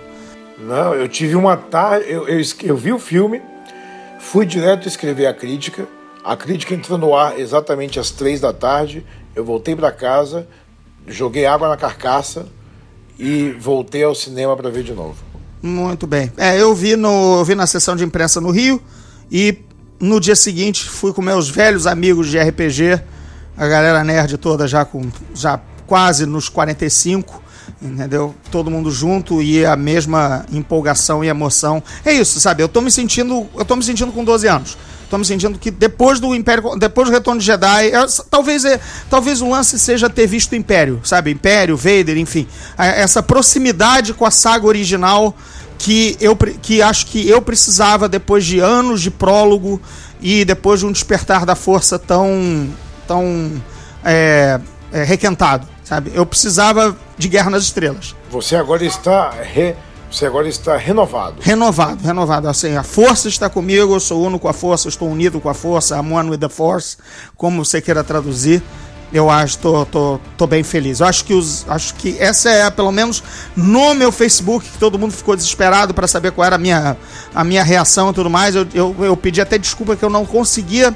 Não, 0.59 0.95
eu 0.95 1.07
tive 1.07 1.37
uma 1.37 1.55
tarde. 1.55 2.07
Eu, 2.09 2.27
eu, 2.27 2.41
eu 2.63 2.77
vi 2.79 2.95
o 2.95 2.99
filme, 2.99 3.43
fui 4.19 4.47
direto 4.47 4.89
escrever 4.89 5.27
a 5.27 5.35
crítica. 5.35 5.87
A 6.25 6.35
crítica 6.35 6.75
entrou 6.75 6.97
no 6.97 7.15
ar 7.15 7.39
exatamente 7.39 8.01
às 8.01 8.11
três 8.11 8.41
da 8.41 8.55
tarde. 8.55 9.05
Eu 9.35 9.45
voltei 9.45 9.77
para 9.77 9.93
casa, 9.93 10.49
joguei 11.07 11.45
água 11.45 11.69
na 11.69 11.77
carcaça 11.77 12.47
e 13.19 13.51
voltei 13.61 14.03
ao 14.03 14.15
cinema 14.15 14.57
para 14.57 14.71
ver 14.71 14.83
de 14.83 14.95
novo. 14.95 15.17
Muito 15.63 16.07
bem. 16.07 16.33
É, 16.39 16.59
eu 16.59 16.75
vi 16.75 16.97
no, 16.97 17.37
eu 17.39 17.45
vi 17.45 17.55
na 17.55 17.67
sessão 17.67 17.95
de 17.95 18.03
imprensa 18.03 18.41
no 18.41 18.51
Rio 18.51 18.81
e 19.31 19.59
no 20.01 20.19
dia 20.19 20.35
seguinte 20.35 20.89
fui 20.89 21.13
com 21.13 21.21
meus 21.21 21.51
velhos 21.51 21.87
amigos 21.87 22.29
de 22.29 22.39
RPG, 22.39 22.99
a 23.57 23.69
galera 23.69 24.03
nerd 24.03 24.39
toda 24.39 24.67
já 24.67 24.87
com 24.87 25.03
já 25.35 25.61
quase 25.87 26.27
nos 26.27 26.49
45, 26.49 27.43
entendeu? 27.81 28.35
Todo 28.51 28.71
mundo 28.71 28.91
junto 28.91 29.43
e 29.43 29.65
a 29.65 29.77
mesma 29.77 30.45
empolgação 30.53 31.25
e 31.25 31.29
emoção. 31.29 31.83
É 32.05 32.13
isso, 32.13 32.41
sabe? 32.41 32.63
Eu 32.63 32.69
tô 32.69 32.81
me 32.81 32.91
sentindo, 32.91 33.47
eu 33.57 33.65
tô 33.65 33.77
me 33.77 33.83
sentindo 33.83 34.13
com 34.13 34.25
12 34.25 34.49
anos. 34.49 34.77
Tô 35.09 35.19
me 35.19 35.25
sentindo 35.25 35.57
que 35.57 35.71
depois 35.71 36.19
do 36.19 36.35
Império, 36.35 36.77
depois 36.77 37.09
do 37.09 37.15
Retorno 37.15 37.39
de 37.39 37.47
Jedi, 37.47 37.91
eu, 37.93 38.07
talvez, 38.29 38.65
é, 38.65 38.81
talvez 39.09 39.41
o 39.41 39.49
lance 39.49 39.79
seja 39.79 40.11
ter 40.11 40.27
visto 40.27 40.53
o 40.53 40.57
Império, 40.57 41.01
sabe? 41.05 41.31
Império, 41.31 41.77
Vader, 41.77 42.19
enfim. 42.19 42.47
Essa 42.77 43.23
proximidade 43.23 44.13
com 44.13 44.25
a 44.25 44.33
saga 44.33 44.67
original 44.67 45.37
que 45.79 46.17
eu 46.21 46.37
que 46.37 46.83
acho 46.83 47.07
que 47.07 47.29
eu 47.29 47.41
precisava 47.41 48.09
depois 48.09 48.45
de 48.45 48.59
anos 48.59 49.01
de 49.01 49.11
prólogo 49.11 49.81
e 50.21 50.45
depois 50.45 50.81
de 50.81 50.87
um 50.87 50.93
despertar 50.93 51.45
da 51.45 51.55
força 51.55 51.99
tão 51.99 52.69
tão 53.07 53.63
é, 54.05 54.59
é, 54.93 55.05
requentado, 55.05 55.69
sabe? 55.87 56.11
Eu 56.13 56.27
precisava 56.27 56.97
de 57.17 57.29
Guerra 57.29 57.51
nas 57.51 57.63
Estrelas. 57.63 58.15
Você 58.31 58.57
agora 58.57 58.85
está 58.85 59.31
re 59.31 59.75
você 60.11 60.25
agora 60.25 60.49
está 60.49 60.77
renovado. 60.77 61.37
Renovado, 61.41 62.03
renovado. 62.03 62.49
Assim, 62.49 62.77
a 62.77 62.83
força 62.83 63.29
está 63.29 63.51
comigo, 63.51 63.95
eu 63.95 64.01
sou 64.01 64.25
uno 64.25 64.39
com 64.39 64.49
a 64.49 64.53
força, 64.53 64.89
estou 64.89 65.11
unido 65.11 65.41
com 65.41 65.49
a 65.49 65.55
força, 65.55 65.97
I'm 65.97 66.13
one 66.13 66.31
with 66.31 66.39
the 66.39 66.49
force, 66.49 66.97
como 67.37 67.65
você 67.65 67.81
queira 67.81 68.05
traduzir. 68.05 68.63
Eu 69.13 69.29
acho, 69.29 69.59
tô, 69.59 69.85
tô, 69.85 70.21
tô 70.37 70.47
bem 70.47 70.63
feliz. 70.63 71.01
Eu 71.01 71.07
acho 71.07 71.25
que 71.25 71.35
os, 71.35 71.69
acho 71.69 71.95
que 71.95 72.17
essa 72.19 72.51
é, 72.51 72.71
pelo 72.71 72.91
menos 72.91 73.23
no 73.55 73.95
meu 73.95 74.11
Facebook, 74.11 74.69
que 74.69 74.79
todo 74.79 74.99
mundo 74.99 75.13
ficou 75.13 75.37
desesperado 75.37 75.93
para 75.93 76.09
saber 76.09 76.33
qual 76.33 76.47
era 76.47 76.57
a 76.57 76.59
minha, 76.59 76.97
a 77.35 77.45
minha 77.45 77.63
reação 77.63 78.11
e 78.11 78.15
tudo 78.15 78.31
mais. 78.31 78.55
Eu, 78.55 78.67
eu, 78.75 78.97
eu 79.01 79.17
pedi 79.17 79.41
até 79.41 79.59
desculpa 79.59 79.97
que 79.97 80.05
eu 80.05 80.11
não 80.11 80.25
conseguia 80.25 80.95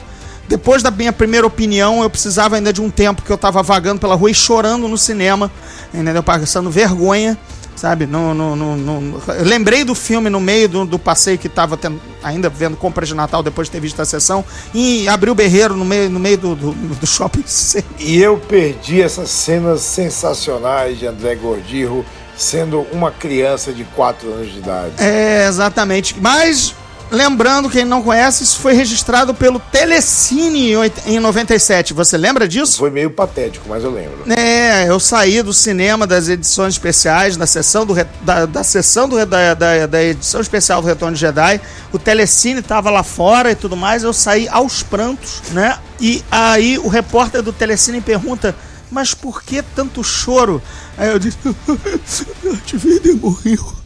depois 0.50 0.82
da 0.82 0.90
minha 0.90 1.12
primeira 1.12 1.46
opinião, 1.46 2.02
eu 2.02 2.10
precisava 2.10 2.56
ainda 2.56 2.72
de 2.72 2.82
um 2.82 2.90
tempo 2.90 3.22
que 3.22 3.30
eu 3.30 3.36
estava 3.36 3.62
vagando 3.62 4.00
pela 4.00 4.16
rua 4.16 4.32
e 4.32 4.34
chorando 4.34 4.88
no 4.88 4.98
cinema, 4.98 5.48
entendeu? 5.94 6.24
Passando 6.24 6.68
vergonha 6.68 7.38
sabe? 7.76 8.04
No, 8.04 8.34
no, 8.34 8.54
no, 8.54 8.76
no, 8.76 9.22
eu 9.28 9.44
lembrei 9.44 9.84
do 9.84 9.94
filme 9.94 10.28
no 10.28 10.38
meio 10.38 10.68
do, 10.68 10.84
do 10.84 10.98
passeio 10.98 11.38
que 11.38 11.46
estava 11.46 11.78
ainda 12.22 12.50
vendo 12.50 12.76
compras 12.76 13.08
de 13.08 13.14
Natal 13.14 13.42
depois 13.42 13.68
de 13.68 13.72
ter 13.72 13.80
visto 13.80 13.98
a 14.02 14.04
sessão 14.04 14.44
e 14.74 15.08
abriu 15.08 15.32
o 15.32 15.34
berreiro 15.34 15.74
no 15.74 15.84
meio, 15.84 16.10
no 16.10 16.20
meio 16.20 16.36
do, 16.36 16.54
do, 16.54 16.72
do 16.72 17.06
shopping 17.06 17.42
E 17.98 18.20
eu 18.20 18.36
perdi 18.36 19.00
essas 19.00 19.30
cenas 19.30 19.80
sensacionais 19.80 20.98
de 20.98 21.06
André 21.06 21.36
Gordirro 21.36 22.04
sendo 22.36 22.86
uma 22.92 23.10
criança 23.10 23.72
de 23.72 23.84
4 23.84 24.30
anos 24.30 24.52
de 24.52 24.58
idade. 24.58 24.92
É, 24.98 25.46
exatamente. 25.46 26.16
Mas 26.20 26.74
Lembrando, 27.10 27.68
quem 27.68 27.84
não 27.84 28.02
conhece, 28.02 28.44
isso 28.44 28.58
foi 28.60 28.72
registrado 28.72 29.34
pelo 29.34 29.58
Telecine 29.58 30.74
em 31.06 31.18
97. 31.18 31.92
Você 31.92 32.16
lembra 32.16 32.46
disso? 32.46 32.78
Foi 32.78 32.90
meio 32.90 33.10
patético, 33.10 33.68
mas 33.68 33.82
eu 33.82 33.90
lembro. 33.90 34.30
É, 34.30 34.88
eu 34.88 35.00
saí 35.00 35.42
do 35.42 35.52
cinema 35.52 36.06
das 36.06 36.28
edições 36.28 36.74
especiais, 36.74 37.36
da 37.36 37.46
sessão 37.46 37.84
do, 37.84 37.94
da, 38.22 38.46
da 38.46 38.62
sessão 38.62 39.08
do, 39.08 39.26
da, 39.26 39.54
da, 39.54 39.86
da 39.86 40.02
edição 40.02 40.40
especial 40.40 40.80
do 40.80 40.86
Retorno 40.86 41.14
de 41.14 41.20
Jedi. 41.20 41.60
O 41.92 41.98
Telecine 41.98 42.60
estava 42.60 42.90
lá 42.90 43.02
fora 43.02 43.50
e 43.50 43.56
tudo 43.56 43.76
mais. 43.76 44.04
Eu 44.04 44.12
saí 44.12 44.48
aos 44.48 44.82
prantos, 44.82 45.42
né? 45.50 45.78
E 46.00 46.22
aí 46.30 46.78
o 46.78 46.88
repórter 46.88 47.42
do 47.42 47.52
Telecine 47.52 48.00
pergunta 48.00 48.54
mas 48.90 49.14
por 49.14 49.42
que 49.42 49.62
tanto 49.62 50.02
choro? 50.02 50.60
Aí 50.98 51.10
eu 51.10 51.18
disse, 51.18 51.38
Darth 52.42 52.72
Vader 52.74 53.16
morreu. 53.16 53.79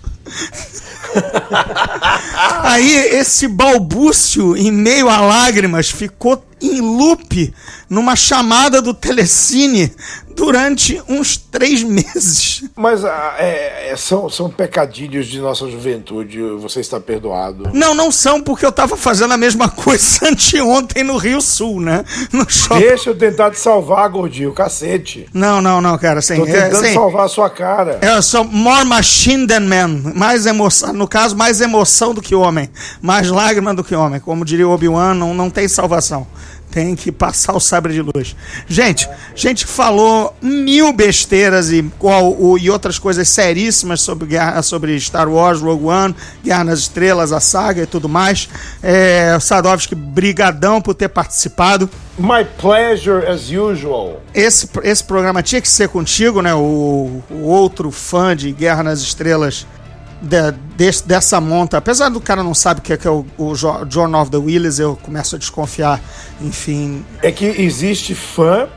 Aí 2.62 2.94
esse 2.94 3.46
balbúcio, 3.46 4.56
em 4.56 4.72
meio 4.72 5.08
a 5.08 5.20
lágrimas, 5.20 5.90
ficou 5.90 6.44
em 6.70 6.80
loop 6.80 7.52
numa 7.88 8.16
chamada 8.16 8.80
do 8.80 8.94
Telecine 8.94 9.92
durante 10.34 11.00
uns 11.08 11.36
três 11.36 11.82
meses. 11.82 12.64
Mas 12.74 13.04
ah, 13.04 13.34
é, 13.38 13.90
é, 13.90 13.96
são, 13.96 14.28
são 14.28 14.50
pecadilhos 14.50 15.26
de 15.26 15.40
nossa 15.40 15.68
juventude, 15.70 16.40
você 16.58 16.80
está 16.80 16.98
perdoado. 16.98 17.70
Não, 17.72 17.94
não 17.94 18.10
são, 18.10 18.40
porque 18.40 18.64
eu 18.64 18.70
estava 18.70 18.96
fazendo 18.96 19.32
a 19.32 19.36
mesma 19.36 19.68
coisa 19.68 20.26
anteontem 20.28 21.04
no 21.04 21.16
Rio 21.16 21.40
Sul, 21.40 21.80
né? 21.80 22.04
No 22.32 22.48
shopping. 22.50 22.80
Deixa 22.80 23.10
eu 23.10 23.16
tentar 23.16 23.50
te 23.50 23.58
salvar, 23.58 24.08
gordinho, 24.08 24.52
cacete. 24.52 25.26
Não, 25.32 25.60
não, 25.60 25.80
não, 25.80 25.96
cara. 25.96 26.18
Assim, 26.18 26.36
Tô 26.36 26.46
tentando 26.46 26.84
é, 26.84 26.92
salvar 26.92 27.26
a 27.26 27.28
sua 27.28 27.48
cara. 27.48 28.00
Eu 28.02 28.22
sou 28.22 28.44
more 28.44 28.84
machine 28.84 29.46
than 29.46 29.60
man. 29.60 30.12
Mais 30.14 30.46
emoção, 30.46 30.92
no 30.92 31.06
caso, 31.06 31.36
mais 31.36 31.60
emoção 31.60 32.12
do 32.12 32.20
que 32.20 32.34
homem. 32.34 32.68
Mais 33.00 33.28
lágrima 33.28 33.72
do 33.72 33.84
que 33.84 33.94
homem. 33.94 34.20
Como 34.20 34.44
diria 34.44 34.66
o 34.66 34.72
Obi-Wan, 34.72 35.14
não, 35.14 35.32
não 35.32 35.48
tem 35.48 35.68
salvação 35.68 36.26
tem 36.74 36.96
que 36.96 37.12
passar 37.12 37.54
o 37.54 37.60
sabre 37.60 37.92
de 37.92 38.02
luz. 38.02 38.34
Gente, 38.66 39.08
a 39.08 39.36
gente 39.36 39.64
falou 39.64 40.36
mil 40.42 40.92
besteiras 40.92 41.70
e, 41.70 41.84
qual, 42.00 42.58
e 42.58 42.68
outras 42.68 42.98
coisas 42.98 43.28
seríssimas 43.28 44.00
sobre, 44.00 44.30
sobre 44.64 44.98
Star 44.98 45.28
Wars, 45.28 45.60
Rogue 45.60 45.84
One, 45.84 46.16
Guerra 46.42 46.64
nas 46.64 46.80
Estrelas, 46.80 47.30
a 47.30 47.38
saga 47.38 47.82
e 47.82 47.86
tudo 47.86 48.08
mais. 48.08 48.48
É, 48.82 49.38
Sadovski, 49.38 49.94
brigadão 49.94 50.82
por 50.82 50.94
ter 50.94 51.08
participado. 51.08 51.88
My 52.18 52.44
pleasure 52.44 53.24
as 53.24 53.50
usual. 53.50 54.20
Esse, 54.34 54.68
esse 54.82 55.04
programa 55.04 55.44
tinha 55.44 55.60
que 55.60 55.68
ser 55.68 55.88
contigo, 55.88 56.42
né? 56.42 56.56
O, 56.56 57.22
o 57.30 57.42
outro 57.42 57.92
fã 57.92 58.34
de 58.34 58.50
Guerra 58.50 58.82
nas 58.82 58.98
Estrelas 58.98 59.64
de, 60.24 60.52
de, 60.76 61.02
dessa 61.04 61.40
monta, 61.40 61.78
apesar 61.78 62.08
do 62.08 62.20
cara 62.20 62.42
não 62.42 62.54
sabe 62.54 62.80
o 62.80 62.82
que 62.82 62.92
é, 62.92 62.96
que 62.96 63.06
é 63.06 63.10
o, 63.10 63.24
o 63.38 63.54
John 63.86 64.20
of 64.20 64.30
the 64.30 64.36
Willis, 64.36 64.78
eu 64.78 64.96
começo 64.96 65.36
a 65.36 65.38
desconfiar, 65.38 66.00
enfim. 66.40 67.04
É 67.22 67.30
que 67.30 67.44
existe 67.44 68.14
fã 68.14 68.68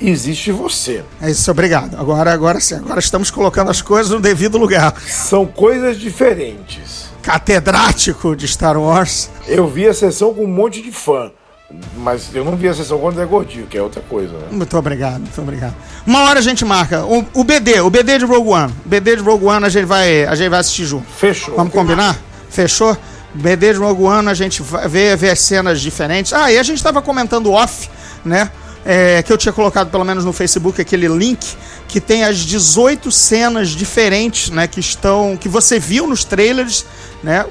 existe 0.00 0.50
você. 0.50 1.04
É 1.20 1.30
isso, 1.30 1.50
obrigado. 1.50 1.98
Agora, 1.98 2.32
agora 2.32 2.58
sim, 2.58 2.74
agora 2.74 2.98
estamos 2.98 3.30
colocando 3.30 3.70
as 3.70 3.82
coisas 3.82 4.10
no 4.10 4.20
devido 4.20 4.56
lugar. 4.56 4.98
São 5.02 5.46
coisas 5.46 5.98
diferentes. 5.98 7.10
Catedrático 7.22 8.34
de 8.34 8.48
Star 8.48 8.80
Wars. 8.80 9.30
Eu 9.46 9.68
vi 9.68 9.86
a 9.86 9.92
sessão 9.92 10.32
com 10.32 10.44
um 10.44 10.48
monte 10.48 10.80
de 10.80 10.90
fã. 10.90 11.30
Mas 11.96 12.34
eu 12.34 12.44
não 12.44 12.56
vi 12.56 12.68
a 12.68 12.74
sessão 12.74 12.98
quando 12.98 13.20
é 13.20 13.24
gordinho, 13.24 13.66
que 13.66 13.78
é 13.78 13.82
outra 13.82 14.02
coisa, 14.02 14.32
né? 14.32 14.46
Muito 14.50 14.76
obrigado, 14.76 15.20
muito 15.20 15.40
obrigado. 15.40 15.74
Uma 16.06 16.24
hora 16.24 16.40
a 16.40 16.42
gente 16.42 16.64
marca. 16.64 17.04
O, 17.04 17.24
o 17.34 17.44
BD, 17.44 17.80
o 17.80 17.88
BD 17.88 18.18
de 18.18 18.24
Rogue 18.24 18.48
One. 18.48 18.72
O 18.84 18.88
BD 18.88 19.16
de 19.16 19.22
Rogue 19.22 19.44
One 19.44 19.64
a 19.64 19.68
gente 19.68 19.84
vai, 19.84 20.24
a 20.24 20.34
gente 20.34 20.48
vai 20.48 20.60
assistir 20.60 20.86
junto. 20.86 21.06
Fechou. 21.06 21.54
Vamos 21.54 21.72
combinar? 21.72 22.18
Fechou? 22.48 22.96
BD 23.32 23.74
de 23.74 23.78
Rogue 23.78 24.02
One 24.02 24.28
a 24.28 24.34
gente 24.34 24.62
ver, 24.88 25.16
ver 25.16 25.30
as 25.30 25.40
cenas 25.40 25.80
diferentes. 25.80 26.32
Ah, 26.32 26.50
e 26.50 26.58
a 26.58 26.62
gente 26.62 26.78
estava 26.78 27.00
comentando 27.00 27.52
off, 27.52 27.88
né? 28.24 28.50
É, 28.84 29.22
que 29.22 29.30
eu 29.30 29.36
tinha 29.36 29.52
colocado 29.52 29.90
pelo 29.90 30.04
menos 30.04 30.24
no 30.24 30.32
Facebook 30.32 30.80
aquele 30.80 31.06
link 31.06 31.54
que 31.86 32.00
tem 32.00 32.24
as 32.24 32.38
18 32.38 33.12
cenas 33.12 33.68
diferentes, 33.68 34.48
né, 34.48 34.66
que 34.66 34.80
estão 34.80 35.36
que 35.38 35.50
você 35.50 35.78
viu 35.78 36.06
nos 36.06 36.24
trailers, 36.24 36.86
né, 37.22 37.44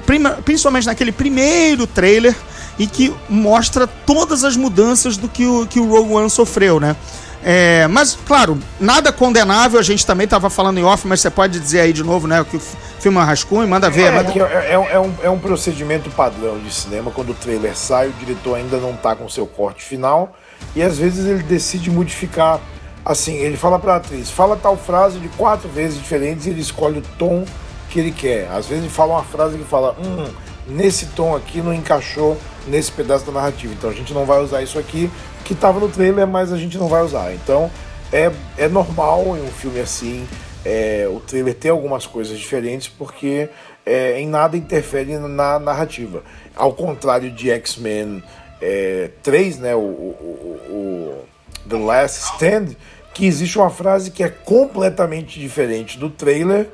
principalmente 0.44 0.86
naquele 0.86 1.12
primeiro 1.12 1.86
trailer 1.86 2.34
e 2.80 2.86
que 2.86 3.14
mostra 3.28 3.86
todas 3.86 4.42
as 4.42 4.56
mudanças 4.56 5.18
do 5.18 5.28
que 5.28 5.46
o, 5.46 5.66
que 5.66 5.78
o 5.78 5.86
Rogue 5.86 6.14
One 6.14 6.30
sofreu, 6.30 6.80
né? 6.80 6.96
É, 7.44 7.86
mas, 7.88 8.18
claro, 8.26 8.58
nada 8.80 9.12
condenável, 9.12 9.78
a 9.78 9.82
gente 9.82 10.04
também 10.06 10.24
estava 10.24 10.48
falando 10.48 10.78
em 10.78 10.84
off, 10.84 11.06
mas 11.06 11.20
você 11.20 11.28
pode 11.28 11.60
dizer 11.60 11.80
aí 11.80 11.92
de 11.92 12.02
novo, 12.02 12.26
né, 12.26 12.42
que 12.48 12.56
o 12.56 12.60
filme 12.98 13.18
é 13.18 13.20
um 13.20 13.24
rascunho, 13.24 13.68
manda 13.68 13.90
ver. 13.90 14.04
É, 14.04 14.10
manda... 14.10 14.32
é, 14.32 14.72
é 14.72 14.78
um- 14.78 14.84
é 14.88 14.98
um, 14.98 15.14
é 15.24 15.30
um 15.30 15.38
procedimento 15.38 16.08
padrão 16.10 16.58
de 16.58 16.72
cinema, 16.72 17.10
quando 17.10 17.30
o 17.30 17.34
trailer 17.34 17.76
sai, 17.76 18.08
o 18.08 18.12
diretor 18.12 18.54
ainda 18.56 18.78
não 18.78 18.94
tá 18.94 19.14
com 19.14 19.28
seu 19.28 19.46
corte 19.46 19.82
final, 19.84 20.34
e 20.74 20.82
às 20.82 20.96
vezes 20.96 21.26
ele 21.26 21.42
decide 21.42 21.90
modificar. 21.90 22.60
Assim, 23.04 23.34
ele 23.34 23.56
fala 23.58 23.78
pra 23.78 23.96
atriz, 23.96 24.30
fala 24.30 24.56
tal 24.56 24.76
frase 24.76 25.18
de 25.18 25.28
quatro 25.28 25.68
vezes 25.68 25.98
diferentes 25.98 26.44
e 26.46 26.50
ele 26.50 26.60
escolhe 26.60 26.98
o 26.98 27.02
tom 27.18 27.44
que 27.88 27.98
ele 27.98 28.10
quer. 28.12 28.48
Às 28.50 28.66
vezes 28.66 28.84
ele 28.84 28.92
fala 28.92 29.14
uma 29.14 29.24
frase 29.24 29.56
que 29.56 29.64
fala, 29.64 29.96
hum, 29.98 30.26
nesse 30.66 31.06
tom 31.06 31.34
aqui 31.34 31.62
não 31.62 31.72
encaixou 31.72 32.36
nesse 32.66 32.92
pedaço 32.92 33.24
da 33.26 33.32
narrativa, 33.32 33.72
então 33.72 33.90
a 33.90 33.92
gente 33.92 34.12
não 34.12 34.24
vai 34.26 34.40
usar 34.40 34.62
isso 34.62 34.78
aqui, 34.78 35.10
que 35.44 35.54
tava 35.54 35.80
no 35.80 35.88
trailer, 35.88 36.26
mas 36.26 36.52
a 36.52 36.56
gente 36.58 36.76
não 36.78 36.88
vai 36.88 37.02
usar. 37.02 37.32
Então 37.34 37.70
é, 38.12 38.30
é 38.58 38.68
normal 38.68 39.24
em 39.36 39.42
um 39.42 39.50
filme 39.50 39.80
assim 39.80 40.26
é, 40.64 41.08
o 41.10 41.20
trailer 41.20 41.54
ter 41.54 41.70
algumas 41.70 42.06
coisas 42.06 42.38
diferentes 42.38 42.86
porque 42.88 43.48
é, 43.86 44.20
em 44.20 44.26
nada 44.26 44.56
interfere 44.56 45.16
na 45.16 45.58
narrativa. 45.58 46.22
Ao 46.54 46.72
contrário 46.72 47.30
de 47.30 47.50
X-Men 47.50 48.22
é, 48.60 49.10
3, 49.22 49.58
né, 49.58 49.74
o, 49.74 49.78
o- 49.78 50.60
o 50.70 51.68
The 51.68 51.76
Last 51.78 52.34
Stand, 52.34 52.76
que 53.14 53.26
existe 53.26 53.58
uma 53.58 53.70
frase 53.70 54.10
que 54.10 54.22
é 54.22 54.28
completamente 54.28 55.40
diferente 55.40 55.98
do 55.98 56.10
trailer 56.10 56.68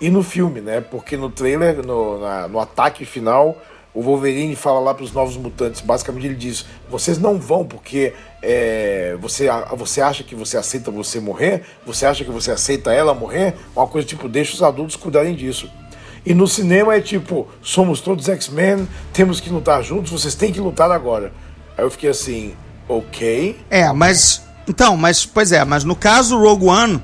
e 0.00 0.10
no 0.10 0.22
filme, 0.22 0.60
né? 0.60 0.80
Porque 0.80 1.16
no 1.16 1.28
trailer, 1.30 1.84
no, 1.84 2.20
na- 2.20 2.48
no 2.48 2.60
ataque 2.60 3.04
final, 3.04 3.56
o 3.94 4.02
Wolverine 4.02 4.56
fala 4.56 4.80
lá 4.80 4.92
para 4.92 5.04
os 5.04 5.12
novos 5.12 5.36
mutantes, 5.36 5.80
basicamente 5.80 6.26
ele 6.26 6.34
diz: 6.34 6.66
vocês 6.90 7.16
não 7.16 7.38
vão 7.38 7.64
porque 7.64 8.12
é, 8.42 9.16
você, 9.20 9.46
você 9.76 10.00
acha 10.00 10.24
que 10.24 10.34
você 10.34 10.56
aceita 10.56 10.90
você 10.90 11.20
morrer, 11.20 11.62
você 11.86 12.04
acha 12.04 12.24
que 12.24 12.30
você 12.30 12.50
aceita 12.50 12.92
ela 12.92 13.14
morrer, 13.14 13.54
uma 13.74 13.86
coisa 13.86 14.06
tipo, 14.06 14.28
deixa 14.28 14.54
os 14.54 14.62
adultos 14.62 14.96
cuidarem 14.96 15.34
disso. 15.34 15.70
E 16.26 16.34
no 16.34 16.48
cinema 16.48 16.94
é 16.94 17.00
tipo, 17.00 17.46
somos 17.62 18.00
todos 18.00 18.28
X-Men, 18.28 18.88
temos 19.12 19.40
que 19.40 19.50
lutar 19.50 19.82
juntos, 19.84 20.10
vocês 20.10 20.34
têm 20.34 20.50
que 20.50 20.60
lutar 20.60 20.90
agora. 20.90 21.32
Aí 21.76 21.84
eu 21.84 21.90
fiquei 21.90 22.10
assim, 22.10 22.54
ok. 22.88 23.58
É, 23.70 23.92
mas. 23.92 24.42
Então, 24.66 24.96
mas, 24.96 25.26
pois 25.26 25.52
é, 25.52 25.62
mas 25.64 25.84
no 25.84 25.94
caso 25.94 26.38
Rogue 26.38 26.66
One, 26.66 27.02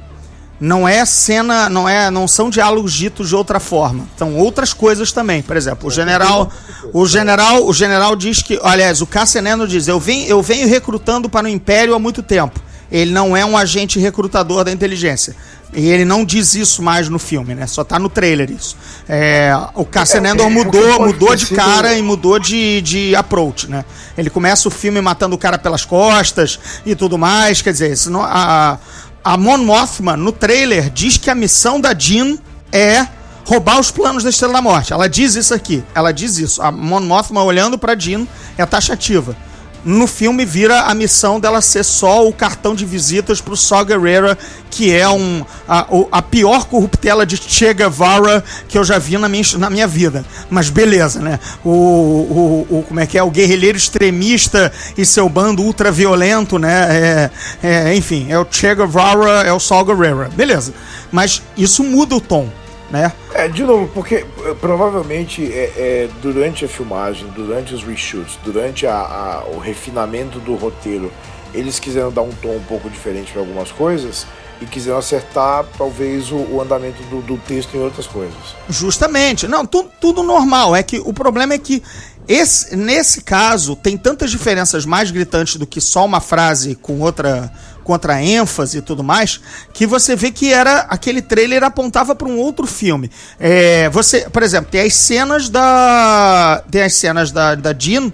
não 0.61 0.87
é 0.87 1.05
cena, 1.07 1.71
não 1.71 1.89
é, 1.89 2.11
não 2.11 2.29
são 2.29 2.51
diálogos 2.51 2.93
ditos 2.93 3.31
de 3.31 3.35
outra 3.35 3.59
forma. 3.59 4.07
Então, 4.15 4.37
outras 4.37 4.75
coisas 4.75 5.11
também. 5.11 5.41
Por 5.41 5.57
exemplo, 5.57 5.89
o 5.89 5.91
general, 5.91 6.53
o 6.93 7.07
general, 7.07 7.67
o 7.67 7.73
general 7.73 8.15
diz 8.15 8.43
que, 8.43 8.61
aliás, 8.63 9.01
o 9.01 9.07
Cassineno 9.07 9.67
diz: 9.67 9.89
"Eu 9.89 9.99
venho, 9.99 10.27
eu 10.27 10.43
venho 10.43 10.69
recrutando 10.69 11.31
para 11.31 11.47
o 11.47 11.49
Império 11.49 11.95
há 11.95 11.99
muito 11.99 12.23
tempo. 12.23 12.61
Ele 12.93 13.13
não 13.13 13.37
é 13.37 13.45
um 13.45 13.57
agente 13.57 13.99
recrutador 13.99 14.65
da 14.65 14.71
inteligência." 14.71 15.35
E 15.73 15.89
ele 15.89 16.05
não 16.05 16.25
diz 16.25 16.55
isso 16.55 16.83
mais 16.83 17.09
no 17.09 17.19
filme, 17.19 17.55
né? 17.55 17.67
Só 17.67 17.85
tá 17.85 17.97
no 17.99 18.09
trailer 18.09 18.51
isso. 18.51 18.77
É, 19.09 19.53
o 19.75 19.85
Cassian 19.85 20.23
É, 20.25 20.27
é, 20.27 20.31
é, 20.31 20.49
mudou, 20.49 21.07
mudou 21.07 21.37
de 21.37 21.47
cara 21.47 21.95
e 21.95 22.03
mudou 22.03 22.41
de, 22.41 22.81
de 22.83 23.15
approach, 23.15 23.71
né? 23.71 23.85
Ele 24.19 24.29
começa 24.29 24.67
o 24.67 24.71
filme 24.71 25.01
matando 25.01 25.37
o 25.37 25.39
cara 25.39 25.57
pelas 25.59 25.85
costas 25.85 26.59
e 26.85 26.97
tudo 26.97 27.17
mais. 27.17 27.63
Quer 27.63 27.73
dizer, 27.73 27.93
isso 27.93 28.11
não, 28.11 28.23
a, 28.23 28.79
a 29.23 29.37
Mon 29.37 29.59
Mothma, 29.59 30.17
no 30.17 30.33
trailer, 30.33 30.91
diz 30.91 31.17
que 31.17 31.31
a 31.31 31.35
missão 31.35 31.81
da 31.81 31.95
Jean 31.97 32.39
é 32.73 33.07
roubar 33.45 33.79
os 33.81 33.91
planos 33.91 34.23
da 34.23 34.31
Estrela 34.31 34.55
da 34.55 34.63
Morte. 34.63 34.93
Ela 34.93 35.09
diz 35.09 35.35
isso 35.35 35.53
aqui. 35.53 35.83
Ela 35.95 36.13
diz 36.13 36.39
isso. 36.39 36.63
A 36.63 36.71
Mon 36.71 37.01
Mothma 37.01 37.43
olhando 37.43 37.79
pra 37.79 37.99
Jean 37.99 38.27
é 38.57 38.65
taxativa. 38.65 39.37
No 39.85 40.07
filme 40.07 40.45
vira 40.45 40.83
a 40.83 40.95
missão 40.95 41.41
dela 41.41 41.61
ser 41.63 41.85
só 41.85 42.27
o 42.27 42.33
cartão 42.33 42.75
de 42.75 42.85
visitas 42.85 43.41
pro 43.41 43.57
Saw 43.57 43.87
Gerrera, 43.87 44.37
que 44.71 44.95
é 44.95 45.09
um, 45.09 45.45
a, 45.67 45.87
a 46.13 46.21
pior 46.23 46.67
corruptela 46.67 47.25
de 47.25 47.37
Che 47.37 47.73
Guevara 47.73 48.45
que 48.69 48.77
eu 48.77 48.85
já 48.85 48.99
vi 48.99 49.17
na 49.17 49.29
minha, 49.29 49.43
na 49.59 49.71
minha 49.71 49.87
vida. 49.87 50.25
Mas 50.51 50.69
beleza, 50.69 51.21
né? 51.21 51.39
O, 51.65 51.71
o, 51.71 52.67
o- 52.79 52.83
como 52.87 53.01
é 53.01 53.07
que 53.07 53.17
é? 53.17 53.23
O 53.23 53.31
guerrilheiro 53.31 53.79
extremista 53.79 54.71
e 54.99 55.05
seu 55.07 55.29
bando 55.29 55.63
ultraviolento, 55.63 56.59
né? 56.59 57.31
É, 57.63 57.89
é, 57.91 57.95
enfim, 57.97 58.27
é 58.31 58.39
o 58.39 58.47
Che 58.51 58.75
Guevara, 58.75 59.43
é 59.47 59.53
o 59.53 59.59
Saw 59.61 59.87
Gerrera. 59.87 60.29
Beleza. 60.35 60.75
Mas 61.11 61.43
isso 61.57 61.83
muda 61.83 62.15
o 62.15 62.21
tom, 62.21 62.49
né? 62.91 63.13
É, 63.35 63.47
de 63.49 63.63
novo, 63.63 63.89
porque 63.95 64.17
eh, 64.17 64.55
provavelmente 64.61 65.45
é, 65.53 65.73
é, 65.77 66.09
durante 66.21 66.65
a 66.65 66.69
filmagem, 66.69 67.27
durante 67.35 67.73
os 67.75 67.83
reshoots, 67.85 68.39
durante 68.45 68.87
a- 68.87 68.93
a- 68.95 69.45
o 69.55 69.59
refinamento 69.59 70.39
do 70.41 70.55
roteiro, 70.57 71.13
eles 71.55 71.79
quiseram 71.79 72.11
dar 72.13 72.23
um 72.23 72.31
tom 72.31 72.57
um 72.57 72.63
pouco 72.65 72.89
diferente 72.91 73.33
para 73.33 73.41
algumas 73.41 73.71
coisas 73.73 74.27
e 74.61 74.67
quiseram 74.67 74.99
acertar 74.99 75.65
talvez 75.79 76.31
o, 76.31 76.37
o 76.37 76.61
andamento 76.61 77.03
do, 77.05 77.23
do 77.23 77.37
texto 77.39 77.75
em 77.77 77.81
outras 77.81 78.07
coisas. 78.07 78.35
Justamente. 78.69 79.49
Não, 79.49 79.65
tu- 79.65 79.89
tudo 80.01 80.23
normal. 80.23 80.77
É 80.77 80.83
que 80.83 80.99
o 81.01 81.13
problema 81.13 81.55
é 81.55 81.59
que 81.59 81.83
esse, 82.29 82.77
nesse 82.77 83.23
caso 83.23 83.75
tem 83.75 83.97
tantas 83.97 84.31
diferenças 84.31 84.85
mais 84.85 85.11
gritantes 85.11 85.57
do 85.57 85.67
que 85.67 85.81
só 85.81 86.05
uma 86.05 86.21
frase 86.21 86.75
com 86.77 87.01
outra, 87.01 87.51
com 87.85 87.93
outra 87.93 88.23
ênfase 88.23 88.79
e 88.79 88.83
tudo 88.83 89.03
mais, 89.03 89.41
que 89.73 89.87
você 89.87 90.15
vê 90.15 90.31
que 90.31 90.53
era 90.53 90.81
aquele 90.89 91.21
trailer 91.23 91.63
apontava 91.65 92.15
para 92.15 92.29
um 92.29 92.39
outro 92.39 92.67
filme. 92.67 93.11
É, 93.39 93.89
você, 93.91 94.29
por 94.31 94.43
exemplo, 94.43 94.71
tem 94.71 94.83
as 94.83 94.95
cenas 94.95 95.49
da 95.49 96.63
tem 96.71 96.83
as 96.83 96.95
cenas 96.95 97.31
da, 97.31 97.55
da 97.55 97.75
Jean 97.77 98.13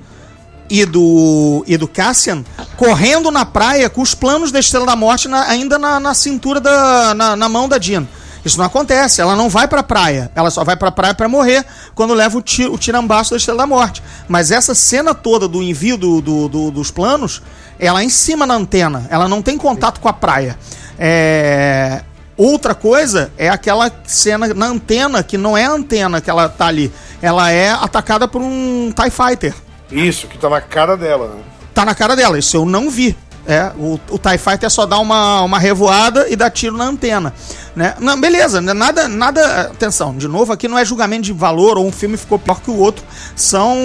e 0.68 0.84
do, 0.84 1.62
e 1.66 1.76
do 1.76 1.86
Cassian 1.86 2.44
correndo 2.76 3.30
na 3.30 3.44
praia 3.46 3.88
com 3.88 4.02
os 4.02 4.14
planos 4.14 4.50
da 4.50 4.58
Estrela 4.58 4.86
da 4.86 4.96
Morte 4.96 5.28
na- 5.28 5.44
ainda 5.48 5.78
na, 5.78 6.00
na 6.00 6.14
cintura 6.14 6.60
da. 6.60 7.14
Na, 7.14 7.36
na 7.36 7.48
mão 7.48 7.68
da 7.68 7.78
Jean. 7.80 8.06
Isso 8.44 8.58
não 8.58 8.64
acontece, 8.66 9.20
ela 9.20 9.34
não 9.34 9.48
vai 9.48 9.66
pra 9.66 9.82
praia, 9.82 10.30
ela 10.32 10.52
só 10.52 10.62
vai 10.62 10.76
pra 10.76 10.92
praia 10.92 11.12
pra 11.12 11.28
morrer 11.28 11.64
quando 11.96 12.14
leva 12.14 12.38
o, 12.38 12.40
ti, 12.42 12.64
o 12.64 12.78
tirambaço 12.78 13.32
da 13.32 13.36
Estrela 13.38 13.58
da 13.58 13.66
Morte. 13.66 14.00
Mas 14.28 14.52
essa 14.52 14.72
cena 14.72 15.12
toda 15.12 15.48
do 15.48 15.60
envio 15.60 15.96
do, 15.96 16.20
do- 16.20 16.48
do- 16.48 16.70
dos 16.70 16.92
planos, 16.92 17.42
ela 17.78 18.00
é 18.00 18.04
em 18.04 18.08
cima 18.08 18.46
na 18.46 18.54
antena, 18.54 19.06
ela 19.10 19.28
não 19.28 19.42
tem 19.42 19.56
contato 19.56 20.00
com 20.00 20.08
a 20.08 20.12
praia. 20.12 20.58
É, 20.98 22.02
Outra 22.36 22.74
coisa 22.74 23.32
é 23.38 23.48
aquela 23.48 23.90
cena 24.04 24.52
na 24.52 24.66
antena, 24.66 25.22
que 25.22 25.38
não 25.38 25.56
é 25.56 25.64
a 25.64 25.70
antena 25.70 26.20
que 26.20 26.28
ela 26.28 26.50
tá 26.50 26.66
ali, 26.66 26.92
ela 27.22 27.50
é 27.50 27.70
atacada 27.70 28.28
por 28.28 28.42
um 28.42 28.92
TIE 28.92 29.10
Fighter 29.10 29.54
Isso, 29.90 30.26
que 30.26 30.36
tá 30.36 30.50
na 30.50 30.60
cara 30.60 30.98
dela, 30.98 31.28
né? 31.28 31.42
tá 31.72 31.84
na 31.84 31.94
cara 31.94 32.14
dela. 32.14 32.38
Isso 32.38 32.56
eu 32.56 32.64
não 32.64 32.90
vi. 32.90 33.16
É, 33.48 33.70
o, 33.78 34.00
o 34.10 34.18
TIE 34.18 34.38
Fighter 34.38 34.68
só 34.68 34.84
dá 34.84 34.98
uma, 34.98 35.42
uma 35.42 35.58
revoada 35.58 36.26
e 36.28 36.34
dá 36.34 36.50
tiro 36.50 36.76
na 36.76 36.84
antena. 36.84 37.32
Né? 37.76 37.94
Não, 38.00 38.20
beleza, 38.20 38.60
né? 38.60 38.74
nada, 38.74 39.08
nada. 39.08 39.60
Atenção, 39.72 40.16
de 40.16 40.26
novo, 40.26 40.52
aqui 40.52 40.66
não 40.66 40.76
é 40.76 40.84
julgamento 40.84 41.22
de 41.22 41.32
valor 41.32 41.78
ou 41.78 41.86
um 41.86 41.92
filme 41.92 42.16
ficou 42.16 42.38
pior 42.38 42.60
que 42.60 42.70
o 42.70 42.76
outro. 42.76 43.04
São. 43.36 43.76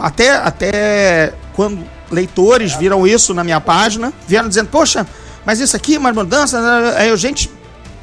Até, 0.00 0.30
até 0.30 1.32
quando 1.54 1.78
leitores 2.10 2.74
viram 2.74 3.06
isso 3.06 3.32
na 3.34 3.44
minha 3.44 3.60
página, 3.60 4.12
vieram 4.26 4.48
dizendo, 4.48 4.68
poxa, 4.68 5.06
mas 5.44 5.60
isso 5.60 5.76
aqui, 5.76 5.96
uma 5.96 6.12
mudança. 6.12 6.60
Aí 6.96 7.08
eu, 7.08 7.16
gente, 7.16 7.50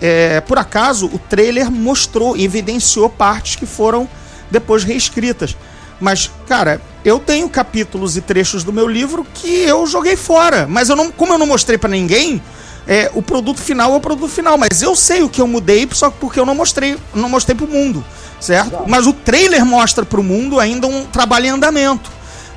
é, 0.02 0.42
por 0.42 0.58
acaso, 0.58 1.08
o 1.08 1.20
trailer 1.20 1.72
mostrou, 1.72 2.36
evidenciou 2.38 3.10
partes 3.10 3.56
que 3.56 3.66
foram 3.66 4.08
depois 4.50 4.84
reescritas. 4.84 5.56
Mas, 6.00 6.32
cara, 6.48 6.82
eu 7.06 7.20
tenho 7.20 7.48
capítulos 7.48 8.18
e 8.18 8.22
trechos 8.22 8.64
do 8.64 8.74
meu 8.74 8.88
livro 8.88 9.26
que 9.34 9.48
eu 9.48 9.86
joguei 9.86 10.16
fora. 10.16 10.68
Mas 10.68 10.90
eu 10.90 10.96
não, 10.96 11.12
como 11.12 11.34
eu 11.34 11.38
não 11.38 11.46
mostrei 11.46 11.78
pra 11.78 11.90
ninguém, 11.90 12.42
é, 12.88 13.12
o 13.14 13.22
produto 13.22 13.62
final 13.62 13.94
é 13.94 13.98
o 13.98 14.02
produto 14.02 14.30
final. 14.30 14.58
Mas 14.58 14.82
eu 14.82 14.96
sei 14.96 15.22
o 15.22 15.30
que 15.30 15.40
eu 15.40 15.48
mudei 15.48 15.88
só 15.92 16.10
porque 16.10 16.40
eu 16.40 16.46
não 16.46 16.56
mostrei, 16.56 16.98
não 17.14 17.30
mostrei 17.30 17.56
pro 17.56 17.68
mundo, 17.68 18.04
certo? 18.40 18.84
Mas 18.88 19.06
o 19.06 19.14
trailer 19.14 19.64
mostra 19.64 20.04
pro 20.04 20.24
mundo 20.24 20.60
ainda 20.60 20.88
um 20.88 21.06
trabalho 21.06 21.46
em 21.46 21.50
andamento. 21.50 22.12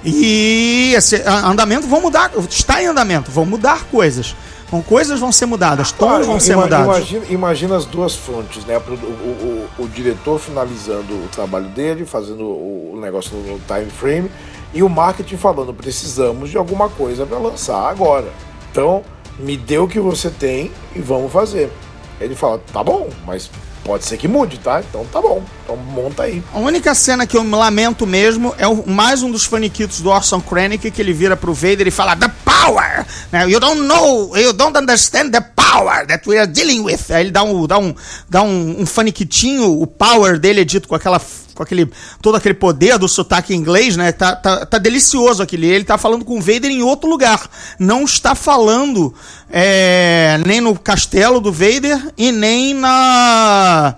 E 0.05 0.92
esse 0.96 1.16
andamento 1.26 1.86
vão 1.86 2.00
mudar, 2.00 2.30
está 2.48 2.82
em 2.82 2.86
andamento, 2.86 3.30
vão 3.30 3.46
mudar 3.46 3.84
coisas. 3.90 4.36
Então, 4.66 4.82
coisas 4.82 5.20
vão 5.20 5.30
ser 5.30 5.46
mudadas, 5.46 5.92
tons 5.92 6.26
vão 6.26 6.40
ser 6.40 6.52
Ima- 6.55 6.62
mudados. 6.62 6.86
Imagina, 6.96 7.24
imagina 7.30 7.76
as 7.76 7.84
duas 7.84 8.14
frontes, 8.14 8.64
né? 8.64 8.76
O, 8.78 8.80
o- 8.92 9.68
o- 9.78 9.84
o 9.84 9.88
diretor 9.88 10.38
finalizando 10.40 11.14
o 11.14 11.28
trabalho 11.30 11.68
dele, 11.68 12.05
fazendo 12.05 12.42
o, 12.44 12.92
o 12.94 13.00
negócio 13.00 13.36
no 13.36 13.61
time 13.61 13.90
frame, 13.90 14.30
e 14.72 14.82
o 14.82 14.88
marketing 14.88 15.36
falando, 15.36 15.72
precisamos 15.72 16.50
de 16.50 16.57
alguma 16.57 16.88
coisa 16.88 17.24
para 17.24 17.38
lançar 17.38 17.88
agora. 17.88 18.26
Então, 18.72 19.02
me 19.38 19.57
dê 19.57 19.78
o 19.78 19.86
que 19.86 20.00
você 20.00 20.28
tem 20.28 20.72
e 20.96 21.00
vamos 21.00 21.33
fazer. 21.33 21.70
Ele 22.20 22.34
fala, 22.34 22.61
tá 22.72 22.83
bom, 22.83 23.08
mas 23.24 23.49
pode 23.84 24.04
ser 24.04 24.16
que 24.16 24.26
mude, 24.26 24.58
tá? 24.58 24.80
Então 24.88 25.04
tá 25.12 25.20
bom. 25.20 25.42
Então 25.62 25.76
monta 25.76 26.24
aí. 26.24 26.42
A 26.52 26.58
única 26.58 26.94
cena 26.94 27.26
que 27.26 27.36
eu 27.36 27.44
me 27.44 27.54
lamento 27.54 28.06
mesmo 28.06 28.54
é 28.58 28.66
o- 28.66 28.84
mais 28.88 29.22
um 29.22 29.30
dos 29.30 29.44
faniquitos 29.44 30.00
do 30.00 30.11
Orson 30.11 30.40
Krennic 30.40 30.90
que 30.90 31.00
ele 31.02 31.12
vira 31.12 31.36
pro 31.36 31.52
Vader 31.54 31.86
e 31.86 31.90
fala 31.90 32.16
The 32.16 32.30
power! 32.44 33.04
Né? 33.30 33.48
You 33.48 33.61
don't 33.61 33.80
know, 33.82 34.36
you 34.36 34.52
don't 34.52 34.76
understand 34.76 35.30
the 35.30 35.40
power 35.40 36.06
that 36.06 36.26
we 36.28 36.38
are 36.38 36.46
dealing 36.50 36.80
with. 36.80 37.11
Aí 37.11 37.22
ele 37.24 37.30
dá 37.30 37.42
um, 37.42 37.66
dá 37.66 37.78
um, 37.78 37.94
dá 38.28 38.42
um, 38.42 38.82
um 38.82 38.86
faniquitinho, 38.86 39.80
o 39.80 39.86
power 39.86 40.38
dele 40.38 40.62
é 40.62 40.64
dito 40.64 40.88
com 40.88 40.94
aquela 40.94 41.20
com 41.55 41.63
aquele 41.63 41.91
todo 42.21 42.37
aquele 42.37 42.55
poder 42.55 42.99
do 42.99 43.09
sotaque 43.09 43.55
inglês, 43.55 43.97
né? 43.97 44.13
Tá, 44.13 44.35
tá, 44.35 44.67
tá 44.67 44.79
delicioso 44.79 45.43
aquele. 45.43 45.67
Ele 45.67 45.85
tá 45.85 45.97
falando 45.97 46.25
com 46.25 46.39
o 46.39 46.41
Vader 46.41 46.71
em 46.71 46.83
outro 46.83 47.09
lugar. 47.09 47.49
Não 47.79 48.05
está 48.05 48.35
falando 48.35 49.14
é, 49.51 50.39
nem 50.45 50.61
no 50.61 50.79
castelo 50.79 51.41
do 51.41 51.53
Vader 51.53 52.13
e 52.17 52.33
nem 52.33 52.75
na 52.75 53.97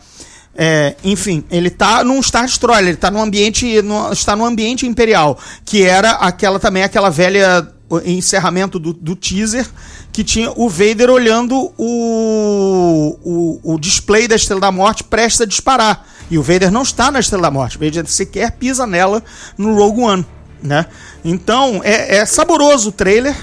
é, 0.59 0.95
enfim, 1.05 1.45
ele 1.51 1.69
tá 1.69 2.03
num 2.03 2.23
Star 2.23 2.47
Destroyer, 2.47 2.89
ele 2.89 2.97
tá 2.97 3.11
num 3.11 3.21
ambiente, 3.21 3.67
está 4.11 4.35
no 4.35 4.45
ambiente 4.45 4.87
imperial, 4.87 5.39
que 5.67 5.83
era 5.83 6.13
aquela 6.13 6.59
também 6.59 6.83
aquela 6.83 7.11
velha 7.11 7.71
encerramento 8.05 8.79
do, 8.79 8.93
do 8.93 9.15
teaser 9.15 9.67
que 10.13 10.25
tinha 10.25 10.51
o 10.57 10.69
Vader 10.69 11.11
olhando 11.11 11.73
o, 11.77 13.19
o, 13.23 13.75
o 13.75 13.79
display 13.79 14.27
da 14.27 14.35
Estrela 14.35 14.61
da 14.61 14.73
Morte 14.73 15.05
prestes 15.05 15.43
a 15.43 15.45
disparar. 15.45 16.07
E 16.31 16.39
o 16.39 16.43
Vader 16.43 16.71
não 16.71 16.83
está 16.83 17.11
na 17.11 17.21
Estrela 17.21 17.43
da 17.43 17.51
Morte, 17.51 17.77
o 17.77 17.81
Vader 17.81 18.07
sequer 18.07 18.53
pisa 18.53 18.87
nela 18.87 19.23
no 19.57 19.75
Rogue 19.75 20.01
One. 20.01 20.27
Né? 20.63 20.87
Então 21.25 21.81
é, 21.85 22.17
é 22.17 22.27
saboroso 22.27 22.89
o 22.89 22.93
trailer, 22.93 23.37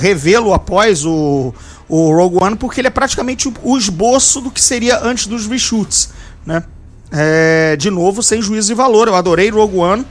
revê-lo 0.00 0.52
após 0.52 1.04
o, 1.04 1.54
o 1.88 2.12
Rogue 2.14 2.42
One, 2.42 2.56
porque 2.56 2.80
ele 2.80 2.88
é 2.88 2.90
praticamente 2.90 3.48
o, 3.48 3.54
o 3.62 3.78
esboço 3.78 4.40
do 4.40 4.50
que 4.50 4.60
seria 4.60 4.98
antes 5.02 5.26
dos 5.26 5.46
reshoots 5.46 6.10
né? 6.48 6.64
É, 7.12 7.76
de 7.76 7.90
novo, 7.90 8.22
sem 8.22 8.40
juízo 8.40 8.68
de 8.68 8.74
valor. 8.74 9.06
Eu 9.06 9.14
adorei 9.14 9.50
Rogue 9.50 9.76
One. 9.76 10.06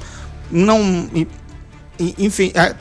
Não, 0.51 1.09
enfim, 1.99 2.51
é, 2.53 2.75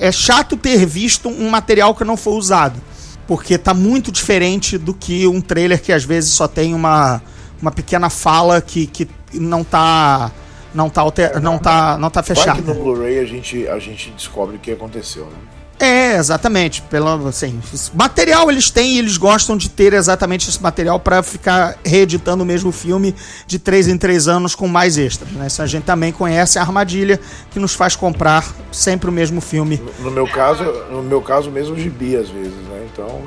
é 0.00 0.12
chato 0.12 0.56
ter 0.56 0.86
visto 0.86 1.28
um 1.28 1.50
material 1.50 1.94
que 1.94 2.04
não 2.04 2.16
foi 2.16 2.34
usado, 2.34 2.80
porque 3.26 3.58
tá 3.58 3.74
muito 3.74 4.10
diferente 4.10 4.78
do 4.78 4.94
que 4.94 5.26
um 5.26 5.40
trailer 5.40 5.82
que 5.82 5.92
às 5.92 6.04
vezes 6.04 6.30
só 6.30 6.48
tem 6.48 6.74
uma, 6.74 7.20
uma 7.62 7.70
pequena 7.70 8.10
fala 8.10 8.60
que, 8.60 8.86
que 8.86 9.08
não 9.32 9.62
tá 9.62 10.30
não 10.74 10.90
tá 10.90 11.00
alter, 11.00 11.40
não 11.40 11.58
tá 11.58 11.96
não 11.96 12.10
tá 12.10 12.22
fechado. 12.22 12.62
no 12.62 12.74
Blu-ray 12.74 13.20
a 13.20 13.24
gente 13.24 13.66
a 13.68 13.78
gente 13.78 14.10
descobre 14.10 14.56
o 14.56 14.58
que 14.58 14.72
aconteceu, 14.72 15.26
né? 15.26 15.38
É, 15.82 16.16
exatamente. 16.16 16.80
Pelo, 16.82 17.26
assim, 17.26 17.60
material 17.92 18.48
eles 18.48 18.70
têm 18.70 18.94
e 18.94 18.98
eles 19.00 19.16
gostam 19.16 19.56
de 19.56 19.68
ter 19.68 19.92
exatamente 19.92 20.48
esse 20.48 20.62
material 20.62 21.00
para 21.00 21.24
ficar 21.24 21.76
reeditando 21.84 22.44
o 22.44 22.46
mesmo 22.46 22.70
filme 22.70 23.12
de 23.48 23.58
três 23.58 23.88
em 23.88 23.98
três 23.98 24.28
anos 24.28 24.54
com 24.54 24.68
mais 24.68 24.96
extras. 24.96 25.32
Né? 25.32 25.48
Isso 25.48 25.60
a 25.60 25.66
gente 25.66 25.82
também 25.82 26.12
conhece 26.12 26.56
a 26.56 26.62
armadilha 26.62 27.18
que 27.50 27.58
nos 27.58 27.74
faz 27.74 27.96
comprar 27.96 28.46
sempre 28.70 29.10
o 29.10 29.12
mesmo 29.12 29.40
filme. 29.40 29.82
No, 29.98 30.04
no 30.04 30.10
meu 30.12 30.28
caso, 30.28 30.62
no 30.88 31.02
meu 31.02 31.20
caso 31.20 31.50
mesmo 31.50 31.76
gibi 31.76 32.14
às 32.14 32.28
vezes, 32.28 32.54
né? 32.68 32.86
Então 32.92 33.22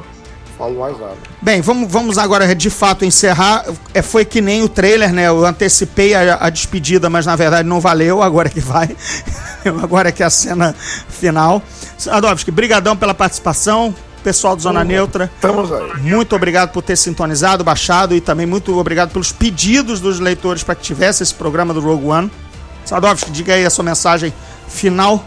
falo 0.57 0.79
mais 0.79 0.99
nada. 0.99 1.15
Bem, 1.41 1.61
vamos, 1.61 1.91
vamos 1.91 2.17
agora 2.17 2.53
de 2.55 2.69
fato 2.69 3.05
encerrar. 3.05 3.65
É, 3.93 4.01
foi 4.01 4.25
que 4.25 4.41
nem 4.41 4.63
o 4.63 4.69
trailer, 4.69 5.13
né? 5.13 5.27
Eu 5.27 5.45
antecipei 5.45 6.13
a, 6.13 6.37
a 6.41 6.49
despedida, 6.49 7.09
mas 7.09 7.25
na 7.25 7.35
verdade 7.35 7.67
não 7.67 7.79
valeu. 7.79 8.21
Agora 8.21 8.49
que 8.49 8.59
vai. 8.59 8.95
agora 9.81 10.11
que 10.11 10.23
é 10.23 10.25
a 10.25 10.29
cena 10.29 10.73
final. 11.09 11.61
Adovski, 12.09 12.51
brigadão 12.51 12.95
pela 12.95 13.13
participação. 13.13 13.93
Pessoal 14.23 14.55
do 14.55 14.61
Zona 14.61 14.79
uhum. 14.79 14.87
Neutra. 14.87 15.29
Estamos 15.35 15.71
aí. 15.71 16.01
Muito 16.01 16.35
obrigado 16.35 16.71
por 16.71 16.81
ter 16.81 16.95
sintonizado, 16.95 17.63
baixado 17.63 18.15
e 18.15 18.19
também 18.19 18.47
muito 18.47 18.75
obrigado 18.75 19.11
pelos 19.11 19.31
pedidos 19.31 19.99
dos 19.99 20.19
leitores 20.19 20.63
para 20.63 20.73
que 20.73 20.81
tivesse 20.81 21.21
esse 21.21 21.33
programa 21.33 21.75
do 21.75 21.79
Rogue 21.79 22.07
One. 22.07 22.31
Sadovski, 22.83 23.29
diga 23.29 23.53
aí 23.53 23.63
a 23.63 23.69
sua 23.69 23.83
mensagem 23.83 24.33
final 24.67 25.23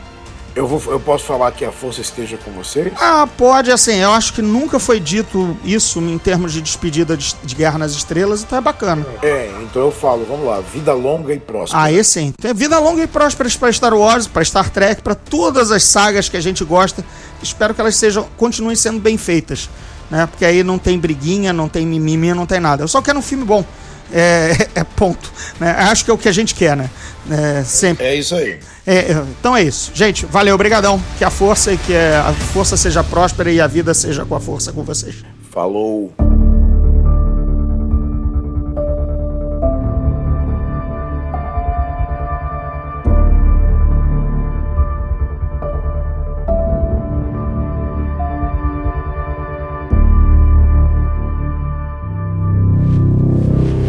eu, 0.54 0.66
vou, 0.66 0.82
eu 0.92 1.00
posso 1.00 1.24
falar 1.24 1.52
que 1.52 1.64
a 1.64 1.72
força 1.72 2.00
esteja 2.00 2.36
com 2.36 2.50
vocês? 2.52 2.92
Ah, 3.00 3.28
pode, 3.36 3.70
assim, 3.70 3.96
eu 3.96 4.10
acho 4.10 4.32
que 4.32 4.42
nunca 4.42 4.78
foi 4.78 4.98
dito 4.98 5.56
isso 5.64 6.00
em 6.00 6.18
termos 6.18 6.52
de 6.52 6.60
despedida 6.60 7.16
de, 7.16 7.34
de 7.42 7.54
Guerra 7.54 7.78
nas 7.78 7.92
Estrelas, 7.92 8.42
então 8.42 8.58
é 8.58 8.60
bacana. 8.60 9.06
É, 9.22 9.50
então 9.62 9.82
eu 9.82 9.92
falo, 9.92 10.24
vamos 10.28 10.46
lá, 10.46 10.60
vida 10.60 10.92
longa 10.92 11.32
e 11.32 11.40
próspera. 11.40 11.82
Ah, 11.82 11.92
esse 11.92 12.10
sim. 12.10 12.32
Tem 12.40 12.52
vida 12.54 12.78
longa 12.78 13.02
e 13.02 13.06
próspera 13.06 13.48
para 13.58 13.72
Star 13.72 13.94
Wars, 13.94 14.26
para 14.26 14.44
Star 14.44 14.70
Trek, 14.70 15.02
para 15.02 15.14
todas 15.14 15.70
as 15.70 15.84
sagas 15.84 16.28
que 16.28 16.36
a 16.36 16.40
gente 16.40 16.64
gosta. 16.64 17.04
Espero 17.42 17.74
que 17.74 17.80
elas 17.80 17.96
sejam, 17.96 18.26
continuem 18.36 18.76
sendo 18.76 18.98
bem 18.98 19.16
feitas, 19.16 19.70
né? 20.10 20.26
Porque 20.26 20.44
aí 20.44 20.64
não 20.64 20.78
tem 20.78 20.98
briguinha, 20.98 21.52
não 21.52 21.68
tem 21.68 21.86
mimimi, 21.86 22.34
não 22.34 22.46
tem 22.46 22.60
nada. 22.60 22.82
Eu 22.82 22.88
só 22.88 23.00
quero 23.00 23.18
um 23.18 23.22
filme 23.22 23.44
bom. 23.44 23.64
É, 24.12 24.68
é, 24.74 24.84
ponto. 24.84 25.30
Né? 25.60 25.70
Acho 25.70 26.04
que 26.04 26.10
é 26.10 26.14
o 26.14 26.18
que 26.18 26.28
a 26.28 26.32
gente 26.32 26.54
quer, 26.54 26.76
né? 26.76 26.90
É, 27.30 27.62
sempre. 27.62 28.06
É 28.06 28.14
isso 28.14 28.34
aí. 28.34 28.58
É, 28.86 29.12
então 29.38 29.56
é 29.56 29.62
isso. 29.62 29.90
Gente, 29.94 30.24
valeu, 30.26 30.54
obrigadão. 30.54 31.02
Que 31.18 31.24
a 31.24 31.30
força 31.30 31.72
e 31.72 31.78
que 31.78 31.94
a 31.94 32.32
força 32.52 32.76
seja 32.76 33.04
próspera 33.04 33.50
e 33.50 33.60
a 33.60 33.66
vida 33.66 33.92
seja 33.92 34.24
com 34.24 34.34
a 34.34 34.40
força 34.40 34.72
com 34.72 34.82
vocês. 34.82 35.16
Falou. 35.50 36.12